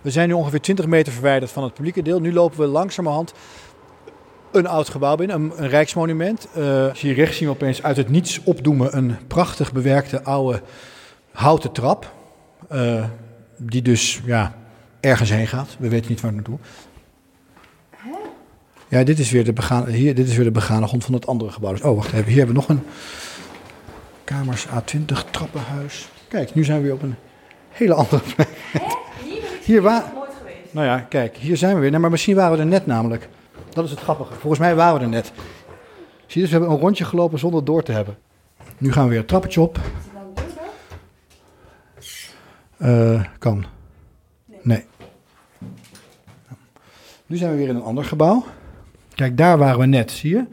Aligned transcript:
We 0.00 0.10
zijn 0.10 0.28
nu 0.28 0.34
ongeveer 0.34 0.60
20 0.60 0.86
meter 0.86 1.12
verwijderd 1.12 1.50
van 1.50 1.62
het 1.62 1.74
publieke 1.74 2.02
deel. 2.02 2.20
Nu 2.20 2.32
lopen 2.32 2.58
we 2.58 2.66
langzamerhand 2.66 3.32
een 4.52 4.66
oud 4.66 4.88
gebouw 4.88 5.16
binnen, 5.16 5.36
een, 5.36 5.52
een 5.56 5.68
rijksmonument. 5.68 6.48
Uh, 6.56 6.94
hier 6.94 7.14
rechts 7.14 7.36
zien 7.36 7.48
we 7.48 7.54
opeens 7.54 7.82
uit 7.82 7.96
het 7.96 8.08
niets 8.08 8.40
opdoemen 8.44 8.96
een 8.96 9.16
prachtig 9.26 9.72
bewerkte 9.72 10.22
oude 10.22 10.62
houten 11.32 11.72
trap. 11.72 12.12
Uh, 12.72 13.04
die 13.56 13.82
dus 13.82 14.20
ja, 14.24 14.54
ergens 15.00 15.30
heen 15.30 15.46
gaat. 15.46 15.76
We 15.78 15.88
weten 15.88 16.10
niet 16.10 16.20
waar 16.20 16.32
naartoe. 16.32 16.58
Ja, 18.88 19.04
dit 19.04 19.18
is 19.18 19.30
weer 19.30 19.44
de 19.44 19.52
begane, 19.52 19.90
hier, 19.90 20.14
dit 20.14 20.28
is 20.28 20.36
weer 20.36 20.44
de 20.44 20.50
begane 20.50 20.86
grond 20.86 21.04
van 21.04 21.14
het 21.14 21.26
andere 21.26 21.50
gebouw. 21.50 21.72
Dus, 21.72 21.82
oh, 21.82 21.96
wacht 21.96 22.12
even. 22.12 22.24
Hier 22.24 22.36
hebben 22.36 22.54
we 22.54 22.60
nog 22.60 22.68
een 22.68 22.82
kamers 24.24 24.66
A20 24.66 25.30
trappenhuis. 25.30 26.08
Kijk, 26.28 26.54
nu 26.54 26.64
zijn 26.64 26.78
we 26.78 26.84
weer 26.84 26.92
op 26.92 27.02
een 27.02 27.14
hele 27.68 27.94
andere 27.94 28.22
plek. 28.34 28.48
Hier 29.70 29.82
waar. 29.82 30.04
nooit 30.14 30.30
geweest. 30.38 30.72
Nou 30.72 30.86
ja, 30.86 31.00
kijk, 31.00 31.36
hier 31.36 31.56
zijn 31.56 31.74
we 31.74 31.80
weer. 31.80 31.90
Nee, 31.90 32.00
maar 32.00 32.10
misschien 32.10 32.36
waren 32.36 32.52
we 32.52 32.58
er 32.58 32.66
net 32.66 32.86
namelijk. 32.86 33.28
Dat 33.72 33.84
is 33.84 33.90
het 33.90 34.00
grappige. 34.00 34.32
Volgens 34.32 34.58
mij 34.58 34.74
waren 34.74 34.98
we 34.98 35.04
er 35.04 35.10
net. 35.10 35.32
Zie 36.26 36.26
je, 36.26 36.40
dus 36.40 36.50
we 36.50 36.56
hebben 36.56 36.70
een 36.70 36.80
rondje 36.80 37.04
gelopen 37.04 37.38
zonder 37.38 37.64
door 37.64 37.82
te 37.82 37.92
hebben. 37.92 38.18
Nu 38.78 38.92
gaan 38.92 39.02
we 39.02 39.08
weer 39.08 39.18
het 39.18 39.28
trappetje 39.28 39.60
op. 39.60 39.78
Uh, 42.78 43.24
kan. 43.38 43.64
Nee. 44.62 44.84
Nu 47.26 47.36
zijn 47.36 47.50
we 47.50 47.56
weer 47.56 47.68
in 47.68 47.76
een 47.76 47.82
ander 47.82 48.04
gebouw. 48.04 48.44
Kijk, 49.14 49.36
daar 49.36 49.58
waren 49.58 49.78
we 49.78 49.86
net, 49.86 50.10
zie 50.10 50.30
je? 50.30 50.44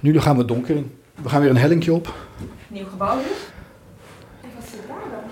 Nu 0.00 0.20
gaan 0.20 0.36
we 0.36 0.44
donker 0.44 0.76
in. 0.76 0.98
We 1.14 1.28
gaan 1.28 1.40
weer 1.40 1.50
een 1.50 1.56
hellingje 1.56 1.92
op. 1.92 2.14
Nieuw 2.68 2.86
gebouw 2.86 3.16
dus? 3.16 3.26
En 4.40 4.48
wat 4.54 4.68
zit 4.70 4.88
daar 4.88 5.10
dan? 5.10 5.30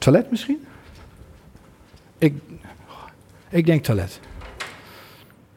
Toilet 0.00 0.30
misschien? 0.30 0.66
Ik, 2.18 2.34
ik 3.48 3.66
denk 3.66 3.84
toilet. 3.84 4.20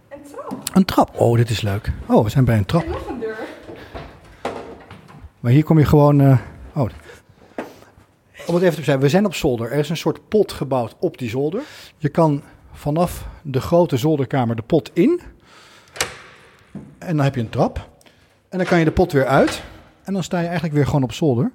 Een 0.09 0.21
trap? 0.23 0.69
Een 0.73 0.85
trap. 0.85 1.19
Oh, 1.19 1.37
dit 1.37 1.49
is 1.49 1.61
leuk. 1.61 1.91
Oh, 2.05 2.23
we 2.23 2.29
zijn 2.29 2.45
bij 2.45 2.57
een 2.57 2.65
trap. 2.65 2.83
En 2.83 2.89
nog 2.89 3.07
een 3.07 3.19
deur. 3.19 3.37
Maar 5.39 5.51
hier 5.51 5.63
kom 5.63 5.79
je 5.79 5.85
gewoon... 5.85 6.19
Uh, 6.19 6.37
oh. 6.73 6.89
Om 8.45 8.53
het 8.53 8.63
even 8.63 8.75
te 8.75 8.83
zeggen, 8.83 8.99
we 8.99 9.09
zijn 9.09 9.25
op 9.25 9.35
zolder. 9.35 9.71
Er 9.71 9.79
is 9.79 9.89
een 9.89 9.97
soort 9.97 10.27
pot 10.27 10.51
gebouwd 10.51 10.95
op 10.99 11.17
die 11.17 11.29
zolder. 11.29 11.61
Je 11.97 12.09
kan 12.09 12.43
vanaf 12.71 13.27
de 13.41 13.61
grote 13.61 13.97
zolderkamer 13.97 14.55
de 14.55 14.61
pot 14.61 14.91
in. 14.93 15.21
En 16.97 17.15
dan 17.15 17.25
heb 17.25 17.35
je 17.35 17.41
een 17.41 17.49
trap. 17.49 17.89
En 18.49 18.57
dan 18.57 18.67
kan 18.67 18.79
je 18.79 18.85
de 18.85 18.91
pot 18.91 19.11
weer 19.11 19.25
uit. 19.25 19.63
En 20.03 20.13
dan 20.13 20.23
sta 20.23 20.37
je 20.37 20.45
eigenlijk 20.45 20.75
weer 20.75 20.85
gewoon 20.85 21.03
op 21.03 21.13
zolder. 21.13 21.51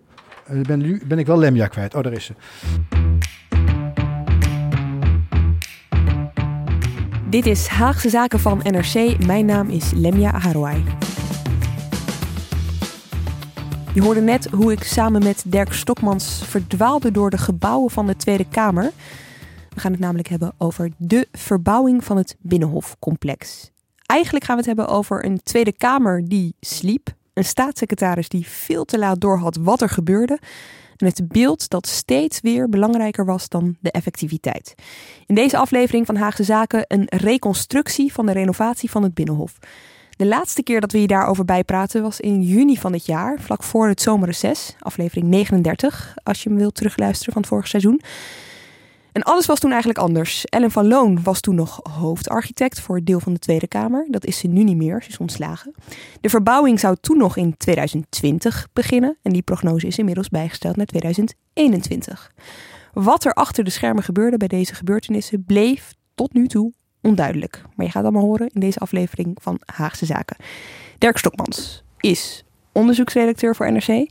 Uh, 0.50 0.60
ben, 0.60 0.78
nu 0.78 1.02
ben 1.06 1.18
ik 1.18 1.26
wel 1.26 1.38
Lemja 1.38 1.66
kwijt. 1.66 1.94
Oh, 1.94 2.02
daar 2.02 2.12
is 2.12 2.24
ze. 2.24 2.34
Dit 7.30 7.46
is 7.46 7.66
Haagse 7.66 8.08
Zaken 8.08 8.40
van 8.40 8.60
NRC. 8.62 9.24
Mijn 9.26 9.46
naam 9.46 9.70
is 9.70 9.90
Lemja 9.90 10.38
Harouai. 10.38 10.84
Je 13.94 14.02
hoorde 14.02 14.20
net 14.20 14.48
hoe 14.50 14.72
ik 14.72 14.82
samen 14.82 15.22
met 15.22 15.44
Dirk 15.46 15.72
Stokmans 15.72 16.42
verdwaalde 16.44 17.10
door 17.10 17.30
de 17.30 17.38
gebouwen 17.38 17.90
van 17.90 18.06
de 18.06 18.16
Tweede 18.16 18.46
Kamer. 18.48 18.92
We 19.74 19.80
gaan 19.80 19.92
het 19.92 20.00
namelijk 20.00 20.28
hebben 20.28 20.52
over 20.58 20.90
de 20.96 21.28
verbouwing 21.32 22.04
van 22.04 22.16
het 22.16 22.36
Binnenhofcomplex. 22.40 23.70
Eigenlijk 24.06 24.44
gaan 24.44 24.56
we 24.56 24.60
het 24.60 24.76
hebben 24.76 24.94
over 24.94 25.24
een 25.24 25.40
Tweede 25.42 25.72
Kamer 25.72 26.28
die 26.28 26.54
sliep, 26.60 27.14
een 27.38 27.44
staatssecretaris 27.44 28.28
die 28.28 28.46
veel 28.48 28.84
te 28.84 28.98
laat 28.98 29.20
doorhad 29.20 29.56
wat 29.56 29.80
er 29.80 29.88
gebeurde 29.88 30.38
en 30.96 31.06
het 31.06 31.28
beeld 31.28 31.68
dat 31.68 31.86
steeds 31.86 32.40
weer 32.40 32.68
belangrijker 32.68 33.24
was 33.24 33.48
dan 33.48 33.76
de 33.80 33.90
effectiviteit. 33.90 34.74
In 35.26 35.34
deze 35.34 35.58
aflevering 35.58 36.06
van 36.06 36.16
Haagse 36.16 36.44
Zaken 36.44 36.84
een 36.88 37.06
reconstructie 37.08 38.12
van 38.12 38.26
de 38.26 38.32
renovatie 38.32 38.90
van 38.90 39.02
het 39.02 39.14
Binnenhof. 39.14 39.58
De 40.16 40.26
laatste 40.26 40.62
keer 40.62 40.80
dat 40.80 40.92
we 40.92 41.00
je 41.00 41.06
daarover 41.06 41.44
bijpraten 41.44 42.02
was 42.02 42.20
in 42.20 42.42
juni 42.42 42.76
van 42.76 42.92
dit 42.92 43.06
jaar, 43.06 43.40
vlak 43.40 43.62
voor 43.62 43.88
het 43.88 44.00
zomerreces, 44.00 44.76
aflevering 44.78 45.26
39, 45.26 46.14
als 46.22 46.42
je 46.42 46.48
hem 46.48 46.58
wilt 46.58 46.74
terugluisteren 46.74 47.32
van 47.32 47.42
het 47.42 47.50
vorige 47.50 47.68
seizoen. 47.68 48.00
En 49.18 49.24
alles 49.24 49.46
was 49.46 49.58
toen 49.58 49.70
eigenlijk 49.70 50.00
anders. 50.00 50.44
Ellen 50.44 50.70
van 50.70 50.88
Loon 50.88 51.22
was 51.22 51.40
toen 51.40 51.54
nog 51.54 51.80
hoofdarchitect 51.82 52.80
voor 52.80 52.96
het 52.96 53.06
deel 53.06 53.20
van 53.20 53.32
de 53.32 53.38
Tweede 53.38 53.68
Kamer. 53.68 54.06
Dat 54.10 54.24
is 54.24 54.38
ze 54.38 54.46
nu 54.46 54.64
niet 54.64 54.76
meer, 54.76 55.02
ze 55.02 55.08
is 55.08 55.18
ontslagen. 55.18 55.74
De 56.20 56.28
verbouwing 56.28 56.80
zou 56.80 56.96
toen 57.00 57.16
nog 57.16 57.36
in 57.36 57.56
2020 57.56 58.68
beginnen. 58.72 59.18
En 59.22 59.32
die 59.32 59.42
prognose 59.42 59.86
is 59.86 59.98
inmiddels 59.98 60.28
bijgesteld 60.28 60.76
naar 60.76 60.86
2021. 60.86 62.32
Wat 62.92 63.24
er 63.24 63.32
achter 63.32 63.64
de 63.64 63.70
schermen 63.70 64.02
gebeurde 64.02 64.36
bij 64.36 64.48
deze 64.48 64.74
gebeurtenissen 64.74 65.44
bleef 65.44 65.94
tot 66.14 66.32
nu 66.32 66.46
toe 66.46 66.72
onduidelijk. 67.00 67.62
Maar 67.74 67.86
je 67.86 67.92
gaat 67.92 68.02
allemaal 68.02 68.22
horen 68.22 68.48
in 68.48 68.60
deze 68.60 68.78
aflevering 68.78 69.38
van 69.40 69.60
Haagse 69.64 70.06
Zaken. 70.06 70.36
Dirk 70.98 71.18
Stokmans 71.18 71.82
is 72.00 72.44
onderzoeksredacteur 72.72 73.56
voor 73.56 73.72
NRC. 73.72 74.10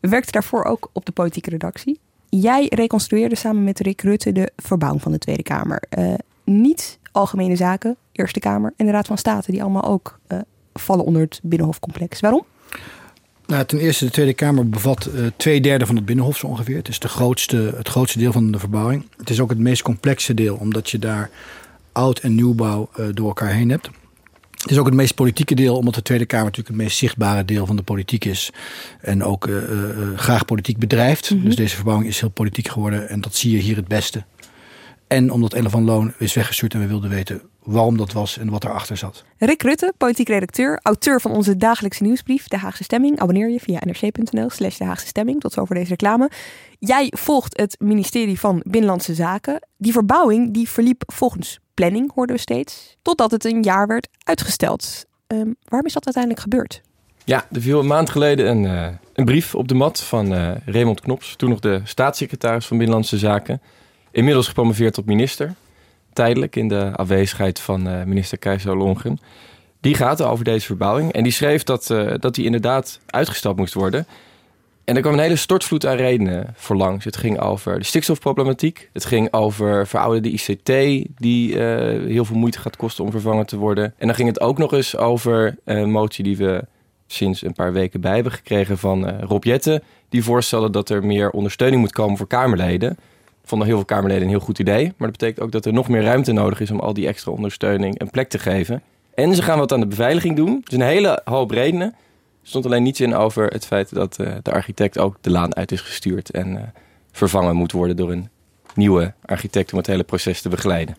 Werkte 0.00 0.32
daarvoor 0.32 0.64
ook 0.64 0.90
op 0.92 1.04
de 1.04 1.12
politieke 1.12 1.50
redactie. 1.50 2.00
Jij 2.28 2.66
reconstrueerde 2.74 3.34
samen 3.34 3.64
met 3.64 3.80
Rick 3.80 4.00
Rutte 4.00 4.32
de 4.32 4.50
verbouwing 4.56 5.02
van 5.02 5.12
de 5.12 5.18
Tweede 5.18 5.42
Kamer. 5.42 5.82
Uh, 5.98 6.14
niet 6.44 6.98
algemene 7.12 7.56
zaken, 7.56 7.96
Eerste 8.12 8.40
Kamer 8.40 8.72
en 8.76 8.86
de 8.86 8.92
Raad 8.92 9.06
van 9.06 9.18
State, 9.18 9.50
die 9.50 9.62
allemaal 9.62 9.84
ook 9.84 10.18
uh, 10.28 10.38
vallen 10.74 11.04
onder 11.04 11.22
het 11.22 11.40
Binnenhofcomplex. 11.42 12.20
Waarom? 12.20 12.44
Nou, 13.46 13.64
ten 13.64 13.78
eerste, 13.78 14.04
de 14.04 14.10
Tweede 14.10 14.34
Kamer 14.34 14.68
bevat 14.68 15.08
uh, 15.14 15.26
twee 15.36 15.60
derde 15.60 15.86
van 15.86 15.96
het 15.96 16.04
Binnenhof 16.04 16.36
zo 16.36 16.46
ongeveer. 16.46 16.76
Het 16.76 16.88
is 16.88 16.98
de 16.98 17.08
grootste, 17.08 17.72
het 17.76 17.88
grootste 17.88 18.18
deel 18.18 18.32
van 18.32 18.50
de 18.50 18.58
verbouwing. 18.58 19.06
Het 19.16 19.30
is 19.30 19.40
ook 19.40 19.50
het 19.50 19.58
meest 19.58 19.82
complexe 19.82 20.34
deel, 20.34 20.56
omdat 20.56 20.90
je 20.90 20.98
daar 20.98 21.30
oud- 21.92 22.18
en 22.18 22.34
nieuwbouw 22.34 22.88
door 23.14 23.26
elkaar 23.26 23.52
heen 23.52 23.70
hebt. 23.70 23.90
Het 24.56 24.70
is 24.70 24.78
ook 24.78 24.86
het 24.86 24.94
meest 24.94 25.14
politieke 25.14 25.54
deel, 25.54 25.76
omdat 25.76 25.94
de 25.94 26.02
Tweede 26.02 26.26
Kamer 26.26 26.44
natuurlijk 26.44 26.74
het 26.74 26.84
meest 26.84 26.98
zichtbare 26.98 27.44
deel 27.44 27.66
van 27.66 27.76
de 27.76 27.82
politiek 27.82 28.24
is. 28.24 28.52
En 29.00 29.24
ook 29.24 29.46
uh, 29.46 29.56
uh, 29.56 30.18
graag 30.18 30.44
politiek 30.44 30.78
bedrijft. 30.78 31.30
Mhm. 31.30 31.44
Dus 31.44 31.56
deze 31.56 31.74
verbouwing 31.74 32.08
is 32.08 32.20
heel 32.20 32.30
politiek 32.30 32.68
geworden 32.68 33.08
en 33.08 33.20
dat 33.20 33.34
zie 33.34 33.52
je 33.52 33.58
hier 33.58 33.76
het 33.76 33.88
beste. 33.88 34.24
En 35.06 35.30
omdat 35.30 35.52
Ellen 35.52 35.70
van 35.70 35.84
Loon 35.84 36.12
is 36.18 36.34
weggestuurd 36.34 36.74
en 36.74 36.80
we 36.80 36.86
wilden 36.86 37.10
weten 37.10 37.42
waarom 37.62 37.96
dat 37.96 38.12
was 38.12 38.38
en 38.38 38.50
wat 38.50 38.64
erachter 38.64 38.96
zat. 38.96 39.24
Rick 39.38 39.62
Rutte, 39.62 39.92
politiek 39.96 40.28
redacteur, 40.28 40.80
auteur 40.82 41.20
van 41.20 41.30
onze 41.30 41.56
dagelijkse 41.56 42.02
nieuwsbrief 42.02 42.48
De 42.48 42.56
Haagse 42.56 42.84
Stemming. 42.84 43.18
Abonneer 43.18 43.50
je 43.50 43.60
via 43.60 43.80
nrc.nl 43.84 44.50
slash 44.50 44.76
De 44.76 44.84
Haagse 44.84 45.06
Stemming. 45.06 45.40
Tot 45.40 45.52
zover 45.52 45.74
deze 45.74 45.88
reclame. 45.88 46.30
Jij 46.78 47.12
volgt 47.16 47.56
het 47.56 47.76
ministerie 47.78 48.38
van 48.38 48.62
Binnenlandse 48.64 49.14
Zaken. 49.14 49.68
Die 49.76 49.92
verbouwing 49.92 50.54
die 50.54 50.68
verliep 50.68 51.02
volgens 51.06 51.58
planning, 51.76 52.12
hoorden 52.14 52.36
we 52.36 52.42
steeds. 52.42 52.96
Totdat 53.02 53.30
het 53.30 53.44
een 53.44 53.62
jaar 53.62 53.86
werd 53.86 54.08
uitgesteld. 54.22 55.04
Um, 55.26 55.56
waarom 55.64 55.86
is 55.86 55.92
dat 55.92 56.04
uiteindelijk 56.04 56.42
gebeurd? 56.42 56.82
Ja, 57.24 57.46
er 57.52 57.60
viel 57.60 57.80
een 57.80 57.86
maand 57.86 58.10
geleden 58.10 58.48
een, 58.48 58.62
uh, 58.62 58.86
een 59.12 59.24
brief 59.24 59.54
op 59.54 59.68
de 59.68 59.74
mat 59.74 60.02
van 60.02 60.32
uh, 60.32 60.50
Raymond 60.64 61.00
Knops, 61.00 61.36
toen 61.36 61.50
nog 61.50 61.60
de 61.60 61.80
staatssecretaris 61.84 62.66
van 62.66 62.76
Binnenlandse 62.76 63.18
Zaken. 63.18 63.60
Inmiddels 64.10 64.46
gepromoveerd 64.46 64.94
tot 64.94 65.06
minister, 65.06 65.54
tijdelijk 66.12 66.56
in 66.56 66.68
de 66.68 66.92
afwezigheid 66.94 67.60
van 67.60 67.88
uh, 67.88 68.02
minister 68.02 68.38
Keizer 68.38 68.76
Longen. 68.76 69.18
Die 69.80 69.94
gaat 69.94 70.22
over 70.22 70.44
deze 70.44 70.66
verbouwing 70.66 71.12
en 71.12 71.22
die 71.22 71.32
schreef 71.32 71.62
dat, 71.62 71.86
dat 72.20 72.34
die 72.34 72.44
inderdaad 72.44 73.00
uitgesteld 73.06 73.56
moest 73.56 73.74
worden. 73.74 74.06
En 74.86 74.94
er 74.94 75.00
kwam 75.00 75.12
een 75.12 75.20
hele 75.20 75.36
stortvloed 75.36 75.86
aan 75.86 75.96
redenen 75.96 76.54
voor 76.54 76.76
langs. 76.76 77.04
Het 77.04 77.16
ging 77.16 77.40
over 77.40 77.78
de 77.78 77.84
stikstofproblematiek. 77.84 78.90
Het 78.92 79.04
ging 79.04 79.32
over 79.32 79.86
verouderde 79.86 80.30
ICT, 80.30 80.66
die 81.16 81.54
uh, 81.54 81.58
heel 82.08 82.24
veel 82.24 82.36
moeite 82.36 82.58
gaat 82.58 82.76
kosten 82.76 83.04
om 83.04 83.10
vervangen 83.10 83.46
te 83.46 83.56
worden. 83.56 83.94
En 83.98 84.06
dan 84.06 84.16
ging 84.16 84.28
het 84.28 84.40
ook 84.40 84.58
nog 84.58 84.72
eens 84.72 84.96
over 84.96 85.56
een 85.64 85.90
motie 85.90 86.24
die 86.24 86.36
we 86.36 86.64
sinds 87.06 87.42
een 87.42 87.52
paar 87.52 87.72
weken 87.72 88.00
bij 88.00 88.14
hebben 88.14 88.32
gekregen 88.32 88.78
van 88.78 89.08
uh, 89.08 89.20
Rob 89.20 89.44
Jetten. 89.44 89.82
Die 90.08 90.24
voorstelde 90.24 90.70
dat 90.70 90.88
er 90.88 91.06
meer 91.06 91.30
ondersteuning 91.30 91.80
moet 91.80 91.92
komen 91.92 92.16
voor 92.16 92.26
Kamerleden. 92.26 92.96
Vonden 93.44 93.66
heel 93.66 93.76
veel 93.76 93.86
Kamerleden 93.86 94.22
een 94.22 94.28
heel 94.28 94.40
goed 94.40 94.58
idee. 94.58 94.84
Maar 94.84 95.08
dat 95.08 95.18
betekent 95.18 95.40
ook 95.40 95.52
dat 95.52 95.64
er 95.64 95.72
nog 95.72 95.88
meer 95.88 96.02
ruimte 96.02 96.32
nodig 96.32 96.60
is 96.60 96.70
om 96.70 96.80
al 96.80 96.94
die 96.94 97.06
extra 97.06 97.32
ondersteuning 97.32 98.00
een 98.00 98.10
plek 98.10 98.28
te 98.28 98.38
geven. 98.38 98.82
En 99.14 99.34
ze 99.34 99.42
gaan 99.42 99.58
wat 99.58 99.72
aan 99.72 99.80
de 99.80 99.86
beveiliging 99.86 100.36
doen. 100.36 100.60
Dus 100.64 100.74
een 100.74 100.86
hele 100.86 101.20
hoop 101.24 101.50
redenen 101.50 101.94
stond 102.46 102.66
alleen 102.66 102.82
niets 102.82 103.00
in 103.00 103.14
over 103.14 103.46
het 103.46 103.66
feit 103.66 103.94
dat 103.94 104.18
uh, 104.20 104.34
de 104.42 104.52
architect 104.52 104.98
ook 104.98 105.16
de 105.20 105.30
laan 105.30 105.56
uit 105.56 105.72
is 105.72 105.80
gestuurd 105.80 106.30
en 106.30 106.52
uh, 106.52 106.60
vervangen 107.12 107.56
moet 107.56 107.72
worden 107.72 107.96
door 107.96 108.12
een 108.12 108.28
nieuwe 108.74 109.14
architect 109.24 109.72
om 109.72 109.78
het 109.78 109.86
hele 109.86 110.04
proces 110.04 110.42
te 110.42 110.48
begeleiden. 110.48 110.96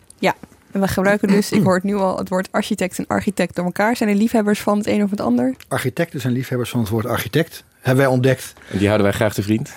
En 0.72 0.80
we 0.80 0.88
gebruiken 0.88 1.28
dus, 1.28 1.52
ik 1.52 1.62
hoor 1.62 1.74
het 1.74 1.82
nu 1.82 1.94
al, 1.94 2.18
het 2.18 2.28
woord 2.28 2.48
architect 2.52 2.98
en 2.98 3.06
architect 3.06 3.56
door 3.56 3.64
elkaar. 3.64 3.96
Zijn 3.96 4.08
er 4.08 4.14
liefhebbers 4.14 4.60
van 4.60 4.78
het 4.78 4.86
een 4.86 5.02
of 5.02 5.10
het 5.10 5.20
ander? 5.20 5.54
Architecten 5.68 6.20
zijn 6.20 6.32
liefhebbers 6.32 6.70
van 6.70 6.80
het 6.80 6.88
woord 6.88 7.06
architect. 7.06 7.64
Hebben 7.80 8.04
wij 8.04 8.12
ontdekt. 8.12 8.54
En 8.70 8.78
die 8.78 8.86
houden 8.86 9.06
wij 9.06 9.16
graag 9.16 9.34
te 9.34 9.42
vriend. 9.42 9.74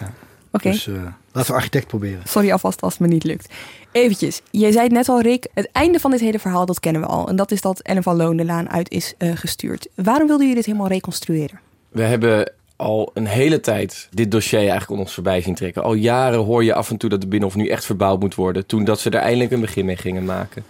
Oké. 0.52 0.72
Dus 0.72 0.88
eh, 0.88 0.94
laten 1.32 1.52
we 1.52 1.58
architect 1.58 1.88
proberen. 1.88 2.22
Sorry 2.24 2.52
alvast 2.52 2.82
als 2.82 2.94
het 2.94 3.02
me 3.02 3.08
niet 3.08 3.24
lukt. 3.24 3.54
Eventjes, 3.92 4.42
jij 4.52 4.72
zei 4.72 4.84
het 4.84 4.94
net 4.94 5.10
al, 5.10 5.22
Rick. 5.22 5.48
Het 5.54 5.70
einde 5.72 6.00
van 6.00 6.12
dit 6.12 6.20
hele 6.20 6.40
verhaal, 6.40 6.66
dat 6.66 6.80
kennen 6.80 7.02
we 7.02 7.08
al. 7.08 7.28
En 7.28 7.36
dat 7.36 7.52
is 7.52 7.62
dat 7.62 7.80
Ellen 7.80 8.04
van 8.04 8.16
Loon 8.16 8.38
de 8.38 8.46
laan 8.46 8.70
uit 8.70 8.90
is 8.90 9.14
eh, 9.18 9.32
gestuurd. 9.36 9.88
Waarom 9.96 10.28
wilde 10.28 10.46
je 10.46 10.56
dit 10.56 10.66
helemaal 10.66 10.88
reconstrueren? 10.88 11.60
We 11.90 12.02
hebben 12.04 12.52
al 12.76 13.12
een 13.14 13.26
hele 13.26 13.60
tijd 13.60 14.08
dit 14.12 14.32
dossier 14.32 14.60
eigenlijk 14.60 14.92
om 14.92 15.00
ons 15.00 15.14
voorbij 15.14 15.42
zien 15.42 15.56
trekken. 15.56 15.84
Al 15.84 15.94
jaren 15.94 16.40
hoor 16.40 16.64
je 16.64 16.74
af 16.74 16.90
en 16.90 16.98
toe 16.98 17.10
dat 17.10 17.22
de 17.22 17.28
Binnenhof 17.28 17.56
nu 17.56 17.68
echt 17.68 17.86
verbouwd 17.86 18.20
moet 18.20 18.36
worden. 18.36 18.66
Toen 18.66 18.84
dat 18.84 19.00
ze 19.00 19.10
er 19.10 19.20
eindelijk 19.20 19.52
een 19.52 19.62
begin 19.62 19.86
mee 19.86 19.98
gingen 19.98 20.26
maken. 20.26 20.64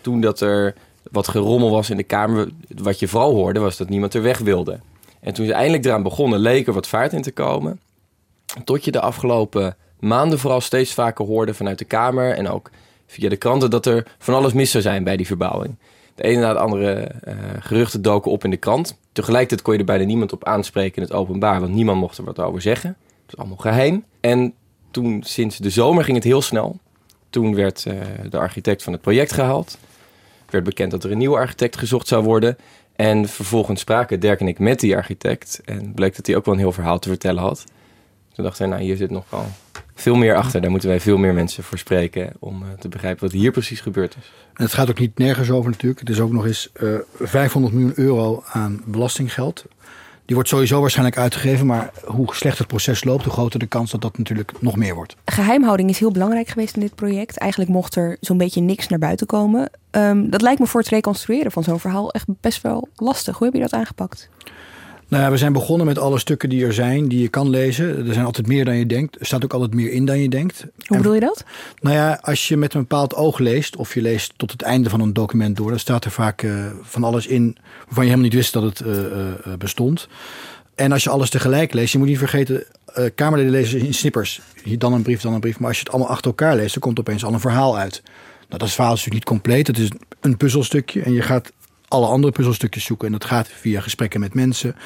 Toen 0.00 0.20
dat 0.20 0.40
er 0.40 0.74
wat 1.10 1.28
gerommel 1.28 1.70
was 1.70 1.90
in 1.90 1.96
de 1.96 2.02
Kamer. 2.02 2.48
Wat 2.76 2.98
je 2.98 3.08
vooral 3.08 3.34
hoorde 3.34 3.60
was 3.60 3.76
dat 3.76 3.88
niemand 3.88 4.14
er 4.14 4.22
weg 4.22 4.38
wilde. 4.38 4.78
En 5.20 5.34
toen 5.34 5.46
ze 5.46 5.52
eindelijk 5.52 5.84
eraan 5.84 6.02
begonnen, 6.02 6.38
leek 6.38 6.66
er 6.66 6.72
wat 6.72 6.88
vaart 6.88 7.12
in 7.12 7.22
te 7.22 7.32
komen. 7.32 7.80
Tot 8.64 8.84
je 8.84 8.90
de 8.90 9.00
afgelopen 9.00 9.76
maanden 10.00 10.38
vooral 10.38 10.60
steeds 10.60 10.94
vaker 10.94 11.24
hoorde 11.24 11.54
vanuit 11.54 11.78
de 11.78 11.84
Kamer 11.84 12.32
en 12.32 12.48
ook 12.48 12.70
via 13.06 13.28
de 13.28 13.36
kranten 13.36 13.70
dat 13.70 13.86
er 13.86 14.06
van 14.18 14.34
alles 14.34 14.52
mis 14.52 14.70
zou 14.70 14.82
zijn 14.82 15.04
bij 15.04 15.16
die 15.16 15.26
verbouwing. 15.26 15.76
De 16.14 16.22
ene 16.22 16.40
na 16.40 16.52
de 16.52 16.58
andere 16.58 16.92
eh, 16.92 17.34
geruchten 17.58 18.02
doken 18.02 18.30
op 18.30 18.44
in 18.44 18.50
de 18.50 18.56
krant. 18.56 18.98
Tegelijkertijd 19.12 19.62
kon 19.62 19.72
je 19.72 19.78
er 19.78 19.84
bijna 19.84 20.04
niemand 20.04 20.32
op 20.32 20.44
aanspreken 20.44 20.96
in 20.96 21.02
het 21.02 21.12
openbaar, 21.12 21.60
want 21.60 21.74
niemand 21.74 22.00
mocht 22.00 22.18
er 22.18 22.24
wat 22.24 22.38
over 22.38 22.60
zeggen. 22.60 22.96
Het 23.22 23.32
is 23.32 23.36
allemaal 23.36 23.56
geheim. 23.56 24.04
En 24.20 24.54
toen, 24.90 25.22
sinds 25.24 25.56
de 25.56 25.70
zomer, 25.70 26.04
ging 26.04 26.16
het 26.16 26.26
heel 26.26 26.42
snel. 26.42 26.78
Toen 27.30 27.54
werd 27.54 27.86
eh, 27.86 27.94
de 28.30 28.38
architect 28.38 28.82
van 28.82 28.92
het 28.92 29.02
project 29.02 29.32
gehaald. 29.32 29.78
werd 30.50 30.64
bekend 30.64 30.90
dat 30.90 31.04
er 31.04 31.10
een 31.10 31.18
nieuwe 31.18 31.36
architect 31.36 31.78
gezocht 31.78 32.08
zou 32.08 32.24
worden. 32.24 32.56
En 32.96 33.28
vervolgens 33.28 33.80
spraken 33.80 34.20
Dirk 34.20 34.40
en 34.40 34.48
ik 34.48 34.58
met 34.58 34.80
die 34.80 34.96
architect. 34.96 35.60
En 35.64 35.94
bleek 35.94 36.16
dat 36.16 36.26
hij 36.26 36.36
ook 36.36 36.44
wel 36.44 36.54
een 36.54 36.60
heel 36.60 36.72
verhaal 36.72 36.98
te 36.98 37.08
vertellen 37.08 37.42
had. 37.42 37.64
Toen 38.38 38.46
dachten 38.46 38.68
wij, 38.68 38.76
nou 38.76 38.88
hier 38.88 38.96
zit 38.96 39.10
nog 39.10 39.24
wel 39.30 39.46
veel 39.94 40.14
meer 40.14 40.36
achter. 40.36 40.60
Daar 40.60 40.70
moeten 40.70 40.88
wij 40.88 41.00
veel 41.00 41.16
meer 41.16 41.34
mensen 41.34 41.64
voor 41.64 41.78
spreken 41.78 42.32
om 42.38 42.62
eh, 42.62 42.68
te 42.78 42.88
begrijpen 42.88 43.24
wat 43.24 43.32
hier 43.32 43.50
precies 43.50 43.80
gebeurd 43.80 44.16
is. 44.18 44.32
En 44.54 44.64
het 44.64 44.72
gaat 44.72 44.90
ook 44.90 44.98
niet 44.98 45.18
nergens 45.18 45.50
over 45.50 45.70
natuurlijk. 45.70 46.00
Het 46.00 46.08
is 46.08 46.20
ook 46.20 46.32
nog 46.32 46.46
eens 46.46 46.70
eh 46.72 46.88
500 47.20 47.74
miljoen 47.74 47.92
euro 47.94 48.42
aan 48.52 48.82
belastinggeld. 48.84 49.64
Die 50.24 50.34
wordt 50.34 50.48
sowieso 50.48 50.80
waarschijnlijk 50.80 51.18
uitgegeven. 51.18 51.66
Maar 51.66 51.90
hoe 52.04 52.34
slecht 52.34 52.58
het 52.58 52.66
proces 52.66 53.04
loopt, 53.04 53.24
hoe 53.24 53.32
groter 53.32 53.58
de 53.58 53.66
kans 53.66 53.90
dat 53.90 54.00
dat 54.00 54.18
natuurlijk 54.18 54.52
nog 54.60 54.76
meer 54.76 54.94
wordt. 54.94 55.16
Geheimhouding 55.24 55.90
is 55.90 55.98
heel 55.98 56.12
belangrijk 56.12 56.48
geweest 56.48 56.74
in 56.74 56.80
dit 56.80 56.94
project. 56.94 57.36
Eigenlijk 57.36 57.70
mocht 57.70 57.94
er 57.94 58.16
zo'n 58.20 58.38
beetje 58.38 58.60
niks 58.60 58.88
naar 58.88 58.98
buiten 58.98 59.26
komen. 59.26 59.70
Ehm, 59.90 60.30
dat 60.30 60.42
lijkt 60.42 60.60
me 60.60 60.66
voor 60.66 60.80
het 60.80 60.90
reconstrueren 60.90 61.52
van 61.52 61.62
zo'n 61.62 61.80
verhaal 61.80 62.10
echt 62.10 62.26
best 62.40 62.62
wel 62.62 62.88
lastig. 62.96 63.38
Hoe 63.38 63.46
heb 63.46 63.56
je 63.56 63.62
dat 63.62 63.72
aangepakt? 63.72 64.28
Nou 65.08 65.22
ja, 65.22 65.30
we 65.30 65.36
zijn 65.36 65.52
begonnen 65.52 65.86
met 65.86 65.98
alle 65.98 66.18
stukken 66.18 66.48
die 66.48 66.64
er 66.64 66.72
zijn, 66.72 67.08
die 67.08 67.20
je 67.20 67.28
kan 67.28 67.50
lezen. 67.50 68.06
Er 68.06 68.12
zijn 68.12 68.24
altijd 68.24 68.46
meer 68.46 68.64
dan 68.64 68.76
je 68.76 68.86
denkt. 68.86 69.20
Er 69.20 69.26
staat 69.26 69.44
ook 69.44 69.52
altijd 69.52 69.74
meer 69.74 69.92
in 69.92 70.04
dan 70.04 70.18
je 70.18 70.28
denkt. 70.28 70.66
Hoe 70.86 70.96
bedoel 70.96 71.14
je 71.14 71.20
dat? 71.20 71.44
Nou 71.80 71.96
ja, 71.96 72.18
als 72.22 72.48
je 72.48 72.56
met 72.56 72.74
een 72.74 72.80
bepaald 72.80 73.14
oog 73.14 73.38
leest, 73.38 73.76
of 73.76 73.94
je 73.94 74.02
leest 74.02 74.32
tot 74.36 74.52
het 74.52 74.62
einde 74.62 74.90
van 74.90 75.00
een 75.00 75.12
document 75.12 75.56
door, 75.56 75.70
dan 75.70 75.78
staat 75.78 76.04
er 76.04 76.10
vaak 76.10 76.42
eh, 76.42 76.66
van 76.82 77.04
alles 77.04 77.26
in 77.26 77.56
waarvan 77.84 78.04
je 78.04 78.10
helemaal 78.10 78.24
niet 78.24 78.34
wist 78.34 78.52
dat 78.52 78.62
het 78.62 78.80
eh, 78.80 79.06
eh, 79.06 79.34
bestond. 79.58 80.08
En 80.74 80.92
als 80.92 81.02
je 81.02 81.10
alles 81.10 81.30
tegelijk 81.30 81.72
leest, 81.72 81.92
je 81.92 81.98
moet 81.98 82.06
niet 82.06 82.18
vergeten, 82.18 82.64
Kamerleden 83.14 83.52
lezen 83.52 83.80
in 83.80 83.94
snippers. 83.94 84.40
Hier 84.62 84.78
dan 84.78 84.92
een 84.92 85.02
brief, 85.02 85.20
dan 85.20 85.32
een 85.32 85.40
brief. 85.40 85.58
Maar 85.58 85.68
als 85.68 85.76
je 85.76 85.84
het 85.84 85.92
allemaal 85.92 86.10
achter 86.10 86.26
elkaar 86.26 86.56
leest, 86.56 86.72
dan 86.72 86.82
komt 86.82 86.98
opeens 86.98 87.24
al 87.24 87.32
een 87.32 87.40
verhaal 87.40 87.78
uit. 87.78 88.02
Nou, 88.48 88.60
dat 88.60 88.70
verhaal 88.70 88.92
is 88.92 89.04
natuurlijk 89.04 89.14
niet 89.14 89.24
compleet. 89.24 89.66
Het 89.66 89.78
is 89.78 89.90
een 90.20 90.36
puzzelstukje 90.36 91.02
en 91.02 91.12
je 91.12 91.22
gaat 91.22 91.52
alle 91.88 92.06
andere 92.06 92.32
puzzelstukjes 92.32 92.84
zoeken. 92.84 93.06
En 93.06 93.12
dat 93.12 93.24
gaat 93.24 93.48
via 93.48 93.80
gesprekken 93.80 94.20
met 94.20 94.34
mensen 94.34 94.76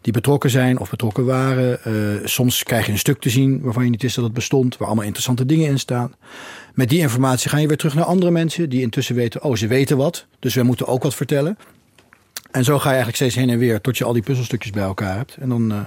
die 0.00 0.12
betrokken 0.12 0.50
zijn 0.50 0.78
of 0.78 0.90
betrokken 0.90 1.24
waren. 1.24 1.84
Eh, 1.84 1.92
soms 2.24 2.62
krijg 2.62 2.86
je 2.86 2.92
een 2.92 2.98
stuk 2.98 3.20
te 3.20 3.30
zien 3.30 3.60
waarvan 3.60 3.84
je 3.84 3.90
niet 3.90 4.02
wist 4.02 4.14
dat 4.14 4.24
het 4.24 4.32
bestond, 4.32 4.76
waar 4.76 4.86
allemaal 4.86 5.04
interessante 5.04 5.46
dingen 5.46 5.68
in 5.68 5.78
staan. 5.78 6.14
Met 6.74 6.88
die 6.88 7.00
informatie 7.00 7.50
ga 7.50 7.58
je 7.58 7.66
weer 7.66 7.76
terug 7.76 7.94
naar 7.94 8.04
andere 8.04 8.30
mensen 8.30 8.68
die 8.68 8.80
intussen 8.80 9.14
weten, 9.14 9.42
oh, 9.42 9.56
ze 9.56 9.66
weten 9.66 9.96
wat, 9.96 10.26
dus 10.38 10.54
wij 10.54 10.64
moeten 10.64 10.86
ook 10.86 11.02
wat 11.02 11.14
vertellen. 11.14 11.58
En 12.50 12.64
zo 12.64 12.74
ga 12.74 12.84
je 12.84 12.94
eigenlijk 12.94 13.16
steeds 13.16 13.34
heen 13.34 13.50
en 13.50 13.58
weer 13.58 13.80
tot 13.80 13.98
je 13.98 14.04
al 14.04 14.12
die 14.12 14.22
puzzelstukjes 14.22 14.72
bij 14.72 14.82
elkaar 14.82 15.16
hebt. 15.16 15.36
En 15.40 15.48
dan 15.48 15.72
eh, 15.72 15.78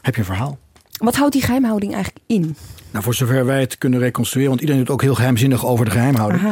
heb 0.00 0.14
je 0.14 0.20
een 0.20 0.26
verhaal. 0.26 0.58
Wat 0.98 1.16
houdt 1.16 1.32
die 1.32 1.42
geheimhouding 1.42 1.94
eigenlijk 1.94 2.24
in? 2.26 2.56
Nou, 2.90 3.04
voor 3.04 3.14
zover 3.14 3.46
wij 3.46 3.60
het 3.60 3.78
kunnen 3.78 3.98
reconstrueren, 3.98 4.50
want 4.50 4.60
iedereen 4.60 4.84
doet 4.84 4.94
ook 4.94 5.02
heel 5.02 5.14
geheimzinnig 5.14 5.66
over 5.66 5.84
de 5.84 5.90
geheimhouding. 5.90 6.42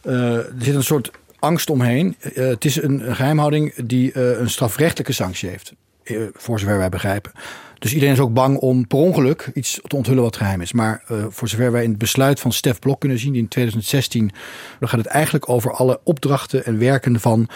Eh, 0.00 0.34
er 0.34 0.52
zit 0.58 0.74
een 0.74 0.82
soort 0.82 1.10
angst 1.38 1.70
omheen. 1.70 2.16
Eh, 2.20 2.46
het 2.46 2.64
is 2.64 2.82
een 2.82 3.14
geheimhouding 3.14 3.74
die 3.74 4.12
eh, 4.12 4.38
een 4.38 4.50
strafrechtelijke 4.50 5.12
sanctie 5.12 5.48
heeft. 5.48 5.72
eh, 6.04 6.16
voor 6.32 6.58
zover 6.58 6.78
wij 6.78 6.88
begrijpen. 6.88 7.32
Dus 7.78 7.92
iedereen 7.92 8.14
is 8.14 8.20
ook 8.20 8.34
bang 8.34 8.58
om 8.58 8.86
per 8.86 8.98
ongeluk 8.98 9.50
iets 9.54 9.80
te 9.86 9.96
onthullen 9.96 10.22
wat 10.22 10.36
geheim 10.36 10.60
is. 10.60 10.72
Maar 10.72 11.02
voor 11.28 11.48
zover 11.48 11.72
wij 11.72 11.82
in 11.82 11.88
het 11.88 11.98
besluit 11.98 12.40
van 12.40 12.52
Stef 12.52 12.78
Blok 12.78 13.00
kunnen 13.00 13.18
zien, 13.18 13.34
in 13.34 13.48
2016, 13.48 14.30
dan 14.78 14.88
gaat 14.88 14.98
het 14.98 15.08
eigenlijk 15.08 15.48
over 15.48 15.72
alle 15.72 16.00
opdrachten 16.02 16.64
en 16.64 16.78
werken 16.78 17.20
van 17.20 17.48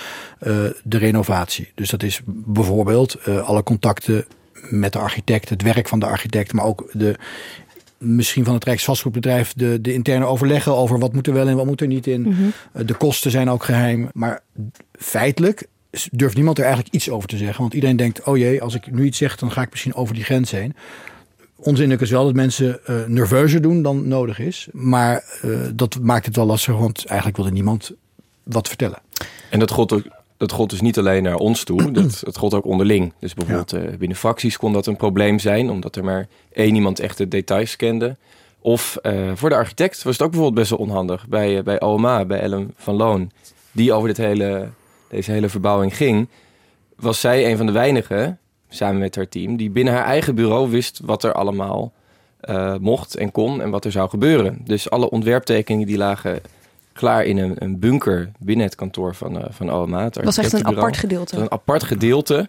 de 0.83 0.99
renovatie. 0.99 1.73
Dus 1.75 1.91
dat 1.91 2.03
is 2.03 2.21
bijvoorbeeld 2.27 3.25
alle 3.27 3.63
contacten 3.63 4.27
met 4.69 4.93
de 4.93 4.99
architect, 4.99 5.49
het 5.49 5.63
werk 5.63 5.89
van 5.89 5.99
de 5.99 6.07
architect, 6.07 6.53
maar 6.53 6.65
ook 6.65 6.91
de 6.93 7.17
misschien 8.01 8.45
van 8.45 8.55
het 8.55 8.65
Rijksvastgoedbedrijf 8.65 9.53
de, 9.53 9.81
de 9.81 9.93
interne 9.93 10.25
overleggen 10.25 10.77
over 10.77 10.99
wat 10.99 11.13
moet 11.13 11.27
er 11.27 11.33
wel 11.33 11.49
en 11.49 11.57
wat 11.57 11.67
moet 11.67 11.81
er 11.81 11.87
niet 11.87 12.07
in. 12.07 12.53
Eh, 12.73 12.87
De 12.87 12.95
kosten 12.95 13.31
zijn 13.31 13.51
ook 13.51 13.65
geheim. 13.65 14.09
Maar 14.13 14.41
feitelijk 14.93 15.67
durft 16.13 16.37
niemand 16.37 16.59
er 16.59 16.65
eigenlijk 16.65 16.95
iets 16.95 17.11
over 17.11 17.29
te 17.29 17.37
zeggen. 17.37 17.61
Want 17.61 17.75
iedereen 17.75 17.97
denkt, 17.97 18.25
oh 18.25 18.37
jee, 18.37 18.63
als 18.63 18.75
ik 18.75 18.91
nu 18.93 19.05
iets 19.05 19.19
zeg, 19.19 19.37
dan 19.37 19.51
ga 19.53 19.63
ik 19.63 19.71
misschien 19.71 19.95
over 19.95 20.15
die 20.15 20.25
grens 20.25 20.51
heen. 20.51 20.75
Onzinlijk 21.57 22.01
is 22.01 22.11
wel 22.11 22.25
dat 22.25 22.35
mensen 22.35 22.87
eh, 22.87 22.95
nerveuzer 23.07 23.63
doen 23.63 23.83
dan 23.83 24.09
nodig 24.09 24.39
is. 24.39 24.69
Maar 24.73 25.25
eh, 25.43 25.51
dat 25.75 25.99
maakt 26.03 26.27
het 26.27 26.37
wel 26.37 26.47
lastig, 26.47 26.77
want 26.77 27.05
eigenlijk 27.05 27.37
wilde 27.37 27.53
niemand 27.53 27.93
wat 28.43 28.69
vertellen. 28.69 28.99
En 29.51 29.59
dat 29.59 29.71
gold, 29.71 29.93
ook, 29.93 30.03
dat 30.41 30.53
gold 30.53 30.71
dus 30.71 30.81
niet 30.81 30.99
alleen 30.99 31.23
naar 31.23 31.37
ons 31.37 31.65
toe, 31.65 31.91
dat, 31.93 32.21
dat 32.25 32.37
gold 32.37 32.55
ook 32.55 32.65
onderling. 32.65 33.13
Dus 33.19 33.35
bijvoorbeeld 33.35 33.73
eh, 33.73 33.97
binnen 33.99 34.17
fracties 34.17 34.57
kon 34.57 34.73
dat 34.73 34.87
een 34.87 34.97
probleem 34.97 35.39
zijn, 35.39 35.71
omdat 35.71 35.97
er 35.97 36.05
maar 36.05 36.29
één 36.53 36.75
iemand 36.75 37.01
echt 37.01 37.19
de 37.19 37.29
details 37.29 37.77
kende. 37.77 38.17
Of 38.61 38.97
eh, 38.97 39.31
voor 39.35 39.49
de 39.49 39.55
architect 39.55 40.03
was 40.03 40.13
het 40.13 40.23
ook 40.23 40.31
bijvoorbeeld 40.31 40.59
best 40.59 40.71
wel 40.71 40.89
onhandig. 40.89 41.29
Bij, 41.29 41.59
eh, 41.59 41.63
bij 41.63 41.81
OMA, 41.81 42.25
bij 42.25 42.41
Ellen 42.41 42.75
van 42.77 42.95
Loon, 42.95 43.31
die 43.73 43.93
over 43.93 44.09
dit 44.09 44.17
hele, 44.17 44.69
deze 45.09 45.31
hele 45.31 45.49
verbouwing 45.49 45.97
ging, 45.97 46.29
was 46.97 47.21
zij 47.21 47.51
een 47.51 47.57
van 47.57 47.67
de 47.67 47.73
weinigen, 47.73 48.39
samen 48.69 49.01
met 49.01 49.17
haar 49.17 49.29
team, 49.29 49.57
die 49.57 49.71
binnen 49.71 49.95
haar 49.95 50.05
eigen 50.05 50.35
bureau 50.35 50.71
wist 50.71 51.01
wat 51.05 51.25
er 51.25 51.33
allemaal 51.33 51.93
mocht 52.81 53.17
en 53.17 53.33
kon 53.33 53.63
en 53.63 53.71
wat 53.71 53.85
er 53.85 53.93
zou 53.93 54.09
gebeuren. 54.09 54.61
Dus 54.65 54.91
alle 54.91 55.11
ontwerptekeningen 55.11 55.87
die 55.87 55.97
lagen 55.97 56.41
klaar 57.01 57.25
in 57.25 57.39
een, 57.39 57.55
een 57.59 57.79
bunker 57.79 58.31
binnen 58.39 58.67
het 58.67 58.75
kantoor 58.75 59.15
van, 59.15 59.43
eh, 59.43 59.45
van. 59.51 59.93
Het 59.93 60.15
Het 60.15 60.25
was 60.25 60.39
echt 60.39 60.53
een 60.53 60.67
apart 60.67 60.97
gedeelte. 60.97 61.37
een 61.37 61.51
apart 61.51 61.83
gedeelte. 61.83 62.49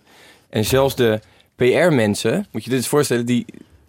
En 0.49 0.65
zelfs 0.65 0.95
de 0.95 1.19
PR-mensen, 1.55 2.45
moet 2.51 2.63
je 2.63 2.69
dit 2.69 2.79
eens 2.79 2.87
voorstellen, 2.87 3.25
die 3.25 3.45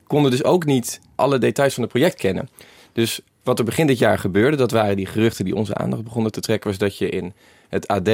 konden 0.07 0.31
dus 0.31 0.45
ook 0.45 0.65
niet 0.65 1.01
alle 1.15 1.39
details 1.39 1.75
van 1.75 1.83
het 1.83 1.93
project 1.93 2.15
kennen. 2.15 2.49
Dus 2.93 3.21
wat 3.43 3.59
er 3.59 3.65
begin 3.65 3.87
dit 3.87 3.99
jaar 3.99 4.19
gebeurde, 4.19 4.57
dat 4.57 4.71
waren 4.71 4.97
die 4.97 5.07
geruchten 5.07 5.45
die 5.45 5.57
onze 5.57 5.75
aandacht 5.75 6.05
begonnen 6.05 6.33
te 6.33 6.41
trekken, 6.41 6.71
was 6.71 6.79
dat 6.79 6.99
je 6.99 7.09
in 7.09 7.33
het 7.69 7.89
AD 7.89 8.11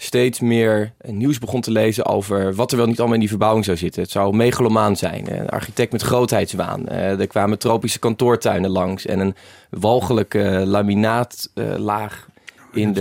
steeds 0.00 0.40
meer 0.40 0.92
nieuws 1.06 1.38
begon 1.38 1.60
te 1.60 1.70
lezen 1.70 2.06
over 2.06 2.54
wat 2.54 2.70
er 2.70 2.76
wel 2.76 2.86
niet 2.86 2.96
allemaal 2.98 3.14
in 3.14 3.20
die 3.20 3.28
verbouwing 3.28 3.64
zou 3.64 3.76
zitten. 3.76 4.02
Het 4.02 4.10
zou 4.10 4.36
megalomaan 4.36 4.96
zijn, 4.96 5.38
een 5.40 5.48
architect 5.48 5.92
met 5.92 6.02
grootheidswaan. 6.02 6.88
Eh, 6.88 7.20
Er 7.20 7.26
kwamen 7.26 7.58
tropische 7.58 7.98
kantoortuinen 7.98 8.70
langs 8.70 9.06
en 9.06 9.18
een 9.20 9.34
walgelijke 9.70 10.62
laminaaట్లాag 10.66 12.28
in 12.72 12.86
Het 12.86 12.94
de, 12.94 13.00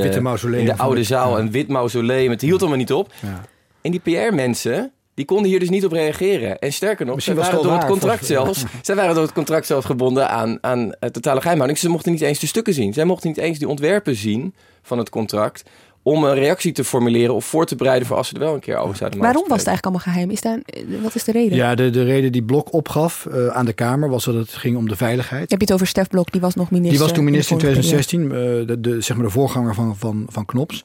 in 0.60 0.66
de 0.66 0.78
oude 0.78 1.00
de- 1.00 1.04
zaal. 1.06 1.40
Een 1.40 1.52
wit 1.52 1.68
mausoleum. 1.68 2.30
Het 2.30 2.42
hield 2.42 2.60
allemaal 2.60 2.78
niet 2.78 2.94
op. 2.94 3.14
Ja. 3.22 3.42
En 3.82 3.92
die 3.92 4.00
PR-mensen, 4.00 4.92
die 5.14 5.26
konden 5.26 5.50
hier 5.50 5.60
dus 5.60 5.70
niet 5.70 5.86
op 5.86 5.92
reageren. 5.92 6.60
En 6.60 6.74
sterker 6.74 7.06
nog, 7.06 7.16
Misschien 7.16 7.36
was 7.38 7.46
waren, 7.50 7.64
door 7.64 7.74
het 7.74 7.86
contract 7.86 8.26
zelfs, 8.26 8.64
zij 8.82 8.96
waren 8.96 9.14
door 9.14 9.24
het 9.24 9.34
contract 9.34 9.66
zelfs 9.66 9.86
gebonden 9.86 10.30
aan, 10.30 10.58
aan 10.62 10.94
eh, 10.94 11.10
totale 11.10 11.40
geheimhouding. 11.40 11.80
Ze 11.82 11.90
mochten 11.90 12.12
niet 12.12 12.22
eens 12.22 12.40
de 12.40 12.48
stukken 12.48 12.74
zien. 12.74 12.94
Zij 12.94 13.06
mochten 13.06 13.28
niet 13.30 13.38
eens 13.38 13.58
die 13.60 13.68
ontwerpen 13.68 14.16
zien 14.16 14.54
van 14.82 14.98
het 14.98 15.10
contract 15.10 15.64
om 16.08 16.24
een 16.24 16.34
reactie 16.34 16.72
te 16.72 16.84
formuleren 16.84 17.36
of 17.36 17.46
voor 17.46 17.66
te 17.66 17.76
bereiden 17.76 18.08
voor 18.08 18.18
als 18.18 18.28
ze 18.28 18.34
er 18.34 18.40
wel 18.40 18.54
een 18.54 18.60
keer 18.60 18.78
over 18.78 18.96
zouden 18.96 19.20
Waarom 19.20 19.48
was 19.48 19.60
het 19.60 19.68
eigenlijk 19.68 19.86
allemaal 19.86 20.14
geheim? 20.14 20.30
Is 20.30 20.42
daar, 20.42 20.60
wat 21.02 21.16
is 21.16 21.24
de 21.24 21.32
reden? 21.32 21.58
Ja, 21.58 21.76
de, 21.76 21.90
de 21.90 22.04
reden 22.04 22.32
die 22.32 22.44
Blok 22.44 22.74
opgaf 22.74 23.26
eh, 23.26 23.48
aan 23.48 23.66
de 23.66 23.74
Kamer 23.74 24.10
was 24.10 24.26
dat 24.26 24.34
het 24.34 24.54
ging 24.54 24.78
om 24.78 24.88
de 24.88 24.96
veiligheid. 24.96 25.52
Heb 25.52 25.60
je 25.60 25.66
het 25.66 25.74
over 25.74 25.88
Stef 25.88 26.08
Blok? 26.08 26.32
Die 26.32 26.42
was 26.42 26.56
nog 26.56 26.72
minister. 26.72 26.98
Die 26.98 27.06
was 27.08 27.16
toen 27.16 27.24
minister 27.24 27.52
in 27.52 27.58
de 27.60 27.66
vorige 27.66 27.88
periode. 27.88 28.08
2016, 28.08 28.62
eh, 28.62 28.82
de, 28.82 28.96
de, 28.96 29.02
zeg 29.02 29.18
maar 29.18 29.26
de 29.26 29.32
voorganger 29.32 29.74
van, 29.74 29.98
van, 29.98 30.26
van 30.30 30.46
Knops. 30.46 30.84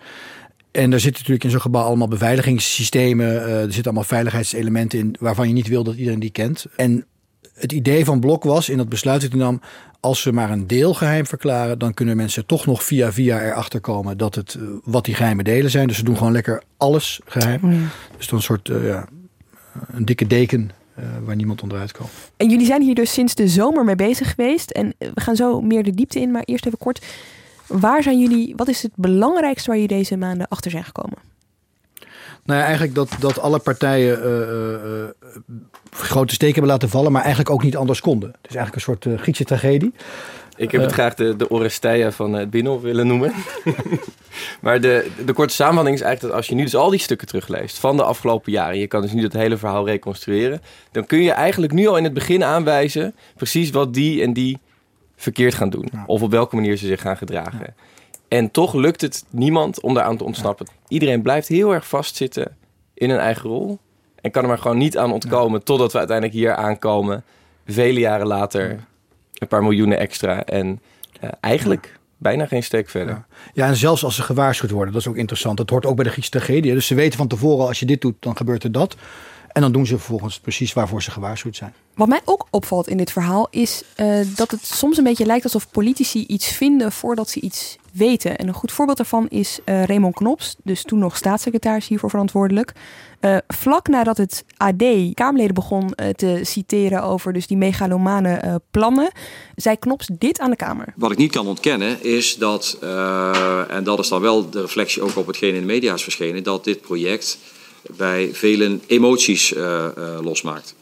En 0.71 0.91
daar 0.91 1.01
zitten 1.01 1.19
natuurlijk 1.19 1.45
in 1.45 1.51
zo'n 1.51 1.61
gebouw 1.61 1.85
allemaal 1.85 2.09
beveiligingssystemen. 2.09 3.27
eh, 3.27 3.57
er 3.57 3.63
zitten 3.63 3.85
allemaal 3.85 4.05
veiligheidselementen 4.05 4.99
in 4.99 5.17
waarvan 5.21 5.49
je 5.49 5.55
niet 5.55 5.69
wil 5.69 5.85
dat 5.85 5.95
iedereen 5.95 6.21
die 6.21 6.31
kent. 6.31 6.67
En 6.77 7.07
het 7.55 7.73
idee 7.73 8.05
van 8.05 8.21
Blok 8.21 8.45
was 8.45 8.69
in 8.69 8.77
dat 8.77 8.89
besluit 8.89 9.21
dat 9.21 9.31
hij 9.31 9.41
nam... 9.41 9.61
als 10.03 10.21
ze 10.21 10.33
maar 10.33 10.51
een 10.51 10.67
deel 10.67 10.95
geheim 10.95 11.27
verklaren, 11.27 11.79
dan 11.79 11.95
kunnen 11.95 12.17
mensen 12.17 12.47
toch 12.47 12.67
nog 12.67 12.85
via 12.85 13.13
via 13.13 13.43
erachter 13.43 13.81
komen 13.81 14.19
dat 14.19 14.35
het 14.35 14.55
eh, 14.55 14.63
wat 14.85 15.05
die 15.05 15.15
geheime 15.15 15.43
delen 15.43 15.71
zijn. 15.71 15.87
Dus 15.87 15.97
ze 15.97 16.05
doen 16.05 16.17
gewoon 16.17 16.33
lekker 16.33 16.63
alles 16.77 17.21
geheim. 17.25 17.61
Oh 17.65 17.73
ja. 17.73 17.79
Dus 18.17 18.27
dan 18.27 18.39
een 18.39 18.45
soort 18.45 18.69
eh, 18.69 18.87
ja, 18.87 19.09
een 19.93 20.05
dikke 20.05 20.27
deken 20.27 20.71
eh, 20.95 21.05
waar 21.25 21.37
niemand 21.37 21.63
onderuit 21.63 21.93
kan. 21.93 22.07
En 22.37 22.49
jullie 22.49 22.67
zijn 22.67 22.83
hier 22.83 22.95
dus 22.95 23.13
sinds 23.13 23.35
de 23.35 23.49
zomer 23.49 23.85
mee 23.85 23.97
bezig 23.97 24.31
geweest. 24.35 24.71
En 24.71 24.95
we 24.99 25.21
gaan 25.21 25.37
zo 25.37 25.61
meer 25.61 25.83
de 25.83 25.95
diepte 25.95 26.21
in, 26.21 26.31
maar 26.31 26.43
eerst 26.45 26.67
even 26.67 26.79
kort. 26.79 27.05
Waar 27.67 28.03
zijn 28.03 28.21
jullie, 28.21 28.53
wat 28.57 28.69
is 28.69 28.83
het 28.83 28.93
belangrijkste 28.97 29.71
waar 29.71 29.79
jullie 29.79 29.97
deze 29.97 30.17
maanden 30.17 30.49
achter 30.49 30.71
zijn 30.71 30.85
gekomen? 30.85 31.19
Nou 32.45 32.59
ja, 32.59 32.65
eigenlijk 32.65 32.95
dat, 32.95 33.11
dat 33.19 33.39
alle 33.39 33.59
partijen 33.59 34.19
grote 35.97 36.35
steken 36.35 36.55
hebben 36.55 36.73
laten 36.73 36.89
vallen, 36.89 37.13
maar 37.13 37.21
eigenlijk 37.21 37.51
ook 37.51 37.63
niet 37.63 37.77
anders 37.77 38.01
konden. 38.01 38.29
Het 38.29 38.51
is 38.51 38.57
eigenlijk 38.57 38.75
een 38.75 38.93
soort 38.95 39.07
eh, 39.07 39.23
Griekse 39.23 39.45
tragedie. 39.45 39.93
Ik 40.57 40.71
heb 40.71 40.81
het 40.81 40.91
Eh. 40.91 40.97
graag 40.97 41.15
de, 41.15 41.37
de 41.37 41.51
Oresteia 41.51 42.11
van 42.13 42.33
het 42.33 42.51
Binnenhof 42.51 42.83
willen 42.83 43.07
noemen. 43.07 43.33
maar 44.61 44.81
de, 44.81 45.11
de 45.27 45.33
korte 45.33 45.55
samenvatting 45.55 45.97
is 45.97 46.03
eigenlijk 46.03 46.21
dat 46.33 46.43
als 46.43 46.49
je 46.49 46.55
nu 46.55 46.63
dus 46.63 46.75
al 46.75 46.91
die 46.91 47.01
stukken 47.01 47.27
terugleest 47.27 47.79
van 47.79 47.97
de 47.97 48.03
afgelopen 48.03 48.53
jaren, 48.53 48.79
je 48.79 48.87
kan 48.87 49.03
dus 49.03 49.13
nu 49.13 49.23
het 49.23 49.33
hele 49.33 49.57
verhaal 49.57 49.87
reconstrueren, 49.87 50.63
dan 50.93 51.07
kun 51.07 51.23
je 51.23 51.31
eigenlijk 51.33 51.73
nu 51.73 51.87
al 51.87 51.97
in 51.97 52.05
het 52.05 52.13
begin 52.15 52.45
aanwijzen 52.45 53.15
precies 53.37 53.71
wat 53.71 53.95
die 53.95 54.23
en 54.23 54.33
die 54.33 54.59
verkeerd 55.17 55.55
gaan 55.55 55.71
doen. 55.71 55.89
Ja. 55.93 56.05
Of 56.07 56.23
op 56.23 56.31
welke 56.31 56.55
manier 56.55 56.77
ze 56.77 56.87
zich 56.87 57.01
gaan 57.01 57.17
gedragen. 57.17 57.75
En 58.29 58.51
toch 58.51 58.75
lukt 58.75 59.01
het 59.01 59.25
niemand 59.31 59.81
om 59.81 59.95
daaraan 59.95 60.17
te 60.17 60.25
ontsnappen. 60.25 60.67
Iedereen 60.89 61.23
blijft 61.23 61.49
heel 61.49 61.73
erg 61.75 61.87
vastzitten 61.89 62.57
in 62.95 63.11
een 63.11 63.19
eigen 63.19 63.51
rol. 63.51 63.79
En 64.23 64.31
kan 64.31 64.43
er 64.43 64.49
maar 64.49 64.59
gewoon 64.59 64.79
niet 64.79 64.99
aan 64.99 65.13
ontkomen 65.13 65.65
totdat 65.65 65.93
we 65.93 65.99
uiteindelijk 65.99 66.39
hier 66.39 66.55
aankomen. 66.55 67.25
Vele 67.67 68.01
jaren 68.01 68.27
later, 68.27 68.85
een 69.35 69.49
paar 69.49 69.63
miljoenen 69.63 69.99
extra. 69.99 70.45
En 70.45 70.81
eh, 71.21 71.31
eigenlijk 71.41 71.99
bijna 72.17 72.47
geen 72.47 72.63
steek 72.63 72.89
verder. 72.89 73.15
Ja. 73.15 73.27
Ja, 73.55 73.67
en 73.67 73.77
zelfs 73.77 74.05
als 74.05 74.15
ze 74.15 74.23
gewaarschuwd 74.23 74.71
worden, 74.71 74.93
dat 74.93 75.03
is 75.03 75.09
ook 75.09 75.17
interessant. 75.17 75.57
Dat 75.57 75.71
hoort 75.71 75.87
ook 75.87 75.97
bij 75.97 76.05
de 76.05 76.11
Griekse 76.11 76.31
tragedie. 76.31 76.73
Dus 76.73 76.87
ze 76.87 76.95
weten 76.95 77.19
van 77.19 77.29
tevoren, 77.29 77.67
als 77.67 77.81
je 77.81 77.87
dit 77.87 78.01
doet, 78.01 78.15
dan 78.21 78.37
gebeurt 78.37 78.65
er 78.65 78.73
dat. 78.73 78.97
En 79.53 79.61
dan 79.61 79.73
doen 79.73 79.87
ze 79.87 79.97
vervolgens 79.97 80.41
precies 80.41 80.73
waarvoor 80.73 81.03
ze 81.03 81.11
gewaarschuwd 81.11 81.57
zijn. 81.57 81.75
Wat 81.95 82.09
mij 82.09 82.21
ook 82.25 82.47
opvalt 82.51 82.89
in 82.89 82.97
dit 82.97 83.13
verhaal 83.13 83.49
is 83.51 83.83
eh, 83.95 84.19
dat 84.37 84.51
het 84.51 84.67
soms 84.67 84.99
een 84.99 85.05
beetje 85.05 85.27
lijkt 85.27 85.45
alsof 85.45 85.71
politici 85.71 86.25
iets 86.27 86.47
vinden 86.47 86.93
voordat 86.93 87.31
ze 87.31 87.41
iets 87.41 87.77
weten. 87.93 88.39
En 88.39 88.49
een 88.49 88.55
goed 88.55 88.73
voorbeeld 88.73 88.97
daarvan 88.97 89.29
is 89.29 89.59
eh, 89.65 89.85
Raymond 89.85 90.15
Knops, 90.15 90.57
dus 90.65 90.83
toen 90.83 90.99
nog 90.99 91.17
staatssecretaris 91.17 91.89
hiervoor 91.89 92.11
verantwoordelijk. 92.11 92.73
Eh, 93.21 93.37
vlak 93.49 93.89
nadat 93.89 94.17
het 94.17 94.45
AD 94.57 94.83
Kamerleden 95.15 95.55
begon 95.55 95.95
te 96.17 96.41
citeren 96.43 97.03
over 97.03 97.33
dus 97.33 97.47
die 97.47 97.57
megalomane 97.57 98.35
eh, 98.35 98.55
plannen, 98.71 99.13
zei 99.57 99.77
Knops 99.77 100.09
dit 100.19 100.39
aan 100.39 100.51
de 100.51 100.57
Kamer. 100.57 100.93
Wat 100.97 101.11
ik 101.11 101.19
niet 101.19 101.33
kan 101.33 101.47
ontkennen 101.47 102.05
is 102.05 102.37
dat, 102.37 102.79
eh, 102.81 103.71
en 103.71 103.85
dat 103.85 103.99
is 103.99 104.09
dan 104.09 104.21
wel 104.21 104.51
de 104.51 104.61
reflectie 104.61 105.03
ook 105.03 105.17
op 105.17 105.27
hetgeen 105.27 105.55
in 105.55 105.61
de 105.61 105.67
media 105.67 105.95
is 105.95 106.03
verschenen, 106.03 106.43
dat 106.43 106.65
dit 106.65 106.81
project 106.81 107.39
bij 107.91 108.31
velen 108.33 108.83
emoties 108.87 109.55
eh, 109.55 109.85
eh, 109.85 109.93
losmaakt. 110.23 110.75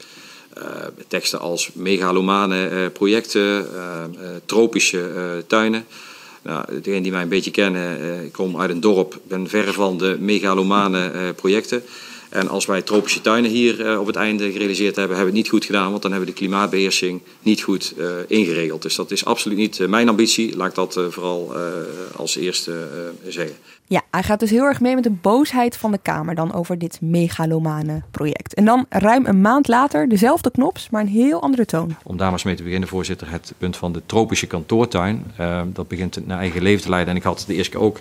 Eh, 0.55 0.65
teksten 1.09 1.41
als 1.41 1.71
megalomane 1.73 2.91
projecten, 2.91 3.67
tropische 4.45 5.45
tuinen. 5.47 5.87
Nou, 6.43 6.65
degenen 6.69 7.03
die 7.03 7.13
mij 7.13 7.23
een 7.23 7.29
beetje 7.29 7.51
kennen, 7.51 8.25
ik 8.25 8.33
kom 8.33 8.61
uit 8.61 8.71
een 8.71 8.81
dorp, 8.81 9.21
ben 9.29 9.49
verre 9.49 9.73
van 9.73 9.99
de 9.99 10.17
megalomane 10.21 11.33
projecten. 11.37 11.83
En 12.29 12.49
als 12.49 12.67
wij 12.67 12.83
tropische 12.83 13.21
tuinen 13.21 13.51
hier 13.51 13.99
op 13.99 14.07
het 14.07 14.17
einde 14.17 14.53
gerealiseerd 14.53 14.97
hebben, 14.97 15.17
hebben 15.17 15.35
we 15.35 15.39
het 15.39 15.43
niet 15.43 15.49
goed 15.49 15.65
gedaan, 15.65 15.91
want 15.91 16.03
dan 16.03 16.11
hebben 16.11 16.29
we 16.29 16.35
de 16.35 16.41
klimaatbeheersing 16.41 17.21
niet 17.43 17.63
goed 17.63 17.95
ingeregeld. 18.27 18.83
Dus 18.83 18.95
dat 18.95 19.11
is 19.11 19.25
absoluut 19.25 19.59
niet 19.59 19.89
mijn 19.89 20.09
ambitie. 20.09 20.57
Laat 20.57 20.69
ik 20.69 20.75
dat 20.75 21.01
vooral 21.11 21.55
als 22.17 22.37
eerste 22.37 22.89
zeggen. 23.29 23.57
Ja, 23.91 24.03
hij 24.11 24.23
gaat 24.23 24.41
dus 24.41 24.51
heel 24.51 24.65
erg 24.65 24.81
mee 24.81 24.95
met 24.95 25.05
de 25.05 25.11
boosheid 25.11 25.77
van 25.77 25.91
de 25.91 25.99
Kamer 26.03 26.35
dan 26.35 26.53
over 26.53 26.79
dit 26.79 27.01
megalomane 27.01 28.03
project. 28.11 28.55
En 28.55 28.65
dan 28.65 28.87
ruim 28.89 29.27
een 29.27 29.41
maand 29.41 29.69
later 29.69 30.09
dezelfde 30.09 30.51
Knops, 30.51 30.91
maar 30.91 31.01
een 31.01 31.09
heel 31.09 31.43
andere 31.43 31.65
toon. 31.65 31.97
Om 32.05 32.17
daar 32.17 32.25
maar 32.25 32.33
eens 32.33 32.43
mee 32.43 32.55
te 32.55 32.63
beginnen, 32.63 32.89
voorzitter, 32.89 33.31
het 33.31 33.55
punt 33.59 33.77
van 33.77 33.93
de 33.93 34.03
tropische 34.07 34.47
kantoortuin. 34.47 35.25
eh, 35.37 35.63
dat 35.67 35.89
begint 35.89 36.27
naar 36.27 36.39
eigen 36.39 36.63
leven 36.63 36.83
te 36.83 36.89
leiden. 36.89 37.11
En 37.11 37.17
ik 37.17 37.23
had 37.23 37.45
de 37.47 37.55
eerste 37.55 37.71
keer 37.71 37.81
ook 37.81 37.97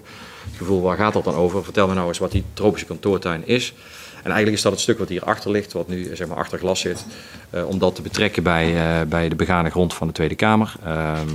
het 0.46 0.58
gevoel, 0.58 0.82
waar 0.82 0.98
gaat 0.98 1.14
dat 1.14 1.24
dan 1.24 1.36
over? 1.36 1.64
Vertel 1.64 1.88
me 1.88 1.94
nou 1.94 2.08
eens 2.08 2.18
wat 2.18 2.32
die 2.32 2.44
tropische 2.54 2.88
kantoortuin 2.88 3.48
is. 3.48 3.74
En 4.20 4.26
eigenlijk 4.26 4.56
is 4.56 4.62
dat 4.62 4.72
het 4.72 4.82
stuk 4.82 4.98
wat 4.98 5.10
hier 5.10 5.24
achter 5.24 5.52
ligt, 5.52 5.74
wat 5.74 5.88
nu 5.88 6.16
zeg 6.16 6.28
maar 6.28 6.38
achter 6.38 6.60
glas 6.60 6.80
zit, 6.80 7.06
eh, 7.50 7.68
om 7.68 7.80
dat 7.80 7.96
te 7.96 8.02
betrekken 8.02 8.44
bij, 8.44 8.76
eh, 8.76 9.08
bij 9.08 9.30
de 9.30 9.36
begane 9.36 9.70
grond 9.70 9.94
van 9.94 10.08
de 10.08 10.14
Tweede 10.14 10.36
Kamer. 10.36 10.74
Ehm, 10.84 11.28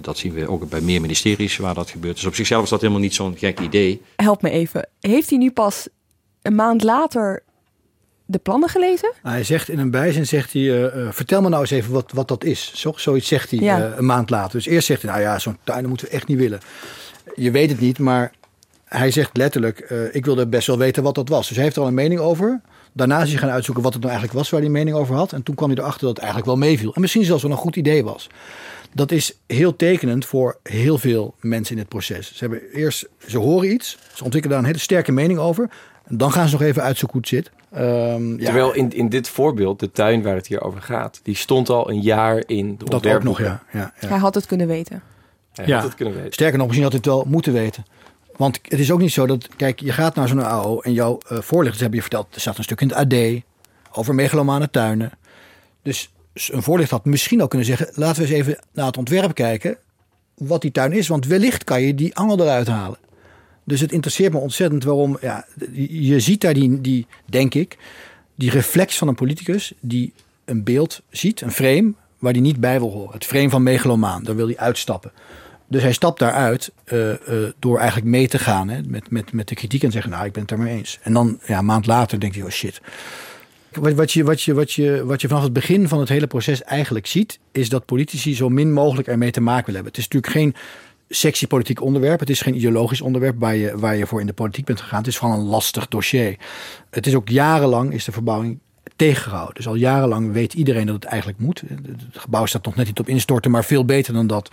dat 0.00 0.18
zien 0.18 0.32
we 0.32 0.48
ook 0.48 0.68
bij 0.68 0.80
meer 0.80 1.00
ministeries 1.00 1.56
waar 1.56 1.74
dat 1.74 1.90
gebeurt. 1.90 2.14
Dus 2.14 2.24
op 2.24 2.34
zichzelf 2.34 2.62
is 2.62 2.68
dat 2.70 2.80
helemaal 2.80 3.02
niet 3.02 3.14
zo'n 3.14 3.36
gek 3.38 3.60
idee. 3.60 4.02
Help 4.16 4.42
me 4.42 4.50
even. 4.50 4.88
Heeft 5.00 5.28
hij 5.30 5.38
nu 5.38 5.50
pas 5.50 5.88
een 6.42 6.54
maand 6.54 6.82
later 6.82 7.42
de 8.26 8.38
plannen 8.38 8.68
gelezen? 8.68 9.12
Nou, 9.22 9.34
hij 9.34 9.44
zegt 9.44 9.68
in 9.68 9.78
een 9.78 9.90
bijzin, 9.90 10.26
zegt 10.26 10.52
hij, 10.52 10.62
eh, 10.62 10.84
eh, 11.06 11.12
vertel 11.12 11.42
me 11.42 11.48
nou 11.48 11.60
eens 11.60 11.70
even 11.70 11.92
wat, 11.92 12.12
wat 12.12 12.28
dat 12.28 12.44
is. 12.44 12.72
Zo, 12.74 12.92
zoiets 12.96 13.28
zegt 13.28 13.50
hij 13.50 13.58
Ja. 13.58 13.78
eh, 13.90 13.96
een 13.98 14.06
maand 14.06 14.30
later. 14.30 14.52
Dus 14.52 14.66
eerst 14.66 14.86
zegt 14.86 15.02
hij, 15.02 15.10
nou 15.10 15.22
ja, 15.22 15.38
zo'n 15.38 15.58
tuin 15.64 15.80
dat 15.80 15.88
moeten 15.88 16.06
we 16.06 16.12
echt 16.12 16.26
niet 16.28 16.38
willen. 16.38 16.60
Je 17.34 17.50
weet 17.50 17.70
het 17.70 17.80
niet, 17.80 17.98
maar 17.98 18.32
hij 18.98 19.10
zegt 19.10 19.36
letterlijk, 19.36 19.78
eh, 19.80 20.14
ik 20.14 20.24
wilde 20.24 20.46
best 20.46 20.66
wel 20.66 20.78
weten 20.78 21.02
wat 21.02 21.14
dat 21.14 21.28
was. 21.28 21.46
Dus 21.46 21.56
hij 21.56 21.64
heeft 21.64 21.76
er 21.76 21.82
al 21.82 21.88
een 21.88 21.94
mening 21.94 22.20
over. 22.20 22.60
Daarna 22.92 23.22
is 23.22 23.30
hij 23.30 23.38
gaan 23.38 23.50
uitzoeken 23.50 23.82
wat 23.82 23.92
het 23.92 24.02
nou 24.02 24.14
eigenlijk 24.14 24.42
was 24.42 24.50
waar 24.50 24.60
hij 24.60 24.68
een 24.68 24.76
mening 24.76 24.96
over 24.96 25.14
had. 25.14 25.32
En 25.32 25.42
toen 25.42 25.54
kwam 25.54 25.70
hij 25.70 25.78
erachter 25.78 26.00
dat 26.00 26.08
het 26.10 26.18
eigenlijk 26.18 26.46
wel 26.46 26.56
meeviel. 26.68 26.94
En 26.94 27.00
misschien 27.00 27.24
zelfs 27.24 27.42
wel 27.42 27.50
een 27.52 27.56
goed 27.56 27.76
idee 27.76 28.04
was. 28.04 28.26
Dat 28.92 29.10
is 29.12 29.38
heel 29.46 29.76
tekenend 29.76 30.24
voor 30.26 30.58
heel 30.62 30.98
veel 30.98 31.34
mensen 31.40 31.74
in 31.74 31.80
het 31.80 31.88
proces. 31.88 32.26
Ze, 32.34 32.38
hebben 32.38 32.60
eerst, 32.72 33.08
ze 33.26 33.38
horen 33.38 33.72
iets, 33.72 33.98
ze 34.14 34.24
ontwikkelen 34.24 34.48
daar 34.56 34.58
een 34.58 34.72
hele 34.72 34.84
sterke 34.84 35.12
mening 35.12 35.38
over. 35.38 35.70
En 36.04 36.16
dan 36.16 36.32
gaan 36.32 36.48
ze 36.48 36.52
nog 36.52 36.62
even 36.62 36.82
uitzoeken 36.82 37.18
hoe 37.18 37.38
het 37.38 37.46
zit. 37.46 37.62
Ehm, 37.72 38.30
ja, 38.38 38.44
Terwijl 38.44 38.74
in, 38.74 38.92
in 38.92 39.08
dit 39.08 39.28
voorbeeld, 39.28 39.80
de 39.80 39.90
tuin 39.90 40.22
waar 40.22 40.34
het 40.34 40.46
hier 40.46 40.62
over 40.62 40.82
gaat, 40.82 41.20
die 41.22 41.36
stond 41.36 41.68
al 41.68 41.90
een 41.90 42.00
jaar 42.00 42.42
in 42.46 42.76
de 42.78 42.84
dat 42.84 43.06
ook 43.06 43.22
nog, 43.22 43.38
ja. 43.38 43.62
ja, 43.72 43.92
ja. 44.00 44.08
Hij 44.08 44.18
had 44.18 44.34
het 44.34 44.46
kunnen 44.46 44.66
weten. 44.66 45.02
Hij 45.52 45.66
Ja. 45.66 45.74
had 45.74 45.84
het 45.84 45.94
kunnen 45.94 46.14
weten. 46.14 46.32
Sterker 46.32 46.58
nog, 46.58 46.66
misschien 46.66 46.90
had 46.90 46.92
hij 46.96 47.02
het 47.04 47.12
wel 47.14 47.24
moeten 47.32 47.52
weten. 47.52 47.84
Want 48.36 48.58
het 48.62 48.80
is 48.80 48.90
ook 48.90 49.00
niet 49.00 49.12
zo 49.12 49.26
dat, 49.26 49.48
kijk, 49.56 49.80
je 49.80 49.92
gaat 49.92 50.14
naar 50.14 50.28
zo'n 50.28 50.44
AO 50.44 50.80
en 50.80 50.92
jouw 50.92 51.18
eh, 51.28 51.38
voorlichters 51.38 51.80
hebben 51.80 51.96
je 51.96 52.04
verteld, 52.04 52.34
er 52.34 52.40
staat 52.40 52.58
een 52.58 52.64
stuk 52.64 52.80
in 52.80 52.88
het 52.88 52.96
AD 52.96 53.42
over 53.92 54.14
megalomane 54.14 54.70
tuinen. 54.70 55.12
Dus 55.82 56.12
een 56.32 56.62
voorlichter 56.62 56.96
had 56.96 57.04
misschien 57.04 57.42
ook 57.42 57.48
kunnen 57.48 57.66
zeggen, 57.66 57.90
laten 57.94 58.22
we 58.22 58.28
eens 58.28 58.36
even 58.36 58.58
naar 58.72 58.86
het 58.86 58.96
ontwerp 58.96 59.34
kijken 59.34 59.78
wat 60.34 60.60
die 60.60 60.70
tuin 60.70 60.92
is. 60.92 61.08
Want 61.08 61.26
wellicht 61.26 61.64
kan 61.64 61.82
je 61.82 61.94
die 61.94 62.14
angel 62.14 62.40
eruit 62.40 62.66
halen. 62.66 62.98
Dus 63.64 63.80
het 63.80 63.92
interesseert 63.92 64.32
me 64.32 64.38
ontzettend 64.38 64.84
waarom, 64.84 65.18
ja, 65.20 65.46
je 65.88 66.20
ziet 66.20 66.40
daar 66.40 66.54
die, 66.54 66.80
die, 66.80 67.06
denk 67.24 67.54
ik, 67.54 67.78
die 68.34 68.50
reflex 68.50 68.98
van 68.98 69.08
een 69.08 69.14
politicus 69.14 69.72
die 69.80 70.12
een 70.44 70.64
beeld 70.64 71.02
ziet, 71.10 71.40
een 71.40 71.52
frame, 71.52 71.92
waar 72.18 72.32
die 72.32 72.42
niet 72.42 72.60
bij 72.60 72.78
wil 72.78 72.90
horen. 72.90 73.12
Het 73.12 73.24
frame 73.24 73.50
van 73.50 73.62
megalomaan, 73.62 74.22
daar 74.22 74.36
wil 74.36 74.46
hij 74.46 74.56
uitstappen. 74.56 75.12
Dus 75.74 75.82
hij 75.82 75.92
stapt 75.92 76.18
daaruit 76.18 76.72
eh, 76.84 77.10
eh, 77.12 77.52
door 77.58 77.78
eigenlijk 77.78 78.08
mee 78.08 78.28
te 78.28 78.38
gaan 78.38 78.68
hè, 78.68 78.80
met, 78.86 79.10
met, 79.10 79.32
met 79.32 79.48
de 79.48 79.54
kritiek 79.54 79.82
en 79.82 79.92
zeggen, 79.92 80.10
nou, 80.10 80.24
ik 80.24 80.32
ben 80.32 80.42
het 80.42 80.50
er 80.50 80.58
mee 80.58 80.76
eens. 80.76 80.98
En 81.02 81.12
dan 81.12 81.38
ja, 81.46 81.58
een 81.58 81.64
maand 81.64 81.86
later 81.86 82.20
denkt 82.20 82.36
hij, 82.36 82.44
oh 82.44 82.50
shit. 82.50 82.80
Wat, 83.72 83.92
wat, 83.92 84.12
je, 84.12 84.24
wat, 84.24 84.42
je, 84.42 84.54
wat, 84.54 84.72
je, 85.20 85.28
vanaf 85.28 85.42
het 85.42 85.52
begin 85.52 85.88
van 85.88 86.00
het 86.00 86.08
hele 86.08 86.26
proces 86.26 86.62
eigenlijk 86.62 87.06
ziet, 87.06 87.38
is 87.52 87.68
dat 87.68 87.84
politici 87.84 88.34
zo 88.34 88.48
min 88.48 88.72
mogelijk 88.72 89.08
ermee 89.08 89.30
te 89.30 89.40
maken 89.40 89.66
willen 89.66 89.82
hebben. 89.82 89.92
Het 89.92 90.00
is 90.00 90.08
natuurlijk 90.08 90.32
geen 90.32 90.54
sexy 91.08 91.46
politiek 91.46 91.82
onderwerp. 91.82 92.20
Het 92.20 92.30
is 92.30 92.40
geen 92.40 92.56
ideologisch 92.56 93.00
onderwerp 93.00 93.36
waar 93.38 93.56
je, 93.56 93.78
waar 93.78 93.96
je 93.96 94.06
voor 94.06 94.20
in 94.20 94.26
de 94.26 94.32
politiek 94.32 94.64
bent 94.64 94.80
gegaan. 94.80 94.98
Het 94.98 95.06
is 95.06 95.18
gewoon 95.18 95.38
een 95.38 95.46
lastig 95.46 95.88
dossier. 95.88 96.36
Het 96.90 97.06
is 97.06 97.14
ook 97.14 97.28
jarenlang 97.28 97.92
is 97.92 98.04
de 98.04 98.12
verbouwing 98.12 98.58
tegengehouden. 98.96 99.54
Dus 99.54 99.66
al 99.66 99.74
jarenlang 99.74 100.32
weet 100.32 100.54
iedereen 100.54 100.86
dat 100.86 100.94
het 100.94 101.04
eigenlijk 101.04 101.38
moet. 101.38 101.62
Het 101.68 102.02
gebouw 102.12 102.46
staat 102.46 102.64
nog 102.64 102.76
net 102.76 102.86
niet 102.86 102.98
op 102.98 103.08
instorten, 103.08 103.50
maar 103.50 103.64
veel 103.64 103.84
beter 103.84 104.12
dan 104.12 104.26
dat 104.26 104.50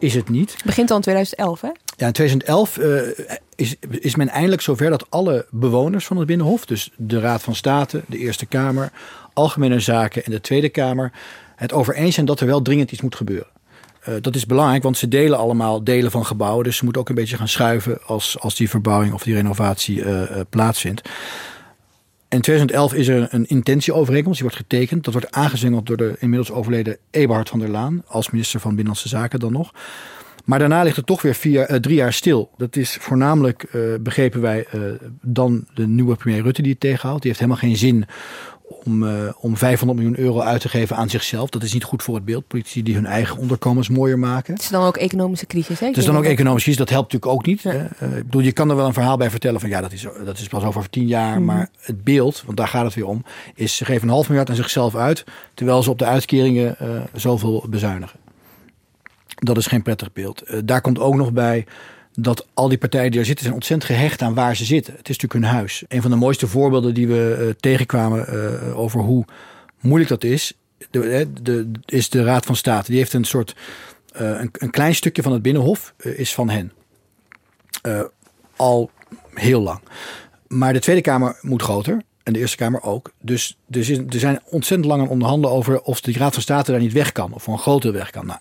is 0.00 0.14
het 0.14 0.28
niet. 0.28 0.52
Het 0.52 0.64
begint 0.64 0.90
al 0.90 0.96
in 0.96 1.02
2011, 1.02 1.60
hè? 1.60 1.70
Ja, 1.96 2.06
in 2.06 2.12
2011 2.12 2.78
eh, 2.78 3.26
is, 3.54 3.76
is 3.90 4.14
men 4.16 4.28
eindelijk 4.28 4.62
zover 4.62 4.90
dat 4.90 5.06
alle 5.08 5.46
bewoners 5.50 6.06
van 6.06 6.16
het 6.16 6.26
Binnenhof, 6.26 6.66
dus 6.66 6.90
de 6.96 7.20
Raad 7.20 7.42
van 7.42 7.54
State, 7.54 8.02
de 8.06 8.18
Eerste 8.18 8.46
Kamer, 8.46 8.92
Algemene 9.32 9.80
Zaken 9.80 10.24
en 10.24 10.30
de 10.30 10.40
Tweede 10.40 10.68
Kamer, 10.68 11.12
het 11.56 11.72
over 11.72 11.94
eens 11.94 12.14
zijn 12.14 12.26
dat 12.26 12.40
er 12.40 12.46
wel 12.46 12.62
dringend 12.62 12.92
iets 12.92 13.02
moet 13.02 13.14
gebeuren. 13.14 13.46
Eh, 14.00 14.14
dat 14.20 14.34
is 14.34 14.46
belangrijk, 14.46 14.82
want 14.82 14.96
ze 14.96 15.08
delen 15.08 15.38
allemaal 15.38 15.84
delen 15.84 16.10
van 16.10 16.26
gebouwen. 16.26 16.64
Dus 16.64 16.76
ze 16.76 16.84
moeten 16.84 17.02
ook 17.02 17.08
een 17.08 17.14
beetje 17.14 17.36
gaan 17.36 17.48
schuiven 17.48 17.98
als, 18.06 18.38
als 18.38 18.54
die 18.54 18.70
verbouwing 18.70 19.12
of 19.12 19.22
die 19.22 19.34
renovatie 19.34 20.04
eh, 20.04 20.40
plaatsvindt. 20.50 21.08
In 22.30 22.40
2011 22.40 22.94
is 22.94 23.08
er 23.08 23.28
een 23.30 23.46
intentieovereenkomst, 23.46 24.38
die 24.40 24.48
wordt 24.48 24.62
getekend. 24.62 25.04
Dat 25.04 25.12
wordt 25.12 25.32
aangezwengeld 25.32 25.86
door 25.86 25.96
de 25.96 26.16
inmiddels 26.18 26.50
overleden 26.50 26.96
Eberhard 27.10 27.48
van 27.48 27.58
der 27.58 27.68
Laan, 27.68 28.02
als 28.06 28.30
minister 28.30 28.60
van 28.60 28.70
Binnenlandse 28.70 29.08
Zaken 29.08 29.40
dan 29.40 29.52
nog. 29.52 29.72
Maar 30.44 30.58
daarna 30.58 30.82
ligt 30.82 30.96
het 30.96 31.06
toch 31.06 31.22
weer 31.22 31.34
vier, 31.34 31.62
eh, 31.62 31.76
drie 31.76 31.94
jaar 31.94 32.12
stil. 32.12 32.50
Dat 32.56 32.76
is 32.76 32.96
voornamelijk, 33.00 33.62
eh, 33.62 33.80
begrepen 34.00 34.40
wij, 34.40 34.66
eh, 34.70 34.80
dan 35.22 35.66
de 35.74 35.86
nieuwe 35.86 36.16
premier 36.16 36.42
Rutte 36.42 36.62
die 36.62 36.70
het 36.70 36.80
tegenhoudt. 36.80 37.22
Die 37.22 37.30
heeft 37.30 37.42
helemaal 37.42 37.62
geen 37.62 37.76
zin 37.76 38.04
om, 38.84 39.08
eh, 39.08 39.32
om 39.40 39.56
500 39.56 39.98
miljoen 39.98 40.18
euro 40.18 40.40
uit 40.40 40.60
te 40.60 40.68
geven 40.68 40.96
aan 40.96 41.10
zichzelf. 41.10 41.50
Dat 41.50 41.62
is 41.62 41.72
niet 41.72 41.84
goed 41.84 42.02
voor 42.02 42.14
het 42.14 42.24
beeld. 42.24 42.46
Politici 42.46 42.82
die 42.82 42.94
hun 42.94 43.06
eigen 43.06 43.38
onderkomens 43.38 43.88
mooier 43.88 44.18
maken. 44.18 44.54
Het 44.54 44.62
is 44.62 44.68
dan 44.68 44.84
ook 44.84 44.96
economische 44.96 45.46
crisis. 45.46 45.80
Hè? 45.80 45.86
Het 45.86 45.96
is 45.96 46.04
dan 46.04 46.16
ook 46.16 46.24
economisch 46.24 46.62
crisis. 46.62 46.78
Dat 46.80 46.88
helpt 46.88 47.12
natuurlijk 47.12 47.40
ook 47.40 47.46
niet. 47.46 47.62
hè. 47.62 47.86
Eh, 47.86 48.16
ik 48.16 48.24
bedoel, 48.24 48.40
je 48.40 48.52
kan 48.52 48.70
er 48.70 48.76
wel 48.76 48.86
een 48.86 48.92
verhaal 48.92 49.16
bij 49.16 49.30
vertellen 49.30 49.60
van 49.60 49.68
ja, 49.68 49.80
dat 49.80 49.92
is, 49.92 50.06
dat 50.24 50.38
is 50.38 50.48
pas 50.48 50.64
over 50.64 50.90
tien 50.90 51.06
jaar. 51.06 51.36
Mhm. 51.36 51.44
Maar 51.44 51.68
het 51.80 52.04
beeld, 52.04 52.42
want 52.46 52.56
daar 52.56 52.68
gaat 52.68 52.84
het 52.84 52.94
weer 52.94 53.06
om, 53.06 53.24
is 53.54 53.76
ze 53.76 53.84
geven 53.84 54.02
een 54.02 54.14
half 54.14 54.28
miljard 54.28 54.50
aan 54.50 54.56
zichzelf 54.56 54.96
uit. 54.96 55.24
Terwijl 55.54 55.82
ze 55.82 55.90
op 55.90 55.98
de 55.98 56.04
uitkeringen 56.04 56.78
eh, 56.78 56.88
zoveel 57.14 57.64
bezuinigen. 57.68 58.18
Dat 59.34 59.56
is 59.56 59.66
geen 59.66 59.82
prettig 59.82 60.12
beeld. 60.12 60.42
Daar 60.64 60.80
komt 60.80 60.98
ook 60.98 61.14
nog 61.14 61.32
bij 61.32 61.66
dat 62.14 62.46
al 62.54 62.68
die 62.68 62.78
partijen 62.78 63.10
die 63.10 63.20
er 63.20 63.26
zitten 63.26 63.44
zijn 63.44 63.56
ontzettend 63.56 63.90
gehecht 63.92 64.22
aan 64.22 64.34
waar 64.34 64.56
ze 64.56 64.64
zitten. 64.64 64.94
Het 64.96 65.08
is 65.08 65.16
natuurlijk 65.18 65.44
hun 65.46 65.58
huis. 65.58 65.84
Een 65.88 66.02
van 66.02 66.10
de 66.10 66.16
mooiste 66.16 66.46
voorbeelden 66.46 66.94
die 66.94 67.06
we 67.08 67.36
eh, 67.38 67.54
tegenkwamen 67.60 68.26
eh, 68.26 68.78
over 68.78 69.00
hoe 69.00 69.24
moeilijk 69.80 70.10
dat 70.10 70.24
is, 70.24 70.52
de, 70.90 71.02
eh, 71.02 71.26
de, 71.42 71.70
is 71.84 72.08
de 72.08 72.24
Raad 72.24 72.46
van 72.46 72.56
State. 72.56 72.90
Die 72.90 72.98
heeft 72.98 73.12
een 73.12 73.24
soort 73.24 73.56
een, 74.12 74.70
klein 74.70 74.94
stukje 74.94 75.22
van 75.22 75.32
het 75.32 75.42
Binnenhof 75.42 75.94
is 75.98 76.34
van 76.34 76.48
hen. 76.48 76.72
Al 78.56 78.90
heel 79.34 79.60
lang. 79.60 79.80
Maar 80.48 80.72
de 80.72 80.78
Tweede 80.78 81.02
Kamer 81.02 81.38
moet 81.40 81.62
groter. 81.62 82.02
En 82.22 82.32
de 82.32 82.38
Eerste 82.38 82.56
Kamer 82.56 82.82
ook. 82.82 83.12
Dus 83.20 83.56
er, 83.70 83.84
zijn 84.08 84.40
ontzettend 84.44 84.90
lang 84.90 85.02
aan 85.02 85.08
onderhandelen 85.08 85.56
over 85.56 85.80
of 85.80 86.00
de 86.00 86.12
Raad 86.12 86.32
van 86.32 86.42
State 86.42 86.70
daar 86.70 86.80
niet 86.80 86.92
weg 86.92 87.12
kan. 87.12 87.32
Of 87.32 87.42
voor 87.42 87.52
een 87.52 87.58
grotere 87.58 87.92
weg 87.92 88.10
kan. 88.10 88.26
Nou, 88.26 88.38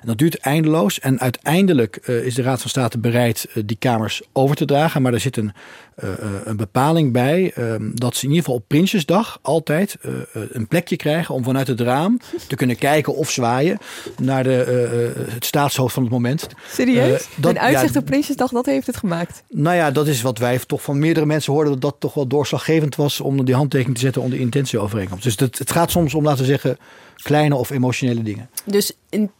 en 0.00 0.06
dat 0.06 0.18
duurt 0.18 0.38
eindeloos. 0.38 1.00
En 1.00 1.20
uiteindelijk 1.20 1.96
eh, 1.96 2.24
is 2.24 2.34
de 2.34 2.42
Raad 2.42 2.60
van 2.60 2.70
State 2.70 2.98
bereid 2.98 3.46
eh, 3.54 3.62
die 3.66 3.76
kamers 3.78 4.22
over 4.32 4.56
te 4.56 4.64
dragen. 4.64 5.02
Maar 5.02 5.12
er 5.12 5.20
zit 5.20 5.36
een, 5.36 5.52
eh, 5.94 6.12
eh, 6.12 6.16
een 6.44 6.56
bepaling 6.56 7.12
bij 7.12 7.52
eh, 7.54 7.74
dat 7.94 8.16
ze 8.16 8.22
in 8.24 8.28
ieder 8.28 8.44
geval 8.44 8.58
op 8.60 8.64
Prinsjesdag 8.68 9.38
altijd 9.42 9.96
eh, 10.00 10.10
eh, 10.12 10.42
een 10.50 10.68
plekje 10.68 10.96
krijgen 10.96 11.34
om 11.34 11.44
vanuit 11.44 11.66
het 11.66 11.80
raam 11.80 12.20
te 12.48 12.56
kunnen 12.56 12.76
kijken 12.88 13.14
of 13.14 13.30
zwaaien 13.30 13.78
naar 14.20 14.42
de, 14.44 14.62
eh, 14.62 15.04
eh, 15.04 15.10
het 15.16 15.44
staatshoofd 15.44 15.94
van 15.94 16.02
het 16.02 16.12
moment. 16.12 16.46
Serieus? 16.72 17.28
Dat- 17.36 17.50
een 17.50 17.58
uitzicht 17.60 17.94
ja, 17.94 18.00
op 18.00 18.06
Prinsjesdag, 18.06 18.50
dat 18.50 18.66
heeft 18.66 18.86
het 18.86 18.96
gemaakt. 18.96 19.42
Nou 19.48 19.76
ja, 19.76 19.90
dat 19.90 20.06
is 20.06 20.22
wat 20.22 20.38
wij 20.38 20.58
toch 20.66 20.82
van 20.82 20.98
meerdere 20.98 21.26
mensen 21.26 21.52
hoorden 21.52 21.72
dat 21.72 21.80
dat 21.80 21.96
toch 21.98 22.14
wel 22.14 22.26
doorslaggevend 22.26 22.96
was 22.96 23.20
om 23.20 23.44
die 23.44 23.54
handtekening 23.54 23.96
te 23.96 24.02
zetten 24.04 24.22
onder 24.22 24.38
intentieovereenkomst. 24.40 25.24
Dus 25.24 25.36
dat, 25.36 25.58
het 25.58 25.70
gaat 25.70 25.90
soms 25.90 26.14
om, 26.14 26.24
laten 26.24 26.40
we 26.40 26.46
zeggen, 26.46 26.78
kleine 27.22 27.54
of 27.54 27.70
emotionele 27.70 28.22
dingen. 28.22 28.48
Dus 28.64 28.92
in- 29.10 29.30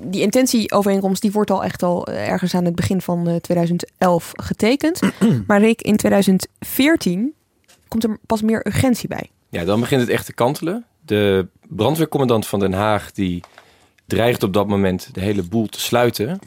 die 0.00 0.20
intentieovereenkomst 0.20 1.22
die 1.22 1.32
wordt 1.32 1.50
al 1.50 1.64
echt 1.64 1.82
al 1.82 2.06
eh, 2.06 2.28
ergens 2.28 2.54
aan 2.54 2.64
het 2.64 2.74
begin 2.74 3.00
van 3.00 3.28
eh, 3.28 3.36
2011 3.36 4.32
getekend. 4.34 5.00
maar 5.46 5.60
Rick, 5.60 5.82
in 5.82 5.96
2014 5.96 7.34
komt 7.88 8.04
er 8.04 8.18
pas 8.26 8.42
meer 8.42 8.66
urgentie 8.66 9.08
bij. 9.08 9.30
Ja, 9.48 9.64
dan 9.64 9.80
begint 9.80 10.00
het 10.00 10.10
echt 10.10 10.26
te 10.26 10.34
kantelen. 10.34 10.84
De 11.04 11.46
brandweercommandant 11.68 12.46
van 12.46 12.60
Den 12.60 12.72
Haag 12.72 13.12
die 13.12 13.42
dreigt 14.06 14.42
op 14.42 14.52
dat 14.52 14.68
moment 14.68 15.08
de 15.12 15.20
hele 15.20 15.42
boel 15.42 15.66
te 15.66 15.80
sluiten. 15.80 16.38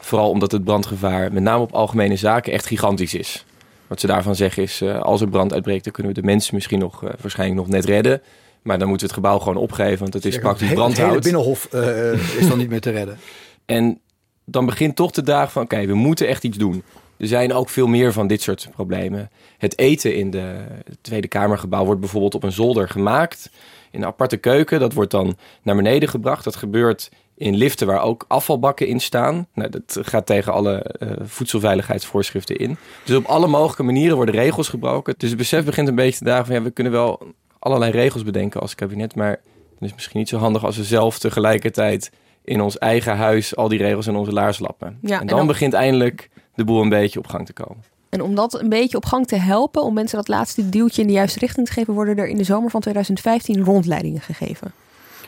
Vooral 0.00 0.30
omdat 0.30 0.52
het 0.52 0.64
brandgevaar, 0.64 1.32
met 1.32 1.42
name 1.42 1.62
op 1.62 1.72
algemene 1.72 2.16
zaken, 2.16 2.52
echt 2.52 2.66
gigantisch 2.66 3.14
is. 3.14 3.44
Wat 3.86 4.00
ze 4.00 4.06
daarvan 4.06 4.36
zeggen 4.36 4.62
is, 4.62 4.80
eh, 4.80 5.00
als 5.00 5.20
er 5.20 5.28
brand 5.28 5.52
uitbreekt, 5.52 5.84
dan 5.84 5.92
kunnen 5.92 6.14
we 6.14 6.20
de 6.20 6.26
mensen 6.26 6.54
misschien 6.54 6.78
nog, 6.78 7.04
eh, 7.04 7.10
waarschijnlijk 7.20 7.60
nog 7.60 7.68
net 7.68 7.84
redden. 7.84 8.22
Maar 8.64 8.78
dan 8.78 8.88
moeten 8.88 9.06
we 9.08 9.12
het 9.14 9.22
gebouw 9.24 9.38
gewoon 9.38 9.62
opgeven, 9.62 9.98
want 9.98 10.14
het 10.14 10.24
is 10.24 10.38
praktisch 10.38 10.68
Het 10.68 10.78
hele- 10.78 10.88
Het 10.88 10.96
hele 10.96 11.06
brandhout. 11.08 11.22
binnenhof 11.24 11.64
eh, 11.70 12.38
is 12.40 12.48
dan 12.48 12.58
niet 12.58 12.68
meer 12.68 12.80
te 12.80 12.90
redden. 12.90 13.18
En 13.66 14.00
dan 14.44 14.66
begint 14.66 14.96
toch 14.96 15.10
de 15.10 15.22
dag 15.22 15.52
van, 15.52 15.62
oké, 15.62 15.86
we 15.86 15.94
moeten 15.94 16.26
echt 16.28 16.44
iets 16.44 16.58
doen. 16.58 16.82
Er 17.16 17.26
zijn 17.26 17.52
ook 17.52 17.68
veel 17.68 17.86
meer 17.86 18.12
van 18.12 18.26
dit 18.26 18.42
soort 18.42 18.68
problemen. 18.72 19.30
Het 19.58 19.78
eten 19.78 20.14
in 20.16 20.30
de 20.30 20.54
Tweede 21.00 21.28
Kamergebouw 21.28 21.84
wordt 21.84 22.00
bijvoorbeeld 22.00 22.34
op 22.34 22.42
een 22.42 22.52
zolder 22.52 22.88
gemaakt. 22.88 23.50
In 23.90 24.00
een 24.00 24.06
aparte 24.06 24.36
keuken, 24.36 24.80
dat 24.80 24.92
wordt 24.92 25.10
dan 25.10 25.36
naar 25.62 25.76
beneden 25.76 26.08
gebracht. 26.08 26.44
Dat 26.44 26.56
gebeurt 26.56 27.10
in 27.36 27.54
liften 27.56 27.86
waar 27.86 28.02
ook 28.02 28.24
afvalbakken 28.28 28.86
in 28.86 29.00
staan. 29.00 29.46
Nou, 29.54 29.70
dat 29.70 29.98
gaat 30.02 30.26
tegen 30.26 30.52
alle 30.52 30.76
eh, 30.82 31.10
voedselveiligheidsvoorschriften 31.22 32.56
in. 32.56 32.76
Dus 33.04 33.16
op 33.16 33.24
alle 33.24 33.46
mogelijke 33.46 33.82
manieren 33.82 34.16
worden 34.16 34.34
regels 34.34 34.68
gebroken. 34.68 35.14
Dus 35.16 35.28
het 35.28 35.38
besef 35.38 35.64
begint 35.64 35.88
een 35.88 35.94
beetje 35.94 36.18
te 36.18 36.24
dagen 36.24 36.46
van, 36.46 36.54
ja, 36.54 36.62
we 36.62 36.70
kunnen 36.70 36.92
wel 36.92 37.22
allerlei 37.64 37.90
regels 37.90 38.22
bedenken 38.22 38.60
als 38.60 38.74
kabinet. 38.74 39.14
Maar 39.14 39.30
dan 39.30 39.78
is 39.80 39.86
het 39.86 39.94
misschien 39.94 40.18
niet 40.18 40.28
zo 40.28 40.38
handig 40.38 40.64
als 40.64 40.76
we 40.76 40.84
zelf 40.84 41.18
tegelijkertijd 41.18 42.10
in 42.44 42.60
ons 42.60 42.78
eigen 42.78 43.16
huis 43.16 43.56
al 43.56 43.68
die 43.68 43.78
regels 43.78 44.06
in 44.06 44.16
onze 44.16 44.32
laars 44.32 44.58
lappen. 44.58 44.98
Ja, 45.02 45.14
en 45.14 45.20
en 45.20 45.26
dan, 45.26 45.36
dan- 45.36 45.46
begint 45.46 45.72
eindelijk 45.72 46.30
de 46.54 46.64
boel 46.64 46.82
een 46.82 46.88
beetje 46.88 47.18
op 47.18 47.26
gang 47.26 47.46
te 47.46 47.52
komen. 47.52 47.84
En 48.08 48.22
om 48.22 48.34
dat 48.34 48.60
een 48.60 48.68
beetje 48.68 48.96
op 48.96 49.04
gang 49.04 49.26
te 49.26 49.36
helpen, 49.36 49.82
om 49.82 49.94
mensen 49.94 50.16
dat 50.18 50.28
laatste 50.28 50.68
duwtje 50.68 51.00
in 51.02 51.06
de 51.08 51.12
juiste 51.14 51.38
richting 51.38 51.66
te 51.66 51.72
geven, 51.72 51.94
worden 51.94 52.16
er 52.18 52.28
in 52.28 52.36
de 52.36 52.44
zomer 52.44 52.70
van 52.70 52.80
2015 52.80 53.64
rondleidingen 53.64 54.20
gegeven. 54.20 54.72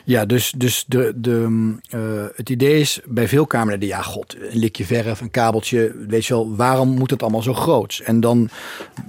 Ja, 0.07 0.25
dus, 0.25 0.53
dus 0.57 0.85
de, 0.87 1.13
de, 1.15 1.45
mm, 1.47 1.79
eh, 1.89 1.99
het 2.35 2.49
idee 2.49 2.79
is 2.79 2.99
bij 3.05 3.27
veel 3.27 3.45
Kamerleden, 3.45 3.87
ja 3.87 4.01
god, 4.01 4.35
een 4.39 4.59
likje 4.59 4.85
verf, 4.85 5.21
een 5.21 5.31
kabeltje, 5.31 5.95
weet 6.07 6.25
je 6.25 6.33
wel, 6.33 6.55
waarom 6.55 6.89
moet 6.89 7.09
het 7.09 7.21
allemaal 7.21 7.41
zo 7.41 7.53
groot? 7.53 8.01
En 8.03 8.19
dan 8.19 8.49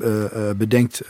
eh, 0.00 0.24
eh, 0.24 0.56
bedenkt 0.56 1.02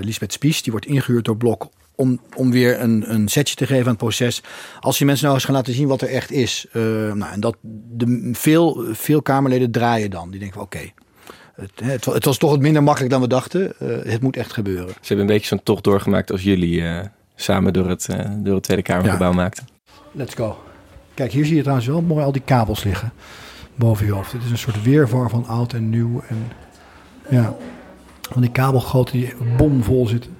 Lisbeth 0.00 0.32
Spies, 0.32 0.62
die 0.62 0.72
wordt 0.72 0.86
ingehuurd 0.86 1.24
door 1.24 1.36
Blok, 1.36 1.68
om, 1.94 2.20
om 2.36 2.50
weer 2.50 2.80
een, 2.80 3.12
een 3.14 3.28
setje 3.28 3.54
te 3.54 3.66
geven 3.66 3.84
aan 3.84 3.90
het 3.90 3.98
proces. 3.98 4.42
Als 4.80 4.98
die 4.98 5.06
mensen 5.06 5.24
nou 5.24 5.36
eens 5.36 5.46
gaan 5.46 5.54
laten 5.54 5.74
zien 5.74 5.88
wat 5.88 6.00
er 6.00 6.08
echt 6.08 6.30
is. 6.30 6.66
nou, 6.72 7.32
en 7.32 7.40
dat 7.40 7.56
de, 7.62 8.30
veel, 8.32 8.84
veel 8.92 9.22
Kamerleden 9.22 9.70
draaien 9.70 10.10
dan. 10.10 10.30
Die 10.30 10.40
denken 10.40 10.60
oké, 10.60 10.90
het, 11.82 12.04
het, 12.04 12.24
was 12.24 12.38
toch 12.38 12.50
wat 12.50 12.60
minder 12.60 12.82
makkelijk 12.82 13.12
dan 13.12 13.20
we 13.20 13.28
dachten. 13.28 13.72
Het 14.04 14.22
moet 14.22 14.36
echt 14.36 14.52
gebeuren. 14.52 14.88
Ze 14.88 14.96
hebben 15.00 15.26
een 15.26 15.32
beetje 15.32 15.46
zo'n 15.46 15.62
tocht 15.62 15.84
doorgemaakt 15.84 16.32
als 16.32 16.42
jullie 16.42 16.82
samen 17.34 17.72
door 17.72 17.88
het, 17.88 18.08
eh, 18.08 18.30
door 18.36 18.54
het 18.54 18.62
Tweede 18.62 18.82
Kamergebouw 18.82 19.32
maakten. 19.32 19.66
Let's 20.12 20.34
go. 20.34 20.58
Kijk, 21.14 21.32
hier 21.32 21.44
zie 21.44 21.54
je 21.54 21.60
trouwens 21.60 21.88
wel 21.88 22.00
mooi 22.02 22.24
al 22.24 22.32
die 22.32 22.42
kabels 22.44 22.84
liggen 22.84 23.12
boven 23.74 24.06
je 24.06 24.12
hoofd. 24.12 24.32
Dit 24.32 24.42
is 24.44 24.50
een 24.50 24.58
soort 24.58 24.82
weerwar 24.82 25.30
van 25.30 25.46
oud 25.46 25.72
en 25.72 25.90
nieuw. 25.90 26.22
En 26.28 26.36
ja, 27.28 27.54
van 28.30 28.42
die 28.42 28.50
kabelgoten 28.50 29.18
die 29.18 29.32
bomvol 29.56 30.06
zitten. 30.06 30.30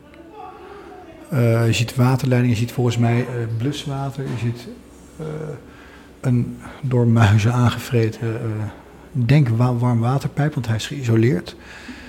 Eh, 1.31 1.67
je 1.67 1.73
ziet 1.73 1.95
waterleidingen, 1.95 2.57
je 2.57 2.63
ziet 2.63 2.73
volgens 2.73 2.97
mij 2.99 3.21
eh, 3.21 3.27
bluswater. 3.59 4.23
Je 4.25 4.39
ziet 4.39 4.69
eh, 5.19 5.27
een 6.21 6.59
door 6.83 7.07
muizen 7.07 7.53
aangevreten, 7.53 8.29
eh, 8.41 8.47
denk 9.13 9.49
wa- 9.49 9.75
warm 9.75 10.01
waterpijp, 10.01 10.55
want 10.55 10.67
hij 10.67 10.77
is 10.77 10.87
geïsoleerd. 10.87 11.57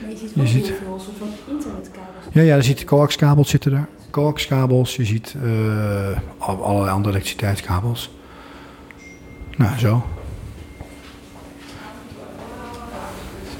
je 0.09 0.17
ziet 0.17 0.31
Je 0.33 0.41
ook 0.41 0.47
ziet- 0.47 0.65
heel 0.67 0.75
veel 0.85 0.99
soort 0.99 1.17
van 1.17 1.27
internetkabels. 1.55 2.23
Ja, 2.31 2.41
ja, 2.41 2.55
je 2.55 2.61
ziet 2.61 2.83
coaxkabels 2.83 3.49
zitten 3.49 3.71
daar. 3.71 3.87
Coaxkabels, 4.13 4.95
je 4.95 5.05
ziet 5.05 5.35
eh, 5.43 6.17
al- 6.37 6.63
allerlei 6.63 6.91
andere 6.91 7.13
elektriciteitskabels. 7.13 8.09
Nou, 9.57 9.77
zo. 9.79 10.05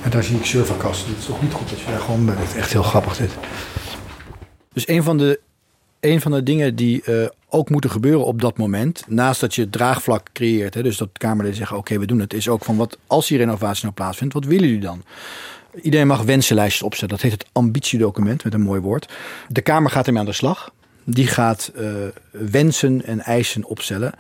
En 0.03 0.09
daar 0.09 0.23
zie 0.23 0.37
ik 0.37 0.45
serverkasten. 0.45 1.09
Het 1.09 1.17
is 1.17 1.25
toch 1.25 1.41
niet 1.41 1.53
goed 1.53 1.69
dat 1.69 1.79
je 1.79 1.85
daar 1.85 1.99
gewoon 1.99 2.25
bent. 2.25 2.39
Is 2.39 2.55
echt 2.55 2.71
heel 2.71 2.83
grappig 2.83 3.17
dit. 3.17 3.31
Dus 4.73 4.87
een 4.87 5.03
van 5.03 5.17
de, 5.17 5.39
een 5.99 6.21
van 6.21 6.31
de 6.31 6.43
dingen 6.43 6.75
die 6.75 7.01
eh, 7.03 7.27
ook 7.49 7.69
moeten 7.69 7.89
gebeuren 7.89 8.25
op 8.25 8.41
dat 8.41 8.57
moment... 8.57 9.03
naast 9.07 9.41
dat 9.41 9.55
je 9.55 9.61
het 9.61 9.71
draagvlak 9.71 10.29
creëert... 10.33 10.73
Hè, 10.73 10.83
dus 10.83 10.97
dat 10.97 11.09
Kamerleden 11.13 11.57
zeggen, 11.57 11.77
oké, 11.77 11.99
we 11.99 12.05
doen 12.05 12.19
het... 12.19 12.33
is 12.33 12.49
ook 12.49 12.63
van, 12.63 12.75
wat, 12.77 12.97
als 13.07 13.27
die 13.27 13.37
renovatie 13.37 13.83
nou 13.83 13.95
plaatsvindt, 13.95 14.33
wat 14.33 14.45
willen 14.45 14.65
jullie 14.67 14.81
dan? 14.81 15.03
Iedereen 15.81 16.07
mag 16.07 16.21
wensenlijstjes 16.21 16.81
opzetten. 16.81 17.17
Dat 17.17 17.21
heet 17.21 17.31
het 17.31 17.45
ambitiedocument 17.51 18.43
met 18.43 18.53
een 18.53 18.61
mooi 18.61 18.81
woord. 18.81 19.13
De 19.47 19.61
Kamer 19.61 19.91
gaat 19.91 20.05
ermee 20.07 20.21
aan 20.21 20.27
de 20.27 20.33
slag. 20.33 20.73
Die 21.05 21.27
gaat 21.27 21.71
eh, 21.75 21.85
wensen 22.31 23.05
en 23.05 23.19
eisen 23.19 23.65
opstellen. 23.65 24.13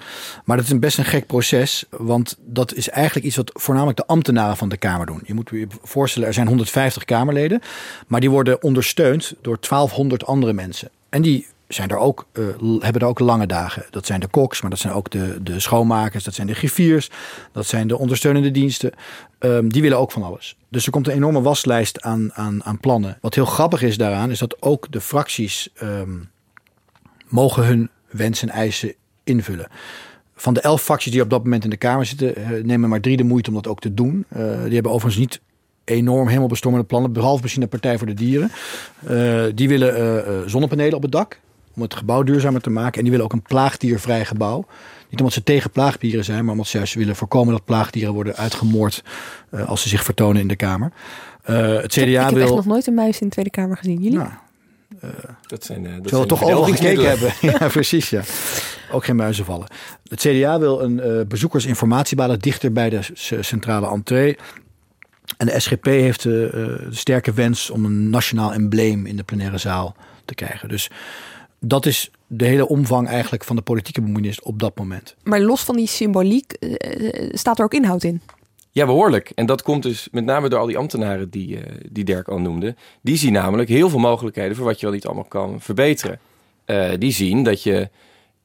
Maar 0.45 0.57
dat 0.57 0.65
is 0.65 0.71
een 0.71 0.79
best 0.79 0.97
een 0.97 1.05
gek 1.05 1.27
proces. 1.27 1.85
Want 1.89 2.37
dat 2.45 2.73
is 2.73 2.89
eigenlijk 2.89 3.25
iets 3.25 3.35
wat 3.35 3.51
voornamelijk 3.53 3.97
de 3.97 4.05
ambtenaren 4.05 4.57
van 4.57 4.69
de 4.69 4.77
Kamer 4.77 5.05
doen. 5.05 5.21
Je 5.25 5.33
moet 5.33 5.49
je 5.51 5.67
voorstellen, 5.81 6.27
er 6.27 6.33
zijn 6.33 6.47
150 6.47 7.05
Kamerleden. 7.05 7.61
Maar 8.07 8.19
die 8.19 8.29
worden 8.29 8.63
ondersteund 8.63 9.33
door 9.41 9.57
1200 9.69 10.25
andere 10.25 10.53
mensen. 10.53 10.89
En 11.09 11.21
die 11.21 11.47
zijn 11.73 11.89
er 11.89 11.97
ook, 11.97 12.25
eh, 12.31 12.43
hebben 12.79 13.01
er 13.01 13.07
ook 13.07 13.19
lange 13.19 13.45
dagen. 13.45 13.85
Dat 13.89 14.05
zijn 14.05 14.19
de 14.19 14.27
koks, 14.27 14.61
maar 14.61 14.69
dat 14.69 14.79
zijn 14.79 14.93
ook 14.93 15.09
de, 15.09 15.43
de 15.43 15.59
schoonmakers. 15.59 16.23
Dat 16.23 16.33
zijn 16.33 16.47
de 16.47 16.53
griffiers. 16.53 17.09
Dat 17.51 17.65
zijn 17.65 17.87
de 17.87 17.97
ondersteunende 17.97 18.51
diensten. 18.51 18.91
Ehm, 19.39 19.67
die 19.67 19.81
willen 19.81 19.97
ook 19.97 20.11
van 20.11 20.23
alles. 20.23 20.57
Dus 20.69 20.85
er 20.85 20.91
komt 20.91 21.07
een 21.07 21.13
enorme 21.13 21.41
waslijst 21.41 22.01
aan, 22.01 22.33
aan, 22.33 22.63
aan 22.63 22.79
plannen. 22.79 23.17
Wat 23.21 23.35
heel 23.35 23.45
grappig 23.45 23.81
is 23.81 23.97
daaraan, 23.97 24.31
is 24.31 24.39
dat 24.39 24.61
ook 24.61 24.91
de 24.91 25.01
fracties 25.01 25.69
ehm, 25.75 26.19
mogen 27.27 27.65
hun 27.65 27.89
wensen 28.09 28.49
en 28.49 28.55
eisen 28.55 28.93
invullen. 29.23 29.67
Van 30.35 30.53
de 30.53 30.61
elf 30.61 30.81
fracties 30.81 31.11
die 31.11 31.21
op 31.21 31.29
dat 31.29 31.43
moment 31.43 31.63
in 31.63 31.69
de 31.69 31.77
Kamer 31.77 32.05
zitten, 32.05 32.35
eh, 32.35 32.63
nemen 32.63 32.89
maar 32.89 33.01
drie 33.01 33.17
de 33.17 33.23
moeite 33.23 33.49
om 33.49 33.55
dat 33.55 33.67
ook 33.67 33.79
te 33.79 33.93
doen. 33.93 34.25
Eh, 34.29 34.63
die 34.63 34.73
hebben 34.73 34.91
overigens 34.91 35.17
niet 35.17 35.41
enorm 35.83 36.27
helemaal 36.27 36.47
bestormende 36.47 36.85
plannen, 36.85 37.13
behalve 37.13 37.41
misschien 37.41 37.63
de 37.63 37.69
Partij 37.69 37.97
voor 37.97 38.07
de 38.07 38.13
Dieren. 38.13 38.51
Die 39.55 39.67
willen 39.67 40.49
zonnepanelen 40.49 40.95
op 40.95 41.01
het 41.01 41.11
dak 41.11 41.39
om 41.75 41.81
het 41.81 41.95
gebouw 41.95 42.23
duurzamer 42.23 42.61
te 42.61 42.69
maken. 42.69 42.93
En 42.93 43.01
die 43.01 43.09
willen 43.11 43.25
ook 43.25 43.33
een 43.33 43.41
plaagdiervrij 43.41 44.25
gebouw. 44.25 44.65
Niet 45.09 45.19
omdat 45.19 45.33
ze 45.33 45.43
tegen 45.43 45.69
plaagdieren 45.71 46.25
zijn, 46.25 46.43
maar 46.43 46.51
omdat 46.51 46.67
ze 46.67 46.77
juist 46.77 46.93
willen 46.93 47.15
voorkomen 47.15 47.53
dat 47.53 47.65
plaagdieren 47.65 48.13
worden 48.13 48.35
uitgemoord 48.35 49.03
eh, 49.49 49.69
als 49.69 49.81
ze 49.81 49.89
zich 49.89 50.03
vertonen 50.03 50.41
in 50.41 50.47
de 50.47 50.55
Kamer. 50.55 50.91
Eh, 51.43 51.55
het 51.55 51.67
Ik 51.67 51.93
heb, 51.93 52.07
ik 52.07 52.13
CDA 52.13 52.25
heb 52.25 52.33
wil. 52.33 52.43
echt 52.43 52.55
nog 52.55 52.65
nooit 52.65 52.87
een 52.87 52.93
muis 52.93 53.19
in 53.19 53.25
de 53.27 53.33
Tweede 53.33 53.51
Kamer 53.51 53.77
gezien. 53.77 54.01
Jullie? 54.01 54.17
Nou, 54.17 54.29
Dat 55.47 55.63
zijn, 55.63 55.83
uh, 55.83 55.93
dat 55.93 56.01
Terwijl 56.01 56.21
we 56.21 56.27
toch 56.27 56.43
overal 56.43 56.63
gekeken 56.63 57.09
hebben. 57.09 57.33
ja, 57.59 57.67
precies. 57.67 58.09
Ja. 58.09 58.21
Ook 58.91 59.05
geen 59.05 59.15
muizen 59.15 59.45
vallen. 59.45 59.67
Het 60.07 60.19
CDA 60.19 60.59
wil 60.59 60.81
een 60.81 60.97
uh, 60.97 61.25
bezoekersinformatiebaden 61.27 62.39
dichter 62.39 62.71
bij 62.71 62.89
de 62.89 62.99
centrale 63.39 63.87
entree. 63.87 64.37
En 65.37 65.45
de 65.45 65.59
SGP 65.59 65.85
heeft 65.85 66.25
uh, 66.25 66.33
de 66.33 66.87
sterke 66.89 67.33
wens 67.33 67.69
om 67.69 67.85
een 67.85 68.09
nationaal 68.09 68.53
embleem 68.53 69.05
in 69.05 69.15
de 69.15 69.23
plenaire 69.23 69.57
zaal 69.57 69.95
te 70.25 70.35
krijgen. 70.35 70.69
Dus 70.69 70.89
dat 71.65 71.85
is 71.85 72.11
de 72.27 72.45
hele 72.45 72.67
omvang 72.67 73.07
eigenlijk 73.07 73.43
van 73.43 73.55
de 73.55 73.61
politieke 73.61 74.01
bemoeienis 74.01 74.41
op 74.41 74.59
dat 74.59 74.77
moment. 74.77 75.15
Maar 75.23 75.41
los 75.41 75.63
van 75.63 75.75
die 75.75 75.87
symboliek 75.87 76.57
staat 77.31 77.59
er 77.59 77.65
ook 77.65 77.73
inhoud 77.73 78.03
in. 78.03 78.21
Ja, 78.73 78.85
behoorlijk. 78.85 79.31
En 79.35 79.45
dat 79.45 79.61
komt 79.61 79.83
dus 79.83 80.07
met 80.11 80.25
name 80.25 80.49
door 80.49 80.59
al 80.59 80.65
die 80.65 80.77
ambtenaren 80.77 81.29
die, 81.29 81.57
uh, 81.57 81.61
die 81.91 82.03
Dirk 82.03 82.27
al 82.27 82.39
noemde. 82.39 82.75
Die 83.01 83.17
zien 83.17 83.33
namelijk 83.33 83.69
heel 83.69 83.89
veel 83.89 83.99
mogelijkheden 83.99 84.55
voor 84.55 84.65
wat 84.65 84.79
je 84.79 84.85
wel 84.85 84.95
niet 84.95 85.05
allemaal 85.05 85.23
kan 85.23 85.61
verbeteren. 85.61 86.19
Uh, 86.65 86.89
die 86.97 87.11
zien 87.11 87.43
dat 87.43 87.63
je 87.63 87.89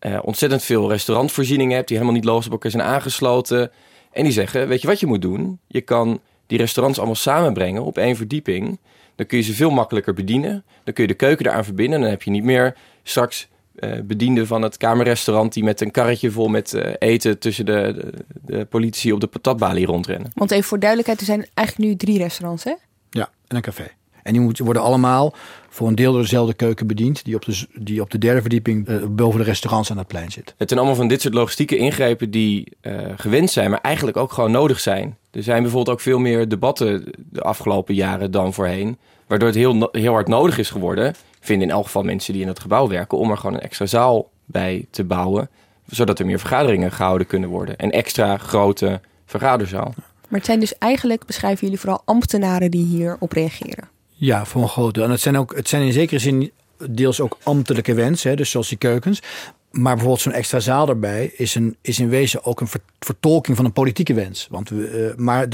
uh, 0.01 0.19
ontzettend 0.23 0.63
veel 0.63 0.91
restaurantvoorzieningen 0.91 1.77
hebt 1.77 1.89
die 1.89 1.97
helemaal 1.97 2.19
niet 2.19 2.29
los 2.29 2.47
op 2.47 2.53
elkaar 2.53 2.71
zijn 2.71 2.83
aangesloten. 2.83 3.71
En 4.13 4.23
die 4.23 4.33
zeggen, 4.33 4.69
weet 4.69 4.81
je 4.81 4.87
wat 4.87 5.01
je 5.01 5.07
moet 5.07 5.23
doen? 5.23 5.59
Je 5.67 5.81
kan 5.81 6.21
die 6.47 6.59
restaurants 6.59 6.99
allemaal 6.99 7.17
samenbrengen 7.17 7.85
op 7.85 7.99
één 7.99 8.17
verdieping. 8.17 8.79
Dan 9.15 9.27
kun 9.27 9.39
je 9.39 9.45
ze 9.45 9.53
veel 9.53 9.71
makkelijker 9.71 10.15
bedienen. 10.15 10.65
Dan 10.85 10.95
kun 10.95 11.03
je 11.03 11.09
de 11.09 11.17
keuken 11.17 11.47
eraan 11.47 11.65
verbinden. 11.65 12.01
Dan 12.01 12.11
heb 12.11 12.23
je 12.23 12.31
niet 12.31 12.45
meer 12.45 12.77
straks 13.09 13.49
uh, 13.79 14.01
bediende 14.05 14.47
van 14.47 14.63
het 14.63 14.77
kamerrestaurant 14.77 15.53
die 15.53 15.65
met 15.65 15.81
een 15.81 15.91
karretje 15.91 16.31
vol 16.31 16.49
met 16.49 16.73
uh, 16.73 16.93
eten 16.99 17.39
tussen 17.39 17.67
de, 17.67 17.95
de, 17.97 18.13
de, 18.57 18.65
politie 18.65 19.15
op 19.15 19.21
de 19.21 19.27
patatbalie 19.27 19.87
rondrennen. 19.87 20.31
Want 20.35 20.51
even 20.51 20.65
voor 20.65 20.79
duidelijkheid, 20.79 21.21
er 21.21 21.27
zijn 21.27 21.47
eigenlijk 21.55 21.89
nu 21.89 21.97
drie 21.97 22.19
restaurants, 22.19 22.65
hè? 22.65 22.75
Ja, 23.11 23.31
en 23.47 23.57
een 23.57 23.63
café. 23.63 23.87
En 24.23 24.33
die 24.33 24.43
moeten, 24.43 24.65
worden 24.65 24.83
allemaal 24.83 25.35
voor 25.69 25.89
een 25.89 25.95
deel 25.95 26.13
door 26.13 26.21
dezelfde 26.21 26.55
keuken 26.55 26.87
bediend, 26.87 27.25
die 27.25 27.35
op 27.35 27.45
de, 27.45 27.67
die 27.75 28.01
op 28.01 28.11
de 28.11 28.19
derde 28.19 28.41
verdieping 28.41 28.89
uh, 28.89 29.05
boven 29.11 29.39
de 29.39 29.45
restaurants 29.45 29.91
aan 29.91 29.99
het 29.99 30.07
plein 30.07 30.31
zit. 30.31 30.55
Het 30.57 30.69
zijn 30.69 30.81
allemaal 30.81 30.99
van 30.99 31.09
dit 31.09 31.21
soort 31.21 31.35
logistieke 31.35 31.77
ingrepen 31.77 32.31
die 32.31 32.77
gewend 33.17 33.51
zijn, 33.51 33.71
maar 33.71 33.81
eigenlijk 33.81 34.17
ook 34.17 34.33
gewoon 34.33 34.51
nodig 34.51 34.81
zijn. 34.81 35.17
Er 35.31 35.43
zijn 35.43 35.63
bijvoorbeeld 35.63 35.97
ook 35.97 36.03
veel 36.03 36.19
meer 36.19 36.49
debatten 36.49 37.13
de 37.31 37.43
afgelopen 37.43 37.95
jaren 37.95 38.31
dan 38.31 38.55
voorheen, 38.55 38.99
waardoor 39.27 39.49
het 39.49 39.57
heel, 39.57 39.89
heel 39.93 40.13
hard 40.13 40.29
nodig 40.29 40.59
is 40.59 40.71
geworden 40.71 41.15
vinden 41.41 41.69
in 41.69 41.75
elk 41.75 41.85
geval 41.85 42.03
mensen 42.03 42.33
die 42.33 42.43
in 42.43 42.49
het 42.49 42.61
gebouw 42.61 42.89
werken 42.89 43.19
om 43.19 43.31
er 43.31 43.37
gewoon 43.37 43.55
een 43.55 43.61
extra 43.61 43.87
zaal 43.87 44.31
bij 44.45 44.87
te 44.91 45.05
bouwen, 45.05 45.49
zodat 45.87 46.19
er 46.19 46.27
meer 46.27 46.39
vergaderingen 46.39 46.93
gehouden 46.93 47.27
kunnen 47.27 47.49
worden. 47.49 47.77
En 47.77 47.91
extra 47.91 48.37
grote 48.37 49.01
vergaderzaal. 49.27 49.95
Maar 50.29 50.39
het 50.39 50.45
zijn 50.45 50.61
dus 50.61 50.79
eigenlijk, 50.79 51.27
beschrijven 51.27 51.65
jullie 51.65 51.81
vooral 51.81 52.03
ambtenaren 52.05 52.71
die 52.71 52.85
hierop 52.85 53.33
reageren? 53.33 53.89
Ja, 54.09 54.45
voor 54.45 54.63
een 54.63 54.69
groot 54.69 54.95
deel. 54.95 55.05
En 55.05 55.11
het 55.11 55.21
zijn, 55.21 55.39
ook, 55.39 55.57
het 55.57 55.69
zijn 55.69 55.83
in 55.83 55.93
zekere 55.93 56.19
zin 56.19 56.53
deels 56.91 57.21
ook 57.21 57.39
ambtelijke 57.43 57.95
wensen, 57.95 58.37
dus 58.37 58.51
zoals 58.51 58.69
die 58.69 58.79
keukens. 58.79 59.23
Maar 59.71 59.93
bijvoorbeeld 59.93 60.21
zo'n 60.21 60.33
extra 60.33 60.61
zaal 60.61 60.89
erbij 60.89 61.33
is, 61.37 61.55
een, 61.55 61.77
is 61.81 61.99
in 61.99 62.09
wezen 62.09 62.45
ook 62.45 62.61
een 62.61 62.69
vertolking 62.99 63.57
van 63.57 63.67
een 63.67 63.73
politieke 63.73 64.15
wens. 64.15 64.47
Want 64.51 64.69
we, 64.69 65.15
uh, 65.17 65.25
maar 65.25 65.47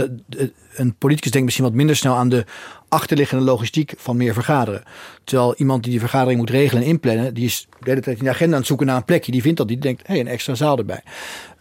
een 0.74 0.94
politicus 0.94 1.30
denkt 1.30 1.44
misschien 1.44 1.66
wat 1.66 1.74
minder 1.74 1.96
snel 1.96 2.14
aan 2.14 2.28
de 2.28 2.44
achterliggende 2.88 3.44
logistiek 3.44 3.92
van 3.96 4.16
meer 4.16 4.34
vergaderen. 4.34 4.82
Terwijl 5.24 5.54
iemand 5.54 5.82
die 5.82 5.90
die 5.90 6.00
vergadering 6.00 6.38
moet 6.38 6.50
regelen 6.50 6.82
en 6.82 6.88
inplannen, 6.88 7.34
die 7.34 7.44
is 7.44 7.66
de 7.80 7.90
hele 7.90 8.00
tijd 8.00 8.18
in 8.18 8.24
de 8.24 8.30
agenda 8.30 8.52
aan 8.52 8.58
het 8.58 8.68
zoeken 8.68 8.86
naar 8.86 8.96
een 8.96 9.04
plekje. 9.04 9.32
Die 9.32 9.42
vindt 9.42 9.58
dat, 9.58 9.68
die 9.68 9.78
denkt, 9.78 10.06
hé, 10.06 10.12
hey, 10.12 10.20
een 10.20 10.28
extra 10.28 10.54
zaal 10.54 10.78
erbij. 10.78 11.02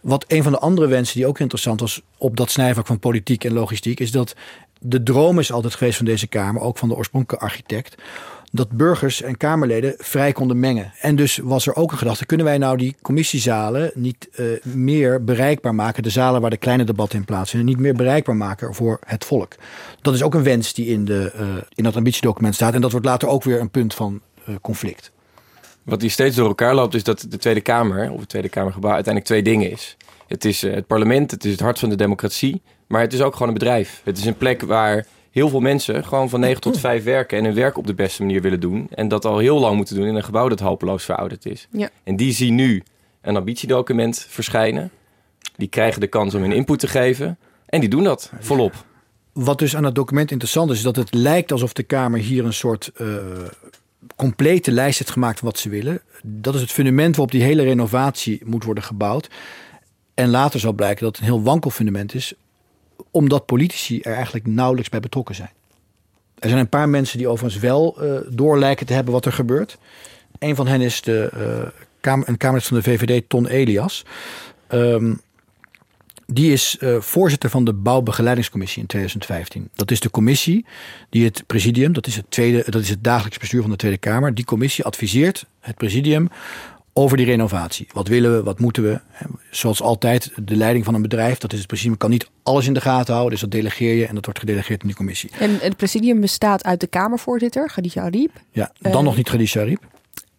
Wat 0.00 0.24
een 0.28 0.42
van 0.42 0.52
de 0.52 0.58
andere 0.58 0.86
wensen 0.86 1.16
die 1.16 1.26
ook 1.26 1.38
interessant 1.38 1.80
was 1.80 2.02
op 2.18 2.36
dat 2.36 2.50
snijvak 2.50 2.86
van 2.86 2.98
politiek 2.98 3.44
en 3.44 3.52
logistiek, 3.52 4.00
is 4.00 4.10
dat 4.10 4.34
de 4.78 5.02
droom 5.02 5.38
is 5.38 5.52
altijd 5.52 5.74
geweest 5.74 5.96
van 5.96 6.06
deze 6.06 6.26
Kamer, 6.26 6.62
ook 6.62 6.78
van 6.78 6.88
de 6.88 6.94
oorspronkelijke 6.94 7.46
architect, 7.46 7.94
dat 8.54 8.70
burgers 8.70 9.22
en 9.22 9.36
Kamerleden 9.36 9.94
vrij 9.98 10.32
konden 10.32 10.60
mengen. 10.60 10.92
En 11.00 11.16
dus 11.16 11.36
was 11.36 11.66
er 11.66 11.76
ook 11.76 11.92
een 11.92 11.98
gedachte: 11.98 12.26
kunnen 12.26 12.46
wij 12.46 12.58
nou 12.58 12.76
die 12.76 12.96
commissiezalen 13.02 13.90
niet 13.94 14.28
uh, 14.36 14.46
meer 14.62 15.24
bereikbaar 15.24 15.74
maken, 15.74 16.02
de 16.02 16.10
zalen 16.10 16.40
waar 16.40 16.50
de 16.50 16.56
kleine 16.56 16.84
debatten 16.84 17.18
in 17.18 17.24
plaatsvinden, 17.24 17.68
niet 17.68 17.78
meer 17.78 17.94
bereikbaar 17.94 18.36
maken 18.36 18.74
voor 18.74 18.98
het 19.06 19.24
volk? 19.24 19.54
Dat 20.02 20.14
is 20.14 20.22
ook 20.22 20.34
een 20.34 20.42
wens 20.42 20.74
die 20.74 20.86
in, 20.86 21.04
de, 21.04 21.32
uh, 21.40 21.46
in 21.74 21.84
dat 21.84 21.96
ambitiedocument 21.96 22.54
staat. 22.54 22.74
En 22.74 22.80
dat 22.80 22.90
wordt 22.90 23.06
later 23.06 23.28
ook 23.28 23.42
weer 23.42 23.60
een 23.60 23.70
punt 23.70 23.94
van 23.94 24.20
uh, 24.48 24.54
conflict. 24.60 25.12
Wat 25.82 26.00
hier 26.00 26.10
steeds 26.10 26.36
door 26.36 26.48
elkaar 26.48 26.74
loopt, 26.74 26.94
is 26.94 27.02
dat 27.02 27.26
de 27.28 27.38
Tweede 27.38 27.60
Kamer, 27.60 28.10
of 28.10 28.20
het 28.20 28.28
Tweede 28.28 28.48
Kamergebouw, 28.48 28.92
uiteindelijk 28.92 29.26
twee 29.26 29.42
dingen 29.42 29.70
is. 29.70 29.96
Het 30.26 30.44
is 30.44 30.62
het 30.62 30.86
parlement, 30.86 31.30
het 31.30 31.44
is 31.44 31.50
het 31.50 31.60
hart 31.60 31.78
van 31.78 31.88
de 31.88 31.96
democratie, 31.96 32.62
maar 32.86 33.00
het 33.00 33.12
is 33.12 33.20
ook 33.20 33.32
gewoon 33.32 33.48
een 33.48 33.54
bedrijf. 33.54 34.00
Het 34.04 34.18
is 34.18 34.24
een 34.24 34.36
plek 34.36 34.62
waar 34.62 35.06
heel 35.34 35.48
veel 35.48 35.60
mensen 35.60 36.04
gewoon 36.04 36.28
van 36.28 36.40
9 36.40 36.60
tot 36.60 36.78
5 36.78 37.04
werken 37.04 37.38
en 37.38 37.44
hun 37.44 37.54
werk 37.54 37.78
op 37.78 37.86
de 37.86 37.94
beste 37.94 38.22
manier 38.22 38.42
willen 38.42 38.60
doen. 38.60 38.86
En 38.90 39.08
dat 39.08 39.24
al 39.24 39.38
heel 39.38 39.58
lang 39.58 39.76
moeten 39.76 39.96
doen 39.96 40.06
in 40.06 40.14
een 40.14 40.24
gebouw 40.24 40.48
dat 40.48 40.60
hopeloos 40.60 41.04
verouderd 41.04 41.46
is. 41.46 41.68
Ja. 41.70 41.90
En 42.04 42.16
die 42.16 42.32
zien 42.32 42.54
nu 42.54 42.82
een 43.20 43.36
ambitiedocument 43.36 44.26
verschijnen. 44.28 44.90
Die 45.56 45.68
krijgen 45.68 46.00
de 46.00 46.06
kans 46.06 46.34
om 46.34 46.40
hun 46.40 46.52
input 46.52 46.78
te 46.78 46.86
geven. 46.86 47.38
En 47.66 47.80
die 47.80 47.88
doen 47.88 48.04
dat 48.04 48.32
volop. 48.40 48.84
Wat 49.32 49.58
dus 49.58 49.76
aan 49.76 49.84
het 49.84 49.94
document 49.94 50.30
interessant 50.30 50.70
is, 50.70 50.76
is 50.76 50.82
dat 50.82 50.96
het 50.96 51.14
lijkt 51.14 51.52
alsof 51.52 51.72
de 51.72 51.82
Kamer 51.82 52.20
hier 52.20 52.44
een 52.44 52.52
soort 52.52 52.90
uh, 52.96 53.16
complete 54.16 54.72
lijst 54.72 54.98
heeft 54.98 55.10
gemaakt 55.10 55.38
van 55.38 55.48
wat 55.48 55.58
ze 55.58 55.68
willen. 55.68 56.02
Dat 56.22 56.54
is 56.54 56.60
het 56.60 56.72
fundament 56.72 57.16
waarop 57.16 57.32
die 57.32 57.42
hele 57.42 57.62
renovatie 57.62 58.42
moet 58.44 58.64
worden 58.64 58.84
gebouwd. 58.84 59.30
En 60.14 60.28
later 60.28 60.60
zal 60.60 60.72
blijken 60.72 61.04
dat 61.04 61.16
het 61.16 61.26
een 61.26 61.32
heel 61.32 61.42
wankel 61.42 61.70
fundament 61.70 62.14
is, 62.14 62.34
omdat 63.14 63.46
politici 63.46 64.00
er 64.00 64.14
eigenlijk 64.14 64.46
nauwelijks 64.46 64.90
bij 64.90 65.00
betrokken 65.00 65.34
zijn. 65.34 65.50
Er 66.38 66.48
zijn 66.48 66.60
een 66.60 66.68
paar 66.68 66.88
mensen 66.88 67.18
die 67.18 67.28
overigens 67.28 67.62
wel 67.62 67.96
uh, 68.04 68.18
door 68.28 68.58
lijken 68.58 68.86
te 68.86 68.92
hebben 68.92 69.12
wat 69.12 69.24
er 69.24 69.32
gebeurt. 69.32 69.78
Een 70.38 70.56
van 70.56 70.66
hen 70.66 70.80
is 70.80 71.02
de, 71.02 71.30
uh, 71.36 71.70
kamer, 72.00 72.28
een 72.28 72.36
Kamerlid 72.36 72.66
van 72.66 72.76
de 72.76 72.82
VVD, 72.82 73.28
Ton 73.28 73.46
Elias. 73.46 74.04
Um, 74.68 75.20
die 76.26 76.52
is 76.52 76.76
uh, 76.80 77.00
voorzitter 77.00 77.50
van 77.50 77.64
de 77.64 77.72
Bouwbegeleidingscommissie 77.72 78.80
in 78.80 78.88
2015. 78.88 79.68
Dat 79.74 79.90
is 79.90 80.00
de 80.00 80.10
commissie 80.10 80.64
die 81.10 81.24
het 81.24 81.46
presidium, 81.46 81.92
dat 81.92 82.06
is 82.06 82.16
het, 82.16 82.24
tweede, 82.28 82.64
dat 82.70 82.82
is 82.82 82.88
het 82.88 83.04
dagelijks 83.04 83.38
bestuur 83.38 83.60
van 83.60 83.70
de 83.70 83.76
Tweede 83.76 83.98
Kamer. 83.98 84.34
Die 84.34 84.44
commissie 84.44 84.84
adviseert 84.84 85.46
het 85.60 85.76
presidium 85.76 86.28
over 86.96 87.16
die 87.16 87.26
renovatie. 87.26 87.86
Wat 87.92 88.08
willen 88.08 88.36
we, 88.36 88.42
wat 88.42 88.58
moeten 88.58 88.82
we? 88.82 89.00
Zoals 89.50 89.82
altijd, 89.82 90.32
de 90.42 90.56
leiding 90.56 90.84
van 90.84 90.94
een 90.94 91.02
bedrijf, 91.02 91.38
dat 91.38 91.52
is 91.52 91.58
het 91.58 91.66
presidium, 91.66 91.96
kan 91.96 92.10
niet 92.10 92.28
alles 92.42 92.66
in 92.66 92.74
de 92.74 92.80
gaten 92.80 93.12
houden. 93.12 93.32
Dus 93.32 93.40
dat 93.40 93.50
delegeer 93.50 93.94
je 93.94 94.06
en 94.06 94.14
dat 94.14 94.24
wordt 94.24 94.40
gedelegeerd 94.40 94.80
in 94.80 94.86
die 94.86 94.96
commissie. 94.96 95.30
En 95.38 95.58
het 95.60 95.76
presidium 95.76 96.20
bestaat 96.20 96.64
uit 96.64 96.80
de 96.80 96.86
Kamervoorzitter, 96.86 97.66
Khadija 97.66 98.02
Ariep. 98.02 98.40
Ja, 98.50 98.72
dan 98.78 98.92
uh, 98.92 99.00
nog 99.00 99.16
niet 99.16 99.28
Khadija 99.28 99.60
Ariep. 99.60 99.82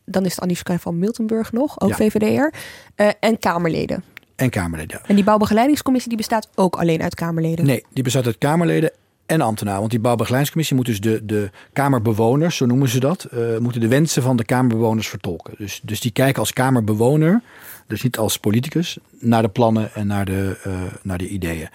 Dan 0.06 0.26
is 0.26 0.32
het 0.32 0.40
Annie 0.40 0.58
van 0.80 1.00
Miltenburg 1.00 1.52
nog, 1.52 1.82
ook 1.82 1.90
ja. 1.90 1.96
VVD'er. 1.96 2.54
Uh, 2.96 3.10
en 3.20 3.40
Kamerleden. 3.40 4.04
En 4.36 4.50
Kamerleden. 4.50 5.02
En 5.06 5.16
die 5.16 5.24
bouwbegeleidingscommissie 5.24 6.10
die 6.10 6.20
bestaat 6.20 6.48
ook 6.56 6.76
alleen 6.76 7.02
uit 7.02 7.16
Kamerleden? 7.16 7.66
Nee, 7.66 7.84
die 7.94 8.04
bestaat 8.04 8.26
uit 8.26 8.38
Kamerleden 8.38 8.92
en 9.26 9.42
ambtenaar. 9.42 9.80
Want 9.80 9.92
die 9.92 10.00
bouwbegeleidingscommissie 10.00 10.76
moet 10.76 10.86
dus 10.86 11.00
de, 11.00 11.26
de 11.26 11.50
Kamerbewoners, 11.74 12.58
zo 12.58 12.66
noemen 12.66 12.90
ze 12.90 13.00
dat, 13.00 13.28
uh, 13.34 13.58
moeten 13.58 13.82
de 13.82 13.88
wensen 13.88 14.24
van 14.24 14.38
de 14.38 14.46
Kamerbewoners 14.46 15.08
vertolken. 15.08 15.54
Dus, 15.58 15.80
dus 15.84 16.00
die 16.00 16.12
kijken 16.12 16.40
als 16.40 16.54
Kamerbewoner, 16.54 17.42
dus 17.88 18.04
niet 18.04 18.18
als 18.18 18.38
politicus, 18.38 18.98
naar 19.20 19.42
de 19.42 19.50
plannen 19.50 19.94
en 19.94 20.08
naar 20.08 20.26
de, 20.26 20.58
uh, 20.68 20.74
naar 21.02 21.18
de 21.18 21.28
ideeën. 21.28 21.70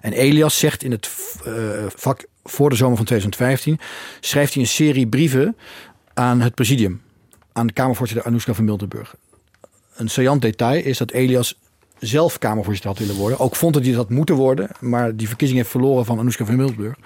En 0.00 0.12
Elias 0.12 0.58
zegt 0.58 0.82
in 0.82 0.90
het 0.90 1.10
uh, 1.46 1.54
vak 1.88 2.26
voor 2.44 2.70
de 2.70 2.76
zomer 2.76 2.96
van 2.96 3.06
2015, 3.06 3.78
schrijft 4.20 4.52
hij 4.52 4.62
een 4.62 4.68
serie 4.68 5.06
brieven 5.06 5.56
aan 6.14 6.40
het 6.40 6.54
presidium, 6.54 7.00
aan 7.52 7.66
de 7.66 7.72
Kamervoorzitter 7.72 8.26
Anoushka 8.26 8.54
van 8.54 8.64
Miltenburg. 8.64 9.14
Een 9.94 10.08
saillant 10.08 10.42
detail 10.42 10.84
is 10.84 10.98
dat 10.98 11.10
Elias 11.10 11.58
zelf 12.00 12.38
Kamervoorzitter 12.38 12.90
had 12.90 12.98
willen 12.98 13.14
worden. 13.14 13.38
Ook 13.38 13.56
vond 13.56 13.74
dat 13.74 13.84
hij 13.84 13.94
dat 13.94 14.10
moeten 14.10 14.34
worden. 14.34 14.68
Maar 14.80 15.16
die 15.16 15.28
verkiezing 15.28 15.58
heeft 15.58 15.70
verloren 15.70 16.04
van 16.04 16.18
Anoushka 16.18 16.44
van 16.44 16.56
Miltenburg. 16.56 16.96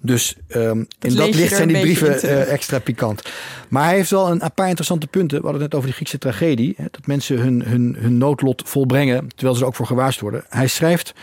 Dus 0.00 0.36
um, 0.48 0.86
in 1.00 1.14
dat 1.14 1.34
licht 1.34 1.56
zijn 1.56 1.68
die 1.68 1.80
brieven 1.80 2.24
uh, 2.24 2.52
extra 2.52 2.78
pikant. 2.78 3.22
Maar 3.68 3.84
hij 3.84 3.94
heeft 3.94 4.10
wel 4.10 4.30
een 4.30 4.52
paar 4.54 4.66
interessante 4.66 5.06
punten. 5.06 5.38
We 5.38 5.44
hadden 5.44 5.62
het 5.62 5.70
net 5.70 5.74
over 5.74 5.86
die 5.86 5.96
Griekse 5.96 6.18
tragedie. 6.18 6.74
Hè, 6.76 6.84
dat 6.90 7.06
mensen 7.06 7.38
hun, 7.38 7.62
hun, 7.62 7.96
hun 7.98 8.18
noodlot 8.18 8.62
volbrengen. 8.64 9.28
Terwijl 9.28 9.54
ze 9.54 9.60
er 9.60 9.66
ook 9.66 9.74
voor 9.74 9.86
gewaarschuwd 9.86 10.30
worden. 10.30 10.48
Hij 10.48 10.66
schrijft 10.66 11.14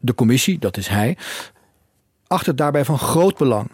de 0.00 0.14
commissie, 0.14 0.58
dat 0.58 0.76
is 0.76 0.88
hij. 0.88 1.16
Achter 2.26 2.56
daarbij 2.56 2.84
van 2.84 2.98
groot 2.98 3.36
belang. 3.36 3.70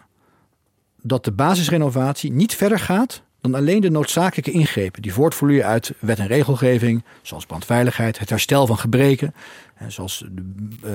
Dat 1.02 1.24
de 1.24 1.32
basisrenovatie 1.32 2.32
niet 2.32 2.54
verder 2.54 2.78
gaat 2.78 3.22
dan 3.50 3.54
alleen 3.54 3.80
de 3.80 3.90
noodzakelijke 3.90 4.50
ingrepen 4.50 5.02
die 5.02 5.12
voortvloeien 5.12 5.64
uit 5.64 5.92
wet 5.98 6.18
en 6.18 6.26
regelgeving, 6.26 7.02
zoals 7.22 7.46
brandveiligheid, 7.46 8.18
het 8.18 8.30
herstel 8.30 8.66
van 8.66 8.78
gebreken, 8.78 9.34
zoals 9.88 10.24
uh, 10.84 10.90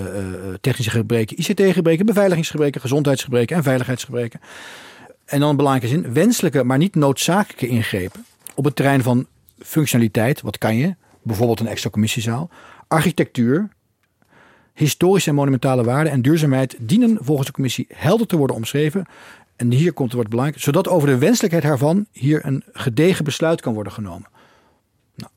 technische 0.62 0.92
gebreken, 0.92 1.38
ICT-gebreken, 1.40 2.06
beveiligingsgebreken, 2.06 2.82
gezondheidsgebreken 2.82 3.56
en 3.56 3.64
veiligheidsgebreken. 3.64 4.40
En 5.26 5.40
dan 5.40 5.50
een 5.50 5.56
belangrijke 5.56 5.96
zin, 5.96 6.14
wenselijke, 6.14 6.64
maar 6.64 6.78
niet 6.78 6.96
noodzakelijke 6.96 7.68
ingrepen 7.68 8.26
op 8.56 8.66
het 8.66 8.76
terrein 8.76 9.04
van 9.04 9.28
functionaliteit, 9.60 10.42
wat 10.42 10.58
kan 10.58 10.76
je, 10.76 10.96
bijvoorbeeld 11.22 11.60
een 11.60 11.68
extra 11.68 11.90
commissiezaal, 11.90 12.50
architectuur, 12.88 13.70
historische 14.74 15.30
en 15.30 15.36
monumentale 15.36 15.84
waarden 15.84 16.12
en 16.12 16.22
duurzaamheid 16.22 16.76
dienen 16.80 17.18
volgens 17.22 17.48
de 17.48 17.54
commissie 17.54 17.88
helder 17.94 18.28
te 18.28 18.38
worden 18.38 18.56
omschreven 18.56 19.06
En 19.60 19.72
hier 19.72 19.94
komt 19.94 20.08
het 20.08 20.16
wordt 20.16 20.30
belangrijk. 20.30 20.62
Zodat 20.62 20.88
over 20.88 21.08
de 21.08 21.18
wenselijkheid 21.18 21.64
daarvan 21.64 22.06
hier 22.12 22.46
een 22.46 22.64
gedegen 22.74 23.24
besluit 23.26 23.62
kan 23.62 23.74
worden 23.74 23.94
genomen. 23.94 24.30
Nou, 25.16 25.32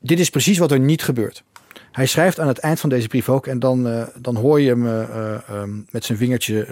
dit 0.00 0.18
is 0.18 0.30
precies 0.30 0.58
wat 0.58 0.70
er 0.70 0.80
niet 0.80 1.02
gebeurt. 1.02 1.44
Hij 1.92 2.06
schrijft 2.06 2.40
aan 2.40 2.48
het 2.48 2.58
eind 2.58 2.80
van 2.80 2.88
deze 2.88 3.08
brief 3.08 3.28
ook, 3.28 3.46
en 3.46 3.58
dan, 3.58 3.86
uh, 3.86 4.06
dan 4.18 4.36
hoor 4.36 4.60
je 4.60 4.68
hem 4.68 4.86
uh, 4.86 5.00
uh, 5.50 5.62
met 5.90 6.04
zijn 6.04 6.18
vingertje, 6.18 6.66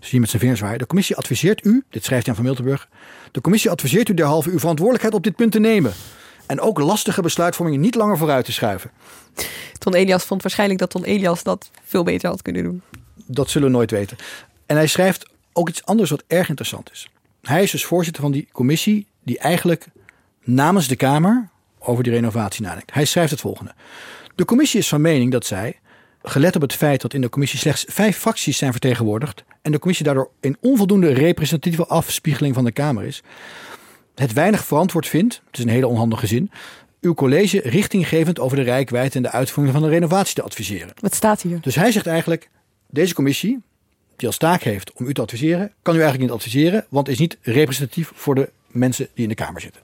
zie 0.00 0.10
je 0.10 0.20
met 0.20 0.28
zijn 0.28 0.40
vingers 0.40 0.60
zwaaien. 0.60 0.78
De 0.78 0.86
commissie 0.86 1.16
adviseert 1.16 1.64
u, 1.64 1.84
dit 1.90 2.04
schrijft 2.04 2.26
Jan 2.26 2.34
van 2.34 2.44
Miltenburg, 2.44 2.88
de 3.30 3.40
commissie 3.40 3.70
adviseert 3.70 4.08
u 4.08 4.14
derhalve 4.14 4.50
uw 4.50 4.58
verantwoordelijkheid 4.58 5.14
op 5.14 5.22
dit 5.22 5.36
punt 5.36 5.52
te 5.52 5.60
nemen. 5.60 5.92
En 6.46 6.60
ook 6.60 6.78
lastige 6.78 7.22
besluitvorming 7.22 7.82
niet 7.82 7.94
langer 7.94 8.18
vooruit 8.18 8.44
te 8.44 8.52
schuiven. 8.52 8.90
Ton 9.78 9.94
Elias 9.94 10.24
vond 10.24 10.42
waarschijnlijk 10.42 10.78
dat 10.80 10.90
Ton 10.90 11.04
Elias 11.04 11.42
dat 11.42 11.70
veel 11.84 12.02
beter 12.02 12.28
had 12.28 12.42
kunnen 12.42 12.62
doen. 12.62 12.82
Dat 13.26 13.50
zullen 13.50 13.68
we 13.68 13.74
nooit 13.74 13.90
weten. 13.90 14.16
En 14.66 14.76
hij 14.76 14.86
schrijft 14.86 15.30
ook 15.52 15.68
iets 15.68 15.84
anders 15.84 16.10
wat 16.10 16.24
erg 16.26 16.48
interessant 16.48 16.90
is. 16.90 17.08
Hij 17.42 17.62
is 17.62 17.70
dus 17.70 17.84
voorzitter 17.84 18.22
van 18.22 18.32
die 18.32 18.48
commissie 18.52 19.06
die 19.22 19.38
eigenlijk 19.38 19.86
namens 20.40 20.88
de 20.88 20.96
Kamer 20.96 21.48
over 21.78 22.02
die 22.02 22.12
renovatie 22.12 22.62
nadenkt. 22.62 22.94
Hij 22.94 23.04
schrijft 23.04 23.30
het 23.30 23.40
volgende. 23.40 23.74
De 24.34 24.44
commissie 24.44 24.80
is 24.80 24.88
van 24.88 25.00
mening 25.00 25.32
dat 25.32 25.46
zij, 25.46 25.80
gelet 26.22 26.56
op 26.56 26.62
het 26.62 26.72
feit 26.72 27.00
dat 27.00 27.14
in 27.14 27.20
de 27.20 27.28
commissie 27.28 27.58
slechts 27.58 27.84
vijf 27.88 28.18
fracties 28.18 28.58
zijn 28.58 28.72
vertegenwoordigd 28.72 29.44
en 29.62 29.72
de 29.72 29.78
commissie 29.78 30.06
daardoor 30.06 30.30
een 30.40 30.56
onvoldoende 30.60 31.12
representatieve 31.12 31.86
afspiegeling 31.86 32.54
van 32.54 32.64
de 32.64 32.72
Kamer 32.72 33.04
is, 33.04 33.22
het 34.14 34.32
weinig 34.32 34.64
verantwoord 34.64 35.08
vindt, 35.08 35.42
het 35.46 35.58
is 35.58 35.64
een 35.64 35.70
hele 35.70 35.86
onhandige 35.86 36.26
zin, 36.26 36.50
uw 37.00 37.14
college 37.14 37.60
richtinggevend 37.64 38.38
over 38.38 38.56
de 38.56 38.62
rijkwijd 38.62 39.14
en 39.14 39.22
de 39.22 39.30
uitvoering 39.30 39.74
van 39.74 39.84
de 39.84 39.90
renovatie 39.90 40.34
te 40.34 40.42
adviseren. 40.42 40.94
Wat 41.00 41.14
staat 41.14 41.42
hier? 41.42 41.60
Dus 41.60 41.74
hij 41.74 41.92
zegt 41.92 42.06
eigenlijk, 42.06 42.50
deze 42.90 43.14
commissie, 43.14 43.62
die 44.16 44.26
als 44.26 44.36
taak 44.36 44.62
heeft 44.62 44.92
om 44.92 45.06
u 45.06 45.14
te 45.14 45.20
adviseren, 45.20 45.72
kan 45.82 45.94
u 45.94 46.00
eigenlijk 46.00 46.30
niet 46.30 46.40
adviseren, 46.40 46.86
want 46.88 47.08
is 47.08 47.18
niet 47.18 47.38
representatief 47.42 48.12
voor 48.14 48.34
de 48.34 48.50
mensen 48.66 49.08
die 49.14 49.22
in 49.22 49.28
de 49.28 49.34
Kamer 49.34 49.60
zitten. 49.60 49.80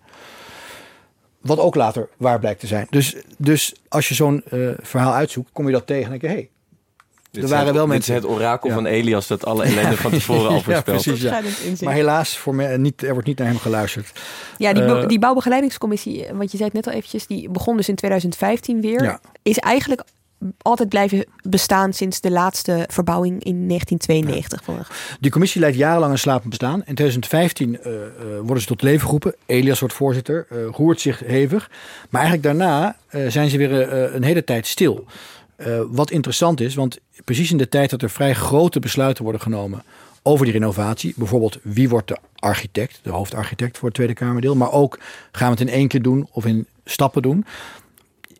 Wat 1.41 1.59
ook 1.59 1.75
later 1.75 2.09
waar 2.17 2.39
blijkt 2.39 2.61
te 2.61 2.67
zijn. 2.67 2.87
Dus, 2.91 3.17
dus 3.39 3.75
als 3.89 4.09
je 4.09 4.15
zo'n 4.15 4.45
uh, 4.53 4.71
verhaal 4.81 5.13
uitzoekt, 5.13 5.51
kom 5.53 5.67
je 5.67 5.73
dat 5.73 5.87
tegen 5.87 6.05
en 6.05 6.11
denk 6.11 6.23
je, 6.23 6.29
hé, 6.29 6.35
hey, 6.35 6.51
dit 7.31 7.43
er 7.43 7.49
waren 7.49 7.67
het, 7.67 7.77
wel 7.77 7.87
mensen. 7.87 8.15
Dit 8.15 8.23
is 8.23 8.29
het 8.29 8.39
orakel 8.39 8.69
ja. 8.69 8.75
van 8.75 8.87
Elias 8.87 9.27
dat 9.27 9.45
alle 9.45 9.65
ellende 9.69 9.97
van 9.97 10.11
tevoren 10.11 10.49
al 10.49 10.61
voorspelt. 10.61 11.05
ja, 11.05 11.13
precies, 11.13 11.81
ja. 11.81 11.85
Maar 11.85 11.95
helaas, 11.95 12.37
voor 12.37 12.55
me, 12.55 12.79
niet, 12.79 13.03
er 13.03 13.13
wordt 13.13 13.27
niet 13.27 13.39
naar 13.39 13.47
hem 13.47 13.59
geluisterd. 13.59 14.13
Ja, 14.59 14.73
die, 14.73 14.83
uh, 14.83 15.07
die 15.07 15.19
bouwbegeleidingscommissie, 15.19 16.27
want 16.33 16.51
je 16.51 16.57
zei 16.57 16.71
het 16.73 16.73
net 16.73 16.87
al 16.87 16.93
eventjes, 16.93 17.27
die 17.27 17.49
begon 17.49 17.77
dus 17.77 17.89
in 17.89 17.95
2015 17.95 18.81
weer. 18.81 19.19
Is 19.43 19.59
eigenlijk 19.59 20.03
altijd 20.59 20.89
blijven 20.89 21.25
bestaan 21.43 21.93
sinds 21.93 22.21
de 22.21 22.31
laatste 22.31 22.85
verbouwing 22.91 23.45
in 23.45 23.69
1992. 23.69 24.67
Ja. 24.67 24.97
Die 25.21 25.31
commissie 25.31 25.61
leidt 25.61 25.77
jarenlang 25.77 26.13
een 26.13 26.19
slapend 26.19 26.49
bestaan. 26.49 26.79
In 26.79 26.95
2015 26.95 27.69
uh, 27.69 27.93
uh, 27.93 28.03
worden 28.37 28.61
ze 28.61 28.67
tot 28.67 28.83
leven 28.83 29.05
geroepen. 29.05 29.35
Elias 29.47 29.81
wordt 29.81 29.95
voorzitter, 29.95 30.47
uh, 30.53 30.59
roert 30.73 31.01
zich 31.01 31.19
hevig. 31.19 31.71
Maar 32.11 32.23
eigenlijk 32.23 32.59
daarna 32.59 32.97
zijn 33.29 33.51
ze 33.51 33.59
weer 33.59 33.93
een 34.15 34.23
hele 34.23 34.45
tijd 34.45 34.67
stil. 34.67 35.05
wat 35.91 36.11
interessant 36.11 36.61
is, 36.61 36.75
want 36.75 36.99
precies 37.25 37.51
in 37.51 37.57
de 37.57 37.69
tijd 37.69 37.91
dat 37.91 38.03
er 38.03 38.11
vrij 38.11 38.35
grote 38.35 38.81
besluiten 38.81 39.23
worden 39.23 39.43
genomen 39.43 39.83
over 40.23 40.45
die 40.45 40.55
renovatie. 40.55 41.13
Bijvoorbeeld 41.17 41.59
wie 41.63 41.89
wordt 41.89 42.09
de 42.09 42.19
architect, 42.35 43.01
de 43.03 43.11
hoofdarchitect 43.11 43.79
voor 43.79 43.87
het 43.89 43.97
Tweede 43.97 44.15
Kamerdeel. 44.15 44.57
Maar 44.57 44.73
ook 44.73 44.99
gaan 45.33 45.53
we 45.53 45.59
het 45.59 45.69
in 45.69 45.75
één 45.75 45.89
keer 45.89 46.03
doen 46.03 46.29
of 46.33 46.47
in 46.47 46.67
stappen 46.85 47.23
doen. 47.23 47.45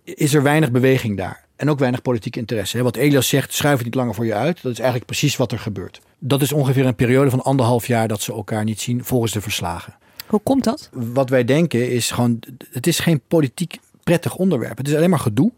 Is 0.05 0.35
er 0.35 0.43
weinig 0.43 0.71
beweging 0.71 1.17
daar. 1.17 1.47
En 1.59 1.71
ook 1.71 1.79
weinig 1.79 2.03
politiek 2.03 2.37
interesse. 2.37 2.83
Wat 2.83 2.97
Elias 2.97 3.29
zegt, 3.29 3.53
schuif 3.53 3.77
het 3.77 3.85
niet 3.85 3.95
langer 3.95 4.15
voor 4.15 4.27
je 4.27 4.35
uit. 4.35 4.63
Dat 4.63 4.73
is 4.73 4.79
eigenlijk 4.79 5.07
precies 5.07 5.37
wat 5.37 5.53
er 5.53 5.59
gebeurt. 5.59 6.01
Dat 6.19 6.43
is 6.43 6.53
ongeveer 6.53 6.87
een 6.87 6.95
periode 6.95 7.31
van 7.31 7.43
anderhalf 7.43 7.87
jaar 7.87 8.09
dat 8.09 8.23
ze 8.23 8.33
elkaar 8.33 8.65
niet 8.65 8.81
zien 8.81 9.05
volgens 9.05 9.33
de 9.33 9.41
verslagen. 9.41 9.97
Hoe 10.27 10.41
komt 10.43 10.65
dat? 10.65 10.91
Wat 10.93 11.31
wij 11.31 11.45
denken 11.45 11.91
is 11.91 12.11
gewoon, 12.11 12.41
het 12.71 12.87
is 12.87 12.99
geen 12.99 13.21
politiek 13.29 13.79
prettig 14.03 14.37
onderwerp. 14.37 14.79
Het 14.79 14.89
is 14.89 14.95
alleen 14.95 15.11
maar 15.11 15.19
gedoe. 15.19 15.53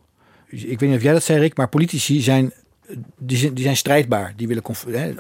Ik 0.47 0.81
weet 0.81 0.89
niet 0.89 0.99
of 0.99 1.03
jij 1.03 1.13
dat 1.13 1.23
zei 1.23 1.39
Rick, 1.39 1.57
maar 1.57 1.69
politici 1.69 2.21
zijn 2.21 2.53
die 3.19 3.37
zijn, 3.37 3.55
die 3.55 3.65
zijn 3.65 3.77
strijdbaar. 3.77 4.33
Die 4.37 4.49
willen 4.49 4.63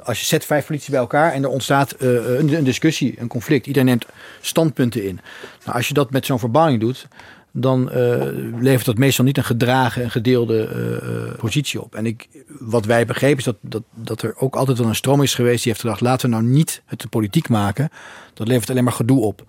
als 0.05 0.21
je 0.21 0.27
zet 0.27 0.45
vijf 0.45 0.67
politie 0.67 0.91
bij 0.91 1.01
elkaar 1.01 1.33
en 1.33 1.43
er 1.43 1.49
ontstaat 1.49 1.97
uh, 1.99 2.39
een, 2.39 2.55
een, 2.55 2.65
discussie, 2.65 3.15
een 3.19 3.29
conflict. 3.29 3.67
Iedereen 3.67 3.89
neemt 3.89 4.07
standpunten 4.41 5.05
in. 5.05 5.21
Nou, 5.65 5.77
als 5.77 5.89
je 5.89 5.95
dat 5.95 6.11
met 6.11 6.27
zo'n 6.27 6.39
verbouwing 6.39 6.81
doet, 6.81 7.09
dan 7.53 7.83
uh, 7.83 7.93
levert 8.61 8.87
dat 8.87 8.99
meestal 8.99 9.25
niet 9.25 9.37
een 9.37 9.45
gedragen 9.45 10.03
en 10.03 10.11
gedeelde 10.11 10.69
uh, 11.33 11.39
positie 11.39 11.83
op. 11.83 11.95
En 11.95 12.07
ik, 12.07 12.29
wat 12.59 12.85
wij 12.85 13.07
begrepen 13.07 13.39
is 13.39 13.45
dat, 13.45 13.57
dat, 13.61 13.83
dat 13.95 14.23
er 14.23 14.35
ook 14.37 14.57
altijd 14.57 14.79
wel 14.79 14.87
een 14.87 14.95
stroom 14.95 15.23
is 15.23 15.35
geweest 15.35 15.63
die 15.63 15.73
heeft 15.73 15.85
gedacht: 15.85 16.01
laten 16.01 16.31
we 16.31 16.37
nou 16.37 16.47
niet 16.47 16.83
het 16.87 17.09
politiek 17.09 17.49
maken. 17.49 17.89
Dat 18.35 18.49
levert 18.49 18.71
alleen 18.71 18.85
maar 18.85 18.93
gedoe 18.93 19.21
op. 19.21 19.45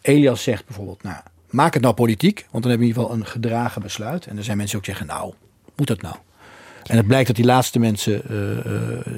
Elias 0.00 0.42
zegt 0.42 0.66
bijvoorbeeld: 0.66 1.02
nou, 1.02 1.16
maak 1.50 1.74
het 1.74 1.82
nou 1.82 1.94
politiek, 1.94 2.46
want 2.50 2.62
dan 2.62 2.70
hebben 2.70 2.88
we 2.88 2.92
in 2.92 2.98
ieder 2.98 3.02
geval 3.02 3.16
een 3.18 3.26
gedragen 3.26 3.82
besluit. 3.82 4.26
En 4.26 4.36
er 4.36 4.44
zijn 4.44 4.56
mensen 4.56 4.80
die 4.80 4.90
ook 4.90 4.96
zeggen: 4.96 5.16
nou, 5.16 5.34
moet 5.76 5.86
dat 5.86 6.02
nou? 6.02 6.16
En 6.82 6.96
het 6.96 7.06
blijkt 7.06 7.26
dat 7.26 7.36
die 7.36 7.44
laatste 7.44 7.78
mensen, 7.78 8.22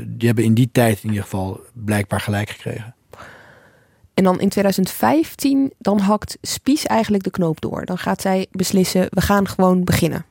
die 0.07 0.27
hebben 0.27 0.45
in 0.45 0.55
die 0.55 0.69
tijd 0.73 0.99
in 1.03 1.09
ieder 1.09 1.23
geval 1.23 1.61
blijkbaar 1.73 2.21
gelijk 2.21 2.51
gekregen. 2.51 2.95
En 4.19 4.25
dan 4.25 4.41
in 4.41 4.49
2015, 4.49 5.73
dan 5.79 5.99
hakt 5.99 6.39
Spies 6.43 6.87
eigenlijk 6.87 7.25
de 7.25 7.31
knoop 7.31 7.61
door. 7.61 7.85
Dan 7.85 7.99
gaat 7.99 8.21
zij 8.21 8.47
beslissen, 8.51 9.07
we 9.11 9.21
gaan 9.21 9.49
gewoon 9.49 9.85
beginnen. 9.85 10.25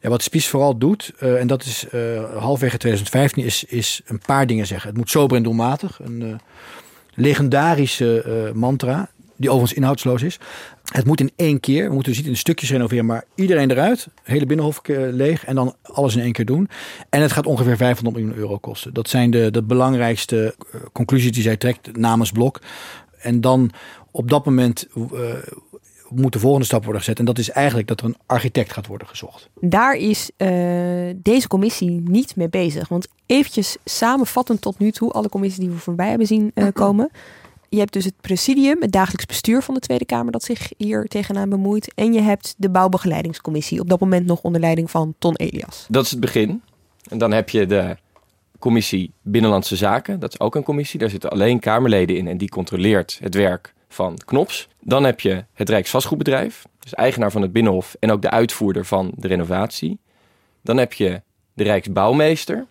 Ja, 0.00 0.08
wat 0.08 0.22
Spies 0.22 0.48
vooral 0.48 0.78
doet, 0.78 1.12
uh, 1.22 1.40
en 1.40 1.46
dat 1.46 1.64
is 1.64 1.86
uh, 1.94 2.00
halfwege 2.38 2.76
2015, 2.76 3.44
is, 3.44 3.64
is 3.64 4.00
een 4.04 4.20
paar 4.26 4.46
dingen 4.46 4.66
zeggen. 4.66 4.88
Het 4.88 4.98
moet 4.98 5.10
sober 5.10 5.36
en 5.36 5.42
doelmatig. 5.42 6.00
Een 6.02 6.20
uh, 6.20 6.34
legendarische 7.14 8.52
mantra, 8.54 9.10
die 9.36 9.48
overigens 9.48 9.78
inhoudsloos 9.78 10.22
is. 10.22 10.38
Het 10.84 11.06
moet 11.06 11.20
in 11.20 11.30
één 11.36 11.60
keer, 11.60 11.88
we 11.88 11.94
moeten 11.94 12.12
dus 12.12 12.22
in 12.22 12.36
stukjes 12.36 12.70
renoveren, 12.70 13.06
maar 13.06 13.24
iedereen 13.34 13.70
eruit, 13.70 14.06
hele 14.22 14.46
binnenhof 14.46 14.80
leeg 15.10 15.44
en 15.44 15.54
dan 15.54 15.74
alles 15.82 16.16
in 16.16 16.22
één 16.22 16.32
keer 16.32 16.44
doen. 16.44 16.68
En 17.10 17.22
het 17.22 17.32
gaat 17.32 17.46
ongeveer 17.46 17.76
500 17.76 18.16
miljoen 18.16 18.38
euro 18.38 18.58
kosten. 18.58 18.94
Dat 18.94 19.08
zijn 19.08 19.30
de, 19.30 19.50
de 19.50 19.62
belangrijkste 19.62 20.54
conclusies 20.92 21.32
die 21.32 21.42
zij 21.42 21.56
trekt 21.56 21.96
namens 21.96 22.32
Blok. 22.32 22.60
En 23.20 23.40
dan 23.40 23.70
op 24.10 24.30
dat 24.30 24.44
moment 24.44 24.86
uh, 24.94 25.04
moet 26.08 26.32
de 26.32 26.38
volgende 26.38 26.66
stap 26.66 26.84
worden 26.84 27.02
gezet. 27.02 27.18
En 27.18 27.24
dat 27.24 27.38
is 27.38 27.50
eigenlijk 27.50 27.88
dat 27.88 28.00
er 28.00 28.06
een 28.06 28.16
architect 28.26 28.72
gaat 28.72 28.86
worden 28.86 29.08
gezocht. 29.08 29.48
Daar 29.60 29.94
is 29.94 30.30
uh, 30.36 30.48
deze 31.16 31.48
commissie 31.48 31.90
niet 31.90 32.36
mee 32.36 32.48
bezig. 32.48 32.88
Want 32.88 33.08
eventjes 33.26 33.76
samenvattend 33.84 34.60
tot 34.60 34.78
nu 34.78 34.90
toe, 34.90 35.12
alle 35.12 35.28
commissies 35.28 35.60
die 35.60 35.70
we 35.70 35.78
voorbij 35.78 36.08
hebben 36.08 36.26
zien 36.26 36.50
uh, 36.54 36.66
komen. 36.72 37.10
Je 37.68 37.78
hebt 37.78 37.92
dus 37.92 38.04
het 38.04 38.14
presidium, 38.20 38.76
het 38.80 38.92
dagelijks 38.92 39.26
bestuur 39.26 39.62
van 39.62 39.74
de 39.74 39.80
Tweede 39.80 40.04
Kamer 40.04 40.32
dat 40.32 40.42
zich 40.42 40.72
hier 40.76 41.04
tegenaan 41.04 41.48
bemoeit. 41.48 41.94
En 41.94 42.12
je 42.12 42.20
hebt 42.20 42.54
de 42.56 42.70
bouwbegeleidingscommissie, 42.70 43.80
op 43.80 43.88
dat 43.88 44.00
moment 44.00 44.26
nog 44.26 44.40
onder 44.40 44.60
leiding 44.60 44.90
van 44.90 45.14
Ton 45.18 45.36
Elias. 45.36 45.86
Dat 45.88 46.04
is 46.04 46.10
het 46.10 46.20
begin. 46.20 46.62
En 47.08 47.18
dan 47.18 47.32
heb 47.32 47.48
je 47.48 47.66
de 47.66 47.96
commissie 48.60 49.12
Binnenlandse 49.22 49.76
Zaken. 49.76 50.20
Dat 50.20 50.32
is 50.32 50.40
ook 50.40 50.54
een 50.54 50.62
commissie. 50.62 50.98
Daar 51.00 51.10
zitten 51.10 51.30
alleen 51.30 51.58
Kamerleden 51.58 52.16
in 52.16 52.28
en 52.28 52.38
die 52.38 52.48
controleert 52.48 53.18
het 53.22 53.34
werk 53.34 53.74
van 53.88 54.18
Knops. 54.24 54.68
Dan 54.80 55.04
heb 55.04 55.20
je 55.20 55.44
het 55.52 55.68
Rijksvastgoedbedrijf, 55.68 56.64
dus 56.78 56.94
eigenaar 56.94 57.30
van 57.30 57.42
het 57.42 57.52
Binnenhof 57.52 57.96
en 58.00 58.10
ook 58.10 58.22
de 58.22 58.30
uitvoerder 58.30 58.84
van 58.84 59.12
de 59.14 59.28
renovatie. 59.28 59.98
Dan 60.62 60.76
heb 60.76 60.92
je 60.92 61.22
de 61.54 61.62
Rijksbouwmeester. 61.62 62.66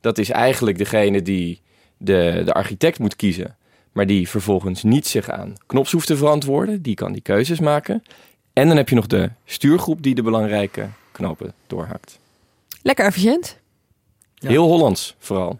Dat 0.00 0.18
is 0.18 0.30
eigenlijk 0.30 0.78
degene 0.78 1.22
die 1.22 1.60
de, 1.96 2.42
de 2.44 2.52
architect 2.52 2.98
moet 2.98 3.16
kiezen, 3.16 3.56
maar 3.92 4.06
die 4.06 4.28
vervolgens 4.28 4.82
niet 4.82 5.06
zich 5.06 5.30
aan 5.30 5.52
Knops 5.66 5.92
hoeft 5.92 6.06
te 6.06 6.16
verantwoorden. 6.16 6.82
Die 6.82 6.94
kan 6.94 7.12
die 7.12 7.22
keuzes 7.22 7.60
maken. 7.60 8.02
En 8.52 8.68
dan 8.68 8.76
heb 8.76 8.88
je 8.88 8.94
nog 8.94 9.06
de 9.06 9.30
stuurgroep 9.44 10.02
die 10.02 10.14
de 10.14 10.22
belangrijke 10.22 10.88
knopen 11.12 11.54
doorhakt. 11.66 12.18
Lekker 12.82 13.06
efficiënt. 13.06 13.57
Heel 14.38 14.66
Hollands 14.66 15.14
vooral. 15.18 15.58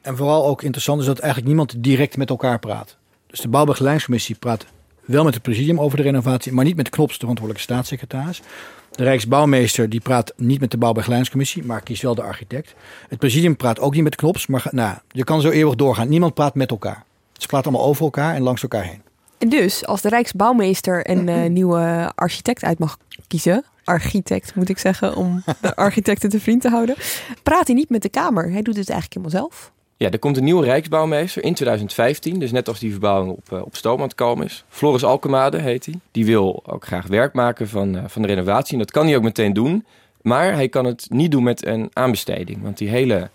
En 0.00 0.16
vooral 0.16 0.46
ook 0.46 0.62
interessant 0.62 1.00
is 1.00 1.06
dat 1.06 1.18
eigenlijk 1.18 1.48
niemand 1.48 1.74
direct 1.78 2.16
met 2.16 2.30
elkaar 2.30 2.58
praat. 2.58 2.96
Dus 3.26 3.40
de 3.40 3.48
bouwbegeleidingscommissie 3.48 4.34
praat 4.34 4.66
wel 5.04 5.24
met 5.24 5.34
het 5.34 5.42
presidium 5.42 5.80
over 5.80 5.96
de 5.96 6.02
renovatie, 6.02 6.52
maar 6.52 6.64
niet 6.64 6.76
met 6.76 6.88
Knops, 6.88 7.12
de 7.12 7.18
verantwoordelijke 7.18 7.72
staatssecretaris. 7.72 8.42
De 8.90 9.04
Rijksbouwmeester 9.04 9.88
die 9.88 10.00
praat 10.00 10.32
niet 10.36 10.60
met 10.60 10.70
de 10.70 10.76
bouwbegeleidingscommissie, 10.76 11.64
maar 11.64 11.80
kiest 11.80 12.02
wel 12.02 12.14
de 12.14 12.22
architect. 12.22 12.74
Het 13.08 13.18
presidium 13.18 13.56
praat 13.56 13.80
ook 13.80 13.94
niet 13.94 14.02
met 14.02 14.16
Knops, 14.16 14.46
maar 14.46 14.66
nou, 14.70 14.96
je 15.10 15.24
kan 15.24 15.40
zo 15.40 15.50
eeuwig 15.50 15.74
doorgaan. 15.74 16.08
Niemand 16.08 16.34
praat 16.34 16.54
met 16.54 16.70
elkaar. 16.70 17.04
Ze 17.32 17.46
praten 17.46 17.70
allemaal 17.70 17.88
over 17.88 18.04
elkaar 18.04 18.34
en 18.34 18.42
langs 18.42 18.62
elkaar 18.62 18.84
heen. 18.84 19.02
En 19.38 19.48
dus, 19.48 19.86
als 19.86 20.00
de 20.00 20.08
Rijksbouwmeester 20.08 21.10
een 21.10 21.28
uh, 21.28 21.48
nieuwe 21.58 22.12
architect 22.14 22.64
uit 22.64 22.78
mag 22.78 22.98
kiezen, 23.26 23.64
architect 23.84 24.54
moet 24.54 24.68
ik 24.68 24.78
zeggen, 24.78 25.16
om 25.16 25.42
de 25.60 25.76
architecten 25.86 26.28
te 26.28 26.40
vriend 26.40 26.62
te 26.62 26.68
houden, 26.68 26.94
praat 27.42 27.66
hij 27.66 27.76
niet 27.76 27.90
met 27.90 28.02
de 28.02 28.08
Kamer. 28.08 28.50
Hij 28.50 28.62
doet 28.62 28.76
het 28.76 28.90
eigenlijk 28.90 29.14
helemaal 29.14 29.48
zelf. 29.50 29.72
Ja, 29.96 30.10
er 30.10 30.18
komt 30.18 30.36
een 30.36 30.44
nieuwe 30.44 30.64
Rijksbouwmeester 30.64 31.44
in 31.44 31.54
2015. 31.54 32.38
Dus 32.38 32.52
net 32.52 32.68
als 32.68 32.78
die 32.78 32.90
verbouwing 32.90 33.32
op, 33.32 33.52
uh, 33.52 33.62
op 33.62 33.76
stoom 33.76 33.96
aan 33.96 34.06
het 34.06 34.14
komen 34.14 34.46
is. 34.46 34.64
Floris 34.68 35.04
Alkemade 35.04 35.58
heet 35.58 35.86
hij. 35.86 35.94
Die 36.10 36.24
wil 36.24 36.62
ook 36.66 36.86
graag 36.86 37.06
werk 37.06 37.32
maken 37.34 37.68
van, 37.68 37.96
uh, 37.96 38.02
van 38.06 38.22
de 38.22 38.28
renovatie. 38.28 38.72
En 38.72 38.78
dat 38.78 38.90
kan 38.90 39.06
hij 39.06 39.16
ook 39.16 39.22
meteen 39.22 39.52
doen. 39.52 39.84
Maar 40.22 40.54
hij 40.54 40.68
kan 40.68 40.84
het 40.84 41.06
niet 41.08 41.30
doen 41.30 41.42
met 41.42 41.66
een 41.66 41.90
aanbesteding. 41.92 42.62
Want 42.62 42.78
die 42.78 42.88
hele 42.88 43.30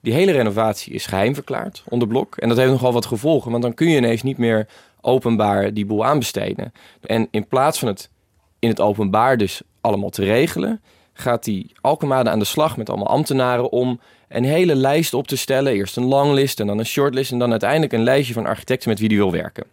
Die 0.00 0.12
hele 0.12 0.32
renovatie 0.32 0.92
is 0.92 1.06
geheim 1.06 1.34
verklaard 1.34 1.82
onder 1.88 2.08
blok. 2.08 2.36
En 2.36 2.48
dat 2.48 2.58
heeft 2.58 2.70
nogal 2.70 2.92
wat 2.92 3.06
gevolgen, 3.06 3.50
want 3.50 3.62
dan 3.62 3.74
kun 3.74 3.90
je 3.90 3.96
ineens 3.96 4.22
niet 4.22 4.38
meer 4.38 4.66
openbaar 5.00 5.74
die 5.74 5.86
boel 5.86 6.04
aanbesteden. 6.04 6.72
En 7.00 7.28
in 7.30 7.46
plaats 7.46 7.78
van 7.78 7.88
het 7.88 8.10
in 8.58 8.68
het 8.68 8.80
openbaar 8.80 9.36
dus 9.36 9.62
allemaal 9.80 10.10
te 10.10 10.24
regelen, 10.24 10.80
gaat 11.12 11.44
die 11.44 11.72
Alkemade 11.80 12.30
aan 12.30 12.38
de 12.38 12.44
slag 12.44 12.76
met 12.76 12.88
allemaal 12.88 13.08
ambtenaren 13.08 13.70
om 13.70 14.00
een 14.28 14.44
hele 14.44 14.74
lijst 14.74 15.14
op 15.14 15.26
te 15.26 15.36
stellen. 15.36 15.72
Eerst 15.72 15.96
een 15.96 16.04
longlist 16.04 16.60
en 16.60 16.66
dan 16.66 16.78
een 16.78 16.86
shortlist 16.86 17.32
en 17.32 17.38
dan 17.38 17.50
uiteindelijk 17.50 17.92
een 17.92 18.02
lijstje 18.02 18.34
van 18.34 18.46
architecten 18.46 18.88
met 18.88 18.98
wie 18.98 19.08
die 19.08 19.18
wil 19.18 19.32
werken. 19.32 19.64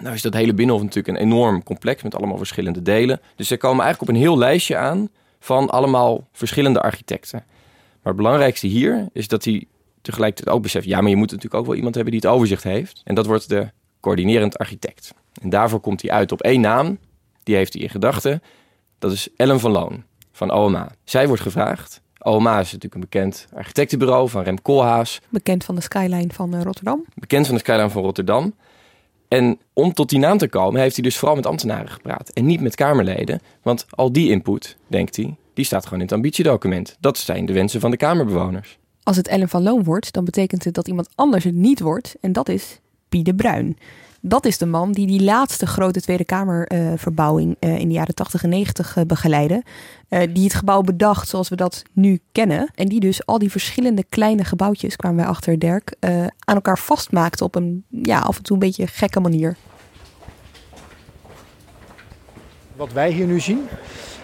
Nou 0.00 0.14
is 0.14 0.22
dat 0.22 0.34
hele 0.34 0.54
Binnenhof 0.54 0.82
natuurlijk 0.82 1.18
een 1.18 1.24
enorm 1.24 1.62
complex 1.62 2.02
met 2.02 2.14
allemaal 2.14 2.36
verschillende 2.36 2.82
delen. 2.82 3.20
Dus 3.36 3.48
ze 3.48 3.56
komen 3.56 3.84
eigenlijk 3.84 4.10
op 4.10 4.16
een 4.16 4.22
heel 4.22 4.38
lijstje 4.38 4.76
aan 4.76 5.08
van 5.40 5.70
allemaal 5.70 6.26
verschillende 6.32 6.80
architecten. 6.80 7.44
Maar 8.02 8.12
het 8.12 8.22
belangrijkste 8.22 8.66
hier 8.66 9.08
is 9.12 9.28
dat 9.28 9.44
hij 9.44 9.64
tegelijkertijd 10.02 10.56
ook 10.56 10.62
beseft... 10.62 10.86
ja, 10.86 11.00
maar 11.00 11.10
je 11.10 11.16
moet 11.16 11.30
natuurlijk 11.30 11.54
ook 11.54 11.66
wel 11.66 11.74
iemand 11.74 11.94
hebben 11.94 12.12
die 12.12 12.20
het 12.22 12.30
overzicht 12.30 12.62
heeft. 12.62 13.00
En 13.04 13.14
dat 13.14 13.26
wordt 13.26 13.48
de 13.48 13.70
coördinerend 14.00 14.58
architect. 14.58 15.14
En 15.42 15.50
daarvoor 15.50 15.80
komt 15.80 16.02
hij 16.02 16.10
uit 16.10 16.32
op 16.32 16.40
één 16.40 16.60
naam. 16.60 16.98
Die 17.42 17.56
heeft 17.56 17.72
hij 17.72 17.82
in 17.82 17.90
gedachten. 17.90 18.42
Dat 19.04 19.12
is 19.12 19.28
Ellen 19.36 19.60
van 19.60 19.70
Loon 19.70 20.02
van 20.32 20.50
OMA. 20.50 20.92
Zij 21.04 21.26
wordt 21.26 21.42
gevraagd. 21.42 22.00
OMA 22.18 22.60
is 22.60 22.72
natuurlijk 22.72 22.94
een 22.94 23.00
bekend 23.00 23.46
architectenbureau 23.54 24.28
van 24.28 24.42
Rem 24.42 24.62
Koolhaas. 24.62 25.20
Bekend 25.28 25.64
van 25.64 25.74
de 25.74 25.80
skyline 25.80 26.32
van 26.32 26.54
eh, 26.54 26.62
Rotterdam. 26.62 27.04
Bekend 27.14 27.46
van 27.46 27.54
de 27.54 27.60
skyline 27.60 27.90
van 27.90 28.02
Rotterdam. 28.02 28.54
En 29.28 29.58
om 29.72 29.92
tot 29.92 30.08
die 30.08 30.18
naam 30.18 30.38
te 30.38 30.48
komen, 30.48 30.80
heeft 30.80 30.94
hij 30.94 31.04
dus 31.04 31.16
vooral 31.16 31.36
met 31.36 31.46
ambtenaren 31.46 31.88
gepraat. 31.88 32.28
En 32.28 32.46
niet 32.46 32.60
met 32.60 32.74
Kamerleden. 32.74 33.40
Want 33.62 33.86
al 33.90 34.12
die 34.12 34.30
input, 34.30 34.76
denkt 34.86 35.16
hij, 35.16 35.36
die 35.54 35.64
staat 35.64 35.84
gewoon 35.84 35.98
in 35.98 36.04
het 36.04 36.14
ambitiedocument. 36.14 36.96
Dat 37.00 37.18
zijn 37.18 37.46
de 37.46 37.52
wensen 37.52 37.80
van 37.80 37.90
de 37.90 37.96
Kamerbewoners. 37.96 38.78
Als 39.02 39.16
het 39.16 39.28
Ellen 39.28 39.48
van 39.48 39.62
Loon 39.62 39.84
wordt, 39.84 40.12
dan 40.12 40.24
betekent 40.24 40.64
het 40.64 40.74
dat 40.74 40.88
iemand 40.88 41.08
anders 41.14 41.44
het 41.44 41.54
niet 41.54 41.80
wordt. 41.80 42.16
En 42.20 42.32
dat 42.32 42.48
is 42.48 42.80
Pie 43.08 43.34
Bruin. 43.34 43.78
Dat 44.26 44.44
is 44.44 44.58
de 44.58 44.66
man 44.66 44.92
die 44.92 45.06
die 45.06 45.22
laatste 45.22 45.66
grote 45.66 46.00
Tweede 46.00 46.24
Kamerverbouwing 46.24 47.56
uh, 47.60 47.70
uh, 47.70 47.78
in 47.78 47.88
de 47.88 47.94
jaren 47.94 48.14
80 48.14 48.42
en 48.42 48.48
90 48.48 48.96
uh, 48.96 49.04
begeleidde. 49.04 49.62
die 50.08 50.44
het 50.44 50.54
gebouw 50.54 50.80
bedacht 50.80 51.28
zoals 51.28 51.48
we 51.48 51.56
dat 51.56 51.82
nu 51.92 52.20
kennen. 52.32 52.70
En 52.74 52.88
die 52.88 53.00
dus 53.00 53.26
al 53.26 53.38
die 53.38 53.50
verschillende 53.50 54.04
kleine 54.08 54.44
gebouwtjes, 54.44 54.96
kwamen 54.96 55.18
wij 55.18 55.26
achter 55.26 55.58
Dirk, 55.58 55.94
aan 56.38 56.54
elkaar 56.54 56.78
vastmaakte 56.78 57.44
op 57.44 57.54
een 57.54 57.84
ja, 57.88 58.18
af 58.18 58.36
en 58.36 58.42
toe 58.42 58.56
een 58.56 58.62
beetje 58.62 58.86
gekke 58.86 59.20
manier. 59.20 59.56
Wat 62.76 62.92
wij 62.92 63.10
hier 63.10 63.26
nu 63.26 63.40
zien, 63.40 63.60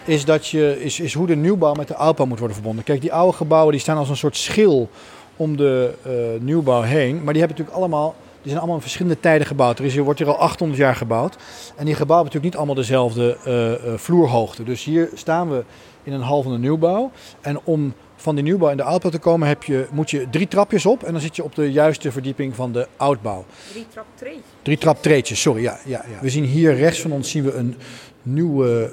is, 0.04 0.24
dat 0.24 0.46
je, 0.46 0.82
is, 0.82 1.00
is 1.00 1.14
hoe 1.14 1.26
de 1.26 1.36
nieuwbouw 1.36 1.74
met 1.74 1.88
de 1.88 1.96
oudbouw 1.96 2.26
moet 2.26 2.38
worden 2.38 2.56
verbonden. 2.56 2.84
Kijk, 2.84 3.00
die 3.00 3.12
oude 3.12 3.36
gebouwen 3.36 3.72
die 3.72 3.80
staan 3.80 3.96
als 3.96 4.08
een 4.08 4.16
soort 4.16 4.36
schil 4.36 4.90
om 5.36 5.56
de 5.56 5.94
nieuwbouw 6.40 6.82
heen. 6.82 7.14
Maar 7.14 7.32
die 7.32 7.42
hebben 7.42 7.58
natuurlijk 7.58 7.76
allemaal 7.76 8.14
die 8.40 8.48
zijn 8.48 8.58
allemaal 8.58 8.76
in 8.76 8.82
verschillende 8.82 9.20
tijden 9.20 9.46
gebouwd. 9.46 9.78
Er 9.78 9.84
is, 9.84 9.92
hier, 9.92 10.02
wordt 10.02 10.18
hier 10.18 10.28
al 10.28 10.38
800 10.38 10.80
jaar 10.80 10.96
gebouwd. 10.96 11.36
En 11.76 11.84
die 11.84 11.94
gebouwen 11.94 11.96
hebben 11.96 12.24
natuurlijk 12.24 12.44
niet 12.44 12.56
allemaal 12.56 12.74
dezelfde 12.74 13.36
uh, 13.46 13.92
uh, 13.92 13.98
vloerhoogte. 13.98 14.62
Dus 14.62 14.84
hier 14.84 15.08
staan 15.14 15.50
we 15.50 15.64
in 16.02 16.12
een 16.12 16.20
hal 16.20 16.42
van 16.42 16.52
de 16.52 16.58
nieuwbouw. 16.58 17.10
En 17.40 17.60
om 17.64 17.94
van 18.16 18.34
die 18.34 18.44
nieuwbouw 18.44 18.70
in 18.70 18.76
de 18.76 18.82
oudbouw 18.82 19.10
te 19.10 19.18
komen 19.18 19.48
heb 19.48 19.62
je, 19.62 19.86
moet 19.90 20.10
je 20.10 20.26
drie 20.30 20.48
trapjes 20.48 20.86
op. 20.86 21.02
En 21.02 21.12
dan 21.12 21.20
zit 21.20 21.36
je 21.36 21.44
op 21.44 21.54
de 21.54 21.72
juiste 21.72 22.12
verdieping 22.12 22.54
van 22.54 22.72
de 22.72 22.88
oudbouw. 22.96 23.44
Drie 23.72 23.86
traptreetjes. 23.92 24.42
Drie 24.62 24.78
traptreetjes, 24.78 25.40
sorry. 25.40 25.62
Ja, 25.62 25.78
ja, 25.84 26.04
ja. 26.10 26.20
We 26.20 26.30
zien 26.30 26.44
hier 26.44 26.74
rechts 26.74 27.00
van 27.00 27.12
ons 27.12 27.30
zien 27.30 27.44
we 27.44 27.54
een 27.54 27.76
nieuw 28.22 28.66
uh, 28.66 28.84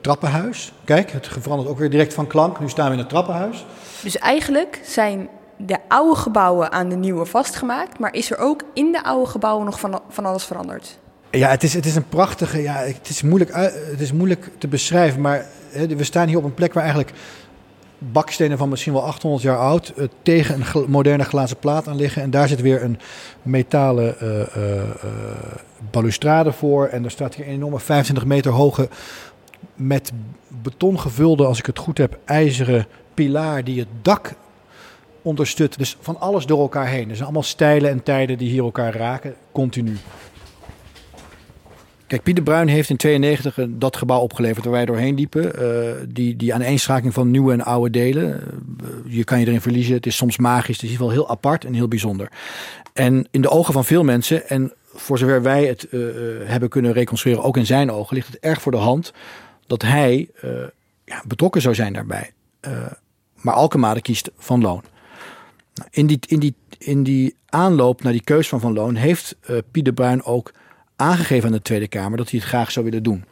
trappenhuis. 0.00 0.72
Kijk, 0.84 1.10
het 1.10 1.28
verandert 1.40 1.70
ook 1.70 1.78
weer 1.78 1.90
direct 1.90 2.14
van 2.14 2.26
klank. 2.26 2.60
Nu 2.60 2.68
staan 2.68 2.86
we 2.86 2.92
in 2.92 2.98
het 2.98 3.08
trappenhuis. 3.08 3.64
Dus 4.02 4.18
eigenlijk 4.18 4.80
zijn 4.84 5.28
de 5.66 5.78
oude 5.88 6.16
gebouwen 6.16 6.72
aan 6.72 6.88
de 6.88 6.96
nieuwe 6.96 7.24
vastgemaakt. 7.24 7.98
Maar 7.98 8.14
is 8.14 8.30
er 8.30 8.38
ook 8.38 8.62
in 8.74 8.92
de 8.92 9.04
oude 9.04 9.30
gebouwen 9.30 9.64
nog 9.64 9.80
van, 9.80 10.00
van 10.08 10.24
alles 10.24 10.44
veranderd? 10.44 10.98
Ja, 11.30 11.48
het 11.48 11.62
is, 11.62 11.74
het 11.74 11.86
is 11.86 11.96
een 11.96 12.08
prachtige. 12.08 12.62
Ja, 12.62 12.74
het, 12.74 13.08
is 13.08 13.22
moeilijk, 13.22 13.54
het 13.90 14.00
is 14.00 14.12
moeilijk 14.12 14.50
te 14.58 14.68
beschrijven. 14.68 15.20
Maar 15.20 15.46
we 15.72 16.04
staan 16.04 16.28
hier 16.28 16.36
op 16.36 16.44
een 16.44 16.54
plek 16.54 16.72
waar 16.72 16.82
eigenlijk 16.82 17.12
bakstenen 17.98 18.58
van 18.58 18.68
misschien 18.68 18.92
wel 18.92 19.04
800 19.04 19.42
jaar 19.42 19.58
oud 19.58 19.92
uh, 19.96 20.08
tegen 20.22 20.60
een 20.74 20.84
moderne 20.90 21.24
glazen 21.24 21.56
plaat 21.56 21.88
aan 21.88 21.96
liggen. 21.96 22.22
En 22.22 22.30
daar 22.30 22.48
zit 22.48 22.60
weer 22.60 22.82
een 22.82 22.98
metalen 23.42 24.16
uh, 24.22 24.38
uh, 24.38 24.82
balustrade 25.90 26.52
voor. 26.52 26.86
En 26.86 27.04
er 27.04 27.10
staat 27.10 27.34
hier 27.34 27.46
een 27.46 27.52
enorme 27.52 27.80
25 27.80 28.24
meter 28.24 28.50
hoge 28.50 28.88
met 29.74 30.12
beton 30.48 31.00
gevulde, 31.00 31.44
als 31.44 31.58
ik 31.58 31.66
het 31.66 31.78
goed 31.78 31.98
heb, 31.98 32.18
ijzeren 32.24 32.86
pilaar 33.14 33.64
die 33.64 33.78
het 33.78 33.88
dak 34.02 34.34
Dus 35.76 35.96
van 36.00 36.20
alles 36.20 36.46
door 36.46 36.60
elkaar 36.60 36.88
heen. 36.88 37.08
Er 37.08 37.14
zijn 37.14 37.24
allemaal 37.24 37.42
stijlen 37.42 37.90
en 37.90 38.02
tijden 38.02 38.38
die 38.38 38.50
hier 38.50 38.62
elkaar 38.62 38.96
raken, 38.96 39.34
continu. 39.52 39.96
Kijk, 42.12 42.24
Pieter 42.24 42.44
Bruin 42.44 42.68
heeft 42.68 42.90
in 42.90 42.96
92 42.96 43.58
dat 43.68 43.96
gebouw 43.96 44.20
opgeleverd 44.20 44.64
waar 44.64 44.74
wij 44.74 44.84
doorheen 44.84 45.14
liepen. 45.14 45.62
Uh, 45.62 45.92
die, 46.08 46.36
die 46.36 46.54
aaneenschakeling 46.54 47.14
van 47.14 47.30
nieuwe 47.30 47.52
en 47.52 47.64
oude 47.64 47.90
delen. 47.90 48.24
Uh, 48.26 48.88
je 49.06 49.24
kan 49.24 49.40
je 49.40 49.46
erin 49.46 49.60
verliezen. 49.60 49.94
Het 49.94 50.06
is 50.06 50.16
soms 50.16 50.36
magisch. 50.36 50.76
Het 50.76 50.76
is 50.76 50.82
in 50.82 50.90
ieder 50.90 51.06
geval 51.06 51.22
heel 51.22 51.30
apart 51.30 51.64
en 51.64 51.74
heel 51.74 51.88
bijzonder. 51.88 52.28
En 52.92 53.26
in 53.30 53.40
de 53.40 53.48
ogen 53.48 53.72
van 53.72 53.84
veel 53.84 54.04
mensen, 54.04 54.48
en 54.48 54.72
voor 54.94 55.18
zover 55.18 55.42
wij 55.42 55.66
het 55.66 55.86
hebben 56.44 56.68
kunnen 56.68 56.92
reconstrueren, 56.92 57.42
ook 57.42 57.56
in 57.56 57.66
zijn 57.66 57.90
ogen, 57.90 58.14
ligt 58.14 58.26
het 58.26 58.38
erg 58.38 58.62
voor 58.62 58.72
de 58.72 58.78
hand 58.78 59.12
dat 59.66 59.82
hij 59.82 60.28
ja, 61.04 61.22
betrokken 61.26 61.60
zou 61.60 61.74
zijn 61.74 61.92
daarbij. 61.92 62.32
maar 63.34 63.54
Alkemade 63.54 64.02
kiest 64.02 64.30
van 64.36 64.60
loon. 64.60 64.82
In, 65.90 66.06
die, 66.06 66.18
in, 66.26 66.38
die, 66.38 66.54
in 66.78 67.02
die 67.02 67.36
aanloop 67.46 68.02
naar 68.02 68.12
die 68.12 68.24
keus 68.24 68.48
van 68.48 68.60
Van 68.60 68.72
Loon 68.72 68.94
heeft 68.94 69.36
uh, 69.50 69.58
Pieter 69.70 69.92
Bruin 69.92 70.24
ook 70.24 70.52
aangegeven 70.96 71.46
aan 71.46 71.54
de 71.54 71.62
Tweede 71.62 71.88
Kamer 71.88 72.18
dat 72.18 72.30
hij 72.30 72.38
het 72.38 72.48
graag 72.48 72.70
zou 72.70 72.84
willen 72.84 73.02
doen. 73.02 73.24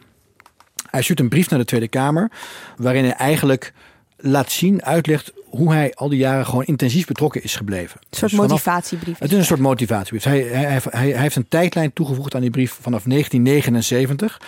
Hij 0.90 1.03
stuurt 1.03 1.20
een 1.20 1.29
brief 1.29 1.50
naar 1.50 1.59
de 1.59 1.64
Tweede 1.64 1.88
Kamer 1.88 2.31
waarin 2.76 3.05
hij 3.05 3.12
eigenlijk 3.12 3.72
laat 4.16 4.50
zien, 4.50 4.85
uitlegt 4.85 5.33
hoe 5.44 5.72
hij 5.72 5.94
al 5.94 6.09
die 6.09 6.18
jaren 6.18 6.46
gewoon 6.46 6.64
intensief 6.64 7.07
betrokken 7.07 7.42
is 7.42 7.57
gebleven. 7.57 8.00
Een 8.00 8.18
soort 8.18 8.31
dus 8.31 8.40
motivatiebrief. 8.40 9.18
Het 9.18 9.33
is 9.33 9.38
een 9.38 9.44
soort 9.44 9.61
motivatiebrief. 9.61 10.24
Hij, 10.24 10.40
hij, 10.40 10.64
hij, 10.64 10.81
hij, 10.90 11.20
heeft 11.20 11.37
een 11.37 11.48
tijdlijn 11.48 11.92
toegevoegd 11.92 12.35
aan 12.35 12.40
die 12.40 12.50
brief 12.50 12.79
vanaf 12.81 13.03
1979, 13.03 14.40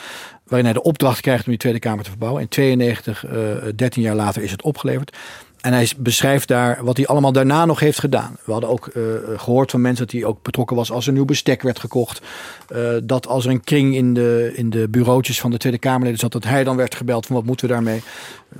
waarin 0.44 0.64
hij 0.64 0.74
de 0.74 0.82
opdracht 0.82 1.20
krijgt 1.20 1.44
om 1.44 1.50
die 1.50 1.60
Tweede 1.60 1.78
Kamer 1.78 2.04
te 2.04 2.10
verbouwen. 2.10 2.42
In 2.42 2.48
92, 2.48 3.24
uh, 3.26 3.32
13 3.76 4.02
jaar 4.02 4.14
later, 4.14 4.42
is 4.42 4.50
het 4.50 4.62
opgeleverd. 4.62 5.16
En 5.62 5.72
hij 5.72 5.90
beschrijft 5.98 6.48
daar 6.48 6.84
wat 6.84 6.96
hij 6.96 7.06
allemaal 7.06 7.32
daarna 7.32 7.64
nog 7.64 7.80
heeft 7.80 8.00
gedaan. 8.00 8.36
We 8.44 8.52
hadden 8.52 8.70
ook 8.70 8.90
uh, 8.94 9.04
gehoord 9.36 9.70
van 9.70 9.80
mensen 9.80 10.06
dat 10.06 10.14
hij 10.14 10.24
ook 10.24 10.42
betrokken 10.42 10.76
was 10.76 10.90
als 10.90 11.06
er 11.06 11.12
nieuw 11.12 11.24
bestek 11.24 11.62
werd 11.62 11.78
gekocht. 11.78 12.20
Uh, 12.72 12.88
dat 13.04 13.26
als 13.26 13.44
er 13.44 13.50
een 13.50 13.64
kring 13.64 13.94
in 13.94 14.14
de, 14.14 14.52
in 14.54 14.70
de 14.70 14.88
bureautjes 14.88 15.40
van 15.40 15.50
de 15.50 15.56
Tweede 15.56 15.78
Kamerleden 15.78 16.18
zat, 16.18 16.32
dat 16.32 16.44
hij 16.44 16.64
dan 16.64 16.76
werd 16.76 16.94
gebeld 16.94 17.26
van 17.26 17.36
wat 17.36 17.44
moeten 17.44 17.66
we 17.66 17.72
daarmee. 17.72 18.02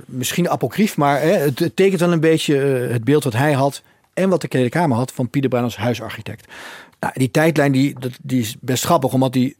Misschien 0.05 0.49
apocrief, 0.49 0.97
maar 0.97 1.21
hè, 1.21 1.31
het, 1.31 1.71
tekent 1.75 1.99
wel 1.99 2.11
een 2.11 2.19
beetje 2.19 2.55
het 2.91 3.03
beeld 3.03 3.23
wat 3.23 3.33
hij 3.33 3.53
had 3.53 3.81
en 4.13 4.29
wat 4.29 4.41
de 4.41 4.47
Tweede 4.47 4.69
Kamer 4.69 4.97
had 4.97 5.11
van 5.11 5.29
Pieter 5.29 5.49
Bruin 5.49 5.65
als 5.65 5.77
huisarchitect. 5.77 6.47
Nou, 6.99 7.13
die 7.17 7.31
tijdlijn 7.31 7.71
die, 7.71 7.95
die 8.21 8.41
is 8.41 8.55
best 8.59 8.85
grappig, 8.85 9.13
omdat 9.13 9.33
die 9.33 9.55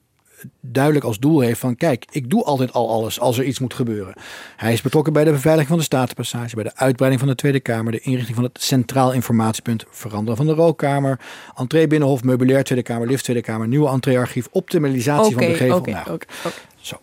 duidelijk 0.61 1.05
als 1.05 1.19
doel 1.19 1.39
heeft 1.39 1.59
van 1.59 1.75
kijk, 1.75 2.05
ik 2.11 2.29
doe 2.29 2.43
altijd 2.43 2.73
al 2.73 2.89
alles 2.89 3.19
als 3.19 3.37
er 3.37 3.43
iets 3.43 3.59
moet 3.59 3.73
gebeuren. 3.73 4.13
Hij 4.55 4.73
is 4.73 4.81
betrokken 4.81 5.13
bij 5.13 5.23
de 5.23 5.31
beveiliging 5.31 5.69
van 5.69 5.77
de 5.77 5.83
Statenpassage, 5.83 6.55
bij 6.55 6.63
de 6.63 6.75
uitbreiding 6.75 7.21
van 7.21 7.31
de 7.31 7.37
Tweede 7.37 7.59
Kamer, 7.59 7.91
de 7.91 7.99
inrichting 7.99 8.35
van 8.35 8.43
het 8.43 8.61
Centraal 8.61 9.11
Informatiepunt, 9.11 9.85
veranderen 9.89 10.37
van 10.37 10.45
de 10.45 10.53
rookkamer, 10.53 11.19
entree 11.55 11.87
binnenhof, 11.87 12.23
meubilair 12.23 12.63
Tweede 12.63 12.83
Kamer, 12.83 13.07
lift 13.07 13.23
Tweede 13.23 13.41
Kamer, 13.41 13.67
nieuwe 13.67 13.89
entreearchief, 13.89 14.47
optimalisatie 14.51 15.33
okay, 15.35 15.47
van 15.47 15.53
de 15.53 15.59
gevel. 15.59 15.77
Okay, 15.77 15.93
nou, 15.93 16.11
okay, 16.11 16.51
Zo. 16.81 16.97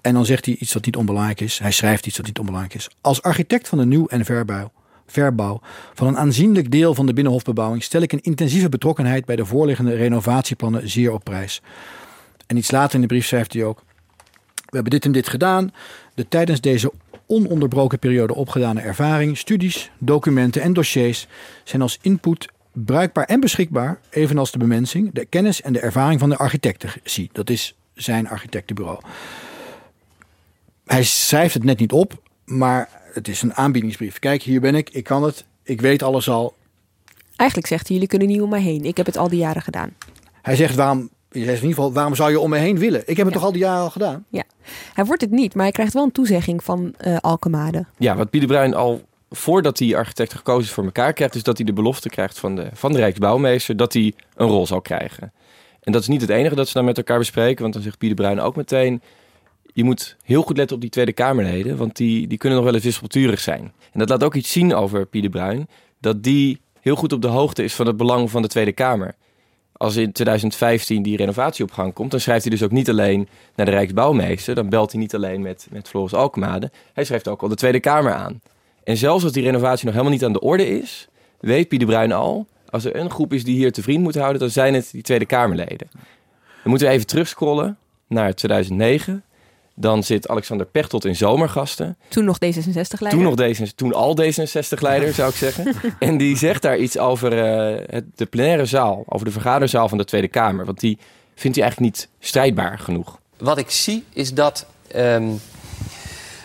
En 0.00 0.14
dan 0.14 0.24
zegt 0.24 0.46
hij 0.46 0.56
iets 0.58 0.72
dat 0.72 0.84
niet 0.84 0.96
onbelangrijk 0.96 1.40
is. 1.40 1.58
Hij 1.58 1.72
schrijft 1.72 2.06
iets 2.06 2.16
dat 2.16 2.26
niet 2.26 2.38
onbelangrijk 2.38 2.74
is. 2.74 2.88
Als 3.00 3.22
architect 3.22 3.68
van 3.68 3.78
de 3.78 3.86
nieuw- 3.86 4.06
en 4.06 4.24
verbouw 4.24 4.70
verbouw 5.12 5.60
van 5.94 6.06
een 6.06 6.18
aanzienlijk 6.18 6.70
deel 6.70 6.94
van 6.94 7.06
de 7.06 7.12
binnenhofbebouwing 7.12 7.82
stel 7.82 8.02
ik 8.02 8.12
een 8.12 8.20
intensieve 8.20 8.68
betrokkenheid 8.68 9.24
bij 9.24 9.36
de 9.36 9.44
voorliggende 9.44 9.94
renovatieplannen 9.94 10.88
zeer 10.88 11.12
op 11.12 11.24
prijs. 11.24 11.62
En 12.52 12.58
iets 12.58 12.70
later 12.70 12.94
in 12.94 13.00
de 13.00 13.06
brief 13.06 13.26
schrijft 13.26 13.52
hij 13.52 13.64
ook: 13.64 13.82
We 14.54 14.74
hebben 14.74 14.90
dit 14.90 15.04
en 15.04 15.12
dit 15.12 15.28
gedaan. 15.28 15.72
De 16.14 16.28
tijdens 16.28 16.60
deze 16.60 16.92
ononderbroken 17.26 17.98
periode 17.98 18.34
opgedane 18.34 18.80
ervaring, 18.80 19.38
studies, 19.38 19.90
documenten 19.98 20.62
en 20.62 20.72
dossiers 20.72 21.26
zijn 21.64 21.82
als 21.82 21.98
input 22.02 22.48
bruikbaar 22.72 23.24
en 23.24 23.40
beschikbaar, 23.40 24.00
evenals 24.10 24.50
de 24.50 24.58
bemensing, 24.58 25.12
de 25.12 25.24
kennis 25.24 25.62
en 25.62 25.72
de 25.72 25.80
ervaring 25.80 26.20
van 26.20 26.28
de 26.28 26.36
architecten 26.36 26.90
zie. 27.04 27.30
Dat 27.32 27.50
is 27.50 27.74
zijn 27.94 28.28
architectenbureau. 28.28 29.00
Hij 30.84 31.04
schrijft 31.04 31.54
het 31.54 31.64
net 31.64 31.78
niet 31.78 31.92
op, 31.92 32.22
maar 32.44 32.88
het 33.12 33.28
is 33.28 33.42
een 33.42 33.54
aanbiedingsbrief. 33.54 34.18
Kijk, 34.18 34.42
hier 34.42 34.60
ben 34.60 34.74
ik, 34.74 34.90
ik 34.90 35.04
kan 35.04 35.22
het, 35.22 35.44
ik 35.62 35.80
weet 35.80 36.02
alles 36.02 36.28
al. 36.28 36.54
Eigenlijk 37.36 37.68
zegt 37.68 37.86
hij, 37.86 37.92
jullie 37.92 38.10
kunnen 38.10 38.28
niet 38.28 38.40
om 38.40 38.50
mij 38.50 38.62
heen. 38.62 38.84
Ik 38.84 38.96
heb 38.96 39.06
het 39.06 39.16
al 39.16 39.28
die 39.28 39.38
jaren 39.38 39.62
gedaan. 39.62 39.90
Hij 40.42 40.56
zegt, 40.56 40.74
waarom 40.74 41.10
in 41.32 41.40
ieder 41.40 41.56
geval, 41.56 41.92
waarom 41.92 42.14
zou 42.14 42.30
je 42.30 42.40
om 42.40 42.50
me 42.50 42.58
heen 42.58 42.78
willen? 42.78 43.00
Ik 43.06 43.16
heb 43.16 43.26
het 43.26 43.26
Ja. 43.26 43.32
toch 43.32 43.42
al 43.44 43.52
die 43.52 43.60
jaren 43.60 43.82
al 43.82 43.90
gedaan? 43.90 44.24
Ja, 44.28 44.42
hij 44.94 45.04
wordt 45.04 45.20
het 45.22 45.30
niet, 45.30 45.54
maar 45.54 45.64
hij 45.64 45.72
krijgt 45.72 45.92
wel 45.92 46.02
een 46.02 46.12
toezegging 46.12 46.64
van 46.64 46.94
eh 46.98 47.16
Alkemade. 47.20 47.84
Ja, 47.98 48.16
wat 48.16 48.30
Pieter 48.30 48.48
Bruin 48.48 48.74
al 48.74 49.02
voordat 49.30 49.76
die 49.76 49.96
architect 49.96 50.34
gekozen 50.34 50.72
voor 50.74 50.84
elkaar 50.84 51.12
krijgt, 51.12 51.34
is 51.34 51.42
dat 51.42 51.56
hij 51.56 51.66
de 51.66 51.72
belofte 51.72 52.08
krijgt 52.08 52.38
van 52.38 52.56
de, 52.56 52.68
van 52.72 52.92
de 52.92 52.98
Rijksbouwmeester 52.98 53.76
dat 53.76 53.92
hij 53.92 54.12
een 54.34 54.46
rol 54.48 54.66
zal 54.66 54.80
krijgen. 54.80 55.32
En 55.82 55.92
dat 55.92 56.00
is 56.02 56.08
niet 56.08 56.20
het 56.20 56.30
enige 56.30 56.54
dat 56.54 56.66
ze 56.66 56.72
dan 56.72 56.84
met 56.84 56.96
elkaar 56.96 57.18
bespreken, 57.18 57.62
want 57.62 57.74
dan 57.74 57.82
zegt 57.82 57.98
Pieter 57.98 58.16
Bruin 58.16 58.40
ook 58.40 58.56
meteen: 58.56 59.02
je 59.72 59.84
moet 59.84 60.16
heel 60.24 60.42
goed 60.42 60.56
letten 60.56 60.76
op 60.76 60.82
die 60.82 60.90
Tweede 60.90 61.12
Kamerleden, 61.12 61.76
want 61.76 61.96
die, 61.96 62.26
die 62.26 62.38
kunnen 62.38 62.58
nog 62.58 62.66
wel 62.66 62.76
eens 62.76 62.84
wispelturig 62.84 63.40
zijn. 63.40 63.72
En 63.92 63.98
dat 63.98 64.08
laat 64.08 64.24
ook 64.24 64.34
iets 64.34 64.52
zien 64.52 64.74
over 64.74 65.06
Pieter 65.06 65.30
Bruin, 65.30 65.68
dat 66.00 66.22
die 66.22 66.60
heel 66.80 66.96
goed 66.96 67.12
op 67.12 67.22
de 67.22 67.28
hoogte 67.28 67.64
is 67.64 67.74
van 67.74 67.86
het 67.86 67.96
belang 67.96 68.30
van 68.30 68.42
de 68.42 68.48
Tweede 68.48 68.72
Kamer. 68.72 69.14
Als 69.82 69.96
in 69.96 70.12
2015 70.12 71.02
die 71.02 71.16
renovatie 71.16 71.64
op 71.64 71.72
gang 71.72 71.92
komt, 71.92 72.10
dan 72.10 72.20
schrijft 72.20 72.42
hij 72.42 72.50
dus 72.50 72.62
ook 72.62 72.70
niet 72.70 72.88
alleen 72.88 73.28
naar 73.54 73.66
de 73.66 73.72
Rijksbouwmeester. 73.72 74.54
Dan 74.54 74.68
belt 74.68 74.92
hij 74.92 75.00
niet 75.00 75.14
alleen 75.14 75.42
met, 75.42 75.66
met 75.70 75.88
Floris 75.88 76.14
Alkemade. 76.14 76.70
Hij 76.92 77.04
schrijft 77.04 77.28
ook 77.28 77.42
al 77.42 77.48
de 77.48 77.54
Tweede 77.54 77.80
Kamer 77.80 78.12
aan. 78.12 78.40
En 78.84 78.96
zelfs 78.96 79.24
als 79.24 79.32
die 79.32 79.42
renovatie 79.42 79.84
nog 79.84 79.94
helemaal 79.94 80.14
niet 80.14 80.24
aan 80.24 80.32
de 80.32 80.40
orde 80.40 80.68
is, 80.68 81.08
weet 81.40 81.68
Pieter 81.68 81.86
Bruin 81.86 82.12
al, 82.12 82.46
als 82.70 82.84
er 82.84 82.96
een 82.96 83.10
groep 83.10 83.32
is 83.32 83.44
die 83.44 83.56
hier 83.56 83.72
te 83.72 83.82
vriend 83.82 84.02
moet 84.02 84.14
houden, 84.14 84.40
dan 84.40 84.50
zijn 84.50 84.74
het 84.74 84.88
die 84.92 85.02
Tweede 85.02 85.26
Kamerleden. 85.26 85.88
Dan 85.90 86.70
moeten 86.70 86.86
we 86.86 86.92
even 86.92 87.06
terugscrollen 87.06 87.78
naar 88.06 88.34
2009. 88.34 89.22
Dan 89.74 90.02
zit 90.02 90.28
Alexander 90.28 90.66
Pechtold 90.66 91.04
in 91.04 91.16
zomergasten. 91.16 91.96
Toen 92.08 92.24
nog 92.24 92.36
D66-leider. 92.36 93.08
Toen, 93.10 93.22
nog 93.22 93.40
D66, 93.40 93.74
toen 93.74 93.94
al 93.94 94.16
D66-leider, 94.22 95.14
zou 95.14 95.30
ik 95.30 95.36
zeggen. 95.36 95.74
en 95.98 96.16
die 96.16 96.36
zegt 96.36 96.62
daar 96.62 96.78
iets 96.78 96.98
over 96.98 97.32
uh, 97.32 97.84
het, 97.86 98.04
de 98.14 98.26
plenaire 98.26 98.66
zaal, 98.66 99.04
over 99.08 99.26
de 99.26 99.32
vergaderzaal 99.32 99.88
van 99.88 99.98
de 99.98 100.04
Tweede 100.04 100.28
Kamer. 100.28 100.64
Want 100.64 100.80
die 100.80 100.98
vindt 101.34 101.56
hij 101.56 101.66
eigenlijk 101.66 101.94
niet 101.94 102.08
strijdbaar 102.20 102.78
genoeg. 102.78 103.18
Wat 103.38 103.58
ik 103.58 103.70
zie 103.70 104.04
is 104.12 104.34
dat 104.34 104.66
um, 104.96 105.40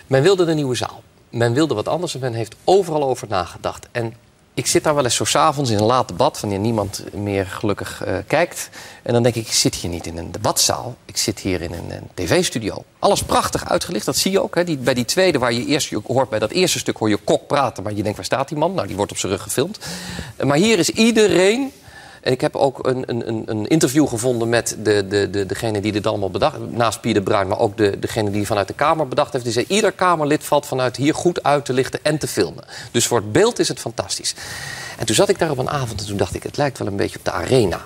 men 0.08 0.22
wilde 0.22 0.46
de 0.46 0.54
nieuwe 0.54 0.76
zaal. 0.76 1.04
Men 1.30 1.54
wilde 1.54 1.74
wat 1.74 1.88
anders 1.88 2.14
en 2.14 2.20
men 2.20 2.34
heeft 2.34 2.56
overal 2.64 3.04
over 3.04 3.28
nagedacht. 3.28 3.88
En 3.92 4.14
ik 4.58 4.68
zit 4.68 4.84
daar 4.84 4.96
wel 4.96 5.04
eens 5.04 5.16
zo 5.16 5.24
s'avonds 5.24 5.70
in 5.70 5.78
een 5.78 5.84
laat 5.84 6.08
debat, 6.08 6.40
wanneer 6.40 6.60
niemand 6.60 7.04
meer 7.14 7.46
gelukkig 7.46 8.04
uh, 8.08 8.18
kijkt. 8.28 8.70
En 9.04 9.14
dan 9.14 9.24
denk 9.24 9.36
ik, 9.36 9.48
ik 9.48 9.54
zit 9.54 9.76
hier 9.76 9.90
niet 9.90 10.06
in 10.06 10.18
een 10.18 10.32
debatzaal. 10.32 10.96
Ik 11.06 11.18
zit 11.18 11.40
hier 11.40 11.62
in 11.62 11.74
een, 11.74 12.10
tv-studio. 12.14 12.84
Alles 13.00 13.24
prachtig 13.24 13.70
uitgelicht, 13.70 14.06
dat 14.06 14.16
zie 14.16 14.32
je 14.32 14.42
ook. 14.42 14.56
Hè? 14.56 14.64
Die, 14.64 14.78
bij 14.78 14.94
die 14.94 15.06
tweede, 15.06 15.40
waar 15.40 15.54
je 15.54 15.66
eerst 15.66 15.92
hoort, 15.92 16.30
bij 16.30 16.40
dat 16.40 16.52
eerste 16.52 16.80
stuk 16.80 16.98
hoor 16.98 17.10
je 17.10 17.18
kok 17.18 17.48
praten. 17.48 17.84
Maar 17.84 17.94
je 17.94 18.02
denkt, 18.02 18.18
waar 18.18 18.26
staat 18.26 18.48
die 18.48 18.58
man? 18.58 18.74
Nou, 18.74 18.88
die 18.88 18.96
wordt 18.96 19.12
op 19.12 19.18
zijn 19.18 19.32
rug 19.32 19.42
gefilmd. 19.42 19.80
Maar 20.44 20.58
hier 20.58 20.80
is 20.80 20.90
iedereen 20.90 21.72
en 22.28 22.34
ik 22.34 22.42
heb 22.42 22.56
ook 22.56 22.88
een, 22.88 23.04
een, 23.06 23.44
een 23.46 23.68
interview 23.68 24.08
gevonden 24.08 24.50
met 24.50 24.78
de, 24.84 25.08
de, 25.08 25.30
de, 25.30 25.46
degene 25.46 25.82
die 25.82 25.92
dit 25.92 26.08
allemaal 26.08 26.30
bedacht 26.30 26.72
Naast 26.72 27.02
Pieter 27.02 27.22
Bruin, 27.22 27.48
maar 27.48 27.60
ook 27.60 27.78
de, 27.78 28.00
degene 28.00 28.32
die 28.32 28.46
vanuit 28.46 28.68
de 28.68 28.74
Kamer 28.74 29.08
bedacht 29.08 29.32
heeft. 29.32 29.44
Die 29.44 29.54
zei, 29.54 29.66
ieder 29.68 29.92
Kamerlid 29.92 30.44
valt 30.44 30.66
vanuit 30.66 30.96
hier 30.96 31.14
goed 31.14 31.44
uit 31.44 31.66
te 31.66 31.74
lichten 31.74 32.00
en 32.04 32.18
te 32.18 32.28
filmen. 32.28 32.64
Dus 32.92 33.08
voor 33.08 33.18
het 33.18 33.32
beeld 33.32 33.60
is 33.60 33.68
het 33.68 33.80
fantastisch. 33.80 34.36
En 34.98 35.06
toen 35.06 35.16
zat 35.16 35.30
ik 35.30 35.40
daar 35.40 35.52
op 35.52 35.58
een 35.58 35.70
avond 35.70 36.02
en 36.02 36.08
toen 36.08 36.18
dacht 36.18 36.36
ik, 36.36 36.44
het 36.44 36.58
lijkt 36.58 36.78
wel 36.78 36.88
een 36.88 36.96
beetje 36.96 37.18
op 37.18 37.26
de 37.26 37.32
arena. 37.32 37.86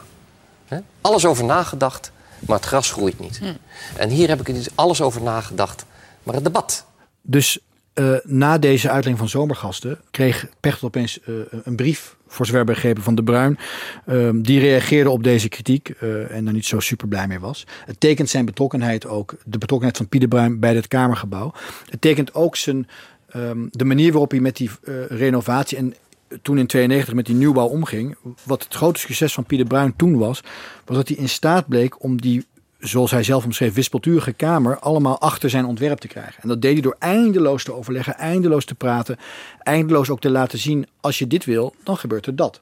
Alles 1.02 1.26
over 1.26 1.44
nagedacht, 1.44 2.12
maar 2.40 2.58
het 2.58 2.66
gras 2.66 2.92
groeit 2.92 3.20
niet. 3.20 3.38
Hm. 3.38 3.54
En 3.96 4.10
hier 4.10 4.28
heb 4.28 4.48
ik 4.48 4.68
alles 4.76 5.02
over 5.02 5.22
nagedacht, 5.22 5.86
maar 6.24 6.36
het 6.36 6.44
debat. 6.44 6.86
Dus 7.22 7.60
uh, 7.94 8.18
na 8.24 8.58
deze 8.58 8.86
uitleiding 8.86 9.18
van 9.18 9.30
zomergasten 9.30 10.00
kreeg 10.12 10.48
Pechtel 10.60 10.88
opeens 10.88 11.20
uh, 11.26 11.36
een 11.64 11.76
brief, 11.76 12.16
voor 12.32 12.46
zover 12.46 12.66
begrepen, 12.66 13.04
van 13.04 13.16
De 13.16 13.24
Bruin. 13.24 13.58
Uh, 14.06 14.30
die 14.34 14.60
reageerde 14.60 15.10
op 15.10 15.24
deze 15.24 15.50
kritiek 15.50 15.94
uh, 16.02 16.32
en 16.32 16.44
daar 16.46 16.54
niet 16.54 16.66
zo 16.66 16.80
super 16.80 17.08
blij 17.08 17.28
mee 17.28 17.40
was. 17.40 17.68
Het 17.86 18.00
tekent 18.00 18.30
zijn 18.30 18.46
betrokkenheid 18.46 19.08
ook, 19.08 19.36
de 19.46 19.58
betrokkenheid 19.58 19.98
van 19.98 20.08
Pieter 20.08 20.30
Bruin 20.30 20.60
bij 20.60 20.76
het 20.76 20.88
Kamergebouw. 20.88 21.54
Het 21.90 22.02
tekent 22.02 22.34
ook 22.34 22.56
zijn, 22.56 22.88
um, 23.36 23.70
de 23.72 23.86
manier 23.86 24.12
waarop 24.12 24.32
hij 24.32 24.40
met 24.40 24.58
die 24.58 24.70
renovatie 25.08 25.78
en 25.78 25.94
toen 26.42 26.58
in 26.58 26.68
92 26.68 27.14
met 27.14 27.26
die 27.26 27.36
nieuwbouw 27.36 27.68
omging. 27.68 28.16
Wat 28.44 28.64
het 28.64 28.74
grote 28.74 29.00
succes 29.00 29.34
van 29.34 29.44
Pieter 29.44 29.68
Bruin 29.68 29.96
toen 29.96 30.18
was, 30.18 30.42
was 30.86 30.98
dat 30.98 31.08
hij 31.08 31.18
in 31.18 31.30
staat 31.30 31.68
bleek 31.68 32.04
om 32.04 32.22
die 32.22 32.46
zoals 32.82 33.12
hij 33.12 33.24
zelf 33.24 33.46
omschreef, 33.46 33.74
wispelturige 33.74 34.34
kamer 34.34 34.80
allemaal 34.80 35.20
achter 35.20 35.50
zijn 35.50 35.66
ontwerp 35.66 36.00
te 36.00 36.08
krijgen. 36.08 36.42
En 36.42 36.48
dat 36.48 36.62
deed 36.62 36.74
hij 36.74 36.82
door 36.82 36.96
eindeloos 37.00 37.64
te 37.64 37.74
overleggen, 37.74 38.18
eindeloos 38.18 38.66
te 38.66 38.76
praten, 38.76 39.18
eindeloos 39.60 40.10
ook 40.10 40.20
te 40.20 40.30
laten 40.30 40.60
zien: 40.60 40.88
als 41.00 41.20
je 41.20 41.28
dit 41.28 41.46
wil, 41.46 41.76
dan 41.84 41.98
gebeurt 41.98 42.26
er 42.26 42.36
dat. 42.36 42.62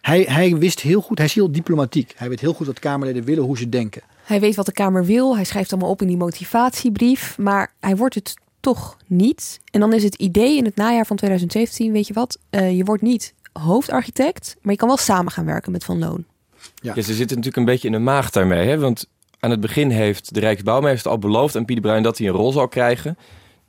Hij, 0.00 0.22
hij 0.28 0.56
wist 0.56 0.80
heel 0.80 1.00
goed, 1.00 1.18
hij 1.18 1.26
is 1.26 1.34
heel 1.34 1.52
diplomatiek. 1.52 2.12
Hij 2.16 2.28
weet 2.28 2.40
heel 2.40 2.52
goed 2.52 2.66
wat 2.66 2.78
Kamerleden 2.78 3.24
willen, 3.24 3.44
hoe 3.44 3.58
ze 3.58 3.68
denken. 3.68 4.02
Hij 4.24 4.40
weet 4.40 4.56
wat 4.56 4.66
de 4.66 4.72
Kamer 4.72 5.04
wil, 5.04 5.34
hij 5.36 5.44
schrijft 5.44 5.72
allemaal 5.72 5.90
op 5.90 6.00
in 6.00 6.06
die 6.06 6.16
motivatiebrief, 6.16 7.38
maar 7.38 7.72
hij 7.80 7.96
wordt 7.96 8.14
het 8.14 8.34
toch 8.60 8.96
niet. 9.06 9.60
En 9.70 9.80
dan 9.80 9.92
is 9.92 10.02
het 10.02 10.14
idee 10.14 10.56
in 10.56 10.64
het 10.64 10.76
najaar 10.76 11.06
van 11.06 11.16
2017, 11.16 11.92
weet 11.92 12.06
je 12.06 12.14
wat, 12.14 12.38
uh, 12.50 12.76
je 12.76 12.84
wordt 12.84 13.02
niet 13.02 13.34
hoofdarchitect, 13.52 14.56
maar 14.62 14.72
je 14.72 14.78
kan 14.78 14.88
wel 14.88 14.96
samen 14.96 15.32
gaan 15.32 15.44
werken 15.44 15.72
met 15.72 15.84
Van 15.84 15.98
Loon. 15.98 16.24
Ja. 16.74 16.92
ja, 16.94 17.02
ze 17.02 17.14
zitten 17.14 17.36
natuurlijk 17.36 17.56
een 17.56 17.64
beetje 17.64 17.86
in 17.86 17.92
de 17.92 17.98
maag 17.98 18.30
daarmee. 18.30 18.68
Hè? 18.68 18.78
Want 18.78 19.08
aan 19.46 19.52
het 19.52 19.60
begin 19.60 19.90
heeft 19.90 20.34
de 20.34 20.40
Rijksbouwmeester 20.40 21.10
al 21.10 21.18
beloofd 21.18 21.56
aan 21.56 21.64
Pieter 21.64 21.84
Bruin 21.84 22.02
dat 22.02 22.18
hij 22.18 22.26
een 22.26 22.32
rol 22.32 22.52
zal 22.52 22.68
krijgen. 22.68 23.18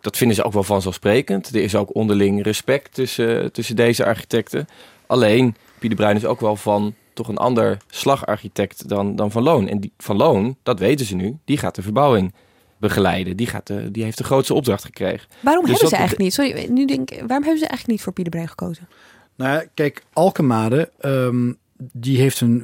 Dat 0.01 0.17
vinden 0.17 0.35
ze 0.35 0.43
ook 0.43 0.53
wel 0.53 0.63
vanzelfsprekend. 0.63 1.47
Er 1.47 1.63
is 1.63 1.75
ook 1.75 1.95
onderling 1.95 2.43
respect 2.43 2.93
tussen, 2.93 3.51
tussen 3.51 3.75
deze 3.75 4.05
architecten. 4.05 4.67
Alleen, 5.07 5.55
Pieter 5.79 5.97
Bruin 5.97 6.15
is 6.15 6.25
ook 6.25 6.39
wel 6.39 6.55
van 6.55 6.93
toch 7.13 7.27
een 7.27 7.37
ander 7.37 7.77
slagarchitect 7.87 8.89
dan, 8.89 9.15
dan 9.15 9.31
Van 9.31 9.43
Loon. 9.43 9.67
En 9.67 9.79
die, 9.79 9.91
Van 9.97 10.15
Loon, 10.15 10.57
dat 10.63 10.79
weten 10.79 11.05
ze 11.05 11.15
nu, 11.15 11.37
die 11.45 11.57
gaat 11.57 11.75
de 11.75 11.81
verbouwing 11.81 12.33
begeleiden. 12.77 13.37
Die, 13.37 13.47
gaat 13.47 13.67
de, 13.67 13.91
die 13.91 14.03
heeft 14.03 14.17
de 14.17 14.23
grootste 14.23 14.53
opdracht 14.53 14.85
gekregen. 14.85 15.27
Waarom 15.39 15.65
dus 15.65 15.71
hebben 15.71 15.89
ze 15.89 15.95
eigenlijk 15.95 16.23
niet? 16.23 16.33
Sorry, 16.33 16.71
nu 16.71 16.85
denk, 16.85 17.09
waarom 17.09 17.27
hebben 17.29 17.57
ze 17.57 17.67
eigenlijk 17.67 17.87
niet 17.87 18.01
voor 18.01 18.13
Pieter 18.13 18.31
Bruin 18.31 18.49
gekozen? 18.49 18.87
Nou, 19.35 19.67
kijk, 19.73 20.03
Alkemade 20.13 20.91
um, 21.01 21.57
die 21.77 22.17
heeft 22.17 22.41
een 22.41 22.63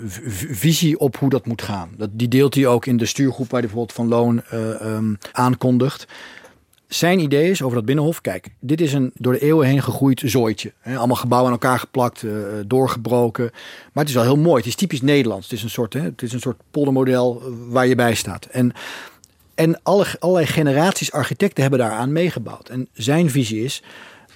visie 0.52 1.00
op 1.00 1.18
hoe 1.18 1.30
dat 1.30 1.46
moet 1.46 1.62
gaan. 1.62 1.90
Dat, 1.98 2.10
die 2.14 2.28
deelt 2.28 2.56
hij 2.56 2.68
ook 2.68 2.86
in 2.86 2.98
de 2.98 3.06
stuurgroep 3.06 3.50
waar 3.50 3.60
hij 3.60 3.70
bijvoorbeeld 3.70 3.98
Van 3.98 4.08
Loon 4.08 4.42
uh, 4.54 4.96
um, 4.96 5.18
aankondigt. 5.32 6.08
Zijn 6.88 7.20
idee 7.20 7.50
is 7.50 7.62
over 7.62 7.76
dat 7.76 7.86
binnenhof. 7.86 8.22
Kijk, 8.22 8.50
dit 8.60 8.82
is 8.82 8.94
een 8.94 9.12
door 9.14 9.34
de 9.34 9.40
eeuwen 9.40 9.68
heen 9.68 9.82
gegroeid 9.82 10.22
zooitje. 10.26 10.74
Allemaal 10.84 11.16
gebouwen 11.16 11.52
aan 11.52 11.60
elkaar 11.60 11.80
geplakt, 11.80 12.22
uh, 12.22 12.34
doorgebroken. 12.68 13.50
Maar 13.94 14.04
het 14.04 14.08
is 14.08 14.14
wel 14.14 14.24
heel 14.24 14.38
mooi. 14.38 14.58
Het 14.58 14.66
is 14.66 14.76
typisch 14.76 15.02
Nederlands. 15.02 15.50
Het 15.50 15.58
is 15.58 15.64
een 15.64 15.70
soort, 15.70 15.94
het 15.94 16.22
is 16.22 16.34
een 16.34 16.40
soort 16.40 16.62
poldermodel 16.72 17.42
waar 17.70 17.88
je 17.88 17.96
bij 17.96 18.16
staat. 18.16 18.46
En, 18.46 18.72
en 19.56 19.80
alle, 19.84 20.06
allerlei 20.20 20.48
generaties 20.48 21.12
architecten 21.12 21.62
hebben 21.62 21.80
daaraan 21.80 22.12
meegebouwd. 22.12 22.70
En 22.70 22.88
zijn 22.94 23.30
visie 23.30 23.64
is 23.64 23.84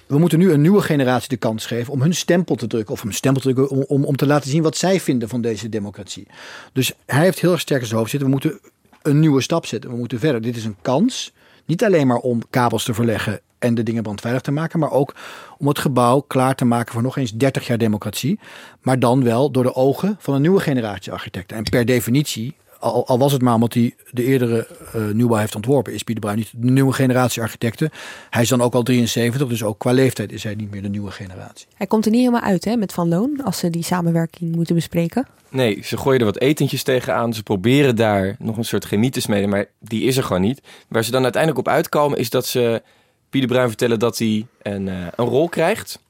we 0.08 0.18
moeten 0.18 0.38
nu 0.38 0.52
een 0.52 0.60
nieuwe 0.60 0.82
generatie 0.82 1.28
de 1.28 1.36
kans 1.36 1.66
geven 1.66 1.92
om 1.92 2.02
hun 2.02 2.14
stempel 2.14 2.54
te 2.54 2.66
drukken. 2.66 2.94
Of 2.94 3.02
een 3.02 3.12
stempel 3.12 3.42
te 3.42 3.52
drukken 3.52 3.76
om, 3.76 3.84
om, 3.88 4.04
om 4.04 4.16
te 4.16 4.26
laten 4.26 4.50
zien 4.50 4.62
wat 4.62 4.76
zij 4.76 5.00
vinden 5.00 5.28
van 5.28 5.40
deze 5.40 5.68
democratie. 5.68 6.26
Dus 6.72 6.92
hij 7.06 7.24
heeft 7.24 7.40
heel 7.40 7.52
erg 7.52 7.60
sterk 7.60 7.80
in 7.80 7.86
zijn 7.86 7.98
hoofd 7.98 8.10
zitten. 8.10 8.28
We 8.28 8.34
moeten 8.34 8.60
een 9.02 9.20
nieuwe 9.20 9.40
stap 9.40 9.66
zetten. 9.66 9.90
We 9.90 9.96
moeten 9.96 10.18
verder. 10.18 10.40
Dit 10.40 10.56
is 10.56 10.64
een 10.64 10.76
kans. 10.82 11.32
Niet 11.64 11.84
alleen 11.84 12.06
maar 12.06 12.18
om 12.18 12.42
kabels 12.50 12.84
te 12.84 12.94
verleggen 12.94 13.40
en 13.58 13.74
de 13.74 13.82
dingen 13.82 14.02
brandveilig 14.02 14.42
te 14.42 14.50
maken, 14.50 14.78
maar 14.78 14.90
ook 14.90 15.14
om 15.58 15.68
het 15.68 15.78
gebouw 15.78 16.20
klaar 16.20 16.54
te 16.54 16.64
maken 16.64 16.92
voor 16.92 17.02
nog 17.02 17.16
eens 17.16 17.32
30 17.32 17.66
jaar 17.66 17.78
democratie. 17.78 18.38
Maar 18.80 18.98
dan 18.98 19.24
wel 19.24 19.50
door 19.50 19.62
de 19.62 19.74
ogen 19.74 20.16
van 20.18 20.34
een 20.34 20.40
nieuwe 20.40 20.60
generatie 20.60 21.12
architecten. 21.12 21.56
En 21.56 21.62
per 21.62 21.84
definitie 21.84 22.54
al, 22.78 23.06
al, 23.06 23.18
was 23.18 23.32
het 23.32 23.42
maar 23.42 23.54
omdat 23.54 23.74
hij 23.74 23.94
de 24.10 24.24
eerdere 24.24 24.66
uh, 24.96 25.08
nieuwbouw 25.12 25.38
heeft 25.38 25.54
ontworpen, 25.54 25.92
is 25.92 26.02
Pieter 26.02 26.22
Bruin 26.22 26.38
niet 26.38 26.50
de 26.56 26.70
nieuwe 26.70 26.92
generatie 26.92 27.42
architecten. 27.42 27.90
Hij 28.30 28.42
is 28.42 28.48
dan 28.48 28.62
ook 28.62 28.74
al 28.74 28.82
73, 28.82 29.48
dus 29.48 29.62
ook 29.62 29.78
qua 29.78 29.92
leeftijd 29.92 30.32
is 30.32 30.42
hij 30.42 30.54
niet 30.54 30.70
meer 30.70 30.82
de 30.82 30.88
nieuwe 30.88 31.10
generatie. 31.10 31.66
Hij 31.74 31.86
komt 31.86 32.04
er 32.04 32.10
niet 32.10 32.20
helemaal 32.20 32.40
uit 32.40 32.64
hè, 32.64 32.76
met 32.76 32.92
Van 32.92 33.08
Loon 33.08 33.40
als 33.44 33.58
ze 33.58 33.70
die 33.70 33.84
samenwerking 33.84 34.54
moeten 34.54 34.74
bespreken. 34.74 35.26
Nee, 35.48 35.80
ze 35.82 35.96
gooien 35.96 36.20
er 36.20 36.26
wat 36.26 36.38
etentjes 36.38 36.82
tegenaan. 36.82 37.34
Ze 37.34 37.42
proberen 37.42 37.96
daar 37.96 38.36
nog 38.38 38.56
een 38.56 38.64
soort 38.64 38.84
chemie 38.84 39.10
te 39.10 39.20
smeden, 39.20 39.48
maar 39.48 39.66
die 39.80 40.02
is 40.02 40.16
er 40.16 40.22
gewoon 40.22 40.42
niet. 40.42 40.60
Waar 40.88 41.04
ze 41.04 41.10
dan 41.10 41.22
uiteindelijk 41.22 41.66
op 41.66 41.72
uitkomen 41.72 42.18
is 42.18 42.30
dat 42.30 42.46
ze 42.46 42.82
Pieter 43.30 43.48
Bruin 43.48 43.68
vertellen 43.68 43.98
dat 43.98 44.18
hij 44.18 44.46
een, 44.62 44.86
uh, 44.86 45.06
een 45.16 45.26
rol 45.26 45.48
krijgt. 45.48 46.00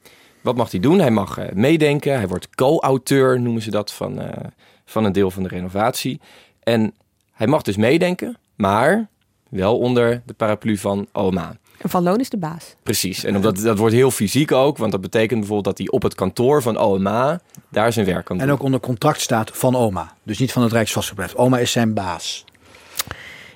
Wat 0.41 0.57
mag 0.57 0.71
hij 0.71 0.81
doen? 0.81 0.99
Hij 0.99 1.11
mag 1.11 1.39
uh, 1.39 1.45
meedenken. 1.53 2.17
Hij 2.17 2.29
wordt 2.29 2.49
co-auteur, 2.55 3.41
noemen 3.41 3.63
ze 3.63 3.71
dat, 3.71 3.93
van, 3.93 4.23
van 4.85 5.05
een 5.05 5.13
deel 5.13 5.31
van 5.31 5.43
de 5.43 5.49
renovatie. 5.49 6.21
En 6.69 6.95
hij 7.33 7.47
mag 7.47 7.63
dus 7.63 7.77
meedenken, 7.77 8.37
maar 8.55 9.09
wel 9.49 9.79
onder 9.79 10.23
de 10.27 10.33
paraplu 10.33 10.77
van 10.77 11.07
OMA. 11.13 11.57
En 11.79 11.91
Van 11.91 12.03
Loon 12.03 12.21
is 12.21 12.31
de 12.31 12.37
baas. 12.37 12.75
Precies. 12.83 13.25
En 13.25 13.37
omdat, 13.37 13.57
dat 13.57 13.79
wordt 13.79 13.95
heel 13.95 14.11
fysiek 14.11 14.53
ook. 14.53 14.79
Want 14.79 14.93
dat 14.93 15.01
betekent 15.01 15.39
bijvoorbeeld 15.39 15.77
dat 15.77 15.79
hij 15.79 15.89
op 15.89 16.03
het 16.03 16.15
kantoor 16.15 16.63
van 16.63 16.79
OMA 16.79 17.41
daar 17.69 17.93
zijn 17.93 18.07
werk 18.07 18.25
kan 18.25 18.39
doen. 18.39 18.47
En 18.47 18.53
ook 18.53 18.63
onder 18.63 18.81
contract 18.81 19.21
staat 19.21 19.51
van 19.55 19.75
OMA. 19.75 20.15
Dus 20.23 20.39
niet 20.39 20.53
van 20.53 20.63
het 20.63 20.73
Rijksvastgebedrijf. 20.73 21.35
OMA 21.35 21.59
is 21.59 21.73
zijn 21.73 21.95
baas. 21.95 22.45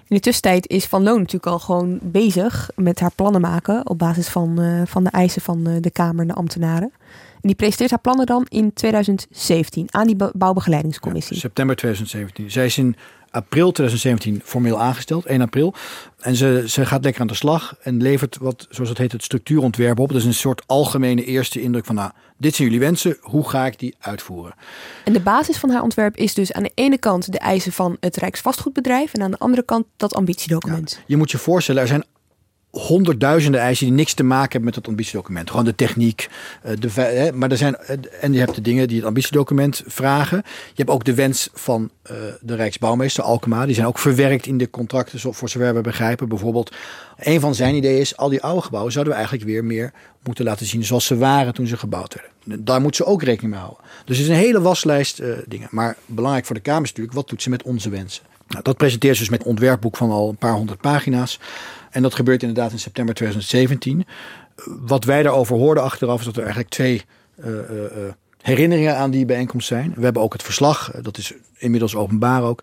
In 0.08 0.16
de 0.16 0.20
tussentijd 0.20 0.68
is 0.68 0.84
Van 0.84 1.02
Loon 1.02 1.18
natuurlijk 1.18 1.46
al 1.46 1.58
gewoon 1.58 1.98
bezig 2.02 2.70
met 2.74 3.00
haar 3.00 3.12
plannen 3.14 3.40
maken. 3.40 3.88
Op 3.88 3.98
basis 3.98 4.28
van, 4.28 4.60
uh, 4.60 4.82
van 4.86 5.04
de 5.04 5.10
eisen 5.10 5.42
van 5.42 5.68
uh, 5.68 5.76
de 5.80 5.90
Kamer 5.90 6.20
en 6.20 6.26
de 6.26 6.34
ambtenaren. 6.34 6.92
En 7.42 7.48
die 7.48 7.54
presenteert 7.54 7.90
haar 7.90 8.00
plannen 8.00 8.26
dan 8.26 8.46
in 8.48 8.72
2017 8.72 9.86
aan 9.90 10.06
die 10.06 10.16
bouwbegeleidingscommissie. 10.34 11.34
Ja, 11.34 11.40
september 11.40 11.76
2017. 11.76 12.50
Zij 12.50 12.64
is 12.64 12.78
in 12.78 12.96
april 13.30 13.72
2017 13.72 14.40
formeel 14.44 14.80
aangesteld, 14.80 15.24
1 15.24 15.40
april. 15.40 15.74
En 16.20 16.36
ze, 16.36 16.64
ze 16.66 16.86
gaat 16.86 17.04
lekker 17.04 17.20
aan 17.20 17.26
de 17.26 17.34
slag 17.34 17.76
en 17.82 18.02
levert 18.02 18.36
wat, 18.40 18.66
zoals 18.70 18.88
het 18.88 18.98
heet, 18.98 19.12
het 19.12 19.22
structuurontwerp 19.22 19.98
op. 19.98 20.12
Is 20.12 20.24
een 20.24 20.34
soort 20.34 20.62
algemene 20.66 21.24
eerste 21.24 21.60
indruk 21.60 21.84
van, 21.84 21.94
nou, 21.94 22.10
dit 22.36 22.54
zijn 22.54 22.68
jullie 22.68 22.84
wensen, 22.84 23.16
hoe 23.20 23.48
ga 23.48 23.66
ik 23.66 23.78
die 23.78 23.94
uitvoeren? 23.98 24.54
En 25.04 25.12
de 25.12 25.20
basis 25.20 25.56
van 25.56 25.70
haar 25.70 25.82
ontwerp 25.82 26.16
is 26.16 26.34
dus 26.34 26.52
aan 26.52 26.62
de 26.62 26.72
ene 26.74 26.98
kant 26.98 27.32
de 27.32 27.38
eisen 27.38 27.72
van 27.72 27.96
het 28.00 28.16
Rijksvastgoedbedrijf 28.16 29.12
en 29.12 29.22
aan 29.22 29.30
de 29.30 29.38
andere 29.38 29.62
kant 29.62 29.86
dat 29.96 30.14
ambitiedocument. 30.14 31.00
Je 31.06 31.16
moet 31.16 31.30
je 31.30 31.38
voorstellen, 31.38 31.82
er 31.82 31.88
zijn 31.88 32.04
honderdduizenden 32.72 33.60
eisen 33.60 33.86
die 33.86 33.94
niks 33.94 34.14
te 34.14 34.22
maken 34.22 34.50
hebben 34.50 34.64
met 34.64 34.74
het 34.74 34.88
ambitiedocument. 34.88 35.50
Gewoon 35.50 35.64
de 35.64 35.74
techniek. 35.74 36.28
eh, 36.62 36.72
De, 36.78 37.30
maar 37.34 37.50
er 37.50 37.56
zijn, 37.56 37.76
eh, 37.76 37.96
en 38.20 38.32
je 38.32 38.38
hebt 38.38 38.54
de 38.54 38.60
dingen 38.60 38.88
die 38.88 38.96
het 38.96 39.06
ambitiedocument 39.06 39.82
vragen. 39.86 40.36
Je 40.46 40.72
hebt 40.74 40.90
ook 40.90 41.04
de 41.04 41.14
wens 41.14 41.48
van 41.54 41.90
eh, 42.02 42.16
de 42.40 42.54
Rijksbouwmeester 42.54 43.24
Alkema. 43.24 43.66
Die 43.66 43.74
zijn 43.74 43.86
ook 43.86 43.98
verwerkt 43.98 44.46
in 44.46 44.58
de 44.58 44.70
contracten, 44.70 45.34
voor 45.34 45.48
zover 45.48 45.74
we 45.74 45.80
begrijpen. 45.80 46.28
Bijvoorbeeld, 46.28 46.74
een 47.16 47.40
van 47.40 47.54
zijn 47.54 47.74
ideeën 47.74 48.00
is, 48.00 48.16
al 48.16 48.28
die 48.28 48.42
oude 48.42 48.62
gebouwen 48.62 48.92
zouden 48.92 49.12
we 49.12 49.18
eigenlijk 49.18 49.50
weer 49.50 49.64
meer 49.64 49.92
moeten 50.22 50.44
laten 50.44 50.66
zien 50.66 50.84
zoals 50.84 51.06
ze 51.06 51.16
waren 51.16 51.54
toen 51.54 51.66
ze 51.66 51.76
gebouwd 51.76 52.14
werden. 52.14 52.64
Daar 52.64 52.80
moet 52.80 52.96
ze 52.96 53.04
ook 53.04 53.22
rekening 53.22 53.52
mee 53.52 53.62
houden. 53.62 53.84
Dus 54.04 54.16
het 54.18 54.26
is 54.26 54.32
een 54.32 54.38
hele 54.40 54.60
waslijst 54.60 55.22
dingen. 55.46 55.68
Maar 55.70 55.96
belangrijk 56.06 56.46
voor 56.46 56.54
de 56.54 56.60
Kamer 56.60 56.82
is 56.82 56.88
natuurlijk, 56.88 57.16
wat 57.16 57.28
doet 57.28 57.42
ze 57.42 57.50
met 57.50 57.62
onze 57.62 57.90
wensen? 57.90 58.22
Nou, 58.48 58.62
dat 58.64 58.76
presenteert 58.76 59.14
ze 59.16 59.20
dus 59.20 59.30
met 59.30 59.40
een 59.40 59.46
ontwerpboek 59.46 59.96
van 59.96 60.10
al 60.10 60.28
een 60.28 60.36
paar 60.36 60.52
honderd 60.52 60.80
pagina's. 60.80 61.38
En 61.92 62.02
dat 62.02 62.14
gebeurt 62.14 62.42
inderdaad 62.42 62.72
in 62.72 62.78
september 62.78 63.14
2017. 63.14 64.06
Wat 64.64 65.04
wij 65.04 65.22
daarover 65.22 65.56
hoorden 65.56 65.82
achteraf 65.82 66.18
is 66.18 66.24
dat 66.24 66.34
er 66.36 66.42
eigenlijk 66.42 66.70
twee 66.70 67.02
eh, 67.34 67.58
eh, 67.58 67.84
eh, 67.84 68.12
herinneringen 68.40 68.96
aan 68.96 69.10
die 69.10 69.24
bijeenkomst 69.24 69.66
zijn. 69.66 69.92
We 69.96 70.04
hebben 70.04 70.22
ook 70.22 70.32
het 70.32 70.42
verslag, 70.42 70.90
dat 71.02 71.18
is 71.18 71.32
inmiddels 71.56 71.94
openbaar 71.94 72.42
ook. 72.42 72.62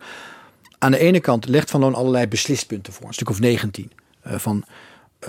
Aan 0.78 0.92
de 0.92 0.98
ene 0.98 1.20
kant 1.20 1.48
legt 1.48 1.70
Van 1.70 1.80
Loon 1.80 1.96
allerlei 1.96 2.28
beslispunten 2.28 2.94
voor, 2.94 3.08
een 3.08 3.14
stuk 3.14 3.30
of 3.30 3.40
19. 3.40 3.92
Eh, 4.22 4.38
van 4.38 4.64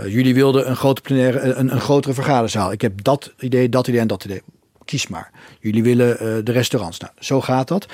jullie 0.07 0.35
wilden 0.35 0.69
een, 0.69 0.77
grote 0.77 1.01
plenaire, 1.01 1.41
een, 1.41 1.73
een 1.73 1.81
grotere 1.81 2.15
vergaderzaal. 2.15 2.73
Ik 2.73 2.81
heb 2.81 3.03
dat 3.03 3.33
idee, 3.39 3.69
dat 3.69 3.87
idee 3.87 4.01
en 4.01 4.07
dat 4.07 4.25
idee. 4.25 4.43
Kies 4.85 5.07
maar. 5.07 5.31
Jullie 5.61 5.83
willen 5.83 6.45
de 6.45 6.53
restaurants. 6.53 6.99
Nou, 6.99 7.13
zo 7.19 7.41
gaat 7.41 7.69
dat. 7.69 7.87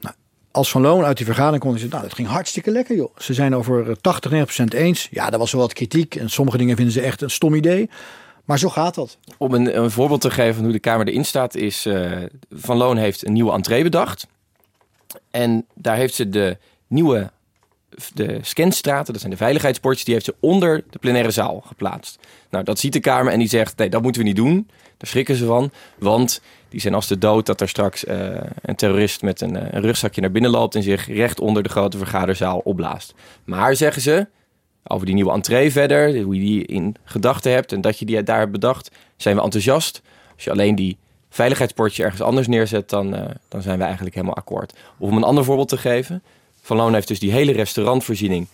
Nou, 0.00 0.14
als 0.50 0.70
Van 0.70 0.82
Loon 0.82 1.04
uit 1.04 1.16
die 1.16 1.26
vergadering 1.26 1.62
kon, 1.62 1.78
zei 1.78 1.90
nou, 1.90 2.02
dat 2.02 2.14
ging 2.14 2.28
hartstikke 2.28 2.70
lekker, 2.70 2.96
joh. 2.96 3.16
Ze 3.18 3.34
zijn 3.34 3.54
over 3.54 3.90
eh, 3.90 3.96
80, 4.00 4.30
90 4.30 4.72
eens. 4.72 5.08
Ja, 5.10 5.30
daar 5.30 5.38
was 5.38 5.52
wel 5.52 5.60
wat 5.60 5.72
kritiek. 5.72 6.14
En 6.14 6.30
sommige 6.30 6.56
dingen 6.56 6.76
vinden 6.76 6.94
ze 6.94 7.00
echt 7.00 7.22
een 7.22 7.30
stom 7.30 7.54
idee. 7.54 7.90
Maar 8.44 8.58
zo 8.58 8.68
gaat 8.68 8.94
dat. 8.94 9.18
Om 9.38 9.54
een, 9.54 9.76
een 9.76 9.90
voorbeeld 9.90 10.20
te 10.20 10.30
geven 10.30 10.54
van 10.54 10.64
hoe 10.64 10.72
de 10.72 10.78
Kamer 10.78 11.08
erin 11.08 11.24
staat, 11.24 11.54
is 11.54 11.86
eh, 11.86 12.12
Van 12.50 12.76
Loon 12.76 12.96
heeft 12.96 13.26
een 13.26 13.32
nieuwe 13.32 13.52
entree 13.52 13.82
bedacht. 13.82 14.26
En 15.30 15.66
daar 15.74 15.96
heeft 15.96 16.14
ze 16.14 16.28
de 16.28 16.56
nieuwe 16.86 17.30
de 18.14 18.38
scanstraten, 18.42 19.12
dat 19.12 19.20
zijn 19.20 19.32
de 19.32 19.38
veiligheidsportjes, 19.38 20.04
die 20.04 20.14
heeft 20.14 20.26
ze 20.26 20.34
onder 20.40 20.84
de 20.90 20.98
plenaire 20.98 21.30
zaal 21.30 21.62
geplaatst. 21.66 22.18
Nou, 22.50 22.64
dat 22.64 22.78
ziet 22.78 22.92
de 22.92 23.00
Kamer 23.00 23.32
en 23.32 23.38
die 23.38 23.48
zegt, 23.48 23.76
nee, 23.76 23.90
dat 23.90 24.02
moeten 24.02 24.22
we 24.22 24.26
niet 24.26 24.36
doen. 24.36 24.68
Daar 24.96 25.08
schrikken 25.08 25.36
ze 25.36 25.46
van, 25.46 25.70
want 25.98 26.40
die 26.70 26.80
zijn 26.80 26.94
als 26.94 27.06
de 27.06 27.18
dood 27.18 27.46
dat 27.46 27.60
er 27.60 27.68
straks 27.68 28.04
eh, 28.04 28.28
een 28.62 28.76
terrorist 28.76 29.22
met 29.22 29.40
een, 29.40 29.56
eh, 29.56 29.66
een 29.70 29.80
rugzakje 29.80 30.20
naar 30.20 30.30
binnen 30.30 30.50
loopt 30.50 30.74
en 30.74 30.82
zich 30.82 31.06
recht 31.06 31.40
onder 31.40 31.62
de 31.62 31.68
grote 31.68 31.98
vergaderzaal 31.98 32.58
opblaast. 32.58 33.14
Maar, 33.44 33.76
zeggen 33.76 34.02
ze, 34.02 34.26
over 34.84 35.06
die 35.06 35.14
nieuwe 35.14 35.32
entree 35.32 35.72
verder, 35.72 36.20
hoe 36.20 36.34
je 36.34 36.40
die 36.40 36.66
in 36.66 36.96
gedachten 37.04 37.52
hebt 37.52 37.72
en 37.72 37.80
dat 37.80 37.98
je 37.98 38.04
die 38.04 38.22
daar 38.22 38.38
hebt 38.38 38.52
bedacht, 38.52 38.90
zijn 39.16 39.36
we 39.36 39.42
enthousiast. 39.42 40.02
Als 40.34 40.44
je 40.44 40.50
alleen 40.50 40.74
die 40.74 40.98
veiligheidsportje 41.30 42.02
ergens 42.02 42.22
anders 42.22 42.46
neerzet, 42.46 42.90
dan, 42.90 43.14
eh, 43.14 43.24
dan 43.48 43.62
zijn 43.62 43.78
we 43.78 43.84
eigenlijk 43.84 44.14
helemaal 44.14 44.36
akkoord. 44.36 44.72
Of 44.98 45.10
om 45.10 45.16
een 45.16 45.24
ander 45.24 45.44
voorbeeld 45.44 45.68
te 45.68 45.78
geven, 45.78 46.22
Van 46.62 46.76
Loon 46.76 46.94
heeft 46.94 47.08
dus 47.08 47.18
die 47.18 47.32
hele 47.32 47.52
restaurantvoorziening 47.52 48.46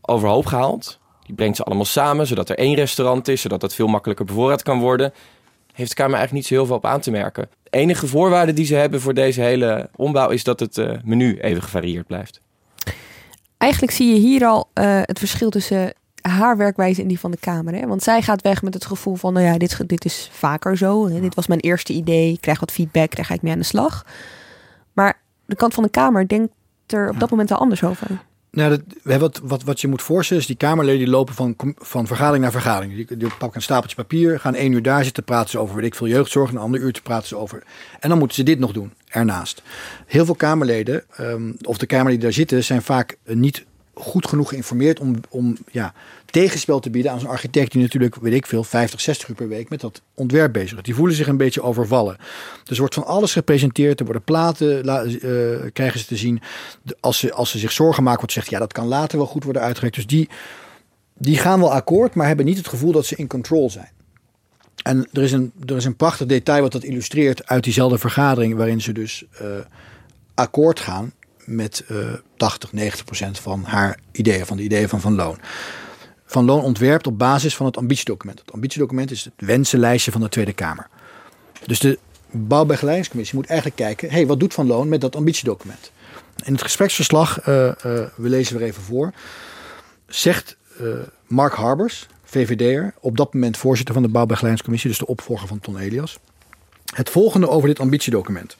overhoop 0.00 0.46
gehaald. 0.46 0.98
Die 1.26 1.34
brengt 1.34 1.56
ze 1.56 1.64
allemaal 1.64 1.84
samen, 1.84 2.26
zodat 2.26 2.48
er 2.48 2.58
één 2.58 2.74
restaurant 2.74 3.28
is, 3.28 3.40
zodat 3.40 3.60
dat 3.60 3.74
veel 3.74 3.86
makkelijker 3.86 4.24
bevoorraad 4.24 4.62
kan 4.62 4.78
worden. 4.78 5.12
Heeft 5.74 5.90
de 5.90 5.96
Kamer 5.96 6.14
eigenlijk 6.14 6.32
niet 6.32 6.46
zo 6.46 6.54
heel 6.54 6.66
veel 6.66 6.76
op 6.76 6.86
aan 6.86 7.00
te 7.00 7.10
merken. 7.10 7.48
De 7.62 7.70
enige 7.70 8.06
voorwaarde 8.06 8.52
die 8.52 8.64
ze 8.64 8.74
hebben 8.74 9.00
voor 9.00 9.14
deze 9.14 9.40
hele 9.40 9.90
ombouw 9.96 10.28
is 10.28 10.44
dat 10.44 10.60
het 10.60 10.78
eh, 10.78 10.92
menu 11.04 11.38
even 11.38 11.62
gevarieerd 11.62 12.06
blijft. 12.06 12.40
Eigenlijk 13.56 13.92
zie 13.92 14.14
je 14.14 14.20
hier 14.20 14.44
al 14.44 14.68
eh, 14.72 15.00
het 15.02 15.18
verschil 15.18 15.50
tussen 15.50 15.92
haar 16.20 16.56
werkwijze 16.56 17.02
en 17.02 17.08
die 17.08 17.18
van 17.18 17.30
de 17.30 17.36
Kamer. 17.36 17.74
Hè? 17.74 17.86
Want 17.86 18.02
zij 18.02 18.22
gaat 18.22 18.42
weg 18.42 18.62
met 18.62 18.74
het 18.74 18.84
gevoel 18.84 19.14
van, 19.14 19.32
nou 19.32 19.46
ja, 19.46 19.58
dit, 19.58 19.88
dit 19.88 20.04
is 20.04 20.28
vaker 20.32 20.76
zo. 20.76 21.08
Hè? 21.08 21.20
Dit 21.20 21.34
was 21.34 21.46
mijn 21.46 21.60
eerste 21.60 21.92
idee, 21.92 22.32
ik 22.32 22.40
krijg 22.40 22.60
wat 22.60 22.72
feedback, 22.72 23.16
daar 23.16 23.24
ga 23.24 23.34
ik 23.34 23.42
mee 23.42 23.52
aan 23.52 23.58
de 23.58 23.64
slag. 23.64 24.06
Maar 24.92 25.20
de 25.46 25.56
kant 25.56 25.74
van 25.74 25.82
de 25.82 25.90
Kamer 25.90 26.28
denkt 26.28 26.52
er 26.86 27.10
op 27.10 27.20
dat 27.20 27.30
moment 27.30 27.50
al 27.50 27.58
anders 27.58 27.84
over. 27.84 28.06
Nou, 28.54 28.70
dat, 28.70 28.80
we 29.02 29.10
hebben 29.10 29.30
wat, 29.30 29.40
wat, 29.44 29.62
wat 29.62 29.80
je 29.80 29.88
moet 29.88 30.02
voorstellen 30.02 30.42
is 30.42 30.48
die 30.48 30.56
Kamerleden 30.56 30.98
die 30.98 31.08
lopen 31.08 31.34
van, 31.34 31.54
van 31.76 32.06
vergadering 32.06 32.42
naar 32.42 32.52
vergadering. 32.52 32.94
Die, 32.94 33.16
die 33.16 33.28
pakken 33.28 33.56
een 33.56 33.62
stapeltje 33.62 33.96
papier, 33.96 34.40
gaan 34.40 34.54
één 34.54 34.72
uur 34.72 34.82
daar 34.82 35.04
zitten, 35.04 35.24
praten 35.24 35.50
ze 35.50 35.58
over 35.58 35.74
weet 35.76 35.84
ik 35.84 35.94
veel 35.94 36.08
jeugdzorg, 36.08 36.50
een 36.50 36.56
ander 36.56 36.80
uur 36.80 36.92
te 36.92 37.02
praten 37.02 37.28
ze 37.28 37.36
over. 37.36 37.62
En 38.00 38.08
dan 38.08 38.18
moeten 38.18 38.36
ze 38.36 38.42
dit 38.42 38.58
nog 38.58 38.72
doen, 38.72 38.92
ernaast. 39.08 39.62
Heel 40.06 40.24
veel 40.24 40.34
Kamerleden, 40.34 41.04
ehm, 41.16 41.52
of 41.62 41.78
de 41.78 41.86
Kamerleden 41.86 42.20
die 42.20 42.28
daar 42.28 42.38
zitten, 42.38 42.64
zijn 42.64 42.82
vaak 42.82 43.16
niet 43.24 43.64
goed 43.94 44.26
genoeg 44.26 44.48
geïnformeerd 44.48 45.00
om, 45.00 45.14
om 45.28 45.56
ja, 45.70 45.94
tegenspel 46.34 46.80
te 46.80 46.90
bieden 46.90 47.12
aan 47.12 47.20
zo'n 47.20 47.28
architect 47.28 47.72
die 47.72 47.82
natuurlijk, 47.82 48.16
weet 48.16 48.32
ik 48.32 48.46
veel, 48.46 48.64
50, 48.64 49.00
60 49.00 49.28
uur 49.28 49.34
per 49.34 49.48
week 49.48 49.68
met 49.68 49.80
dat 49.80 50.02
ontwerp 50.14 50.52
bezig 50.52 50.76
is. 50.76 50.82
Die 50.82 50.94
voelen 50.94 51.16
zich 51.16 51.26
een 51.26 51.36
beetje 51.36 51.62
overvallen. 51.62 52.16
Dus 52.64 52.78
wordt 52.78 52.94
van 52.94 53.06
alles 53.06 53.32
gepresenteerd, 53.32 53.98
er 53.98 54.04
worden 54.04 54.22
platen, 54.24 54.84
la- 54.84 55.04
eh, 55.04 55.70
krijgen 55.72 56.00
ze 56.00 56.06
te 56.06 56.16
zien. 56.16 56.40
Als 57.00 57.18
ze, 57.18 57.32
als 57.32 57.50
ze 57.50 57.58
zich 57.58 57.72
zorgen 57.72 58.02
maken, 58.02 58.18
wordt 58.20 58.34
zegt 58.34 58.50
ja, 58.50 58.58
dat 58.58 58.72
kan 58.72 58.86
later 58.86 59.18
wel 59.18 59.26
goed 59.26 59.44
worden 59.44 59.62
uitgewerkt. 59.62 59.96
Dus 59.96 60.06
die, 60.06 60.28
die 61.14 61.36
gaan 61.38 61.60
wel 61.60 61.72
akkoord, 61.72 62.14
maar 62.14 62.26
hebben 62.26 62.44
niet 62.46 62.56
het 62.58 62.68
gevoel 62.68 62.92
dat 62.92 63.06
ze 63.06 63.16
in 63.16 63.26
control 63.26 63.70
zijn. 63.70 63.90
En 64.82 65.08
er 65.12 65.22
is 65.22 65.32
een, 65.32 65.52
er 65.66 65.76
is 65.76 65.84
een 65.84 65.96
prachtig 65.96 66.26
detail 66.26 66.62
wat 66.62 66.72
dat 66.72 66.82
illustreert 66.84 67.46
uit 67.46 67.64
diezelfde 67.64 67.98
vergadering, 67.98 68.54
waarin 68.56 68.80
ze 68.80 68.92
dus 68.92 69.24
eh, 69.38 69.46
akkoord 70.34 70.80
gaan 70.80 71.12
met 71.44 71.84
eh 71.88 71.96
80, 72.36 72.72
90 72.72 73.04
procent 73.04 73.38
van 73.38 73.62
haar 73.64 73.98
ideeën, 74.12 74.46
van 74.46 74.56
de 74.56 74.62
ideeën 74.62 74.88
van 74.88 75.00
Van 75.00 75.14
Loon. 75.14 75.38
Van 76.34 76.44
Loon 76.44 76.62
ontwerpt 76.62 77.06
op 77.06 77.18
basis 77.18 77.56
van 77.56 77.66
het 77.66 77.76
ambitiedocument. 77.76 78.38
Het 78.38 78.52
ambitiedocument 78.52 79.10
is 79.10 79.24
het 79.24 79.32
wensenlijstje 79.36 80.12
van 80.12 80.20
de 80.20 80.28
Tweede 80.28 80.52
Kamer. 80.52 80.88
Dus 81.66 81.78
de 81.78 81.98
bouwbegeleidingscommissie 82.30 83.36
moet 83.36 83.46
eigenlijk 83.46 83.78
kijken, 83.78 84.10
hey, 84.10 84.26
wat 84.26 84.40
doet 84.40 84.54
Van 84.54 84.66
Loon 84.66 84.88
met 84.88 85.00
dat 85.00 85.16
ambitiedocument? 85.16 85.90
In 86.44 86.52
het 86.52 86.62
gespreksverslag, 86.62 87.40
eh, 87.40 87.68
eh, 87.68 87.74
we 88.16 88.28
lezen 88.28 88.58
weer 88.58 88.66
even 88.66 88.82
voor, 88.82 89.12
zegt 90.06 90.56
eh, 90.78 90.86
Mark 91.26 91.54
Harbers, 91.54 92.06
VVD'er, 92.24 92.94
op 93.00 93.16
dat 93.16 93.34
moment 93.34 93.56
voorzitter 93.56 93.94
van 93.94 94.02
de 94.02 94.08
bouwbegeleidingscommissie, 94.08 94.90
dus 94.90 94.98
de 94.98 95.06
opvolger 95.06 95.48
van 95.48 95.60
Ton 95.60 95.78
Elias, 95.78 96.18
het 96.94 97.10
volgende 97.10 97.48
over 97.48 97.68
dit 97.68 97.80
ambitiedocument. 97.80 98.56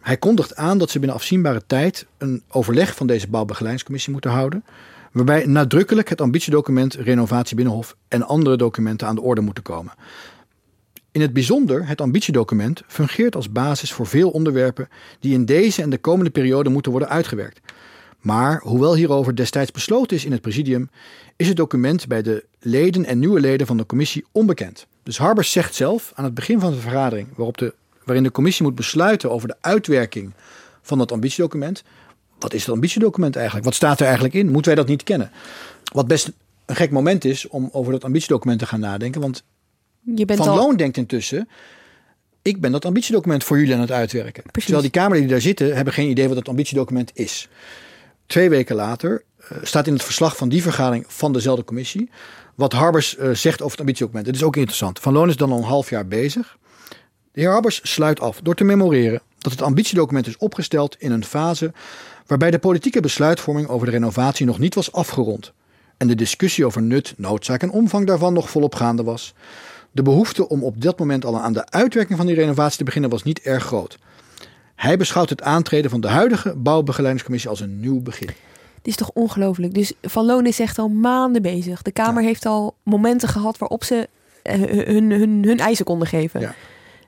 Hij 0.00 0.16
kondigt 0.16 0.56
aan 0.56 0.78
dat 0.78 0.90
ze 0.90 0.98
binnen 0.98 1.16
afzienbare 1.16 1.62
tijd 1.66 2.06
een 2.18 2.42
overleg 2.48 2.94
van 2.94 3.06
deze 3.06 3.28
bouwbegeleidingscommissie 3.28 4.12
moeten 4.12 4.30
houden, 4.30 4.64
waarbij 5.10 5.46
nadrukkelijk 5.46 6.08
het 6.08 6.20
ambitiedocument 6.20 6.94
renovatie 6.94 7.56
Binnenhof 7.56 7.96
en 8.08 8.22
andere 8.22 8.56
documenten 8.56 9.06
aan 9.06 9.14
de 9.14 9.20
orde 9.20 9.40
moeten 9.40 9.62
komen. 9.62 9.92
In 11.12 11.20
het 11.20 11.32
bijzonder, 11.32 11.86
het 11.86 12.00
ambitiedocument 12.00 12.82
fungeert 12.86 13.36
als 13.36 13.52
basis 13.52 13.92
voor 13.92 14.06
veel 14.06 14.30
onderwerpen 14.30 14.88
die 15.20 15.34
in 15.34 15.44
deze 15.44 15.82
en 15.82 15.90
de 15.90 15.98
komende 15.98 16.30
periode 16.30 16.70
moeten 16.70 16.90
worden 16.90 17.08
uitgewerkt. 17.08 17.60
Maar 18.20 18.60
hoewel 18.64 18.94
hierover 18.94 19.36
destijds 19.36 19.70
besloten 19.70 20.16
is 20.16 20.24
in 20.24 20.32
het 20.32 20.40
presidium, 20.40 20.90
is 21.36 21.48
het 21.48 21.56
document 21.56 22.06
bij 22.06 22.22
de 22.22 22.44
leden 22.58 23.04
en 23.04 23.18
nieuwe 23.18 23.40
leden 23.40 23.66
van 23.66 23.76
de 23.76 23.86
commissie 23.86 24.24
onbekend. 24.32 24.86
Dus 25.02 25.18
Harbers 25.18 25.52
zegt 25.52 25.74
zelf 25.74 26.12
aan 26.14 26.24
het 26.24 26.34
begin 26.34 26.60
van 26.60 26.72
de 26.72 26.78
vergadering, 26.78 27.28
waarop 27.36 27.58
de, 27.58 27.74
waarin 28.04 28.24
de 28.24 28.30
commissie 28.30 28.64
moet 28.64 28.74
besluiten 28.74 29.30
over 29.30 29.48
de 29.48 29.56
uitwerking 29.60 30.32
van 30.82 30.98
dat 30.98 31.12
ambitiedocument. 31.12 31.82
Wat 32.40 32.54
is 32.54 32.60
het 32.60 32.74
ambitiedocument 32.74 33.36
eigenlijk? 33.36 33.64
Wat 33.64 33.74
staat 33.74 33.98
er 33.98 34.04
eigenlijk 34.04 34.34
in? 34.34 34.50
Moeten 34.50 34.74
wij 34.74 34.74
dat 34.74 34.90
niet 34.90 35.02
kennen? 35.02 35.30
Wat 35.92 36.06
best 36.06 36.32
een 36.70 36.76
gek 36.76 36.90
moment 36.90 37.24
is 37.24 37.48
om 37.48 37.68
over 37.72 37.92
dat 37.92 38.04
ambitiedocument 38.04 38.58
te 38.58 38.66
gaan 38.66 38.80
nadenken. 38.80 39.20
Want 39.20 39.44
Je 40.14 40.24
bent 40.24 40.38
van 40.38 40.48
al... 40.48 40.56
Loon 40.56 40.76
denkt 40.76 40.96
intussen, 40.96 41.48
ik 42.42 42.60
ben 42.60 42.72
dat 42.72 42.84
ambitiedocument 42.84 43.44
voor 43.44 43.58
jullie 43.58 43.74
aan 43.74 43.80
het 43.80 43.90
uitwerken. 43.90 44.42
Terwijl 44.50 44.80
die 44.80 44.90
Kamerleden 44.90 45.26
die 45.26 45.32
daar 45.32 45.44
zitten, 45.44 45.76
hebben 45.76 45.94
geen 45.94 46.10
idee 46.10 46.26
wat 46.26 46.36
dat 46.36 46.48
ambitiedocument 46.48 47.10
is. 47.14 47.48
Twee 48.26 48.50
weken 48.50 48.76
later 48.76 49.22
eh, 49.36 49.58
staat 49.62 49.86
in 49.86 49.92
het 49.92 50.02
verslag 50.02 50.36
van 50.36 50.48
die 50.48 50.62
vergadering 50.62 51.04
van 51.08 51.32
dezelfde 51.32 51.64
commissie, 51.64 52.10
wat 52.54 52.72
Harbers 52.72 53.16
eh, 53.16 53.30
zegt 53.30 53.60
over 53.60 53.70
het 53.70 53.80
ambitiedocument. 53.80 54.26
Het 54.26 54.36
is 54.36 54.42
ook 54.42 54.56
interessant. 54.56 54.98
Van 54.98 55.12
Loon 55.12 55.28
is 55.28 55.36
dan 55.36 55.52
al 55.52 55.58
een 55.58 55.64
half 55.64 55.90
jaar 55.90 56.06
bezig. 56.06 56.58
De 57.32 57.40
heer 57.40 57.50
Harbers 57.50 57.80
sluit 57.82 58.20
af 58.20 58.40
door 58.42 58.54
te 58.54 58.64
memoreren 58.64 59.20
dat 59.38 59.52
het 59.52 59.62
ambitiedocument 59.62 60.26
is 60.26 60.36
opgesteld 60.36 60.96
in 60.98 61.12
een 61.12 61.24
fase 61.24 61.72
waarbij 62.30 62.50
de 62.50 62.58
politieke 62.58 63.00
besluitvorming 63.00 63.68
over 63.68 63.86
de 63.86 63.92
renovatie 63.92 64.46
nog 64.46 64.58
niet 64.58 64.74
was 64.74 64.92
afgerond 64.92 65.52
en 65.96 66.06
de 66.06 66.14
discussie 66.14 66.66
over 66.66 66.82
nut, 66.82 67.14
noodzaak 67.16 67.62
en 67.62 67.70
omvang 67.70 68.06
daarvan 68.06 68.32
nog 68.32 68.50
volop 68.50 68.74
gaande 68.74 69.02
was. 69.02 69.34
De 69.90 70.02
behoefte 70.02 70.48
om 70.48 70.64
op 70.64 70.80
dat 70.80 70.98
moment 70.98 71.24
al 71.24 71.40
aan 71.40 71.52
de 71.52 71.70
uitwerking 71.70 72.18
van 72.18 72.26
die 72.26 72.34
renovatie 72.34 72.78
te 72.78 72.84
beginnen 72.84 73.10
was 73.10 73.22
niet 73.22 73.40
erg 73.40 73.64
groot. 73.64 73.98
Hij 74.74 74.96
beschouwt 74.96 75.30
het 75.30 75.42
aantreden 75.42 75.90
van 75.90 76.00
de 76.00 76.08
huidige 76.08 76.56
bouwbegeleidingscommissie 76.56 77.50
als 77.50 77.60
een 77.60 77.80
nieuw 77.80 78.00
begin. 78.00 78.28
Het 78.76 78.86
is 78.86 78.96
toch 78.96 79.10
ongelooflijk. 79.14 79.74
Dus 79.74 79.92
Van 80.02 80.26
Loon 80.26 80.46
is 80.46 80.60
echt 80.60 80.78
al 80.78 80.88
maanden 80.88 81.42
bezig. 81.42 81.82
De 81.82 81.92
Kamer 81.92 82.22
heeft 82.22 82.46
al 82.46 82.76
momenten 82.82 83.28
gehad 83.28 83.58
waarop 83.58 83.84
ze 83.84 84.08
eh, 84.42 84.60
hun, 84.60 85.10
hun, 85.10 85.44
hun 85.44 85.58
eisen 85.58 85.84
konden 85.84 86.08
geven. 86.08 86.40
Ja. 86.40 86.54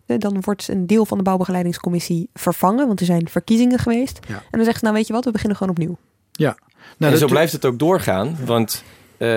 Eh, 0.06 0.18
Dan 0.18 0.40
wordt 0.40 0.68
een 0.68 0.86
deel 0.86 1.06
van 1.06 1.18
de 1.18 1.24
bouwbegeleidingscommissie 1.24 2.28
vervangen, 2.34 2.86
want 2.86 3.00
er 3.00 3.06
zijn 3.06 3.28
verkiezingen 3.28 3.78
geweest. 3.78 4.18
Ja. 4.28 4.34
En 4.34 4.42
dan 4.50 4.64
zegt 4.64 4.78
ze, 4.78 4.84
nou 4.84 4.96
weet 4.96 5.06
je 5.06 5.12
wat, 5.12 5.24
we 5.24 5.30
beginnen 5.30 5.56
gewoon 5.56 5.72
opnieuw. 5.72 5.96
Ja. 6.32 6.48
en 6.48 6.56
Nou, 6.98 7.14
zo 7.14 7.20
dat- 7.20 7.28
blijft 7.30 7.52
het 7.52 7.64
ook 7.64 7.78
doorgaan. 7.78 8.36
Want 8.44 8.82
eh 9.16 9.28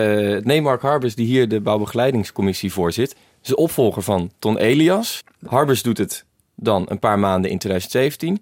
nee, 0.41 0.61
Mark 0.61 0.81
Harbers, 0.81 1.15
die 1.15 1.25
hier 1.25 1.47
de 1.47 1.61
bouwbegeleidingscommissie 1.61 2.71
voorzit, 2.73 3.15
is 3.41 3.47
de 3.47 3.55
opvolger 3.55 4.01
van 4.01 4.31
Ton 4.39 4.57
Elias. 4.57 5.23
Harbers 5.45 5.81
doet 5.83 5.97
het 5.97 6.25
dan 6.55 6.85
een 6.89 6.99
paar 6.99 7.19
maanden 7.19 7.51
in 7.51 7.57
2017. 7.57 8.41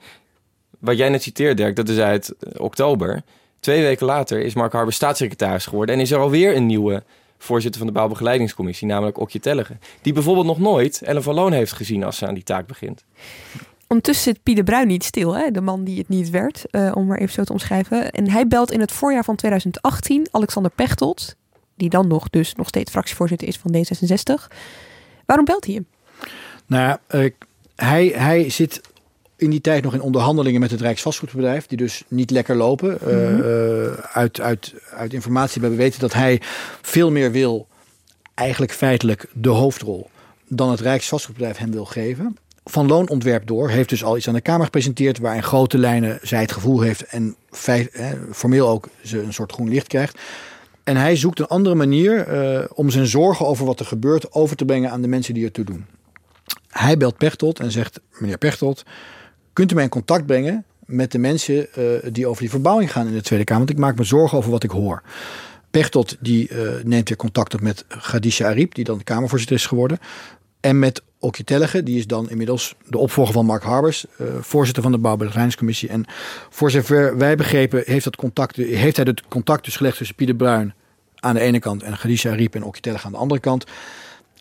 Wat 0.80 0.98
jij 0.98 1.10
net 1.10 1.24
citeert, 1.24 1.58
Dirk, 1.58 1.76
dat 1.76 1.90
is 1.90 1.98
uit 2.00 2.34
eh, 2.40 2.62
oktober. 2.62 3.22
Twee 3.60 3.82
weken 3.82 4.06
later 4.06 4.40
is 4.40 4.54
Mark 4.54 4.72
Harbers 4.74 4.96
staatssecretaris 4.96 5.66
geworden. 5.66 5.96
En 5.96 6.02
is 6.02 6.12
er 6.12 6.20
alweer 6.20 6.56
een 6.56 6.66
nieuwe 6.66 7.04
voorzitter 7.44 7.80
van 7.80 7.88
de 7.88 7.94
bouwbegeleidingscommissie, 7.94 8.88
namelijk 8.88 9.20
Okje 9.20 9.40
Tellegen. 9.40 9.80
Die 10.02 10.14
bijvoorbeeld 10.14 10.46
nog 10.46 10.60
nooit 10.60 11.02
Ellen 11.02 11.24
van 11.24 11.34
Loon 11.34 11.52
heeft 11.52 11.74
gezien 11.74 12.04
als 12.04 12.18
ze 12.18 12.28
aan 12.28 12.34
die 12.34 12.44
taak 12.44 12.68
begint. 12.68 13.04
Ondertussen 13.88 14.34
zit 14.34 14.44
Pieter 14.44 14.64
Bruin 14.64 14.88
niet 14.88 15.04
stil, 15.04 15.36
hè? 15.36 15.52
de 15.52 15.62
man 15.62 15.84
die 15.84 15.98
het 15.98 16.10
niet 16.10 16.30
werd, 16.30 16.66
eh, 16.70 16.92
om 16.94 17.06
maar 17.06 17.18
even 17.18 17.34
zo 17.34 17.44
te 17.44 17.52
omschrijven. 17.52 18.12
En 18.12 18.30
hij 18.30 18.48
belt 18.48 18.72
in 18.72 18.80
het 18.80 18.92
voorjaar 18.92 19.24
van 19.24 19.36
2018 19.36 20.28
Alexander 20.32 20.72
Pechtold, 20.72 21.36
die 21.76 21.90
dan 21.90 22.08
nog 22.08 22.30
dus 22.30 22.56
nog 22.56 22.68
steeds 22.68 22.92
fractievoorzitter 22.92 23.48
is 23.48 23.58
van 23.58 23.76
D66. 23.76 24.48
Waarom 25.26 25.46
belt 25.46 25.66
hij 25.66 25.74
hem? 25.74 25.86
Nou 26.66 26.98
eh, 27.08 27.32
hij, 27.76 28.08
hij 28.08 28.50
zit 28.50 28.82
in 29.36 29.50
die 29.50 29.62
tijd 29.62 29.84
nog 29.84 29.94
in 29.94 30.02
onderhandelingen 30.02 30.60
met 30.60 30.72
het 30.72 30.82
Rijksvastgoedbedrijf, 30.82 31.68
die 31.68 31.78
dus 31.78 32.04
niet 32.08 32.32
lekker 32.32 32.56
lopen. 32.56 33.02
Eh, 33.02 33.40
eh, 33.40 33.94
uit, 34.12 34.42
uit, 34.42 34.74
uit 34.94 35.14
informatie 35.14 35.62
hebben 35.62 35.78
we 35.78 35.84
weten 35.84 36.00
dat 36.00 36.14
hij 36.14 36.42
veel 36.82 37.12
meer 37.12 37.32
wil, 37.32 37.68
eigenlijk 38.34 38.72
feitelijk 38.72 39.26
de 39.34 39.50
hoofdrol, 39.50 40.10
dan 40.48 40.72
het 40.72 40.80
Rijksvastgoedbedrijf 40.80 41.58
hem 41.58 41.72
wil 41.72 41.86
geven. 41.86 42.38
Van 42.66 42.88
Loon 42.88 43.10
ontwerp 43.10 43.48
door 43.48 43.70
heeft 43.70 43.90
dus 43.90 44.04
al 44.04 44.18
iets 44.18 44.28
aan 44.28 44.34
de 44.34 44.42
Kamer 44.42 44.66
gepresenteerd 44.66 45.20
waar 45.20 45.36
in 45.36 45.44
grote 45.44 45.78
lijnen 45.78 46.20
zij 46.22 46.42
het 46.42 46.52
gevoel 46.52 46.82
heeft 46.82 47.06
en 47.06 47.36
feit, 47.52 47.90
eh, 47.90 48.08
formeel 48.32 48.68
ook 48.68 48.88
ze 49.04 49.22
een 49.22 49.34
soort 49.34 49.52
groen 49.52 49.70
licht 49.70 49.88
krijgt. 49.88 50.20
En 50.84 50.98
hij 50.98 51.16
zoekt 51.16 51.40
een 51.40 51.48
andere 51.48 51.76
manier 51.76 52.28
om 52.74 52.90
zijn 52.90 53.08
zorgen 53.08 53.46
over 53.46 53.66
wat 53.66 53.80
er 53.80 53.86
gebeurt 53.86 54.34
over 54.34 54.56
te 54.56 54.66
brengen 54.66 54.92
aan 54.92 55.02
de 55.02 55.08
mensen 55.08 55.34
die 55.34 55.46
ertoe 55.46 55.66
doen. 55.66 55.86
Hij 56.70 56.98
belt 56.98 57.18
Pechtold 57.18 57.60
en 57.60 57.72
zegt: 57.72 58.00
Meneer 58.20 58.38
Pechtold, 58.38 58.84
kunt 59.54 59.72
u 59.72 59.76
mij 59.76 59.84
in 59.84 59.90
contact 59.90 60.26
brengen 60.26 60.66
met 60.86 61.12
de 61.12 61.18
mensen 61.18 61.74
eh, 61.74 61.84
die 62.12 62.28
over 62.28 62.42
die 62.42 62.50
verbouwing 62.50 62.92
gaan 62.92 63.08
in 63.08 63.14
de 63.14 63.22
Tweede 63.22 63.46
Kamer? 63.46 63.66
Want 63.66 63.78
ik 63.78 63.84
maak 63.84 63.98
me 63.98 64.04
zorgen 64.04 64.38
over 64.38 64.52
wat 64.52 64.64
ik 64.64 64.72
hoor. 64.72 65.02
Pechtold 65.72 66.18
die, 66.20 66.50
eh, 66.50 66.84
neemt 66.84 67.08
weer 67.08 67.18
contact 67.18 67.54
op 67.54 67.62
met 67.62 67.86
Khadija 67.88 68.48
Ariep, 68.48 68.76
die 68.76 68.84
dan 68.84 69.04
Kamervoorzitter 69.04 69.56
is 69.56 69.66
geworden. 69.66 70.00
En 70.60 70.80
met 70.80 71.02
Okje 71.20 71.44
Tellege, 71.44 71.84
die 71.84 71.98
is 71.98 72.08
dan 72.08 72.30
inmiddels 72.30 72.76
de 72.88 72.98
opvolger 72.98 73.34
van 73.34 73.46
Mark 73.46 73.64
Harbers, 73.64 74.06
eh, 74.18 74.28
voorzitter 74.40 74.84
van 74.84 74.92
de 74.92 74.98
Bouwbegeleidingscommissie. 74.98 75.90
En 75.90 76.06
voor 76.50 76.72
zover 76.72 77.18
wij 77.18 77.36
begrepen, 77.36 77.84
heeft, 77.86 78.04
dat 78.04 78.16
contact, 78.16 78.56
heeft 78.56 78.96
hij 78.96 79.06
het 79.06 79.28
contact 79.28 79.66
dus 79.66 79.76
gelegd 79.76 79.98
tussen 79.98 80.16
Pieter 80.16 80.36
Bruin 80.36 80.74
aan 81.20 81.34
de 81.34 81.40
ene 81.40 81.60
kant 81.60 81.84
en 81.84 81.98
Khadija 81.98 82.32
Ariep 82.32 82.56
en 82.56 82.64
Okje 82.64 82.82
Tellege 82.82 83.06
aan 83.06 83.12
de 83.12 83.18
andere 83.18 83.40
kant. 83.40 83.66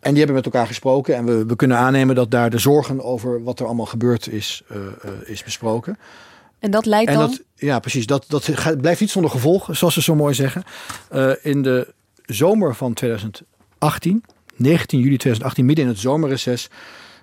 En 0.02 0.10
die 0.10 0.18
hebben 0.18 0.36
met 0.36 0.44
elkaar 0.44 0.66
gesproken. 0.66 1.16
En 1.16 1.24
we, 1.24 1.46
we 1.46 1.56
kunnen 1.56 1.76
aannemen 1.76 2.14
dat 2.14 2.30
daar 2.30 2.50
de 2.50 2.58
zorgen 2.58 3.04
over 3.04 3.42
wat 3.42 3.60
er 3.60 3.66
allemaal 3.66 3.86
gebeurd 3.86 4.28
is, 4.28 4.62
eh, 4.68 4.76
eh, 4.76 5.10
is 5.24 5.44
besproken. 5.44 5.98
En 6.58 6.70
dat 6.70 6.86
leidt 6.86 7.10
En 7.10 7.18
dan... 7.18 7.30
dat, 7.30 7.42
ja, 7.54 7.78
precies. 7.78 8.06
Dat, 8.06 8.24
dat 8.28 8.48
gaat- 8.52 8.80
blijft 8.80 9.00
niet 9.00 9.10
zonder 9.10 9.30
gevolg, 9.30 9.68
zoals 9.72 9.94
ze 9.94 10.02
zo 10.02 10.14
mooi 10.14 10.34
zeggen. 10.34 10.64
Eh, 11.10 11.30
in 11.42 11.62
de 11.62 11.94
zomer 12.26 12.74
van 12.74 12.92
2018, 12.94 14.24
19 14.56 14.98
juli 14.98 15.16
2018, 15.16 15.64
midden 15.64 15.84
in 15.84 15.90
het 15.90 16.00
zomerreces, 16.00 16.70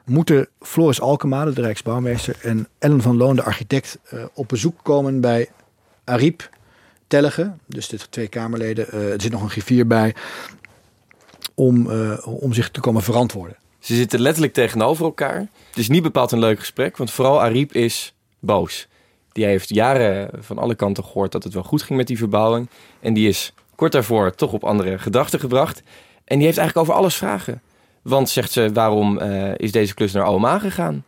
moeten 0.05 0.47
Floris 0.59 1.01
Alkemade, 1.01 1.53
de 1.53 1.61
Rijksbouwmeester, 1.61 2.35
en 2.41 2.67
Ellen 2.79 3.01
van 3.01 3.17
Loon, 3.17 3.35
de 3.35 3.43
architect, 3.43 3.97
op 4.33 4.47
bezoek 4.47 4.79
komen 4.83 5.21
bij 5.21 5.49
Ariep 6.03 6.49
Tellege, 7.07 7.51
dus 7.65 7.87
de 7.87 7.97
twee 8.09 8.27
Kamerleden. 8.27 8.91
Er 8.91 9.21
zit 9.21 9.31
nog 9.31 9.41
een 9.41 9.49
griffier 9.49 9.87
bij, 9.87 10.15
om, 11.59 11.91
eh, 11.91 12.17
om 12.23 12.53
zich 12.53 12.69
te 12.69 12.79
komen 12.79 13.01
verantwoorden. 13.01 13.57
Ze 13.79 13.95
zitten 13.95 14.19
letterlijk 14.19 14.53
tegenover 14.53 15.05
elkaar. 15.05 15.39
Het 15.69 15.77
is 15.77 15.89
niet 15.89 16.03
bepaald 16.03 16.31
een 16.31 16.39
leuk 16.39 16.59
gesprek, 16.59 16.97
want 16.97 17.11
vooral 17.11 17.41
Ariep 17.41 17.73
is 17.73 18.13
boos. 18.39 18.87
Die 19.31 19.45
heeft 19.45 19.69
jaren 19.69 20.29
van 20.39 20.57
alle 20.57 20.75
kanten 20.75 21.03
gehoord 21.03 21.31
dat 21.31 21.43
het 21.43 21.53
wel 21.53 21.63
goed 21.63 21.81
ging 21.81 21.97
met 21.97 22.07
die 22.07 22.17
verbouwing. 22.17 22.69
En 22.99 23.13
die 23.13 23.27
is 23.27 23.53
kort 23.75 23.91
daarvoor 23.91 24.35
toch 24.35 24.53
op 24.53 24.63
andere 24.63 24.99
gedachten 24.99 25.39
gebracht. 25.39 25.83
En 26.23 26.37
die 26.37 26.45
heeft 26.45 26.57
eigenlijk 26.57 26.87
over 26.89 27.01
alles 27.01 27.15
vragen. 27.15 27.61
Want, 28.01 28.29
zegt 28.29 28.51
ze, 28.51 28.71
waarom 28.73 29.17
eh, 29.17 29.51
is 29.55 29.71
deze 29.71 29.93
klus 29.93 30.11
naar 30.11 30.27
OMA 30.27 30.59
gegaan? 30.59 31.03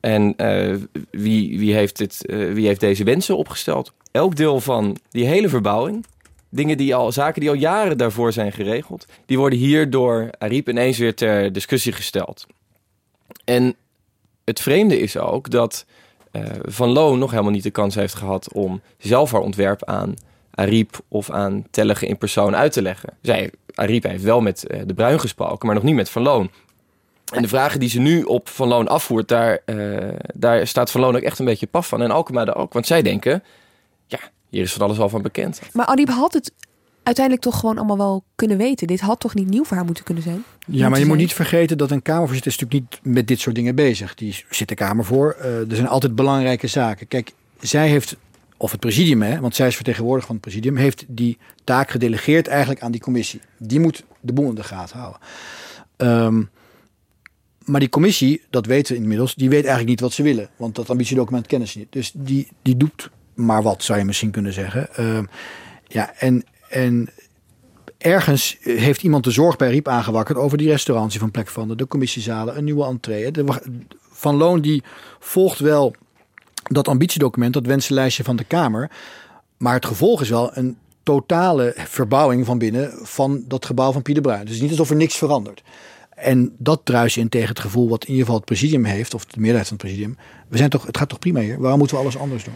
En 0.00 0.34
eh, 0.36 0.76
wie, 1.10 1.58
wie, 1.58 1.74
heeft 1.74 1.96
dit, 1.96 2.24
wie 2.26 2.66
heeft 2.66 2.80
deze 2.80 3.04
wensen 3.04 3.36
opgesteld? 3.36 3.92
Elk 4.12 4.36
deel 4.36 4.60
van 4.60 4.96
die 5.10 5.26
hele 5.26 5.48
verbouwing, 5.48 6.04
dingen 6.50 6.76
die 6.76 6.94
al, 6.94 7.12
zaken 7.12 7.40
die 7.40 7.50
al 7.50 7.56
jaren 7.56 7.98
daarvoor 7.98 8.32
zijn 8.32 8.52
geregeld, 8.52 9.06
die 9.26 9.38
worden 9.38 9.58
hier 9.58 9.90
door 9.90 10.30
Ariep 10.38 10.68
ineens 10.68 10.98
weer 10.98 11.14
ter 11.14 11.52
discussie 11.52 11.92
gesteld. 11.92 12.46
En 13.44 13.74
het 14.44 14.60
vreemde 14.60 15.00
is 15.00 15.16
ook 15.16 15.50
dat 15.50 15.84
eh, 16.30 16.42
Van 16.62 16.88
Loon 16.88 17.18
nog 17.18 17.30
helemaal 17.30 17.52
niet 17.52 17.62
de 17.62 17.70
kans 17.70 17.94
heeft 17.94 18.14
gehad 18.14 18.52
om 18.52 18.80
zelf 18.98 19.32
haar 19.32 19.40
ontwerp 19.40 19.84
aan 19.84 20.14
Ariep 20.50 21.00
of 21.08 21.30
aan 21.30 21.66
Tellege 21.70 22.06
in 22.06 22.18
persoon 22.18 22.56
uit 22.56 22.72
te 22.72 22.82
leggen. 22.82 23.16
Zij, 23.22 23.50
Ariep 23.74 24.02
heeft 24.02 24.22
wel 24.22 24.40
met 24.40 24.66
eh, 24.66 24.80
De 24.86 24.94
Bruin 24.94 25.20
gesproken, 25.20 25.66
maar 25.66 25.74
nog 25.74 25.84
niet 25.84 25.94
met 25.94 26.10
Van 26.10 26.22
Loon. 26.22 26.50
En 27.32 27.42
de 27.42 27.48
vragen 27.48 27.80
die 27.80 27.88
ze 27.88 28.00
nu 28.00 28.22
op 28.22 28.48
Van 28.48 28.68
Loon 28.68 28.88
afvoert, 28.88 29.28
daar, 29.28 29.58
eh, 29.64 29.76
daar 30.34 30.66
staat 30.66 30.90
Van 30.90 31.00
Loon 31.00 31.16
ook 31.16 31.22
echt 31.22 31.38
een 31.38 31.44
beetje 31.44 31.66
paf 31.66 31.88
van. 31.88 32.02
En 32.02 32.10
Alkema 32.10 32.46
ook, 32.46 32.72
want 32.72 32.86
zij 32.86 33.02
denken, 33.02 33.42
hier 34.50 34.62
is 34.62 34.72
van 34.72 34.82
alles 34.82 34.98
al 34.98 35.08
van 35.08 35.22
bekend. 35.22 35.60
Maar 35.72 35.86
Ariep 35.86 36.08
had 36.08 36.32
het 36.32 36.52
uiteindelijk 37.02 37.44
toch 37.44 37.60
gewoon 37.60 37.76
allemaal 37.76 37.96
wel 37.96 38.24
kunnen 38.34 38.56
weten. 38.56 38.86
Dit 38.86 39.00
had 39.00 39.20
toch 39.20 39.34
niet 39.34 39.48
nieuw 39.48 39.64
voor 39.64 39.76
haar 39.76 39.86
moeten 39.86 40.04
kunnen 40.04 40.22
zijn? 40.22 40.44
Ja, 40.66 40.80
maar 40.80 40.90
je 40.90 40.96
zijn. 40.96 41.08
moet 41.08 41.16
niet 41.16 41.32
vergeten 41.32 41.78
dat 41.78 41.90
een 41.90 42.02
Kamervoorzitter 42.02 42.52
is 42.52 42.58
natuurlijk 42.58 42.90
niet 42.90 43.14
met 43.14 43.28
dit 43.28 43.40
soort 43.40 43.54
dingen 43.54 43.74
bezig. 43.74 44.14
Die 44.14 44.44
zit 44.50 44.68
de 44.68 44.74
Kamer 44.74 45.04
voor. 45.04 45.36
Eh, 45.40 45.70
er 45.70 45.76
zijn 45.76 45.88
altijd 45.88 46.14
belangrijke 46.14 46.66
zaken. 46.66 47.08
Kijk, 47.08 47.32
zij 47.60 47.88
heeft, 47.88 48.16
of 48.56 48.70
het 48.70 48.80
presidium, 48.80 49.22
hè, 49.22 49.40
want 49.40 49.54
zij 49.54 49.66
is 49.66 49.74
vertegenwoordiger 49.74 50.26
van 50.26 50.36
het 50.36 50.44
presidium, 50.44 50.76
heeft 50.76 51.04
die 51.08 51.38
taak 51.64 51.90
gedelegeerd 51.90 52.48
eigenlijk 52.48 52.80
aan 52.82 52.92
die 52.92 53.00
commissie. 53.00 53.40
Die 53.58 53.80
moet 53.80 54.04
de 54.20 54.32
boel 54.32 54.48
in 54.48 54.54
de 54.54 54.62
gaten 54.62 54.98
houden. 54.98 55.20
Ehm, 55.96 56.42
maar 57.64 57.80
die 57.80 57.88
commissie, 57.88 58.42
dat 58.50 58.66
weten 58.66 58.94
we 58.94 59.00
inmiddels, 59.00 59.34
die 59.34 59.48
weet 59.48 59.60
eigenlijk 59.60 59.88
niet 59.88 60.00
wat 60.00 60.12
ze 60.12 60.22
willen. 60.22 60.48
Want 60.56 60.74
dat 60.74 60.90
ambitiedocument 60.90 61.46
kennen 61.46 61.68
ze 61.68 61.78
niet. 61.78 61.92
Dus 61.92 62.12
die, 62.14 62.48
die 62.62 62.76
doet 62.76 63.10
maar 63.44 63.62
wat, 63.62 63.82
zou 63.82 63.98
je 63.98 64.04
misschien 64.04 64.30
kunnen 64.30 64.52
zeggen. 64.52 64.94
Ehm, 64.94 65.24
ja, 65.86 66.12
en, 66.18 66.44
en 66.68 67.08
ergens 67.98 68.56
heeft 68.60 69.02
iemand 69.02 69.24
de 69.24 69.30
zorg 69.30 69.56
bij 69.56 69.70
Riep 69.70 69.88
aangewakkerd 69.88 70.38
over 70.38 70.58
die 70.58 70.68
restaurants 70.68 71.16
van 71.16 71.30
Plek 71.30 71.48
van 71.48 71.68
de, 71.68 71.76
de 71.76 71.86
commissiezalen, 71.86 72.56
een 72.56 72.64
nieuwe 72.64 72.84
entree. 72.84 73.30
Van 74.10 74.34
Loon 74.36 74.60
die 74.60 74.82
volgt 75.18 75.58
wel 75.58 75.94
dat 76.62 76.88
ambitiedocument, 76.88 77.52
dat 77.52 77.66
wensenlijstje 77.66 78.24
van 78.24 78.36
de 78.36 78.44
Kamer. 78.44 78.90
Maar 79.56 79.74
het 79.74 79.86
gevolg 79.86 80.20
is 80.20 80.28
wel 80.28 80.56
een 80.56 80.76
totale 81.02 81.74
verbouwing 81.76 82.46
van 82.46 82.58
binnen 82.58 82.92
van 83.02 83.44
dat 83.48 83.66
gebouw 83.66 83.92
van 83.92 84.02
Pieter 84.02 84.22
Bruin. 84.22 84.46
Dus 84.46 84.60
niet 84.60 84.70
alsof 84.70 84.90
er 84.90 84.96
niks 84.96 85.16
verandert. 85.16 85.62
En 86.10 86.54
dat 86.58 86.80
druist 86.84 87.16
in 87.16 87.28
tegen 87.28 87.48
het 87.48 87.60
gevoel 87.60 87.88
wat 87.88 88.02
in 88.02 88.08
ieder 88.08 88.24
geval 88.24 88.36
het 88.36 88.44
presidium 88.44 88.84
heeft, 88.84 89.14
of 89.14 89.24
de 89.24 89.40
meerderheid 89.40 89.68
van 89.68 89.76
het 89.76 89.86
presidium. 89.86 90.16
We 90.48 90.56
zijn 90.56 90.70
toch, 90.70 90.86
het 90.86 90.98
gaat 90.98 91.08
toch 91.08 91.18
prima 91.18 91.40
hier? 91.40 91.60
Waarom 91.60 91.78
moeten 91.78 91.96
we 91.96 92.02
alles 92.02 92.18
anders 92.18 92.44
doen? 92.44 92.54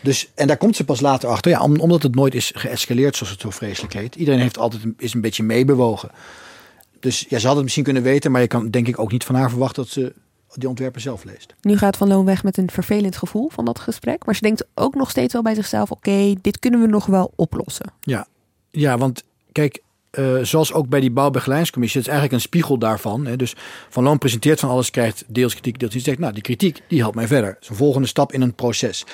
Dus, 0.00 0.30
en 0.34 0.46
daar 0.46 0.56
komt 0.56 0.76
ze 0.76 0.84
pas 0.84 1.00
later 1.00 1.28
achter. 1.28 1.50
Ja, 1.50 1.60
om- 1.62 1.80
omdat 1.80 2.02
het 2.02 2.14
nooit 2.14 2.34
is 2.34 2.52
geëscaleerd, 2.54 3.16
zoals 3.16 3.32
het 3.32 3.40
zo 3.40 3.50
vreselijk 3.50 3.92
heet. 3.92 4.14
Iedereen 4.14 4.40
heeft 4.40 4.58
altijd 4.58 4.82
een, 4.84 4.94
is 4.98 5.14
een 5.14 5.20
beetje 5.20 5.42
meebewogen. 5.42 6.10
Dus 7.00 7.26
ja, 7.28 7.38
ze 7.38 7.46
had 7.46 7.54
het 7.54 7.62
misschien 7.64 7.84
kunnen 7.84 8.02
weten, 8.02 8.30
maar 8.30 8.40
je 8.40 8.46
kan 8.46 8.70
denk 8.70 8.88
ik 8.88 8.98
ook 8.98 9.12
niet 9.12 9.24
van 9.24 9.34
haar 9.34 9.50
verwachten 9.50 9.82
dat 9.82 9.92
ze 9.92 10.12
die 10.54 10.68
ontwerpen 10.68 11.00
zelf 11.00 11.24
leest. 11.24 11.54
Nu 11.60 11.76
gaat 11.78 11.96
Van 11.96 12.08
Loon 12.08 12.24
weg 12.24 12.42
met 12.42 12.56
een 12.56 12.70
vervelend 12.70 13.16
gevoel 13.16 13.48
van 13.52 13.64
dat 13.64 13.78
gesprek. 13.78 14.26
Maar 14.26 14.34
ze 14.34 14.40
denkt 14.40 14.64
ook 14.74 14.94
nog 14.94 15.10
steeds 15.10 15.32
wel 15.32 15.42
bij 15.42 15.54
zichzelf... 15.54 15.90
oké, 15.90 16.34
dit 16.40 16.58
kunnen 16.58 16.80
we 16.80 16.86
nog 16.86 17.06
wel 17.06 17.32
oplossen. 17.36 17.92
Ja, 18.00 18.26
ja 18.70 18.98
want 18.98 19.22
kijk, 19.52 19.82
eh, 20.10 20.36
zoals 20.42 20.72
ook 20.72 20.88
bij 20.88 21.00
die 21.00 21.10
bouwbegeleidingscommissie, 21.10 22.00
het 22.00 22.08
is 22.08 22.14
eigenlijk 22.16 22.42
een 22.42 22.48
spiegel 22.48 22.78
daarvan. 22.78 23.26
Hè. 23.26 23.36
Dus 23.36 23.54
Van 23.88 24.02
Loon 24.04 24.18
presenteert 24.18 24.60
van 24.60 24.68
alles, 24.70 24.90
krijgt 24.90 25.24
deels 25.26 25.52
kritiek, 25.52 25.78
deels 25.78 25.94
iets. 25.94 26.04
Zegt, 26.04 26.18
nou, 26.18 26.32
die 26.32 26.42
kritiek, 26.42 26.82
die 26.88 26.98
helpt 27.00 27.14
mij 27.16 27.26
verder. 27.26 27.52
Dat 27.52 27.62
is 27.62 27.68
een 27.68 27.76
volgende 27.76 28.08
stap 28.08 28.32
in 28.32 28.40
een 28.40 28.54
proces. 28.54 29.04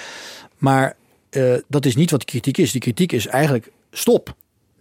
Maar 0.58 0.96
eh, 1.30 1.54
dat 1.68 1.84
is 1.86 1.96
niet 1.96 2.10
wat 2.10 2.20
de 2.20 2.26
kritiek 2.26 2.58
is. 2.58 2.72
Die 2.72 2.80
kritiek 2.80 3.12
is 3.12 3.26
eigenlijk, 3.26 3.70
stop, 3.90 4.34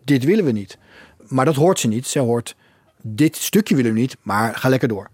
dit 0.04 0.24
willen 0.24 0.46
we 0.46 0.52
niet. 0.52 0.78
Maar 1.28 1.46
dat 1.46 1.56
hoort 1.56 1.80
ze 1.80 1.88
niet. 1.88 2.08
Zij 2.08 2.22
hoort, 2.22 2.56
dit 3.02 3.36
stukje 3.36 3.76
willen 3.76 3.94
we 3.94 4.00
niet, 4.00 4.18
maar 4.22 4.56
ga 4.56 4.70
lekker 4.70 4.88
door. 4.88 5.10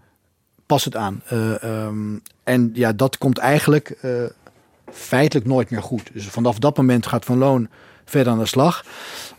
pas 0.66 0.84
het 0.84 0.96
aan. 0.96 1.22
Uh, 1.32 1.62
um, 1.62 2.22
en 2.44 2.70
ja, 2.74 2.92
dat 2.92 3.18
komt 3.18 3.38
eigenlijk 3.38 3.98
uh, 4.02 4.24
feitelijk 4.92 5.46
nooit 5.46 5.70
meer 5.70 5.82
goed. 5.82 6.10
Dus 6.12 6.26
vanaf 6.26 6.58
dat 6.58 6.76
moment 6.76 7.06
gaat 7.06 7.24
Van 7.24 7.38
Loon 7.38 7.68
verder 8.04 8.32
aan 8.32 8.38
de 8.38 8.46
slag. 8.46 8.84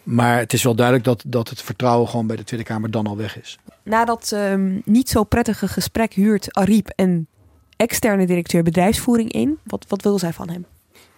Maar 0.03 0.37
het 0.37 0.53
is 0.53 0.63
wel 0.63 0.75
duidelijk 0.75 1.05
dat, 1.05 1.23
dat 1.27 1.49
het 1.49 1.61
vertrouwen 1.61 2.09
gewoon 2.09 2.27
bij 2.27 2.35
de 2.35 2.43
Tweede 2.43 2.65
Kamer 2.65 2.91
dan 2.91 3.07
al 3.07 3.17
weg 3.17 3.41
is. 3.41 3.59
Na 3.83 4.05
dat 4.05 4.31
um, 4.33 4.81
niet 4.85 5.09
zo 5.09 5.23
prettige 5.23 5.67
gesprek 5.67 6.13
huurt 6.13 6.53
Ariep 6.53 6.91
een 6.95 7.27
externe 7.75 8.25
directeur 8.25 8.63
bedrijfsvoering 8.63 9.31
in. 9.31 9.59
Wat, 9.63 9.85
wat 9.87 10.01
wil 10.01 10.19
zij 10.19 10.33
van 10.33 10.49
hem? 10.49 10.65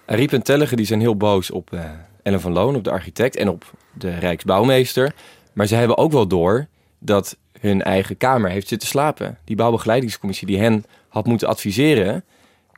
Ariep 0.06 0.34
en 0.34 0.44
Tellige 0.44 0.76
die 0.76 0.86
zijn 0.86 1.00
heel 1.00 1.16
boos 1.16 1.52
op 1.52 1.72
uh, 1.74 1.84
Ellen 2.24 2.42
van 2.42 2.52
Loon, 2.52 2.76
op 2.76 2.84
de 2.84 2.92
architect 2.92 3.36
en 3.36 3.50
op 3.50 3.74
de 3.94 4.20
Rijksbouwmeester. 4.20 5.14
Maar 5.54 5.68
ze 5.68 5.76
hebben 5.76 5.98
ook 5.98 6.12
wel 6.12 6.28
door 6.28 6.68
dat 7.00 7.38
hun 7.60 7.82
eigen 7.82 8.18
kamer 8.18 8.50
heeft 8.50 8.68
zitten 8.68 8.88
slapen. 8.88 9.38
Die 9.44 9.56
bouwbegeleidingscommissie 9.56 10.48
die 10.48 10.60
hen 10.60 10.86
had 11.10 11.26
moeten 11.26 11.48
adviseren, 11.48 12.24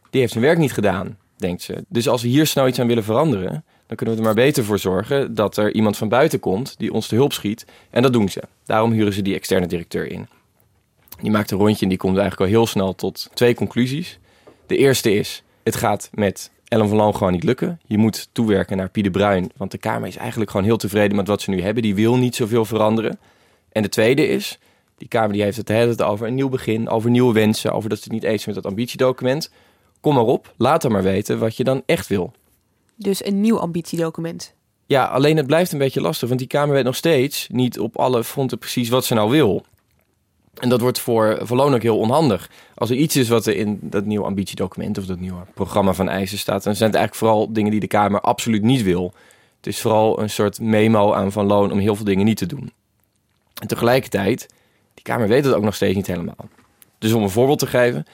die 0.10 0.20
heeft 0.20 0.32
zijn 0.32 0.44
werk 0.44 0.58
niet 0.58 0.74
gedaan, 0.74 1.18
denkt 1.36 1.62
ze. 1.62 1.86
Dus 1.88 2.08
als 2.10 2.22
we 2.22 2.28
hier 2.28 2.48
snel 2.48 2.68
iets 2.68 2.80
aan 2.80 2.88
willen 2.88 3.04
veranderen, 3.04 3.64
dan 3.88 3.98
kunnen 3.98 4.16
we 4.16 4.22
er 4.22 4.28
maar 4.28 4.44
beter 4.44 4.64
voor 4.64 4.80
zorgen 4.80 5.36
dat 5.36 5.58
er 5.58 5.74
iemand 5.74 5.98
van 5.98 6.10
buiten 6.10 6.40
komt 6.40 6.76
die 6.78 6.94
ons 6.94 7.08
te 7.08 7.16
hulp 7.16 7.34
schiet. 7.34 7.66
En 7.90 8.02
dat 8.02 8.14
doen 8.14 8.30
ze. 8.30 8.42
Daarom 8.66 8.92
huren 8.92 9.14
ze 9.14 9.22
die 9.22 9.36
externe 9.36 9.68
directeur 9.68 10.12
in. 10.12 10.28
Die 11.22 11.32
maakt 11.32 11.52
een 11.52 11.58
rondje 11.58 11.84
en 11.84 11.90
die 11.90 11.98
komt 11.98 12.18
eigenlijk 12.18 12.52
al 12.52 12.58
heel 12.58 12.68
snel 12.68 12.96
tot 12.96 13.30
twee 13.34 13.56
conclusies. 13.56 14.20
De 14.66 14.78
eerste 14.78 15.14
is, 15.14 15.44
het 15.64 15.76
gaat 15.76 16.10
met 16.14 16.52
Ellen 16.68 16.88
van 16.88 16.98
Loon 16.98 17.16
gewoon 17.16 17.34
niet 17.34 17.44
lukken. 17.44 17.80
Je 17.86 17.98
moet 17.98 18.30
toewerken 18.32 18.78
naar 18.78 18.90
Pieter 18.90 19.12
Bruin, 19.12 19.52
want 19.58 19.72
de 19.72 19.78
Kamer 19.78 20.08
is 20.08 20.18
eigenlijk 20.18 20.52
gewoon 20.52 20.66
heel 20.66 20.78
tevreden 20.78 21.16
met 21.16 21.28
wat 21.28 21.42
ze 21.42 21.50
nu 21.50 21.62
hebben. 21.62 21.84
Die 21.84 21.96
wil 21.96 22.18
niet 22.18 22.36
zoveel 22.36 22.66
veranderen. 22.66 23.20
En 23.72 23.82
de 23.82 23.90
tweede 23.90 24.28
is, 24.28 24.60
die 24.98 25.08
Kamer 25.08 25.34
die 25.34 25.42
heeft 25.42 25.58
het, 25.58 25.68
het 25.68 26.02
over 26.02 26.28
een 26.28 26.36
nieuw 26.36 26.50
begin, 26.50 26.90
over 26.90 27.10
nieuwe 27.10 27.34
wensen, 27.34 27.72
over 27.72 27.90
dat 27.90 27.98
ze 27.98 28.04
het 28.04 28.14
niet 28.14 28.24
eens 28.24 28.46
met 28.46 28.56
dat 28.56 28.66
ambitiedocument. 28.66 29.52
Kom 30.00 30.14
maar 30.14 30.24
op, 30.24 30.54
laat 30.58 30.84
er 30.84 30.92
maar 30.92 31.04
weten 31.04 31.40
wat 31.40 31.58
je 31.58 31.64
dan 31.64 31.84
echt 31.86 32.08
wil. 32.08 32.34
Dus 32.96 33.26
een 33.26 33.42
nieuw 33.42 33.60
ambitiedocument. 33.60 34.54
Ja, 34.86 35.06
alleen 35.06 35.38
het 35.38 35.48
blijft 35.48 35.72
een 35.72 35.78
beetje 35.78 36.02
lastig, 36.02 36.28
want 36.28 36.40
die 36.40 36.50
Kamer 36.50 36.76
weet 36.76 36.84
nog 36.84 36.96
steeds 36.96 37.48
niet 37.52 37.80
op 37.80 37.98
alle 37.98 38.24
fronten 38.24 38.58
precies 38.58 38.90
wat 38.90 39.06
ze 39.06 39.14
nou 39.14 39.30
wil. 39.30 39.66
En 40.60 40.70
dat 40.70 40.82
wordt 40.82 41.00
voor 41.00 41.40
Verloon 41.42 41.74
ook 41.74 41.82
heel 41.82 41.98
onhandig. 41.98 42.50
Als 42.76 42.90
er 42.90 42.96
iets 42.96 43.16
is 43.16 43.30
wat 43.30 43.46
er 43.46 43.56
in 43.56 43.80
dat 43.82 44.06
nieuwe 44.06 44.26
ambitiedocument 44.26 44.98
of 44.98 45.06
dat 45.06 45.20
nieuwe 45.20 45.42
programma 45.54 45.94
van 45.94 46.10
eisen 46.10 46.38
staat, 46.38 46.64
dan 46.64 46.76
zijn 46.76 46.90
het 46.90 46.98
eigenlijk 46.98 47.16
vooral 47.16 47.54
dingen 47.54 47.72
die 47.72 47.80
de 47.80 47.88
Kamer 47.88 48.22
absoluut 48.22 48.64
niet 48.64 48.84
wil. 48.84 49.14
Het 49.58 49.68
is 49.68 49.82
vooral 49.82 50.22
een 50.22 50.30
soort 50.30 50.60
memo 50.60 51.14
aan 51.14 51.32
Van 51.32 51.46
Loon 51.46 51.72
om 51.72 51.80
heel 51.80 51.96
veel 51.96 52.06
dingen 52.06 52.26
niet 52.26 52.38
te 52.38 52.46
doen. 52.46 52.72
En 53.62 53.68
tegelijkertijd, 53.68 54.48
die 54.94 55.04
Kamer 55.04 55.28
weet 55.28 55.46
het 55.46 55.54
ook 55.54 55.64
nog 55.64 55.76
steeds 55.76 55.96
niet 55.96 56.08
helemaal. 56.08 56.50
Dus 56.98 57.14
om 57.14 57.24
een 57.24 57.30
voorbeeld 57.30 57.60
te 57.60 57.68
geven, 57.68 58.06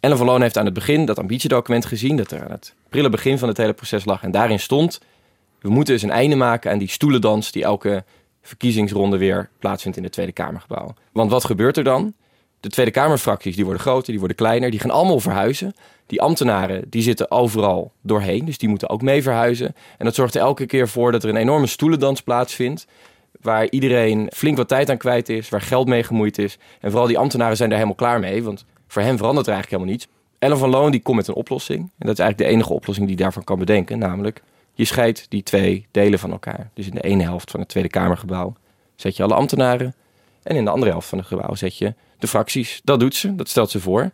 Ellen 0.00 0.16
van 0.16 0.42
heeft 0.42 0.58
aan 0.58 0.64
het 0.64 0.74
begin 0.74 1.04
dat 1.04 1.18
ambitiedocument 1.18 1.86
gezien, 1.86 2.16
dat 2.16 2.30
er 2.30 2.44
aan 2.44 2.50
het 2.50 2.74
prille 2.88 3.08
begin 3.08 3.38
van 3.38 3.48
het 3.48 3.56
hele 3.56 3.72
proces 3.72 4.04
lag. 4.04 4.22
En 4.22 4.30
daarin 4.30 4.60
stond, 4.60 5.00
we 5.60 5.68
moeten 5.68 5.94
eens 5.94 6.02
een 6.02 6.10
einde 6.10 6.36
maken 6.36 6.70
aan 6.70 6.78
die 6.78 6.88
stoelendans 6.88 7.52
die 7.52 7.64
elke 7.64 8.04
verkiezingsronde 8.42 9.16
weer 9.16 9.50
plaatsvindt 9.58 9.96
in 9.96 10.04
het 10.04 10.12
Tweede 10.12 10.32
Kamergebouw. 10.32 10.94
Want 11.12 11.30
wat 11.30 11.44
gebeurt 11.44 11.76
er 11.76 11.84
dan? 11.84 12.14
De 12.60 12.68
Tweede 12.68 12.90
Kamerfracties 12.90 13.54
die 13.54 13.64
worden 13.64 13.82
groter, 13.82 14.10
die 14.10 14.18
worden 14.18 14.36
kleiner, 14.36 14.70
die 14.70 14.80
gaan 14.80 14.90
allemaal 14.90 15.20
verhuizen. 15.20 15.74
Die 16.06 16.20
ambtenaren 16.20 16.84
die 16.88 17.02
zitten 17.02 17.30
overal 17.30 17.92
doorheen, 18.00 18.44
dus 18.44 18.58
die 18.58 18.68
moeten 18.68 18.88
ook 18.88 19.02
mee 19.02 19.22
verhuizen. 19.22 19.74
En 19.98 20.04
dat 20.04 20.14
zorgt 20.14 20.34
er 20.34 20.40
elke 20.40 20.66
keer 20.66 20.88
voor 20.88 21.12
dat 21.12 21.22
er 21.22 21.28
een 21.28 21.36
enorme 21.36 21.66
stoelendans 21.66 22.22
plaatsvindt. 22.22 22.86
Waar 23.40 23.70
iedereen 23.70 24.30
flink 24.34 24.56
wat 24.56 24.68
tijd 24.68 24.90
aan 24.90 24.96
kwijt 24.96 25.28
is, 25.28 25.48
waar 25.48 25.60
geld 25.60 25.88
mee 25.88 26.02
gemoeid 26.02 26.38
is. 26.38 26.58
En 26.80 26.90
vooral 26.90 27.08
die 27.08 27.18
ambtenaren 27.18 27.56
zijn 27.56 27.68
daar 27.68 27.78
helemaal 27.78 28.00
klaar 28.00 28.20
mee, 28.20 28.42
want 28.42 28.64
voor 28.88 29.02
hen 29.02 29.16
verandert 29.16 29.46
er 29.46 29.52
eigenlijk 29.52 29.82
helemaal 29.82 30.00
niets. 30.00 30.20
Ellen 30.38 30.58
van 30.58 30.70
Loon 30.70 30.90
die 30.90 31.02
komt 31.02 31.16
met 31.16 31.28
een 31.28 31.34
oplossing. 31.34 31.80
En 31.80 32.06
dat 32.06 32.12
is 32.12 32.18
eigenlijk 32.18 32.38
de 32.38 32.56
enige 32.56 32.72
oplossing 32.72 33.06
die 33.06 33.16
daarvan 33.16 33.44
kan 33.44 33.58
bedenken. 33.58 33.98
Namelijk, 33.98 34.42
je 34.72 34.84
scheidt 34.84 35.26
die 35.28 35.42
twee 35.42 35.86
delen 35.90 36.18
van 36.18 36.30
elkaar. 36.30 36.70
Dus 36.74 36.86
in 36.86 36.94
de 36.94 37.00
ene 37.00 37.22
helft 37.22 37.50
van 37.50 37.60
het 37.60 37.68
Tweede 37.68 37.88
Kamergebouw 37.88 38.54
zet 38.96 39.16
je 39.16 39.22
alle 39.22 39.34
ambtenaren. 39.34 39.94
En 40.42 40.56
in 40.56 40.64
de 40.64 40.70
andere 40.70 40.90
helft 40.90 41.08
van 41.08 41.18
het 41.18 41.26
gebouw 41.26 41.54
zet 41.54 41.76
je 41.76 41.94
de 42.18 42.26
fracties. 42.26 42.80
Dat 42.84 43.00
doet 43.00 43.14
ze, 43.14 43.34
dat 43.34 43.48
stelt 43.48 43.70
ze 43.70 43.80
voor. 43.80 44.00
Maar 44.00 44.10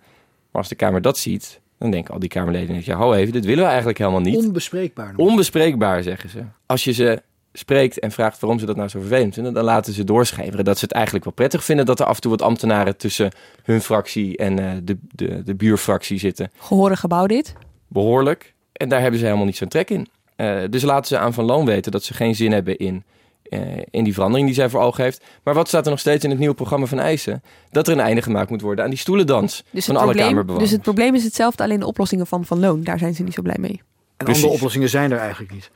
als 0.62 0.68
de 0.68 0.74
Kamer 0.74 1.02
dat 1.02 1.18
ziet, 1.18 1.60
dan 1.78 1.90
denken 1.90 2.14
al 2.14 2.20
die 2.20 2.28
Kamerleden... 2.28 2.82
ja, 2.84 2.96
hou 2.96 3.16
even, 3.16 3.32
dit 3.32 3.44
willen 3.44 3.62
we 3.62 3.68
eigenlijk 3.68 3.98
helemaal 3.98 4.20
niet. 4.20 4.36
Onbespreekbaar. 4.36 5.12
Onbespreekbaar, 5.16 6.02
zeggen 6.02 6.30
ze. 6.30 6.44
Als 6.66 6.84
je 6.84 6.92
ze 6.92 7.22
spreekt 7.52 7.98
en 7.98 8.10
vraagt 8.10 8.40
waarom 8.40 8.58
ze 8.58 8.66
dat 8.66 8.76
nou 8.76 8.88
zo 8.88 9.00
vervelend 9.00 9.34
vinden... 9.34 9.52
dan 9.52 9.64
laten 9.64 9.92
ze 9.92 10.04
doorschrijven 10.04 10.64
dat 10.64 10.78
ze 10.78 10.84
het 10.84 10.94
eigenlijk 10.94 11.24
wel 11.24 11.34
prettig 11.34 11.64
vinden... 11.64 11.86
dat 11.86 12.00
er 12.00 12.06
af 12.06 12.14
en 12.14 12.20
toe 12.20 12.30
wat 12.30 12.42
ambtenaren 12.42 12.96
tussen 12.96 13.32
hun 13.62 13.80
fractie 13.80 14.36
en 14.36 14.60
uh, 14.60 14.72
de, 14.82 14.96
de, 15.10 15.42
de 15.42 15.54
buurfractie 15.54 16.18
zitten. 16.18 16.50
Gehoren 16.58 16.96
gebouw 16.96 17.26
dit? 17.26 17.54
Behoorlijk. 17.88 18.54
En 18.72 18.88
daar 18.88 19.00
hebben 19.00 19.18
ze 19.18 19.24
helemaal 19.24 19.46
niet 19.46 19.56
zo'n 19.56 19.68
trek 19.68 19.90
in. 19.90 20.08
Uh, 20.40 20.60
dus 20.70 20.82
laten 20.82 21.06
ze 21.06 21.18
aan 21.18 21.34
Van 21.34 21.44
Loon 21.44 21.66
weten 21.66 21.92
dat 21.92 22.04
ze 22.04 22.14
geen 22.14 22.34
zin 22.34 22.52
hebben 22.52 22.76
in, 22.76 23.04
uh, 23.48 23.60
in 23.90 24.04
die 24.04 24.12
verandering 24.12 24.46
die 24.46 24.56
zij 24.56 24.68
voor 24.68 24.80
ogen 24.80 25.04
heeft. 25.04 25.24
Maar 25.42 25.54
wat 25.54 25.68
staat 25.68 25.84
er 25.84 25.90
nog 25.90 26.00
steeds 26.00 26.24
in 26.24 26.30
het 26.30 26.38
nieuwe 26.38 26.54
programma 26.54 26.86
van 26.86 26.98
eisen? 26.98 27.42
Dat 27.70 27.86
er 27.86 27.92
een 27.92 28.00
einde 28.00 28.22
gemaakt 28.22 28.50
moet 28.50 28.60
worden 28.60 28.84
aan 28.84 28.90
die 28.90 28.98
stoelendans 28.98 29.64
dus 29.70 29.84
van 29.84 29.96
alle 29.96 30.04
probleem, 30.04 30.28
Kamerbewoners. 30.28 30.68
Dus 30.68 30.76
het 30.76 30.82
probleem 30.82 31.14
is 31.14 31.24
hetzelfde, 31.24 31.62
alleen 31.62 31.80
de 31.80 31.86
oplossingen 31.86 32.26
van 32.26 32.44
Van 32.44 32.60
Loon, 32.60 32.82
daar 32.82 32.98
zijn 32.98 33.14
ze 33.14 33.22
niet 33.22 33.34
zo 33.34 33.42
blij 33.42 33.56
mee. 33.58 33.70
En 33.70 34.24
Precies. 34.24 34.34
andere 34.34 34.54
oplossingen 34.54 34.88
zijn 34.88 35.12
er 35.12 35.18
eigenlijk 35.18 35.52
niet. 35.52 35.70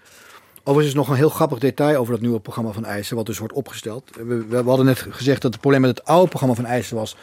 Overigens 0.64 0.88
is 0.88 0.94
nog 0.94 1.08
een 1.08 1.16
heel 1.16 1.28
grappig 1.28 1.58
detail 1.58 1.96
over 1.98 2.12
dat 2.12 2.22
nieuwe 2.22 2.40
programma 2.40 2.70
van 2.70 2.84
eisen, 2.84 3.16
wat 3.16 3.26
dus 3.26 3.38
wordt 3.38 3.54
opgesteld. 3.54 4.10
We, 4.26 4.46
we 4.46 4.62
hadden 4.62 4.86
net 4.86 5.06
gezegd 5.10 5.42
dat 5.42 5.52
het 5.52 5.60
probleem 5.60 5.80
met 5.80 5.98
het 5.98 6.06
oude 6.06 6.28
programma 6.28 6.54
van 6.54 6.64
eisen 6.64 6.96
was 6.96 7.16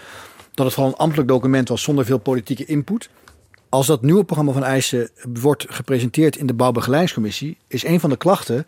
dat 0.53 0.65
het 0.65 0.75
gewoon 0.75 0.89
een 0.89 0.97
ambtelijk 0.97 1.27
document 1.27 1.69
was 1.69 1.81
zonder 1.81 2.05
veel 2.05 2.17
politieke 2.17 2.65
input. 2.65 3.09
Als 3.69 3.87
dat 3.87 4.01
nieuwe 4.01 4.23
programma 4.23 4.51
van 4.51 4.63
eisen 4.63 5.09
wordt 5.33 5.65
gepresenteerd 5.69 6.35
in 6.35 6.45
de 6.45 6.53
bouwbegeleidingscommissie, 6.53 7.57
is 7.67 7.85
een 7.85 7.99
van 7.99 8.09
de 8.09 8.17
klachten. 8.17 8.65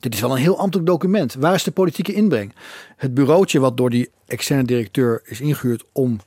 Dit 0.00 0.14
is 0.14 0.20
wel 0.20 0.30
een 0.30 0.36
heel 0.36 0.58
ambtelijk 0.58 0.88
document. 0.88 1.34
Waar 1.34 1.54
is 1.54 1.62
de 1.62 1.70
politieke 1.70 2.12
inbreng? 2.12 2.54
Het 2.96 3.14
bureautje 3.14 3.60
wat 3.60 3.76
door 3.76 3.90
die 3.90 4.10
externe 4.26 4.64
directeur 4.64 5.22
is 5.24 5.40
ingehuurd 5.40 5.84
om 5.92 6.20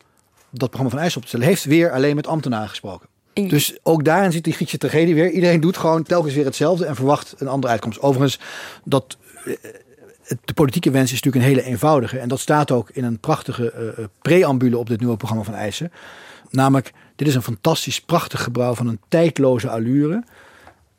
dat 0.50 0.70
programma 0.70 0.90
van 0.90 1.00
eisen 1.00 1.18
op 1.18 1.24
te 1.24 1.30
stellen, 1.30 1.48
heeft 1.48 1.64
weer 1.64 1.92
alleen 1.92 2.16
met 2.16 2.28
ambtenaren 2.28 2.70
gesproken. 2.70 3.08
Dus 3.34 3.78
ook 3.84 4.04
daarin 4.06 4.32
zit 4.32 4.44
die 4.44 4.54
Griekse 4.54 4.78
tragedie 4.78 5.16
weer. 5.16 5.30
Iedereen 5.30 5.60
doet 5.60 5.78
gewoon 5.78 6.04
telkens 6.04 6.34
weer 6.34 6.46
hetzelfde 6.46 6.86
en 6.86 6.96
verwacht 6.96 7.36
een 7.38 7.48
andere 7.48 7.72
uitkomst. 7.72 8.02
Overigens, 8.02 8.40
dat, 8.84 9.18
de 10.46 10.54
politieke 10.54 10.92
wens 10.92 11.12
is 11.12 11.22
natuurlijk 11.22 11.46
een 11.46 11.56
hele 11.56 11.70
eenvoudige. 11.70 12.20
En 12.20 12.28
dat 12.28 12.40
staat 12.40 12.72
ook 12.72 12.90
in 12.90 13.04
een 13.04 13.20
prachtige 13.20 13.94
uh, 13.98 14.06
preambule 14.22 14.78
op 14.78 14.90
dit 14.90 15.00
nieuwe 15.00 15.18
programma 15.18 15.44
van 15.44 15.54
eisen. 15.54 15.92
Namelijk, 16.50 16.92
dit 17.16 17.28
is 17.28 17.36
een 17.36 17.42
fantastisch 17.42 18.02
prachtig 18.02 18.44
gebouw 18.44 18.74
van 18.74 18.88
een 18.88 19.00
tijdloze 19.08 19.70
allure. 19.70 20.24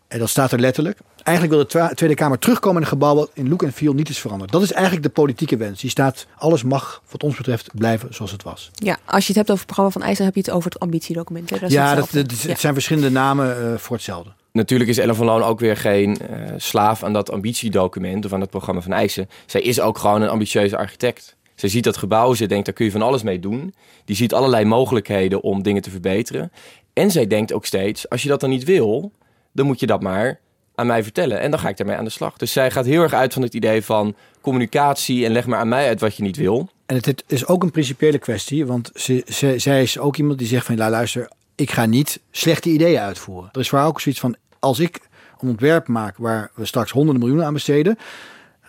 En 0.08 0.18
dat 0.18 0.28
staat 0.28 0.52
er 0.52 0.60
letterlijk. 0.60 0.98
Eigenlijk 1.22 1.56
wil 1.56 1.84
de 1.86 1.94
Tweede 1.94 2.14
Kamer 2.14 2.38
terugkomen 2.38 2.76
in 2.76 2.82
een 2.82 2.88
gebouw 2.88 3.14
wat 3.14 3.30
in 3.34 3.48
look 3.48 3.62
en 3.62 3.72
feel 3.72 3.92
niet 3.92 4.08
is 4.08 4.18
veranderd. 4.18 4.52
Dat 4.52 4.62
is 4.62 4.72
eigenlijk 4.72 5.02
de 5.04 5.10
politieke 5.10 5.56
wens. 5.56 5.80
Die 5.80 5.90
staat, 5.90 6.26
alles 6.36 6.62
mag 6.62 7.02
wat 7.10 7.22
ons 7.22 7.36
betreft 7.36 7.70
blijven 7.74 8.14
zoals 8.14 8.32
het 8.32 8.42
was. 8.42 8.70
Ja, 8.74 8.98
als 9.04 9.26
je 9.26 9.28
het 9.28 9.36
hebt 9.36 9.50
over 9.50 9.64
het 9.64 9.66
programma 9.66 9.92
van 9.92 10.02
eisen, 10.02 10.24
dan 10.24 10.34
heb 10.34 10.44
je 10.44 10.50
het 10.50 10.58
over 10.58 10.70
het 10.70 10.80
ambitiedocument. 10.80 11.48
Dat 11.48 11.70
ja, 11.70 11.94
dat, 11.94 12.08
dat, 12.12 12.30
het 12.30 12.60
zijn 12.60 12.74
verschillende 12.74 13.10
namen 13.10 13.56
uh, 13.62 13.78
voor 13.78 13.96
hetzelfde. 13.96 14.32
Natuurlijk 14.52 14.90
is 14.90 14.98
Ellen 14.98 15.16
van 15.16 15.26
Loon 15.26 15.42
ook 15.42 15.60
weer 15.60 15.76
geen 15.76 16.18
uh, 16.30 16.52
slaaf 16.56 17.02
aan 17.02 17.12
dat 17.12 17.30
ambitiedocument 17.30 18.24
of 18.24 18.32
aan 18.32 18.40
het 18.40 18.50
programma 18.50 18.80
van 18.80 18.92
eisen. 18.92 19.28
Zij 19.46 19.60
is 19.60 19.80
ook 19.80 19.98
gewoon 19.98 20.22
een 20.22 20.28
ambitieuze 20.28 20.76
architect. 20.76 21.36
Ze 21.54 21.68
ziet 21.68 21.84
dat 21.84 21.96
gebouw, 21.96 22.34
ze 22.34 22.46
denkt 22.46 22.64
daar 22.64 22.74
kun 22.74 22.84
je 22.84 22.90
van 22.90 23.02
alles 23.02 23.22
mee 23.22 23.38
doen. 23.38 23.74
Die 24.04 24.16
ziet 24.16 24.34
allerlei 24.34 24.64
mogelijkheden 24.64 25.42
om 25.42 25.62
dingen 25.62 25.82
te 25.82 25.90
verbeteren. 25.90 26.52
En 26.92 27.10
zij 27.10 27.26
denkt 27.26 27.52
ook 27.52 27.66
steeds, 27.66 28.08
als 28.08 28.22
je 28.22 28.28
dat 28.28 28.40
dan 28.40 28.50
niet 28.50 28.64
wil, 28.64 29.12
dan 29.52 29.66
moet 29.66 29.80
je 29.80 29.86
dat 29.86 30.02
maar 30.02 30.40
aan 30.74 30.86
mij 30.86 31.02
vertellen. 31.02 31.40
En 31.40 31.50
dan 31.50 31.60
ga 31.60 31.68
ik 31.68 31.76
daarmee 31.76 31.96
aan 31.96 32.04
de 32.04 32.10
slag. 32.10 32.36
Dus 32.36 32.52
zij 32.52 32.70
gaat 32.70 32.84
heel 32.84 33.02
erg 33.02 33.12
uit 33.12 33.32
van 33.32 33.42
het 33.42 33.54
idee 33.54 33.82
van 33.82 34.14
communicatie 34.40 35.24
en 35.24 35.32
leg 35.32 35.46
maar 35.46 35.58
aan 35.58 35.68
mij 35.68 35.88
uit 35.88 36.00
wat 36.00 36.16
je 36.16 36.22
niet 36.22 36.36
wil. 36.36 36.68
En 36.86 36.96
het, 36.96 37.24
is 37.26 37.46
ook 37.46 37.62
een 37.62 37.70
principiële 37.70 38.18
kwestie, 38.18 38.66
want 38.66 38.90
ze, 38.94 39.22
zij 39.56 39.82
is 39.82 39.98
ook 39.98 40.16
iemand 40.16 40.38
die 40.38 40.48
zegt 40.48 40.66
van, 40.66 40.76
la, 40.76 40.90
luister, 40.90 41.28
ik 41.54 41.70
ga 41.70 41.86
niet 41.86 42.20
slechte 42.30 42.70
ideeën 42.70 43.00
uitvoeren. 43.00 43.48
Er 43.52 43.60
is 43.60 43.70
haar 43.70 43.86
ook 43.86 44.00
zoiets 44.00 44.20
van, 44.20 44.36
als 44.58 44.78
ik 44.78 45.00
een 45.40 45.48
ontwerp 45.48 45.88
maak 45.88 46.16
waar 46.16 46.50
we 46.54 46.64
straks 46.64 46.90
honderden 46.90 47.20
miljoenen 47.20 47.46
aan 47.46 47.52
besteden, 47.52 47.98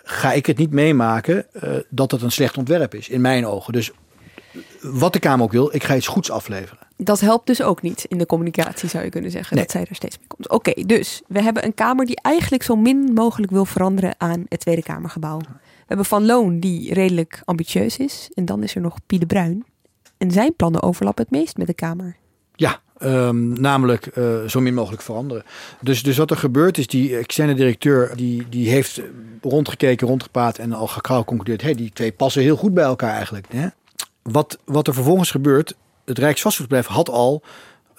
ga 0.08 0.32
ik 0.32 0.46
het 0.46 0.58
niet 0.58 0.70
meemaken 0.70 1.46
uh, 1.52 1.76
dat 1.88 2.10
het 2.10 2.22
een 2.22 2.32
slecht 2.32 2.56
ontwerp 2.56 2.94
is, 2.94 3.08
in 3.08 3.20
mijn 3.20 3.46
ogen. 3.46 3.72
Dus 3.72 3.92
wat 4.80 5.12
de 5.12 5.18
Kamer 5.18 5.44
ook 5.44 5.52
wil, 5.52 5.74
ik 5.74 5.84
ga 5.84 5.96
iets 5.96 6.06
goeds 6.06 6.30
afleveren. 6.30 6.86
Dat 6.96 7.20
helpt 7.20 7.46
dus 7.46 7.62
ook 7.62 7.82
niet 7.82 8.04
in 8.08 8.18
de 8.18 8.26
communicatie, 8.26 8.88
zou 8.88 9.04
je 9.04 9.10
kunnen 9.10 9.30
zeggen, 9.30 9.56
dat 9.56 9.70
zij 9.70 9.86
er 9.88 9.94
steeds 9.94 10.18
mee 10.18 10.26
komt. 10.26 10.48
Oké, 10.48 10.82
dus 10.86 11.22
we 11.28 11.42
hebben 11.42 11.64
een 11.64 11.74
Kamer 11.74 12.06
die 12.06 12.20
eigenlijk 12.22 12.62
zo 12.62 12.76
min 12.76 13.12
mogelijk 13.14 13.52
wil 13.52 13.64
veranderen 13.64 14.14
aan 14.18 14.44
het 14.48 14.60
Tweede 14.60 14.82
Kamergebouw. 14.82 15.38
We 15.38 15.46
hebben 15.86 16.06
Van 16.06 16.26
Loon, 16.26 16.60
die 16.60 16.94
redelijk 16.94 17.42
ambitieus 17.44 17.96
is. 17.96 18.30
En 18.34 18.44
dan 18.44 18.62
is 18.62 18.74
er 18.74 18.80
nog 18.80 18.96
Pie 19.06 19.18
de 19.18 19.26
Bruin. 19.26 19.64
En 20.18 20.30
zijn 20.30 20.56
plannen 20.56 20.82
overlappen 20.82 21.24
het 21.24 21.32
meest 21.32 21.56
met 21.56 21.66
de 21.66 21.74
Kamer. 21.74 22.16
Ja, 22.54 22.80
Um, 23.02 23.60
namelijk 23.60 24.10
uh, 24.14 24.44
zo 24.46 24.60
min 24.60 24.74
mogelijk 24.74 25.02
veranderen. 25.02 25.44
Dus, 25.80 26.02
dus 26.02 26.16
wat 26.16 26.30
er 26.30 26.36
gebeurt 26.36 26.78
is, 26.78 26.86
die 26.86 27.16
externe 27.16 27.54
directeur 27.54 28.16
die, 28.16 28.46
die 28.48 28.68
heeft 28.68 29.00
rondgekeken, 29.42 30.06
rondgepraat 30.06 30.58
en 30.58 30.72
al 30.72 30.86
gauw 30.86 31.24
concludeerd, 31.24 31.62
hey, 31.62 31.74
die 31.74 31.90
twee 31.92 32.12
passen 32.12 32.42
heel 32.42 32.56
goed 32.56 32.74
bij 32.74 32.84
elkaar 32.84 33.12
eigenlijk. 33.12 33.46
Hè? 33.50 33.66
Wat, 34.22 34.58
wat 34.64 34.86
er 34.86 34.94
vervolgens 34.94 35.30
gebeurt, 35.30 35.74
het 36.04 36.18
Rijksvastgoedbedrijf 36.18 36.86
had 36.86 37.08
al 37.08 37.42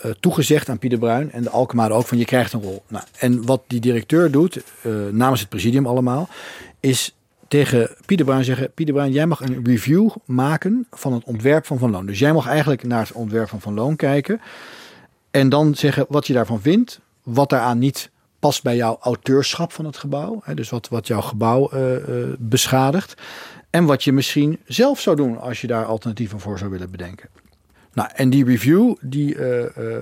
uh, 0.06 0.12
toegezegd 0.20 0.70
aan 0.70 0.80
Pieter 0.80 1.00
Bruin 1.00 1.32
en 1.32 1.44
de 1.44 1.50
Alkmaar 1.50 1.92
ook 1.92 2.06
van 2.06 2.18
je 2.18 2.26
krijgt 2.26 2.54
een 2.54 2.62
rol. 2.62 2.84
Nou, 2.88 3.04
en 3.20 3.46
wat 3.46 3.62
die 3.68 3.80
directeur 3.80 4.32
doet, 4.32 4.64
uh, 4.82 4.94
namens 5.12 5.40
het 5.40 5.50
presidium 5.50 5.86
allemaal, 5.86 6.30
is 6.80 7.16
tegen 7.48 7.90
Pieter 8.06 8.26
Bruin 8.26 8.44
zeggen: 8.44 8.72
Pieter 8.74 8.94
Bruin, 8.94 9.12
jij 9.12 9.26
mag 9.26 9.42
een 9.42 9.66
review 9.66 10.10
maken 10.26 10.88
van 10.92 11.14
het 11.14 11.24
ontwerp 11.24 11.66
van 11.66 11.78
Van 11.78 11.92
Loon. 11.92 12.06
Dus 12.06 12.20
jij 12.20 12.34
mag 12.34 12.48
eigenlijk 12.48 12.84
naar 12.84 13.02
het 13.02 13.12
ontwerp 13.12 13.50
van 13.50 13.62
Van 13.62 13.74
Loon 13.74 13.96
kijken 13.96 14.42
en 15.32 15.50
dan 15.50 15.76
zeggen 15.76 16.06
wat 16.10 16.28
je 16.28 16.34
daarvan 16.34 16.62
vindt, 16.62 17.00
wat 17.24 17.50
daaraan 17.50 17.78
niet 17.78 18.10
past 18.40 18.64
bij 18.64 18.76
jouw 18.76 18.98
auteurschap 19.02 19.72
van 19.72 19.86
het 19.86 19.98
gebouw, 19.98 20.42
hè, 20.44 20.54
dus 20.54 20.70
wat, 20.70 20.88
wat 20.88 21.08
jouw 21.08 21.22
gebouw 21.22 21.74
uh, 21.74 21.98
beschadigt. 22.40 23.22
En 23.70 23.86
wat 23.86 24.04
je 24.04 24.12
misschien 24.12 24.60
zelf 24.66 25.00
zou 25.00 25.16
doen 25.16 25.40
als 25.40 25.62
je 25.62 25.68
daar 25.68 25.86
alternatieven 25.86 26.40
voor 26.40 26.58
zou 26.58 26.72
willen 26.72 26.92
bedenken. 26.92 27.30
Nou, 27.94 28.10
en 28.14 28.30
die 28.30 28.46
review 28.46 28.96
die 29.02 29.36
uh, 29.36 30.02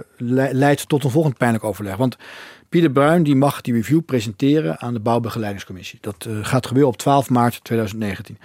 leidt 0.51 0.89
tot 0.89 1.03
een 1.03 1.09
volgend 1.09 1.37
pijnlijk 1.37 1.63
overleg. 1.63 1.95
Want 1.95 2.17
Pieter 2.69 2.91
Bruin 2.91 3.23
die 3.23 3.35
mag 3.35 3.61
die 3.61 3.73
review 3.73 4.01
presenteren 4.05 4.79
aan 4.79 4.93
de 4.93 4.99
bouwbegeleidingscommissie. 4.99 5.97
Dat 6.01 6.27
gaat 6.41 6.67
gebeuren 6.67 6.91
op 6.91 6.97
12 6.97 7.29
maart 7.29 7.63
2019. 7.63 8.37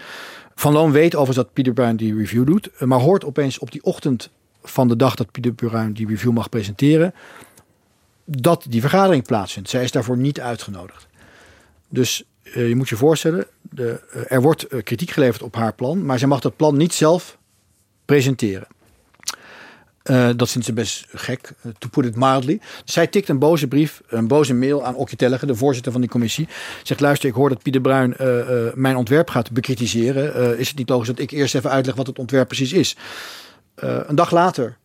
Van 0.55 0.73
Loon 0.73 0.93
weet 0.93 1.15
overigens 1.15 1.37
dat 1.37 1.53
Pieter 1.53 1.73
Bruin 1.73 1.97
die 1.97 2.17
review 2.17 2.47
doet. 2.47 2.71
Maar 2.81 3.01
hoort 3.01 3.25
opeens 3.25 3.59
op 3.59 3.71
die 3.71 3.83
ochtend 3.83 4.31
van 4.63 4.89
de 4.89 4.97
dag 4.97 5.15
dat 5.15 5.31
Pieter 5.31 5.53
Bruin 5.53 5.93
die 5.93 6.07
review 6.07 6.33
mag 6.33 6.49
presenteren... 6.49 7.15
dat 8.25 8.65
die 8.69 8.81
vergadering 8.81 9.25
plaatsvindt. 9.25 9.71
Zij 9.71 9.83
is 9.83 9.91
daarvoor 9.91 10.17
niet 10.17 10.41
uitgenodigd. 10.41 11.07
Dus 11.89 12.25
je 12.43 12.77
moet 12.77 12.89
je 12.89 12.97
voorstellen, 12.97 13.47
de, 13.61 14.01
er 14.29 14.43
wordt 14.43 14.67
kritiek 14.83 15.11
geleverd 15.11 15.43
op 15.43 15.55
haar 15.55 15.73
plan... 15.75 16.07
maar 16.07 16.19
zij 16.19 16.29
mag 16.29 16.41
dat 16.41 16.57
plan 16.57 16.77
niet 16.77 16.95
zelf 16.95 17.39
presenteren. 18.05 18.67
Dat 20.37 20.51
vindt 20.51 20.67
ze 20.67 20.73
best 20.73 21.07
gek, 21.13 21.53
to 21.79 21.89
put 21.89 22.05
it 22.05 22.17
mildly. 22.17 22.61
Zij 22.85 23.07
tikt 23.07 23.29
een 23.29 23.39
boze 23.39 23.69
brief, 23.69 24.03
een 24.09 24.29
boze 24.29 24.55
mail 24.55 24.85
aan 24.85 24.95
Okje 24.95 25.39
de 25.47 25.55
voorzitter 25.55 25.93
van 25.93 26.01
die 26.01 26.11
commissie. 26.11 26.49
Zegt, 26.83 27.01
luister, 27.01 27.29
ik 27.29 27.35
hoor 27.35 27.49
dat 27.49 27.63
Pieter 27.63 27.81
Bruin 27.81 28.15
mijn 28.75 28.97
ontwerp 28.97 29.31
gaat 29.31 29.51
bekritiseren. 29.51 30.59
is 30.59 30.69
het 30.69 30.77
niet 30.77 30.89
logisch 30.89 31.07
dat 31.07 31.19
ik 31.19 31.31
eerst 31.31 31.55
even 31.55 31.71
uitleg 31.71 31.95
wat 31.95 32.07
het 32.07 32.19
ontwerp 32.19 32.47
precies 32.47 32.73
is? 32.73 32.97
Een 33.81 34.15
dag 34.15 34.31
later, 34.31 34.77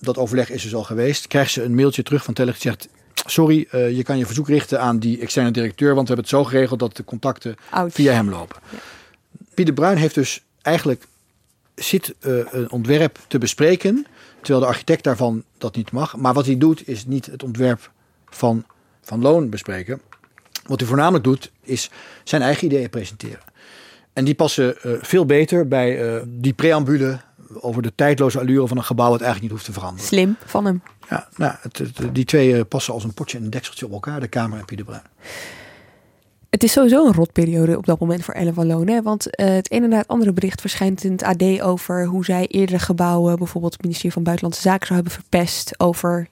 dat 0.00 0.18
overleg 0.18 0.50
is 0.50 0.62
dus 0.62 0.74
al 0.74 0.84
geweest, 0.84 1.26
krijgt 1.26 1.52
ze 1.52 1.62
een 1.62 1.74
mailtje 1.74 2.02
terug 2.02 2.24
van 2.24 2.34
die 2.34 2.54
zegt... 2.56 2.88
Sorry, 3.28 3.66
je 3.70 4.02
kan 4.02 4.18
je 4.18 4.26
verzoek 4.26 4.48
richten 4.48 4.80
aan 4.80 4.98
die 4.98 5.20
externe 5.20 5.50
directeur, 5.50 5.94
want 5.94 6.08
we 6.08 6.14
hebben 6.14 6.24
het 6.24 6.34
zo 6.34 6.44
geregeld 6.44 6.78
dat 6.78 6.96
de 6.96 7.04
contacten 7.04 7.56
Ouch. 7.70 7.92
via 7.92 8.12
hem 8.12 8.30
lopen. 8.30 8.56
Ja. 8.70 8.78
Pieter 9.54 9.74
Bruin 9.74 9.96
heeft 9.96 10.14
dus 10.14 10.42
eigenlijk 10.62 11.06
zit 11.74 12.14
uh, 12.20 12.44
een 12.50 12.70
ontwerp 12.70 13.18
te 13.28 13.38
bespreken, 13.38 14.06
terwijl 14.40 14.60
de 14.60 14.66
architect 14.66 15.04
daarvan 15.04 15.44
dat 15.58 15.76
niet 15.76 15.92
mag. 15.92 16.16
Maar 16.16 16.34
wat 16.34 16.46
hij 16.46 16.58
doet 16.58 16.88
is 16.88 17.06
niet 17.06 17.26
het 17.26 17.42
ontwerp 17.42 17.90
van, 18.26 18.64
van 19.02 19.22
loon 19.22 19.50
bespreken. 19.50 20.00
Wat 20.66 20.78
hij 20.78 20.88
voornamelijk 20.88 21.24
doet 21.24 21.50
is 21.62 21.90
zijn 22.24 22.42
eigen 22.42 22.64
ideeën 22.64 22.90
presenteren. 22.90 23.40
En 24.12 24.24
die 24.24 24.34
passen 24.34 24.76
uh, 24.82 24.92
veel 25.00 25.26
beter 25.26 25.68
bij 25.68 26.14
uh, 26.14 26.22
die 26.26 26.52
preambule 26.52 27.20
over 27.60 27.82
de 27.82 27.92
tijdloze 27.94 28.38
allure 28.38 28.66
van 28.66 28.76
een 28.76 28.84
gebouw 28.84 29.10
wat 29.10 29.20
eigenlijk 29.20 29.42
niet 29.42 29.50
hoeft 29.50 29.64
te 29.64 29.80
veranderen. 29.80 30.06
Slim 30.06 30.36
van 30.44 30.64
hem. 30.64 30.82
Ja, 31.08 31.28
nou, 31.36 31.54
het, 31.60 31.78
het, 31.78 32.14
die 32.14 32.24
twee 32.24 32.64
passen 32.64 32.94
als 32.94 33.04
een 33.04 33.14
potje 33.14 33.38
en 33.38 33.44
een 33.44 33.50
dekseltje 33.50 33.86
op 33.86 33.92
elkaar, 33.92 34.20
de 34.20 34.28
Kamer 34.28 34.58
en 34.58 34.64
Pieter 34.64 34.84
Bruin. 34.84 35.02
Het 36.50 36.64
is 36.64 36.72
sowieso 36.72 37.06
een 37.06 37.12
rotperiode 37.12 37.76
op 37.76 37.86
dat 37.86 38.00
moment 38.00 38.24
voor 38.24 38.34
Ellen 38.34 38.54
van 38.54 38.66
Loon. 38.66 38.88
Hè? 38.88 39.02
Want 39.02 39.40
uh, 39.40 39.46
het 39.46 39.70
ene 39.70 39.86
na 39.86 39.96
het 39.96 40.08
andere 40.08 40.32
bericht 40.32 40.60
verschijnt 40.60 41.04
in 41.04 41.12
het 41.12 41.22
AD 41.22 41.60
over 41.60 42.04
hoe 42.04 42.24
zij 42.24 42.46
eerdere 42.46 42.78
gebouwen, 42.78 43.38
bijvoorbeeld 43.38 43.72
het 43.72 43.82
ministerie 43.82 44.12
van 44.12 44.22
Buitenlandse 44.22 44.62
Zaken, 44.62 44.86
zou 44.86 45.00
hebben 45.00 45.20
verpest. 45.20 45.80
Over 45.80 46.28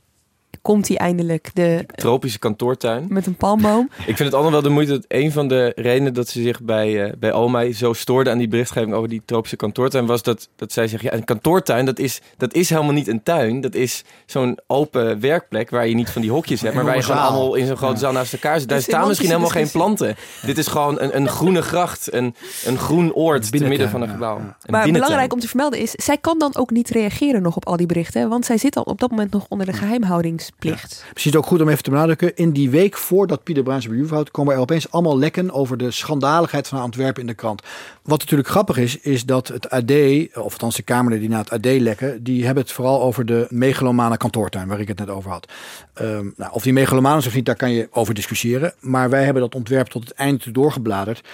komt 0.64 0.88
hij 0.88 0.96
eindelijk. 0.96 1.50
De 1.54 1.86
tropische 1.94 2.38
kantoortuin. 2.38 3.06
Met 3.08 3.26
een 3.26 3.34
palmboom. 3.34 3.90
ik 3.98 4.04
vind 4.04 4.18
het 4.18 4.32
allemaal 4.32 4.52
wel 4.52 4.62
de 4.62 4.68
moeite. 4.68 4.92
Dat 4.92 5.04
een 5.08 5.32
van 5.32 5.48
de 5.48 5.72
redenen 5.74 6.14
dat 6.14 6.28
ze 6.28 6.42
zich 6.42 6.62
bij, 6.62 7.06
uh, 7.06 7.12
bij 7.18 7.32
Almai 7.32 7.74
zo 7.74 7.92
stoorde 7.92 8.30
aan 8.30 8.38
die 8.38 8.48
berichtgeving 8.48 8.94
over 8.94 9.08
die 9.08 9.22
tropische 9.24 9.56
kantoortuin 9.56 10.06
was 10.06 10.22
dat, 10.22 10.48
dat 10.56 10.72
zij 10.72 10.88
zegt: 10.88 11.02
ja, 11.02 11.12
een 11.12 11.24
kantoortuin 11.24 11.84
dat 11.84 11.98
is, 11.98 12.20
dat 12.36 12.54
is 12.54 12.68
helemaal 12.68 12.92
niet 12.92 13.08
een 13.08 13.22
tuin. 13.22 13.60
Dat 13.60 13.74
is 13.74 14.04
zo'n 14.26 14.58
open 14.66 15.20
werkplek 15.20 15.70
waar 15.70 15.88
je 15.88 15.94
niet 15.94 16.10
van 16.10 16.22
die 16.22 16.30
hokjes 16.30 16.60
hebt, 16.60 16.74
maar 16.74 16.84
waar 16.84 16.96
je 16.96 17.02
gewoon 17.02 17.20
allemaal 17.20 17.54
in 17.54 17.66
zo'n 17.66 17.76
grote 17.76 17.98
zaal 17.98 18.12
naast 18.12 18.32
elkaar 18.32 18.60
zit. 18.60 18.68
Daar 18.68 18.82
staan 18.82 19.08
misschien 19.08 19.28
helemaal 19.28 19.48
geen 19.48 19.70
planten. 19.70 20.16
Dit 20.46 20.58
is 20.58 20.66
gewoon 20.66 21.00
een, 21.00 21.16
een 21.16 21.28
groene 21.28 21.62
gracht, 21.62 22.12
een, 22.12 22.34
een 22.64 22.78
groen 22.78 23.12
oord 23.12 23.50
te 23.50 23.64
midden 23.64 23.90
van 23.90 24.02
een 24.02 24.08
gebouw. 24.08 24.36
Een 24.36 24.54
maar 24.66 24.90
belangrijk 24.90 25.32
om 25.32 25.40
te 25.40 25.48
vermelden 25.48 25.78
is, 25.78 25.90
zij 25.90 26.18
kan 26.18 26.38
dan 26.38 26.56
ook 26.56 26.70
niet 26.70 26.88
reageren 26.88 27.42
nog 27.42 27.56
op 27.56 27.66
al 27.66 27.76
die 27.76 27.86
berichten, 27.86 28.28
want 28.28 28.46
zij 28.46 28.58
zit 28.58 28.76
al 28.76 28.82
op 28.82 29.00
dat 29.00 29.10
moment 29.10 29.32
nog 29.32 29.46
onder 29.48 29.66
de 29.66 29.72
geheimhoudings 29.72 30.52
plicht. 30.58 31.02
Ja. 31.04 31.12
Misschien 31.12 31.36
ook 31.36 31.46
goed 31.46 31.60
om 31.60 31.68
even 31.68 31.82
te 31.82 31.90
benadrukken. 31.90 32.36
In 32.36 32.50
die 32.50 32.70
week 32.70 32.96
voordat 32.96 33.42
Pieter 33.42 33.62
Bruins 33.62 33.86
review 33.86 34.10
houdt, 34.10 34.30
komen 34.30 34.54
er 34.54 34.60
opeens 34.60 34.90
allemaal 34.90 35.18
lekken 35.18 35.50
over 35.50 35.76
de 35.76 35.90
schandaligheid 35.90 36.68
van 36.68 36.80
Antwerpen 36.80 37.20
in 37.20 37.26
de 37.26 37.34
krant. 37.34 37.62
Wat 38.02 38.18
natuurlijk 38.18 38.48
grappig 38.48 38.76
is, 38.76 38.98
is 39.00 39.24
dat 39.24 39.48
het 39.48 39.70
AD, 39.70 39.92
of 40.34 40.52
althans 40.52 40.76
de 40.76 40.82
Kamer 40.82 41.18
die 41.18 41.28
naar 41.28 41.44
het 41.44 41.50
AD 41.50 41.80
lekken, 41.80 42.22
die 42.22 42.44
hebben 42.44 42.62
het 42.62 42.72
vooral 42.72 43.02
over 43.02 43.26
de 43.26 43.46
megalomane 43.50 44.16
kantoortuin, 44.16 44.68
waar 44.68 44.80
ik 44.80 44.88
het 44.88 44.98
net 44.98 45.10
over 45.10 45.30
had. 45.30 45.52
Um, 46.00 46.34
nou, 46.36 46.52
of 46.52 46.62
die 46.62 46.72
megalomaan 46.72 47.18
is 47.18 47.26
of 47.26 47.34
niet, 47.34 47.46
daar 47.46 47.56
kan 47.56 47.72
je 47.72 47.88
over 47.90 48.14
discussiëren. 48.14 48.74
Maar 48.80 49.10
wij 49.10 49.24
hebben 49.24 49.42
dat 49.42 49.54
ontwerp 49.54 49.86
tot 49.86 50.04
het 50.04 50.12
eind 50.12 50.54
doorgebladerd. 50.54 51.28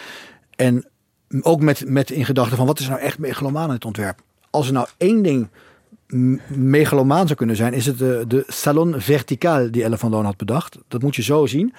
En 0.57 0.87
ook 1.43 1.61
met, 1.61 1.85
met 1.87 2.11
in 2.11 2.25
gedachten 2.25 2.57
van 2.57 2.67
wat 2.67 2.79
is 2.79 2.89
nou 2.89 3.01
echt 3.01 3.19
megalomaan 3.19 3.69
in 3.69 3.75
het 3.75 3.85
ontwerp? 3.85 4.21
Als 4.51 4.67
er 4.67 4.73
nou 4.73 4.87
één 4.97 5.23
ding 5.23 5.49
megalomaan 6.49 7.27
zou 7.27 7.39
kunnen 7.39 7.57
zijn, 7.57 7.73
is 7.73 7.87
het 7.87 7.99
de, 7.99 8.25
de 8.29 8.45
salon 8.47 8.95
verticaal 9.01 9.71
die 9.71 9.83
Elle 9.83 9.99
van 9.99 10.11
Loon 10.11 10.25
had 10.25 10.37
bedacht. 10.37 10.79
Dat 10.89 11.03
moet 11.03 11.17
je 11.17 11.23
zo 11.23 11.47
zien. 11.47 11.75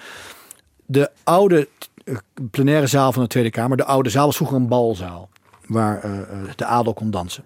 De 0.86 1.10
oude 1.22 1.68
eh, 2.04 2.16
plenaire 2.50 2.86
zaal 2.86 3.12
van 3.12 3.22
de 3.22 3.28
Tweede 3.28 3.50
Kamer, 3.50 3.76
de 3.76 3.84
oude 3.84 4.10
zaal 4.10 4.26
was 4.26 4.36
vroeger 4.36 4.56
een 4.56 4.68
balzaal 4.68 5.28
waar 5.66 6.04
uh, 6.04 6.18
de 6.56 6.64
adel 6.64 6.94
kon 6.94 7.10
dansen. 7.10 7.44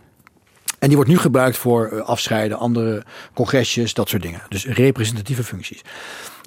En 0.79 0.89
die 0.89 0.97
wordt 0.97 1.11
nu 1.11 1.19
gebruikt 1.19 1.57
voor 1.57 2.03
afscheiden, 2.03 2.59
andere 2.59 3.05
congresjes, 3.35 3.95
dat 3.95 4.09
soort 4.09 4.23
dingen. 4.23 4.43
Dus 4.49 4.67
representatieve 4.67 5.45
functies. 5.45 5.83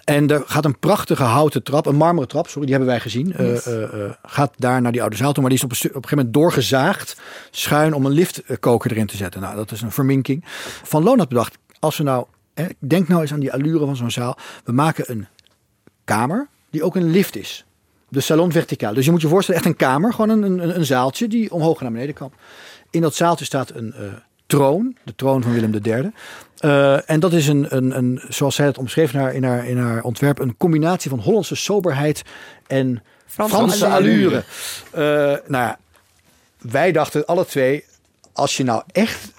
En 0.10 0.28
er 0.28 0.44
gaat 0.46 0.66
een 0.66 0.80
prachtige 0.80 1.24
houten 1.24 1.64
trap, 1.64 1.86
een 1.86 1.96
marmeren 1.96 2.28
trap, 2.28 2.48
sorry, 2.48 2.62
die 2.62 2.76
hebben 2.76 2.94
wij 2.94 3.00
gezien. 3.00 3.34
Eh, 3.34 3.48
yes. 3.48 3.68
Uh, 3.68 3.74
uh, 3.74 4.12
gaat 4.24 4.54
daar 4.56 4.82
naar 4.82 4.92
die 4.92 5.02
oude 5.02 5.16
zaal 5.16 5.34
toe, 5.34 5.42
maar 5.42 5.52
die 5.52 5.60
is 5.60 5.66
op 5.66 5.72
een, 5.72 5.78
op 5.78 5.84
een 5.86 5.94
gegeven 5.94 6.18
moment 6.18 6.34
doorgezaagd, 6.34 7.20
schuin 7.52 7.94
om 7.94 8.06
een 8.06 8.12
liftkoker 8.12 8.92
erin 8.92 9.06
te 9.06 9.18
zetten. 9.18 9.42
Nou, 9.42 9.56
dat 9.56 9.72
is 9.72 9.82
een 9.82 9.92
verminking. 9.92 10.44
Van 10.84 11.04
Loon 11.04 11.18
had 11.18 11.30
bedacht, 11.30 11.58
als 11.80 11.98
we 11.98 12.04
nou, 12.04 12.26
hè, 12.54 12.66
denk 12.80 13.08
nou 13.08 13.22
eens 13.22 13.34
aan 13.34 13.40
die 13.40 13.54
allure 13.54 13.86
van 13.86 13.96
zo'n 13.96 14.12
zaal. 14.12 14.38
We 14.64 14.72
maken 14.72 15.06
een 15.08 15.28
kamer 16.04 16.48
die 16.70 16.84
ook 16.84 16.96
een 16.96 17.10
lift 17.12 17.36
is. 17.36 17.66
De 18.10 18.22
salon 18.22 18.52
verticaal. 18.52 18.94
Dus 18.94 19.06
je 19.06 19.12
moet 19.12 19.22
je 19.22 19.28
voorstellen, 19.28 19.62
echt 19.62 19.70
een 19.70 19.76
kamer, 19.78 20.14
gewoon 20.14 20.30
een, 20.30 20.60
een, 20.60 20.76
een 20.76 20.86
zaaltje 20.86 21.28
die 21.28 21.52
omhoog 21.52 21.82
naar 21.82 21.92
beneden 21.92 22.16
kan. 22.16 22.32
In 22.90 23.02
dat 23.02 23.16
zaaltje 23.16 23.46
staat 23.46 23.70
een 23.70 23.94
troon, 24.50 24.98
de 25.04 25.16
troon 25.16 25.42
van 25.42 25.54
Willem 25.54 25.74
III. 25.84 26.12
Uh, 26.62 27.10
en 27.10 27.20
dat 27.20 27.34
is 27.34 27.48
een, 27.48 27.76
een, 27.76 27.98
een, 27.98 28.22
zoals 28.30 28.56
zij 28.56 28.66
het 28.66 28.78
omschreef 28.78 29.14
in 29.14 29.20
haar, 29.20 29.34
in, 29.34 29.44
haar, 29.44 29.68
in 29.68 29.78
haar 29.78 30.04
ontwerp, 30.04 30.40
een 30.40 30.58
combinatie 30.58 31.10
van 31.10 31.20
Hollandse 31.20 31.56
soberheid 31.56 32.22
en 32.68 33.04
Franse, 33.26 33.56
Franse 33.56 33.88
allure. 33.88 34.44
allure. 34.92 35.42
Uh, 35.42 35.50
nou 35.50 35.64
ja, 35.64 35.80
wij 36.58 36.92
dachten 36.92 37.26
alle 37.26 37.46
twee, 37.46 37.86
als 38.34 38.58
je 38.58 38.64
nou 38.64 38.84
echt 38.92 39.32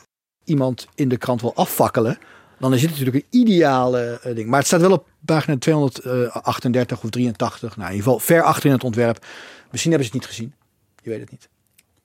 iemand 0.44 0.86
in 0.94 1.08
de 1.08 1.16
krant 1.16 1.40
wil 1.40 1.54
afvakkelen, 1.54 2.18
dan 2.58 2.74
is 2.74 2.80
dit 2.80 2.90
natuurlijk 2.90 3.16
een 3.16 3.40
ideale 3.40 4.20
uh, 4.26 4.34
ding. 4.34 4.48
Maar 4.48 4.58
het 4.58 4.66
staat 4.66 4.80
wel 4.80 4.92
op 4.92 5.06
pagina 5.24 5.56
238 5.58 7.02
of 7.02 7.10
83, 7.10 7.76
nou 7.76 7.88
in 7.88 7.96
ieder 7.96 8.12
geval 8.12 8.26
ver 8.26 8.42
achter 8.42 8.66
in 8.66 8.72
het 8.72 8.84
ontwerp. 8.84 9.26
Misschien 9.70 9.90
hebben 9.90 10.08
ze 10.08 10.14
het 10.14 10.22
niet 10.22 10.36
gezien, 10.36 10.54
je 11.02 11.10
weet 11.10 11.20
het 11.20 11.30
niet. 11.30 11.48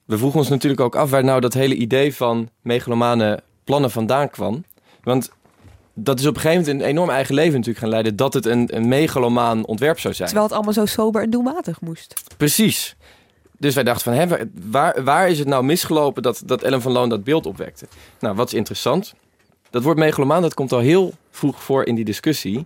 We 0.05 0.17
vroegen 0.17 0.39
ons 0.39 0.49
natuurlijk 0.49 0.81
ook 0.81 0.95
af 0.95 1.09
waar 1.09 1.23
nou 1.23 1.41
dat 1.41 1.53
hele 1.53 1.75
idee 1.75 2.15
van 2.15 2.49
megalomane 2.61 3.43
plannen 3.63 3.91
vandaan 3.91 4.29
kwam. 4.29 4.63
Want 5.03 5.31
dat 5.93 6.19
is 6.19 6.25
op 6.25 6.35
een 6.35 6.41
gegeven 6.41 6.65
moment 6.65 6.81
een 6.81 6.89
enorm 6.89 7.09
eigen 7.09 7.35
leven 7.35 7.53
natuurlijk 7.53 7.79
gaan 7.79 7.89
leiden. 7.89 8.15
Dat 8.15 8.33
het 8.33 8.45
een, 8.45 8.75
een 8.75 8.87
megalomaan 8.87 9.65
ontwerp 9.65 9.99
zou 9.99 10.13
zijn. 10.13 10.27
Terwijl 10.27 10.47
het 10.47 10.55
allemaal 10.55 10.73
zo 10.73 10.85
sober 10.85 11.21
en 11.21 11.29
doelmatig 11.29 11.81
moest. 11.81 12.13
Precies. 12.37 12.95
Dus 13.57 13.75
wij 13.75 13.83
dachten 13.83 14.13
van, 14.13 14.27
hè, 14.27 14.47
waar, 14.69 15.03
waar 15.03 15.29
is 15.29 15.39
het 15.39 15.47
nou 15.47 15.63
misgelopen 15.63 16.23
dat, 16.23 16.41
dat 16.45 16.63
Ellen 16.63 16.81
van 16.81 16.91
Loon 16.91 17.09
dat 17.09 17.23
beeld 17.23 17.45
opwekte? 17.45 17.87
Nou, 18.19 18.35
wat 18.35 18.47
is 18.47 18.53
interessant? 18.53 19.13
Dat 19.69 19.83
woord 19.83 19.97
megalomaan, 19.97 20.41
dat 20.41 20.53
komt 20.53 20.71
al 20.71 20.79
heel 20.79 21.13
vroeg 21.31 21.63
voor 21.63 21.85
in 21.85 21.95
die 21.95 22.05
discussie. 22.05 22.65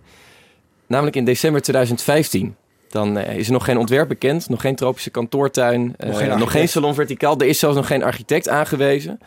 Namelijk 0.86 1.16
in 1.16 1.24
december 1.24 1.62
2015. 1.62 2.56
Dan 2.90 3.18
uh, 3.18 3.36
is 3.36 3.46
er 3.46 3.52
nog 3.52 3.64
geen 3.64 3.78
ontwerp 3.78 4.08
bekend, 4.08 4.48
nog 4.48 4.60
geen 4.60 4.74
tropische 4.74 5.10
kantoortuin, 5.10 5.94
uh, 5.98 6.08
nog, 6.08 6.18
geen, 6.18 6.38
nog 6.38 6.50
geen 6.50 6.68
salon 6.68 6.94
verticaal. 6.94 7.38
Er 7.38 7.46
is 7.46 7.58
zelfs 7.58 7.76
nog 7.76 7.86
geen 7.86 8.02
architect 8.02 8.48
aangewezen. 8.48 9.20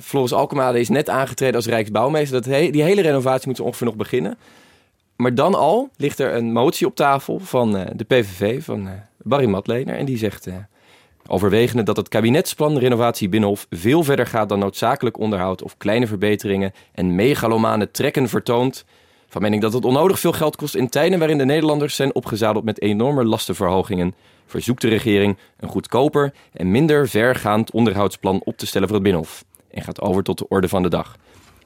Floris 0.00 0.32
Alkemade 0.32 0.80
is 0.80 0.88
net 0.88 1.08
aangetreden 1.08 1.56
als 1.56 1.66
Rijksbouwmeester. 1.66 2.42
Dat 2.42 2.52
he 2.52 2.70
die 2.70 2.82
hele 2.82 3.02
renovatie 3.02 3.48
moet 3.48 3.60
ongeveer 3.60 3.86
nog 3.86 3.96
beginnen. 3.96 4.38
Maar 5.16 5.34
dan 5.34 5.54
al 5.54 5.90
ligt 5.96 6.18
er 6.18 6.34
een 6.34 6.52
motie 6.52 6.86
op 6.86 6.96
tafel 6.96 7.38
van 7.38 7.76
uh, 7.76 7.82
de 7.94 8.04
PVV, 8.04 8.64
van 8.64 8.88
Barry 9.22 9.46
Matlener. 9.46 9.96
En 9.96 10.04
die 10.04 10.18
zegt, 10.18 10.48
Overwegende 11.26 11.82
dat 11.82 11.96
het 11.96 12.08
kabinetsplan 12.08 12.78
renovatie 12.78 13.28
Binnenhof 13.28 13.66
veel 13.70 14.02
verder 14.02 14.26
gaat 14.26 14.48
dan 14.48 14.58
noodzakelijk 14.58 15.18
onderhoud 15.18 15.62
of 15.62 15.76
kleine 15.76 16.06
verbeteringen 16.06 16.72
en 16.92 17.14
megalomane 17.14 17.90
trekken 17.90 18.28
vertoont. 18.28 18.84
Van 19.34 19.42
mening 19.42 19.62
dat 19.62 19.72
het 19.72 19.84
onnodig 19.84 20.18
veel 20.18 20.32
geld 20.32 20.56
kost 20.56 20.74
in 20.74 20.88
tijden 20.88 21.18
waarin 21.18 21.38
de 21.38 21.44
Nederlanders 21.44 21.96
zijn 21.96 22.14
opgezadeld 22.14 22.64
met 22.64 22.80
enorme 22.80 23.24
lastenverhogingen. 23.24 24.14
Verzoekt 24.46 24.80
de 24.80 24.88
regering 24.88 25.36
een 25.56 25.68
goedkoper 25.68 26.34
en 26.52 26.70
minder 26.70 27.08
vergaand 27.08 27.70
onderhoudsplan 27.70 28.40
op 28.44 28.56
te 28.56 28.66
stellen 28.66 28.88
voor 28.88 28.96
het 28.96 29.04
Binnenhof. 29.04 29.44
En 29.70 29.82
gaat 29.82 30.00
over 30.00 30.22
tot 30.22 30.38
de 30.38 30.48
orde 30.48 30.68
van 30.68 30.82
de 30.82 30.88
dag. 30.88 31.16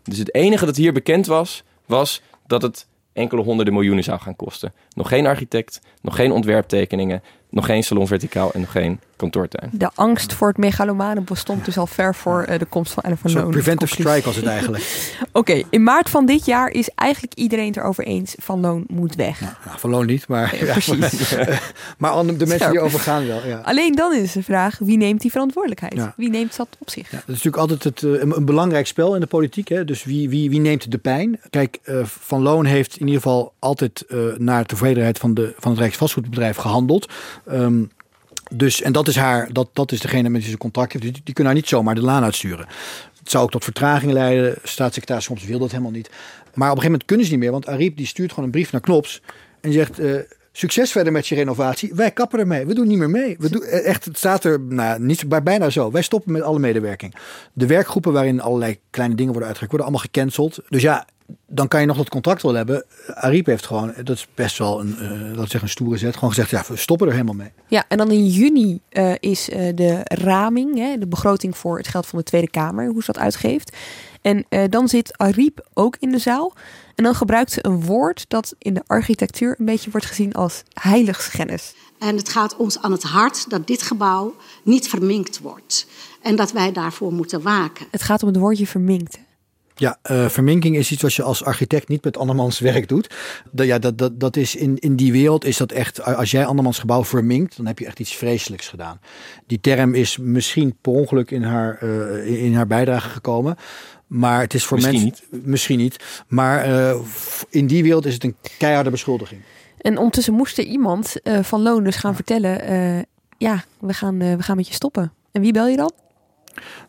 Dus 0.03 0.19
het 0.19 0.35
enige 0.35 0.65
dat 0.67 0.77
hier 0.77 0.93
bekend 0.93 1.27
was, 1.27 1.63
was 1.87 2.23
dat 2.47 2.63
het 2.63 2.87
enkele 3.13 3.43
honderden 3.43 3.75
miljoenen 3.75 4.05
zou 4.05 4.21
gaan 4.21 4.37
kosten. 4.37 4.73
Nog 4.95 5.09
geen 5.09 5.27
architect, 5.27 5.81
nog 6.03 6.15
geen 6.15 6.33
ontwerptekeningen, 6.33 7.23
nog 7.51 7.67
geen 7.67 7.85
salon 7.85 8.07
verticaal 8.07 8.53
en 8.53 8.61
nog 8.61 8.71
geen 8.71 9.01
kantoortuin. 9.19 9.71
De 9.73 9.91
angst 9.95 10.33
voor 10.33 10.49
het 10.49 10.57
megalomane 10.57 11.21
bestond 11.21 11.65
dus 11.65 11.79
al 11.79 11.87
ver 11.87 12.15
voor 12.15 12.47
uh, 12.49 12.59
de 12.59 12.65
komst 12.65 12.93
van 12.93 13.03
van 13.19 13.33
Loon. 13.33 13.51
preventive 13.51 13.95
strike 13.95 14.25
was 14.25 14.37
het 14.37 14.47
eigenlijk. 14.47 15.09
Oké, 15.33 15.63
in 15.71 15.83
maart 15.83 16.11
van 16.11 16.27
dit 16.27 16.47
jaar 16.47 16.71
is 16.71 16.91
eigenlijk 16.95 17.35
iedereen 17.35 17.67
het 17.67 17.77
erover 17.77 18.05
eens 18.05 18.35
van 18.39 18.61
Loon 18.61 18.85
moet 18.89 19.15
weg. 19.15 19.41
Nou, 19.41 19.79
van 19.79 19.91
Loon 19.91 20.07
niet, 20.07 20.29
maar, 20.29 20.65
Ja, 20.65 20.73
precies. 20.73 21.35
maar 21.99 22.13
de 22.39 22.47
mensen 22.47 22.49
Scherp. 22.49 22.71
die 22.73 22.81
overgaan 22.81 23.27
wel. 23.27 23.47
Ja. 23.47 23.61
Alleen 23.65 23.95
dan 23.95 24.15
is 24.15 24.33
de 24.33 24.43
vraag, 24.43 24.79
wie 24.79 24.97
neemt 24.97 25.21
die 25.21 25.31
verantwoordelijkheid? 25.31 25.95
Ja. 25.95 26.15
Wie 26.17 26.31
neemt 26.31 26.57
dat 26.57 26.69
op 26.79 26.91
zich? 26.91 27.11
Ja, 27.11 27.17
dat 27.17 27.37
is 27.37 27.43
natuurlijk 27.45 27.57
altijd 27.57 27.85
het, 27.85 28.03
eh, 28.03 28.23
een, 28.23 28.37
een 28.37 28.45
belangrijk 28.45 28.87
spel 28.87 29.15
in 29.15 29.21
de 29.21 29.27
politiek. 29.27 29.69
Hè? 29.69 29.85
Dus 29.85 30.05
wie, 30.05 30.29
wie, 30.29 30.51
wie 30.51 30.61
neemt 30.61 30.91
de 30.91 30.99
pijn? 30.99 31.41
Kijk, 31.51 31.79
eh, 31.83 32.05
Van 32.05 32.43
Loon 32.43 32.65
heeft 32.65 32.97
in 32.97 33.07
ieder 33.07 33.23
geval 33.23 33.53
altijd 33.59 34.05
eh, 34.09 34.19
naar 34.37 34.67
tevredenheid 34.67 35.19
van, 35.19 35.35
de, 35.35 35.55
van 35.59 35.71
het 35.71 35.81
Rijksvastgoedbedrijf 35.81 36.57
gehandeld. 36.57 37.13
Ehm, 37.47 37.83
dus, 38.55 38.83
en 38.83 38.93
dat 38.93 39.09
is, 39.09 39.17
haar, 39.17 39.53
dat, 39.53 39.69
dat 39.73 39.93
is 39.93 40.01
degene 40.01 40.29
met 40.29 40.43
wie 40.43 40.51
ze 40.51 40.57
contact 40.57 40.93
heeft. 40.93 41.05
Die, 41.05 41.13
die 41.25 41.35
kunnen 41.35 41.53
haar 41.53 41.63
niet 41.63 41.71
zomaar 41.71 41.95
de 41.95 42.03
laan 42.03 42.25
uitsturen. 42.25 42.67
Het 43.19 43.31
zou 43.31 43.45
ook 43.45 43.51
tot 43.51 43.65
vertragingen 43.65 44.15
leiden. 44.15 44.57
Staatssecretaris 44.63 45.25
soms 45.25 45.45
wil 45.45 45.59
dat 45.59 45.71
helemaal 45.71 45.91
niet. 45.91 46.11
Maar 46.55 46.71
op 46.71 46.77
een 46.77 46.83
gegeven 46.83 46.85
moment 46.85 47.05
kunnen 47.05 47.27
ze 47.27 47.33
niet 47.33 47.41
meer. 47.41 47.51
Want 47.51 47.67
Ariep 47.67 47.97
die 47.97 48.07
stuurt 48.07 48.31
gewoon 48.31 48.45
een 48.45 48.51
brief 48.51 48.73
naar 48.73 48.81
Knops. 48.81 49.23
En 49.61 49.73
zegt, 49.73 49.99
eh, 49.99 50.15
succes 50.53 50.93
verder 50.93 51.13
met 51.13 51.27
je 51.27 51.35
renovatie. 51.35 51.95
Wij 51.95 52.11
kappen 52.11 52.39
ermee. 52.39 52.67
We 52.67 52.75
doen 52.75 52.89
niet 52.89 52.99
meer 52.99 53.11
mee. 53.11 53.37
We 53.39 53.51
doen, 53.51 53.63
eh, 53.63 53.87
echt, 53.87 54.05
het 54.05 54.19
staat 54.19 54.45
er 54.45 54.61
nou, 54.61 55.01
niet, 55.01 55.29
bij- 55.29 55.43
bijna 55.43 55.71
zo. 55.71 55.91
Wij 55.91 56.03
stoppen 56.03 56.33
met 56.33 56.43
alle 56.43 56.59
medewerking. 56.59 57.15
De 57.53 57.67
werkgroepen 57.67 58.13
waarin 58.13 58.41
allerlei 58.41 58.79
kleine 58.91 59.15
dingen 59.15 59.33
worden 59.33 59.49
uitgewerkt, 59.49 59.79
worden 59.79 59.95
allemaal 59.95 60.11
gecanceld. 60.13 60.59
Dus 60.69 60.83
ja, 60.83 61.07
dan 61.47 61.69
kan 61.69 61.81
je 61.81 61.87
nog 61.87 61.97
dat 61.97 62.09
contract 62.09 62.43
wel 62.43 62.55
hebben. 62.55 62.85
Ariep 63.07 63.47
heeft 63.47 63.67
gewoon, 63.67 63.93
dat 64.05 64.17
is 64.17 64.27
best 64.35 64.59
wel 64.59 64.81
een, 64.81 64.99
eh 64.99 65.09
we 65.09 65.35
zeggen, 65.37 65.63
een 65.63 65.69
stoere 65.69 65.97
zet. 65.97 66.15
Gewoon 66.15 66.31
gezegd, 66.31 66.51
ja, 66.51 66.65
we 66.69 66.77
stoppen 66.77 67.07
er 67.07 67.13
helemaal 67.13 67.35
mee. 67.35 67.53
Ja, 67.67 67.85
en 67.89 67.99
dan 67.99 68.11
in 68.11 68.27
juni 68.27 68.81
eh, 68.89 69.13
is 69.21 69.51
eh, 69.51 69.75
de 69.75 70.01
raming, 70.05 70.77
hè, 70.77 70.99
de 70.99 71.07
begroting 71.07 71.57
voor 71.57 71.79
het 71.79 71.89
geld 71.89 72.07
van 72.07 72.19
de 72.19 72.25
Tweede 72.25 72.51
Kamer, 72.51 72.89
hoe 72.89 73.03
ze 73.03 73.13
dat 73.13 73.23
uitgeeft. 73.23 73.77
En 74.23 74.45
eh, 74.49 74.65
dan 74.69 74.89
zit 74.89 75.19
Ariep 75.19 75.67
ook 75.75 75.97
in 76.01 76.11
de 76.11 76.19
zaal. 76.19 76.53
En 76.95 77.05
dan 77.05 77.15
gebruikt 77.15 77.53
ze 77.53 77.67
een 77.67 77.85
woord 77.85 78.25
dat 78.29 78.55
in 78.59 78.75
de 78.75 78.83
architectuur 78.87 79.55
een 79.59 79.65
beetje 79.65 79.91
wordt 79.91 80.07
gezien 80.07 80.33
als 80.33 80.63
heiligschennis. 80.73 81.75
En 81.99 82.17
het 82.17 82.29
gaat 82.29 82.57
ons 82.57 82.83
aan 82.83 82.93
het 82.93 83.03
hart 83.03 83.51
dat 83.51 83.67
dit 83.67 83.83
gebouw 83.83 84.35
niet 84.63 84.89
verminkt 84.89 85.41
wordt. 85.41 85.87
En 86.23 86.37
dat 86.37 86.53
wij 86.53 86.73
daarvoor 86.73 87.13
moeten 87.13 87.43
waken. 87.43 87.87
Het 87.91 88.03
gaat 88.03 88.23
om 88.23 88.29
het 88.29 88.37
woordje 88.37 88.67
verminkt. 88.67 89.19
Ja, 89.79 89.99
eh, 90.03 90.29
verminking 90.29 90.77
is 90.77 90.93
iets 90.93 91.03
wat 91.03 91.15
je 91.15 91.23
als 91.23 91.45
architect 91.45 91.89
niet 91.89 92.05
met 92.05 92.17
andermans 92.17 92.59
werk 92.59 92.89
doet. 92.89 93.15
Dat, 93.53 93.67
ja, 93.67 93.79
dat, 93.79 93.99
dat, 93.99 94.21
dat 94.21 94.37
is 94.37 94.55
in, 94.55 94.79
in 94.79 94.97
die 94.97 95.13
wereld 95.13 95.45
is 95.45 95.57
dat 95.57 95.73
echt, 95.73 96.05
als 96.05 96.31
jij 96.31 96.47
andermans 96.47 96.79
gebouw 96.79 97.05
verminkt, 97.05 97.57
dan 97.57 97.67
heb 97.67 97.79
je 97.79 97.87
echt 97.87 98.01
iets 98.01 98.17
vreselijks 98.17 98.69
gedaan. 98.69 99.01
Die 99.47 99.61
term 99.61 99.95
is 99.95 100.17
misschien 100.17 100.77
per 100.81 100.93
ongeluk 100.93 101.31
in 101.31 101.43
haar, 101.43 101.79
eh, 101.81 102.45
in 102.45 102.55
haar 102.55 102.67
bijdrage 102.67 103.09
gekomen. 103.09 103.57
Maar 104.07 104.41
het 104.41 104.55
is 104.55 104.65
voor 104.65 104.77
Misschien 104.77 105.03
mensen. 105.03 105.51
Misschien 105.51 105.79
niet. 105.79 105.97
Maar 106.29 106.65
eh, 106.65 107.01
in 107.51 107.67
die 107.67 107.83
wereld 107.83 108.07
is 108.07 108.15
het 108.15 108.25
een 108.25 108.37
keiharde 108.59 108.91
beschuldiging. 108.91 109.41
En 109.79 109.97
ondertussen 109.97 110.35
moest 110.35 110.59
er 110.59 110.65
iemand 110.65 111.23
eh, 111.23 111.43
van 111.43 111.63
Loon 111.63 111.85
dus 111.85 111.97
gaan 111.97 112.15
vertellen, 112.15 112.61
eh, 112.61 113.03
ja, 113.39 113.65
we 113.81 113.93
gaan, 113.93 114.21
eh, 114.21 114.35
we 114.35 114.43
gaan 114.43 114.57
met 114.57 114.69
je 114.69 114.75
stoppen. 114.75 115.13
En 115.33 115.41
wie 115.41 115.53
bel 115.53 115.67
je 115.67 115.77
dan? 115.77 115.93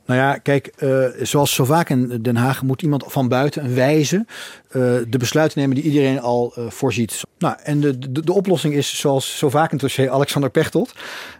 Nou 0.05 0.19
ja, 0.21 0.37
kijk, 0.37 0.67
eh, 0.77 1.05
zoals 1.21 1.53
zo 1.53 1.65
vaak 1.65 1.89
in 1.89 2.19
Den 2.21 2.35
Haag 2.35 2.61
moet 2.61 2.81
iemand 2.81 3.03
van 3.07 3.27
buiten, 3.27 3.63
een 3.65 3.73
wijze, 3.75 4.25
eh, 4.67 4.81
de 5.07 5.17
besluiten 5.17 5.59
nemen 5.59 5.75
die 5.75 5.83
iedereen 5.83 6.19
al 6.21 6.53
eh, 6.55 6.63
voorziet. 6.69 7.21
Nou, 7.37 7.55
en 7.63 7.79
de, 7.79 8.11
de, 8.11 8.21
de 8.23 8.33
oplossing 8.33 8.73
is, 8.73 8.99
zoals 8.99 9.37
zo 9.37 9.49
vaak 9.49 9.65
in 9.65 9.71
het 9.71 9.79
dossier, 9.81 10.09
Alexander 10.09 10.49
Pechtold. 10.49 10.93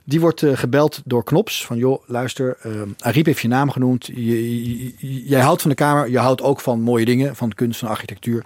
Die 0.04 0.20
wordt 0.20 0.44
gebeld 0.54 1.02
door 1.06 1.24
Knops 1.24 1.66
van, 1.66 1.78
joh, 1.78 2.04
luister, 2.08 2.58
Ariep 3.00 3.26
heeft 3.26 3.40
je 3.40 3.48
naam 3.48 3.72
genoemd. 3.72 4.06
Je- 4.06 4.26
je- 4.86 4.94
je- 4.98 5.24
jij 5.24 5.42
houdt 5.42 5.62
van 5.62 5.70
de 5.70 5.76
Kamer, 5.76 6.10
je 6.10 6.18
houdt 6.20 6.42
ook 6.42 6.60
van 6.62 6.82
mooie 6.82 7.06
dingen, 7.06 7.36
van 7.36 7.54
kunst 7.54 7.82
en 7.82 7.88
architectuur. 7.88 8.46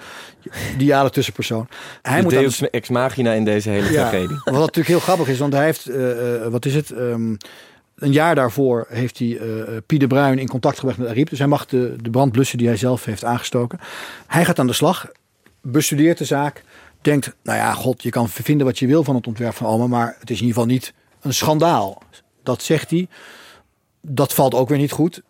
Ideale 0.73 1.09
tussenpersoon. 1.09 1.67
Hij 2.01 2.15
de 2.17 2.21
moet 2.23 2.31
de- 2.31 2.37
deus 2.39 2.61
ex 2.69 2.89
machina 2.89 3.31
in 3.31 3.45
deze 3.45 3.69
hele 3.69 3.87
tragedie. 3.91 4.41
wat 4.43 4.53
natuurlijk 4.53 4.87
heel 4.87 4.99
grappig 4.99 5.27
is, 5.27 5.37
want 5.39 5.53
hij 5.53 5.65
heeft, 5.65 5.89
wat 6.49 6.65
is 6.65 6.75
het, 6.75 6.91
Ehm, 6.91 7.35
een 8.03 8.11
jaar 8.11 8.35
daarvoor 8.35 8.85
heeft 8.89 9.19
hij 9.19 9.27
de 9.87 10.07
Bruin 10.07 10.39
in 10.39 10.47
contact 10.47 10.79
gebracht 10.79 10.97
met 10.97 11.07
Ariep. 11.07 11.29
Dus 11.29 11.39
hij 11.39 11.47
mag 11.47 11.65
de, 11.65 11.95
de 12.01 12.09
brand 12.09 12.31
blussen 12.31 12.57
die 12.57 12.67
hij 12.67 12.77
zelf 12.77 13.05
heeft 13.05 13.23
aangestoken. 13.23 13.79
Hij 14.27 14.45
gaat 14.45 14.59
aan 14.59 14.67
de 14.67 14.73
slag, 14.73 15.11
bestudeert 15.61 16.17
de 16.17 16.25
zaak, 16.25 16.63
denkt, 17.01 17.35
nou 17.43 17.57
ja, 17.57 17.73
god, 17.73 18.03
je 18.03 18.09
kan 18.09 18.29
vinden 18.29 18.65
wat 18.65 18.79
je 18.79 18.87
wil 18.87 19.03
van 19.03 19.15
het 19.15 19.27
ontwerp 19.27 19.53
van 19.53 19.67
Alma, 19.67 19.87
maar 19.87 20.15
het 20.19 20.29
is 20.29 20.39
in 20.39 20.45
ieder 20.45 20.61
geval 20.61 20.73
niet 20.73 20.93
een 21.21 21.33
schandaal. 21.33 22.01
Dat 22.43 22.61
zegt 22.61 22.89
hij. 22.89 23.07
Dat 24.01 24.33
valt 24.33 24.53
ook 24.53 24.69
weer 24.69 24.77
niet 24.77 24.91
goed. 24.91 25.21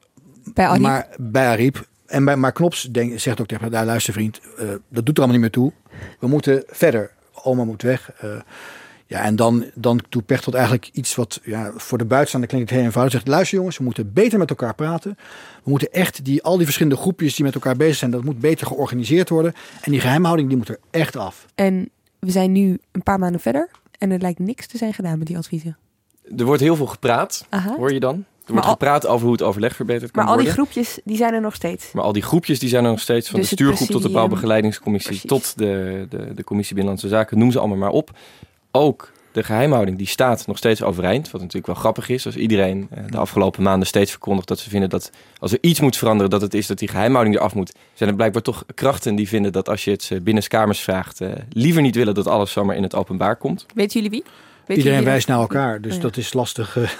Bij 0.54 0.66
Ariep? 0.66 0.82
Maar 0.82 1.08
bij 1.18 1.48
Ariep. 1.48 1.88
En 2.06 2.26
bij, 2.26 2.36
maar 2.36 2.52
Knops 2.52 2.82
denkt, 2.84 3.22
zegt 3.22 3.42
ook 3.42 3.48
tegen 3.48 3.64
hem, 3.64 3.74
nou, 3.74 3.86
luister 3.86 4.14
vriend, 4.14 4.40
eh, 4.58 4.68
dat 4.90 5.06
doet 5.06 5.18
er 5.18 5.24
allemaal 5.24 5.28
niet 5.28 5.40
meer 5.40 5.50
toe. 5.50 5.72
We 6.20 6.28
moeten 6.28 6.64
verder. 6.68 7.12
Oma 7.44 7.64
moet 7.64 7.82
weg. 7.82 8.12
Eh, 8.18 8.30
ja, 9.14 9.22
en 9.24 9.36
dan, 9.36 9.66
dan 9.76 10.00
doet 10.10 10.26
Pechtold 10.26 10.56
eigenlijk 10.56 10.90
iets 10.94 11.16
wat 11.16 11.40
ja, 11.44 11.72
voor 11.76 11.98
de 11.98 12.06
buitenstaander 12.06 12.50
klinkt 12.50 12.70
heel 12.70 12.82
eenvoudig. 12.84 13.14
Zegt, 13.14 13.28
luister 13.28 13.58
jongens, 13.58 13.78
we 13.78 13.84
moeten 13.84 14.14
beter 14.14 14.40
met 14.40 14.50
elkaar 14.50 14.76
praten. 14.76 15.18
We 15.64 15.70
moeten 15.70 15.92
echt 15.92 16.26
die, 16.26 16.44
al 16.44 16.56
die 16.56 16.66
verschillende 16.66 16.98
groepjes 16.98 17.36
die 17.36 17.46
met 17.46 17.54
elkaar 17.56 17.76
bezig 17.76 17.96
zijn, 17.96 18.12
dat 18.12 18.24
moet 18.24 18.40
beter 18.40 18.68
georganiseerd 18.68 19.30
worden. 19.30 19.54
En 19.82 19.92
die 19.92 20.00
geheimhouding 20.00 20.48
die 20.48 20.58
moet 20.58 20.70
er 20.70 20.80
echt 20.92 21.16
af. 21.16 21.46
En 21.56 21.90
we 22.20 22.32
zijn 22.32 22.52
nu 22.52 22.80
een 22.92 23.04
paar 23.04 23.20
maanden 23.20 23.42
verder 23.42 23.70
en 23.98 24.12
er 24.12 24.20
lijkt 24.20 24.40
niks 24.40 24.68
te 24.68 24.78
zijn 24.78 24.94
gedaan 24.94 25.18
met 25.18 25.28
die 25.28 25.38
adviezen. 25.38 25.78
Er 26.38 26.46
wordt 26.46 26.62
heel 26.62 26.76
veel 26.76 26.86
gepraat, 26.86 27.46
Aha. 27.50 27.76
hoor 27.76 27.94
je 27.94 28.00
dan? 28.00 28.26
Er 28.46 28.52
wordt 28.52 28.66
al- 28.66 28.72
gepraat 28.72 29.08
over 29.08 29.24
hoe 29.24 29.32
het 29.32 29.42
overleg 29.42 29.76
verbeterd 29.76 30.12
kan 30.12 30.24
Maar 30.24 30.32
al 30.34 30.40
die 30.40 30.48
worden. 30.48 30.66
groepjes, 30.66 31.00
die 31.04 31.18
zijn 31.18 31.34
er 31.34 31.42
nog 31.42 31.56
steeds. 31.56 31.92
Maar 31.92 32.04
al 32.04 32.12
die 32.14 32.22
groepjes 32.22 32.60
die 32.60 32.70
zijn 32.70 32.84
er 32.84 32.90
nog 32.90 33.00
steeds, 33.00 33.30
van 33.30 33.40
Dus 33.40 33.50
de 33.50 33.56
stuurgroep 33.56 33.88
tot 33.88 34.02
de 34.02 34.10
bouwbegeleidingscommissie, 34.10 35.10
Precies. 35.12 35.30
tot 35.30 35.58
de, 35.58 36.06
de, 36.10 36.34
de 36.34 36.44
commissie 36.44 36.76
Binnenlandse 36.76 37.10
Zaken, 37.16 37.38
noem 37.38 37.52
ze 37.52 37.60
allemaal 37.60 37.78
maar 37.78 37.90
op. 37.90 38.12
Ook 38.76 39.12
de 39.32 39.44
geheimhouding 39.44 39.98
die 39.98 40.08
staat 40.08 40.48
nog 40.48 40.58
steeds 40.58 40.84
overeind, 40.84 41.32
wat 41.32 41.42
natuurlijk 41.42 41.68
wel 41.68 41.76
grappig 41.76 42.10
is. 42.10 42.26
Als 42.26 42.36
iedereen 42.36 42.88
eh, 42.92 43.04
de 43.10 43.18
afgelopen 43.18 43.64
maanden 43.64 43.88
steeds 43.88 44.12
verkondigt 44.12 44.48
dat 44.48 44.60
ze 44.60 44.70
vinden 44.70 44.90
dat 44.90 45.12
als 45.40 45.52
er 45.52 45.58
iets 45.62 45.80
moet 45.80 45.98
veranderen, 45.98 46.30
dat 46.32 46.42
het 46.42 46.54
is 46.54 46.68
dat 46.68 46.78
die 46.80 46.88
geheimhouding 46.88 47.36
eraf 47.36 47.56
moet. 47.56 47.72
Zijn 47.94 48.10
er 48.10 48.16
blijkbaar 48.16 48.42
toch 48.42 48.66
krachten 48.76 49.16
die 49.16 49.28
vinden 49.28 49.52
dat 49.52 49.70
als 49.70 49.84
je 49.84 49.92
het 49.92 50.04
ze 50.04 50.22
binnenskamers 50.22 50.80
vraagt, 50.80 51.22
eh, 51.22 51.30
liever 51.50 51.82
niet 51.82 51.96
willen 51.96 52.14
dat 52.14 52.28
alles 52.28 52.52
zomaar 52.52 52.76
in 52.76 52.84
het 52.84 52.96
openbaar 52.96 53.36
komt. 53.36 53.66
Weten 53.76 53.94
jullie 54.02 54.10
wie? 54.10 54.24
Weten 54.24 54.76
Iedereen 54.76 54.92
jullie 54.94 55.10
wijst 55.12 55.28
naar 55.28 55.40
elkaar, 55.40 55.82
dus 55.82 55.92
Oh 55.92 55.98
ja. 55.98 56.04
dat 56.04 56.18
is 56.18 56.34
lastig 56.34 56.78
eh, 56.78 56.92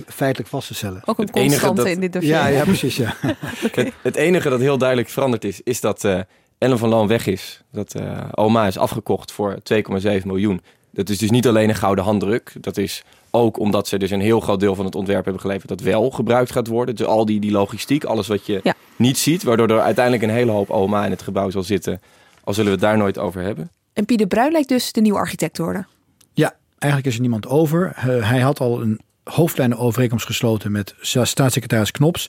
feitelijk 0.06 0.48
vast 0.50 0.66
te 0.66 0.74
stellen. 0.74 1.02
Ook 1.04 1.18
een 1.18 1.26
Het 1.26 1.36
enige 1.36 1.50
constante 1.50 1.82
dat- 1.82 1.90
in 1.92 2.00
dit 2.00 2.12
dossier. 2.12 2.30
Ja, 2.32 2.46
ja, 2.46 2.64
precies. 2.64 2.96
Ja. 2.96 3.14
Het, 3.72 3.92
het 4.02 4.16
enige 4.16 4.48
dat 4.48 4.60
heel 4.60 4.78
duidelijk 4.78 5.08
veranderd 5.08 5.44
is, 5.44 5.60
is 5.62 5.80
dat 5.80 6.04
eh, 6.04 6.20
Ellen 6.58 6.78
van 6.78 6.88
Loon 6.88 7.06
weg 7.06 7.26
is. 7.26 7.62
Dat 7.72 7.94
eh, 7.94 8.18
oma 8.34 8.66
is 8.66 8.78
afgekocht 8.78 9.32
voor 9.32 9.58
2,7 9.74 10.24
miljoen. 10.24 10.60
Dat 10.90 11.08
is 11.08 11.18
dus 11.18 11.30
niet 11.30 11.46
alleen 11.48 11.68
een 11.68 11.74
gouden 11.74 12.04
handdruk. 12.04 12.52
Dat 12.60 12.76
is 12.76 13.02
ook 13.30 13.58
omdat 13.58 13.88
ze 13.88 13.98
dus 13.98 14.10
een 14.10 14.20
heel 14.20 14.40
groot 14.40 14.60
deel 14.60 14.74
van 14.74 14.84
het 14.84 14.94
ontwerp 14.94 15.24
hebben 15.24 15.42
geleverd 15.42 15.68
dat 15.68 15.80
wel 15.80 16.10
gebruikt 16.10 16.52
gaat 16.52 16.66
worden. 16.66 16.96
Dus 16.96 17.06
al 17.06 17.24
die, 17.24 17.40
die 17.40 17.50
logistiek, 17.50 18.04
alles 18.04 18.26
wat 18.26 18.46
je 18.46 18.60
Ja. 18.62 18.74
niet 18.96 19.18
ziet, 19.18 19.42
waardoor 19.42 19.70
er 19.70 19.80
uiteindelijk 19.80 20.24
een 20.24 20.30
hele 20.30 20.50
hoop 20.50 20.70
oma 20.70 21.04
in 21.04 21.10
het 21.10 21.22
gebouw 21.22 21.50
zal 21.50 21.62
zitten. 21.62 22.00
Al 22.44 22.52
zullen 22.54 22.70
we 22.70 22.76
het 22.76 22.86
daar 22.86 22.96
nooit 22.98 23.18
over 23.18 23.42
hebben. 23.42 23.70
En 23.92 24.04
Pieter 24.04 24.26
Bruin 24.26 24.52
lijkt 24.52 24.68
dus 24.68 24.92
de 24.92 25.00
nieuwe 25.00 25.18
architect 25.18 25.54
te 25.54 25.62
worden. 25.62 25.86
Ja, 26.32 26.54
eigenlijk 26.78 27.06
is 27.06 27.14
er 27.14 27.20
niemand 27.20 27.46
over. 27.46 27.92
Hij 28.04 28.40
had 28.40 28.60
al 28.60 28.80
een 28.80 29.00
hoofdlijnenovereenkomst 29.24 30.26
gesloten 30.26 30.72
met 30.72 30.94
sta- 31.00 31.24
staatssecretaris 31.24 31.90
Knops. 31.90 32.28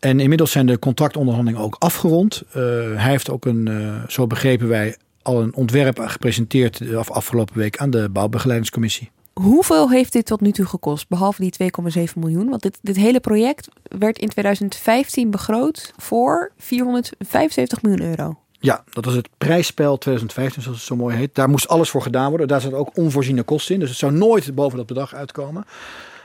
En 0.00 0.20
inmiddels 0.20 0.50
zijn 0.50 0.66
de 0.66 0.78
contractonderhandelingen 0.78 1.64
ook 1.64 1.76
afgerond. 1.78 2.42
Eh, 2.48 2.62
hij 2.94 3.10
heeft 3.10 3.30
ook 3.30 3.44
een, 3.44 3.68
eh, 3.68 4.08
zo 4.08 4.26
begrepen 4.26 4.68
wij, 4.68 4.96
al 5.24 5.42
een 5.42 5.54
ontwerp 5.54 5.98
gepresenteerd 5.98 6.78
de 6.78 6.96
af- 6.96 7.10
afgelopen 7.10 7.58
week 7.58 7.76
aan 7.76 7.90
de 7.90 8.08
bouwbegeleidingscommissie. 8.08 9.10
Hoeveel 9.32 9.90
heeft 9.90 10.12
dit 10.12 10.26
tot 10.26 10.40
nu 10.40 10.52
toe 10.52 10.66
gekost, 10.66 11.08
behalve 11.08 11.40
die 11.40 11.52
2,7 12.08 12.12
miljoen? 12.14 12.48
Want 12.48 12.62
dit, 12.62 12.78
dit 12.82 12.96
hele 12.96 13.20
project 13.20 13.68
werd 13.82 14.18
in 14.18 14.28
2015 14.28 15.30
begroot 15.30 15.92
voor 15.96 16.52
475 16.58 17.82
miljoen 17.82 18.02
euro. 18.02 18.38
Ja, 18.58 18.84
dat 18.90 19.04
was 19.04 19.14
het 19.14 19.28
prijsspel 19.38 19.98
2015, 19.98 20.62
zoals 20.62 20.78
het 20.78 20.86
zo 20.86 20.96
mooi 20.96 21.16
heet. 21.16 21.34
Daar 21.34 21.48
moest 21.48 21.68
alles 21.68 21.90
voor 21.90 22.02
gedaan 22.02 22.28
worden. 22.28 22.48
Daar 22.48 22.60
zaten 22.60 22.78
ook 22.78 22.96
onvoorziene 22.96 23.42
kosten 23.42 23.74
in. 23.74 23.80
Dus 23.80 23.88
het 23.88 23.98
zou 23.98 24.12
nooit 24.12 24.54
boven 24.54 24.76
dat 24.78 24.86
bedrag 24.86 25.14
uitkomen. 25.14 25.64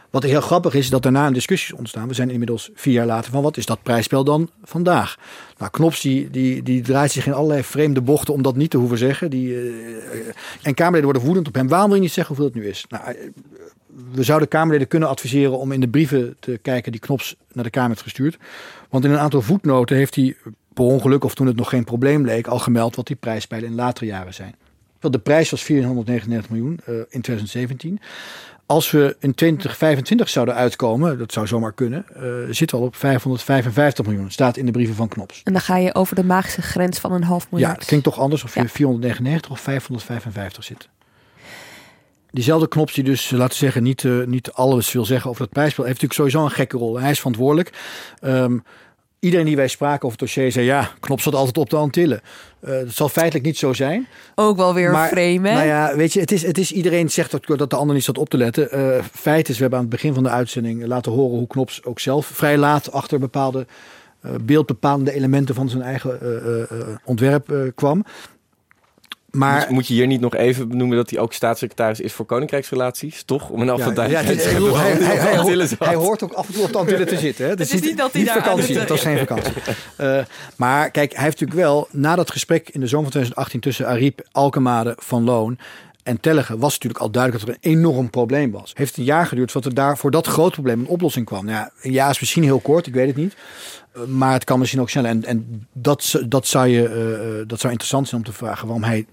Wat 0.10 0.24
heel 0.24 0.42
grappig 0.42 0.74
is, 0.74 0.90
dat 0.90 1.04
daarna 1.04 1.28
een 1.28 1.34
discussie 1.34 1.74
is 1.74 1.80
ontstaan. 1.80 2.08
We 2.08 2.14
zijn 2.14 2.30
inmiddels 2.30 2.70
vier 2.74 2.94
jaar 2.94 3.06
later 3.06 3.32
van 3.32 3.42
wat 3.42 3.58
is 3.58 3.66
dat 3.66 3.84
prijsspel 3.84 4.24
dan 4.24 4.50
vandaag? 4.64 5.18
Nou, 5.58 5.72
Knops 5.72 6.02
die, 6.02 6.30
die, 6.30 6.64
die 6.64 6.82
draait 6.82 7.12
zich 7.12 7.26
in 7.26 7.34
allerlei 7.34 7.64
vreemde 7.64 8.02
bochten 8.02 8.34
om 8.34 8.42
dat 8.42 8.56
niet 8.56 8.70
te 8.70 8.78
hoeven 8.78 8.98
zeggen. 8.98 9.30
Die, 9.30 9.48
uh, 9.50 9.74
en 10.62 10.74
Kamerleden 10.74 11.04
worden 11.04 11.24
woedend 11.24 11.48
op 11.48 11.56
hem. 11.56 11.68
Waarom 11.68 11.88
wil 11.88 11.98
je 11.98 12.04
niet 12.04 12.12
zeggen 12.14 12.36
hoeveel 12.36 12.54
het 12.54 12.64
nu 12.64 12.70
is? 12.70 12.86
Nou, 12.90 13.32
we 14.12 14.24
zouden 14.24 14.48
Kamerleden 14.48 14.88
kunnen 14.88 15.10
adviseren 15.10 15.58
om 15.58 15.72
in 15.72 15.80
de 15.80 15.90
brieven 15.90 16.36
te 16.40 16.60
kijken 16.62 16.92
die 16.92 17.02
Knops 17.02 17.36
naar 17.52 17.64
de 17.64 17.70
Kamer 17.70 17.90
heeft 17.90 18.02
gestuurd. 18.02 18.38
Want 18.90 19.06
in 19.06 19.12
een 19.12 19.20
aantal 19.20 19.42
voetnoten 19.42 19.96
heeft 19.96 20.16
hij 20.16 20.36
per 20.74 20.86
ongeluk 20.86 21.24
of 21.24 21.36
toen 21.36 21.48
het 21.48 21.56
nog 21.56 21.70
geen 21.70 21.84
probleem 21.84 22.26
leek 22.26 22.48
al 22.48 22.60
gemeld 22.60 22.96
wat 22.96 23.08
die 23.08 23.16
prijspijlen 23.16 23.70
in 23.70 23.76
latere 23.76 24.06
jaren 24.06 24.34
zijn. 24.34 24.56
De 25.00 25.20
prijs 25.20 25.50
was 25.50 25.64
499 25.64 26.52
miljoen 26.52 26.80
in 27.10 27.22
2017. 27.22 28.00
Als 28.70 28.92
we 28.92 29.16
in 29.20 29.34
2025 29.34 30.30
zouden 30.30 30.56
uitkomen, 30.56 31.18
dat 31.18 31.32
zou 31.32 31.48
zomaar 31.48 31.74
kunnen, 31.74 32.06
uh, 32.18 32.24
zit 32.50 32.74
al 32.74 32.82
op 32.82 32.96
555 32.96 34.06
miljoen. 34.06 34.32
Staat 34.32 34.58
in 34.58 34.66
de 34.66 34.72
brieven 34.72 34.96
van 34.96 35.08
Knops. 35.08 35.42
En 35.44 35.54
dan 35.54 35.62
ga 35.62 35.78
je 35.78 35.96
over 35.96 36.16
de 36.16 36.24
magische 36.24 36.62
grens 36.62 37.00
van 37.00 37.12
een 37.12 37.24
half 37.24 37.52
miljard. 37.52 37.72
Ja, 37.72 37.78
het 37.78 37.88
klinkt 37.88 38.06
toch 38.06 38.20
anders 38.20 38.44
of 38.44 38.54
je 38.54 38.62
ja. 38.62 38.68
499 38.68 39.52
of 39.52 39.60
555 39.60 40.64
zit. 40.64 40.90
Diezelfde 42.32 42.68
Knops 42.68 42.94
die 42.94 43.04
dus, 43.04 43.30
laten 43.30 43.50
we 43.50 43.56
zeggen, 43.56 43.84
niet, 43.84 44.04
uh, 44.04 44.26
niet 44.26 44.52
alles 44.52 44.92
wil 44.92 45.06
zeggen 45.06 45.30
over 45.30 45.42
het 45.42 45.52
prijsspel, 45.52 45.84
heeft 45.84 46.02
natuurlijk 46.02 46.32
sowieso 46.32 46.50
een 46.50 46.58
gekke 46.58 46.78
rol. 46.78 47.00
Hij 47.00 47.12
is 47.12 47.18
verantwoordelijk. 47.18 47.72
Um, 48.22 48.64
Iedereen 49.20 49.46
die 49.46 49.56
wij 49.56 49.68
spraken 49.68 50.06
over 50.06 50.10
het 50.10 50.20
dossier 50.20 50.52
zei 50.52 50.66
ja, 50.66 50.92
Knop 51.00 51.22
zat 51.22 51.36
altijd 51.36 51.58
op 51.58 51.70
de 51.70 51.76
Antillen. 51.76 52.22
Uh, 52.62 52.70
dat 52.70 52.94
zal 52.94 53.10
feitelijk 53.10 53.46
niet 53.46 53.58
zo 53.58 53.74
zijn. 53.74 54.08
Ook 54.36 54.58
wel 54.58 54.74
weer 54.74 54.92
maar, 54.92 55.08
frame, 55.08 55.50
hè? 55.50 55.54
Nou 55.54 55.66
ja, 55.66 55.96
weet 55.96 56.14
je, 56.14 56.20
het 56.20 56.32
is, 56.32 56.42
het 56.42 56.58
is 56.58 56.72
iedereen 56.72 57.10
zegt 57.10 57.32
dat, 57.32 57.46
dat 57.46 57.70
de 57.70 57.76
ander 57.76 57.96
niet 57.96 58.04
zat 58.04 58.18
op 58.18 58.30
te 58.30 58.38
letten. 58.38 58.80
Uh, 58.80 59.04
feit 59.14 59.50
is, 59.50 59.56
we 59.56 59.62
hebben 59.62 59.80
aan 59.80 59.86
het 59.86 59.94
begin 59.94 60.14
van 60.14 60.24
de 60.24 60.30
uitzending 60.30 60.86
laten 60.86 61.12
horen 61.12 61.38
hoe 61.38 61.48
Knops 61.48 61.84
ook 61.84 62.00
zelf 62.00 62.26
vrij 62.26 62.58
laat 62.58 62.92
achter 62.92 63.20
bepaalde 63.20 63.68
uh, 64.26 64.32
beeldbepalende 64.42 65.14
elementen 65.14 65.56
van 65.56 65.70
zijn 65.70 65.84
eigen 65.84 66.20
ontwerp 67.06 67.72
kwam. 67.76 68.06
Maar 69.32 69.60
moet, 69.60 69.70
moet 69.70 69.88
je 69.88 69.94
hier 69.94 70.08
niet 70.08 70.22
nog 70.22 70.36
even 70.36 70.70
benoemen 70.70 70.98
dat 70.98 71.10
hij 71.10 71.20
ook 71.20 71.34
staatssecretaris 71.34 72.00
is 72.00 72.14
voor 72.14 72.26
koninkrijksrelaties, 72.26 73.24
toch? 73.24 73.50
Om 73.50 73.62
een 73.62 73.70
afvalduidelijkheid 73.70 74.44
ja, 74.44 74.50
ja, 74.50 74.58
hij, 74.76 74.92
hij, 74.92 75.18
hij, 75.18 75.38
hoort, 75.38 75.80
hij, 75.80 75.96
hoort 75.96 76.24
ook 76.24 76.34
af 76.34 76.48
en 76.48 76.54
toe 76.54 76.64
op 76.64 76.72
de 76.72 76.78
Antillen 76.78 77.08
te 77.08 77.18
zitten. 77.18 77.46
Hè? 77.46 77.52
Het 77.60 77.60
is, 77.60 77.82
niet 77.82 77.98
dat 77.98 78.14
hij 78.14 78.24
daar 78.24 78.34
vakantie. 78.34 78.80
Het 78.80 78.90
was 78.90 79.02
geen 79.02 79.18
vakantie. 79.18 79.54
uh, 80.02 80.20
maar 80.56 80.92
kijk, 80.92 81.14
hij 81.14 81.24
heeft 81.24 81.40
natuurlijk 81.40 81.68
wel 81.68 81.88
na 81.92 82.16
dat 82.16 82.32
gesprek 82.32 82.70
in 82.70 82.80
de 82.80 82.88
zomer 82.88 83.12
van 83.12 83.12
2018 83.12 83.60
tussen 83.60 83.88
Ariep, 83.88 84.28
Alkemade, 84.32 84.94
Van 84.98 85.24
Loon 85.24 85.58
en 86.04 86.20
Tellegen 86.20 86.60
was 86.60 86.74
natuurlijk 86.74 87.02
al 87.02 87.12
duidelijk 87.12 87.46
dat 87.46 87.56
er 87.56 87.62
een 87.62 87.72
enorm 87.78 88.10
probleem 88.10 88.52
was. 88.52 88.72
Heeft 88.74 88.98
een 88.98 89.04
jaar 89.04 89.26
geduurd 89.26 89.52
voordat 89.52 89.72
er 89.72 89.78
daar 89.78 89.98
voor 89.98 90.12
dat 90.12 90.28
groot 90.28 90.52
probleem 90.52 90.80
een 90.80 90.88
oplossing 90.88 91.26
kwam. 91.26 91.46
Nou 91.46 91.58
ja, 91.58 91.72
een 91.82 91.92
jaar 91.92 92.10
is 92.10 92.20
misschien 92.20 92.44
heel 92.44 92.60
kort, 92.60 92.88
ik 92.88 92.94
weet 92.94 93.08
het 93.08 93.16
niet. 93.16 93.36
Maar 94.08 94.34
het 94.34 94.44
kan 94.44 94.60
misschien 94.60 94.82
ook 94.82 94.90
sneller. 94.90 95.10
En, 95.10 95.26
en 95.26 95.68
dat, 95.74 96.22
dat, 96.28 96.48
zou 96.48 96.68
je, 96.68 96.82
uh, 97.40 97.48
dat 97.48 97.60
zou 97.60 97.72
interessant 97.72 98.08
zijn 98.08 98.22
om 98.22 98.28
te 98.28 98.38
vragen 98.38 98.66
waarom 98.68 98.84
hij 98.84 99.06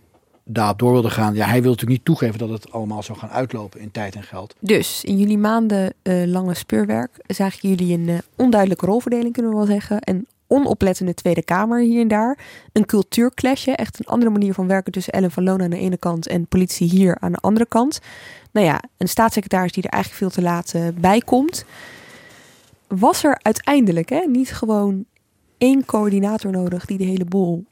daarop 0.48 0.78
door 0.78 0.92
wilde 0.92 1.10
gaan. 1.10 1.34
Ja, 1.34 1.46
hij 1.46 1.62
wil 1.62 1.70
natuurlijk 1.70 1.98
niet 1.98 2.04
toegeven 2.04 2.38
dat 2.38 2.48
het 2.48 2.72
allemaal 2.72 3.02
zou 3.02 3.18
gaan 3.18 3.30
uitlopen 3.30 3.80
in 3.80 3.90
tijd 3.90 4.14
en 4.14 4.22
geld. 4.22 4.54
Dus 4.60 5.04
in 5.04 5.18
jullie 5.18 5.38
maanden 5.38 5.94
uh, 6.02 6.26
lange 6.26 6.54
speurwerk 6.54 7.10
zagen 7.26 7.68
jullie 7.68 7.94
een 7.94 8.08
uh, 8.08 8.18
onduidelijke 8.36 8.86
rolverdeling, 8.86 9.32
kunnen 9.32 9.50
we 9.52 9.56
wel 9.56 9.66
zeggen. 9.66 9.98
Een 10.00 10.26
onoplettende 10.46 11.14
Tweede 11.14 11.42
Kamer 11.42 11.80
hier 11.80 12.00
en 12.00 12.08
daar. 12.08 12.38
Een 12.72 12.86
cultuurclashje, 12.86 13.72
echt 13.72 13.98
een 13.98 14.06
andere 14.06 14.30
manier 14.30 14.54
van 14.54 14.66
werken 14.66 14.92
tussen 14.92 15.12
Ellen 15.12 15.30
van 15.30 15.42
Loon 15.42 15.62
aan 15.62 15.70
de 15.70 15.78
ene 15.78 15.96
kant 15.96 16.26
en 16.26 16.46
politie 16.46 16.88
hier 16.88 17.16
aan 17.20 17.32
de 17.32 17.38
andere 17.38 17.66
kant. 17.66 18.00
Nou 18.52 18.66
ja, 18.66 18.82
een 18.96 19.08
staatssecretaris 19.08 19.72
die 19.72 19.82
er 19.82 19.90
eigenlijk 19.90 20.22
veel 20.22 20.42
te 20.42 20.48
laat 20.48 20.72
uh, 20.76 20.88
bij 21.00 21.20
komt. 21.20 21.64
Was 22.88 23.24
er 23.24 23.38
uiteindelijk 23.42 24.08
hè, 24.08 24.20
niet 24.26 24.52
gewoon 24.52 25.04
één 25.58 25.84
coördinator 25.84 26.50
nodig 26.50 26.84
die 26.84 26.98
de 26.98 27.04
hele 27.04 27.24
boel 27.24 27.64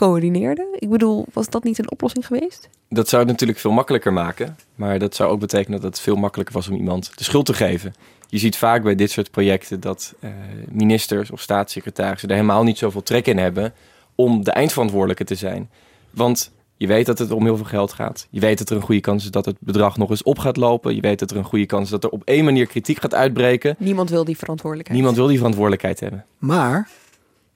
coördineerde? 0.00 0.66
Ik 0.78 0.90
bedoel, 0.90 1.26
was 1.32 1.48
dat 1.48 1.64
niet 1.64 1.78
een 1.78 1.90
oplossing 1.90 2.26
geweest? 2.26 2.68
Dat 2.88 3.08
zou 3.08 3.22
het 3.22 3.30
natuurlijk 3.30 3.58
veel 3.58 3.70
makkelijker 3.70 4.12
maken. 4.12 4.56
Maar 4.74 4.98
dat 4.98 5.14
zou 5.14 5.30
ook 5.30 5.40
betekenen 5.40 5.80
dat 5.80 5.90
het 5.90 6.00
veel 6.00 6.16
makkelijker 6.16 6.54
was 6.54 6.68
om 6.68 6.76
iemand 6.76 7.12
de 7.14 7.24
schuld 7.24 7.46
te 7.46 7.54
geven. 7.54 7.94
Je 8.28 8.38
ziet 8.38 8.56
vaak 8.56 8.82
bij 8.82 8.94
dit 8.94 9.10
soort 9.10 9.30
projecten 9.30 9.80
dat 9.80 10.14
uh, 10.20 10.30
ministers 10.70 11.30
of 11.30 11.40
staatssecretarissen 11.40 12.28
er 12.28 12.34
helemaal 12.34 12.62
niet 12.62 12.78
zoveel 12.78 13.02
trek 13.02 13.26
in 13.26 13.38
hebben 13.38 13.72
om 14.14 14.44
de 14.44 14.50
eindverantwoordelijke 14.50 15.24
te 15.24 15.34
zijn. 15.34 15.70
Want 16.10 16.52
je 16.76 16.86
weet 16.86 17.06
dat 17.06 17.18
het 17.18 17.30
om 17.30 17.44
heel 17.44 17.56
veel 17.56 17.64
geld 17.64 17.92
gaat. 17.92 18.26
Je 18.30 18.40
weet 18.40 18.58
dat 18.58 18.70
er 18.70 18.76
een 18.76 18.82
goede 18.82 19.00
kans 19.00 19.24
is 19.24 19.30
dat 19.30 19.44
het 19.44 19.56
bedrag 19.58 19.96
nog 19.96 20.10
eens 20.10 20.22
op 20.22 20.38
gaat 20.38 20.56
lopen. 20.56 20.94
Je 20.94 21.00
weet 21.00 21.18
dat 21.18 21.30
er 21.30 21.36
een 21.36 21.44
goede 21.44 21.66
kans 21.66 21.84
is 21.84 21.90
dat 21.90 22.04
er 22.04 22.10
op 22.10 22.22
één 22.24 22.44
manier 22.44 22.66
kritiek 22.66 23.00
gaat 23.00 23.14
uitbreken. 23.14 23.76
Niemand 23.78 24.10
wil 24.10 24.24
die 24.24 24.36
verantwoordelijkheid. 24.36 24.98
Niemand 24.98 25.18
wil 25.18 25.28
die 25.28 25.36
verantwoordelijkheid 25.36 26.00
hebben. 26.00 26.24
Maar 26.38 26.88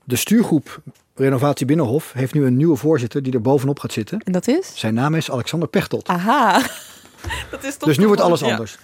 de 0.05 0.17
stuurgroep 0.17 0.83
Renovatie 1.17 1.67
Binnenhof 1.67 2.13
heeft 2.13 2.35
nu 2.35 2.47
een 2.47 2.57
nieuwe 2.57 2.77
voorzitter 2.77 3.23
die 3.23 3.33
er 3.33 3.41
bovenop 3.41 3.79
gaat 3.79 3.93
zitten. 3.93 4.19
En 4.19 4.33
dat 4.33 4.49
is? 4.49 4.73
Zijn 4.75 4.95
naam 4.95 5.15
is 5.15 5.31
Alexander 5.31 5.69
Pechtold. 5.69 6.09
Aha. 6.09 6.53
dat 7.51 7.65
is 7.65 7.77
toch 7.77 7.89
dus 7.89 7.99
nu 7.99 8.07
wordt 8.07 8.21
alles 8.21 8.43
anders. 8.43 8.79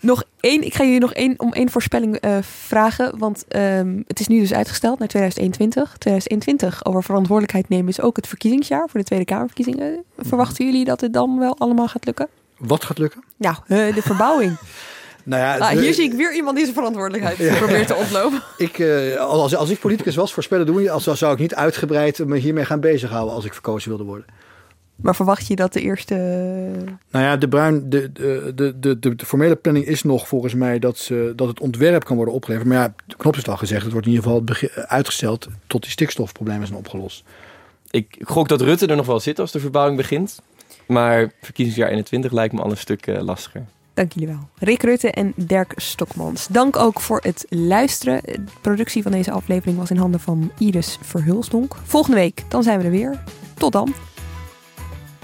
Nog 0.00 0.24
één, 0.40 0.64
ik 0.64 0.74
ga 0.74 0.84
jullie 0.84 1.00
nog 1.00 1.12
één, 1.12 1.34
om 1.36 1.52
één 1.52 1.70
voorspelling 1.70 2.24
uh, 2.24 2.38
vragen. 2.40 3.18
Want 3.18 3.44
um, 3.56 4.04
het 4.06 4.20
is 4.20 4.28
nu 4.28 4.40
dus 4.40 4.52
uitgesteld 4.52 4.98
naar 4.98 5.08
2021. 5.08 5.96
2021 5.98 6.84
over 6.84 7.02
verantwoordelijkheid 7.02 7.68
nemen 7.68 7.88
is 7.88 8.00
ook 8.00 8.16
het 8.16 8.26
verkiezingsjaar 8.26 8.88
voor 8.88 9.00
de 9.00 9.06
Tweede 9.06 9.24
Kamerverkiezingen. 9.24 10.04
Verwachten 10.18 10.64
jullie 10.64 10.84
dat 10.84 11.00
het 11.00 11.12
dan 11.12 11.38
wel 11.38 11.58
allemaal 11.58 11.88
gaat 11.88 12.04
lukken? 12.04 12.28
Wat 12.56 12.84
gaat 12.84 12.98
lukken? 12.98 13.24
Nou, 13.36 13.56
uh, 13.66 13.94
de 13.94 14.02
verbouwing. 14.02 14.56
Nou 15.24 15.42
ja, 15.42 15.58
ah, 15.58 15.78
hier 15.78 15.94
zie 15.94 16.04
ik 16.04 16.12
weer 16.12 16.34
iemand 16.34 16.56
die 16.56 16.64
zijn 16.64 16.76
verantwoordelijkheid 16.76 17.36
ja. 17.36 17.54
probeert 17.54 17.86
te 17.86 17.94
ontlopen. 17.94 18.42
Ik, 18.56 18.78
uh, 18.78 19.16
als, 19.16 19.54
als 19.56 19.70
ik 19.70 19.80
politicus 19.80 20.14
was, 20.14 20.32
voorspellen 20.32 20.66
doen, 20.66 20.88
als, 20.88 21.04
zou 21.04 21.32
ik 21.32 21.38
niet 21.38 21.54
uitgebreid 21.54 22.26
me 22.26 22.36
hiermee 22.36 22.64
gaan 22.64 22.80
bezighouden 22.80 23.34
als 23.34 23.44
ik 23.44 23.52
verkozen 23.52 23.88
wilde 23.88 24.04
worden. 24.04 24.26
Maar 24.96 25.14
verwacht 25.14 25.46
je 25.46 25.56
dat 25.56 25.72
de 25.72 25.80
eerste. 25.80 26.14
Nou 27.10 27.24
ja, 27.24 27.36
de, 27.36 27.48
bruin, 27.48 27.90
de, 27.90 28.12
de, 28.12 28.52
de, 28.54 28.78
de, 28.80 28.98
de, 28.98 29.14
de 29.14 29.26
formele 29.26 29.56
planning 29.56 29.86
is 29.86 30.02
nog 30.02 30.28
volgens 30.28 30.54
mij 30.54 30.78
dat, 30.78 30.98
ze, 30.98 31.32
dat 31.36 31.48
het 31.48 31.60
ontwerp 31.60 32.04
kan 32.04 32.16
worden 32.16 32.34
opgeleverd. 32.34 32.68
Maar 32.68 32.78
ja, 32.78 32.94
de 33.06 33.16
knop 33.16 33.36
is 33.36 33.48
al 33.48 33.56
gezegd, 33.56 33.82
het 33.82 33.92
wordt 33.92 34.06
in 34.06 34.12
ieder 34.12 34.30
geval 34.30 34.44
uitgesteld 34.86 35.48
tot 35.66 35.82
die 35.82 35.90
stikstofproblemen 35.90 36.66
zijn 36.66 36.78
opgelost. 36.78 37.24
Ik 37.90 38.16
gok 38.20 38.48
dat 38.48 38.60
Rutte 38.60 38.86
er 38.86 38.96
nog 38.96 39.06
wel 39.06 39.20
zit 39.20 39.38
als 39.38 39.52
de 39.52 39.60
verbouwing 39.60 39.96
begint. 39.96 40.40
Maar 40.86 41.32
verkiezingsjaar 41.40 41.88
21 41.88 42.32
lijkt 42.32 42.54
me 42.54 42.62
al 42.62 42.70
een 42.70 42.76
stuk 42.76 43.06
uh, 43.06 43.20
lastiger. 43.20 43.64
Dank 43.94 44.12
jullie 44.12 44.28
wel. 44.28 44.48
Rick 44.58 44.82
Rutte 44.82 45.10
en 45.10 45.32
Dirk 45.36 45.72
Stokmans. 45.76 46.46
Dank 46.46 46.76
ook 46.76 47.00
voor 47.00 47.20
het 47.22 47.46
luisteren. 47.48 48.20
De 48.22 48.44
productie 48.60 49.02
van 49.02 49.12
deze 49.12 49.30
aflevering 49.30 49.78
was 49.78 49.90
in 49.90 49.96
handen 49.96 50.20
van 50.20 50.52
Iris 50.58 50.98
Verhulsdonk. 51.02 51.76
Volgende 51.84 52.16
week, 52.16 52.44
dan 52.48 52.62
zijn 52.62 52.78
we 52.78 52.84
er 52.84 52.90
weer. 52.90 53.22
Tot 53.54 53.72
dan. 53.72 53.94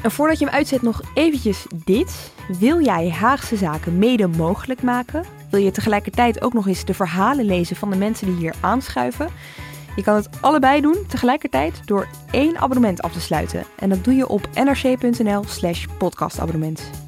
En 0.02 0.10
voordat 0.10 0.38
je 0.38 0.44
hem 0.44 0.54
uitzet 0.54 0.82
nog 0.82 1.02
eventjes 1.14 1.66
dit. 1.84 2.32
Wil 2.58 2.82
jij 2.82 3.10
Haagse 3.10 3.56
zaken 3.56 3.98
mede 3.98 4.26
mogelijk 4.26 4.82
maken? 4.82 5.24
Wil 5.50 5.60
je 5.60 5.70
tegelijkertijd 5.70 6.42
ook 6.42 6.52
nog 6.52 6.66
eens 6.66 6.84
de 6.84 6.94
verhalen 6.94 7.44
lezen 7.44 7.76
van 7.76 7.90
de 7.90 7.96
mensen 7.96 8.26
die 8.26 8.36
hier 8.36 8.54
aanschuiven? 8.60 9.28
Je 9.96 10.02
kan 10.02 10.14
het 10.14 10.28
allebei 10.40 10.80
doen 10.80 11.06
tegelijkertijd 11.08 11.86
door 11.86 12.08
één 12.30 12.58
abonnement 12.58 13.02
af 13.02 13.12
te 13.12 13.20
sluiten. 13.20 13.64
En 13.78 13.88
dat 13.88 14.04
doe 14.04 14.14
je 14.14 14.28
op 14.28 14.48
nrc.nl 14.54 15.44
slash 15.44 15.86
podcastabonnement. 15.98 17.07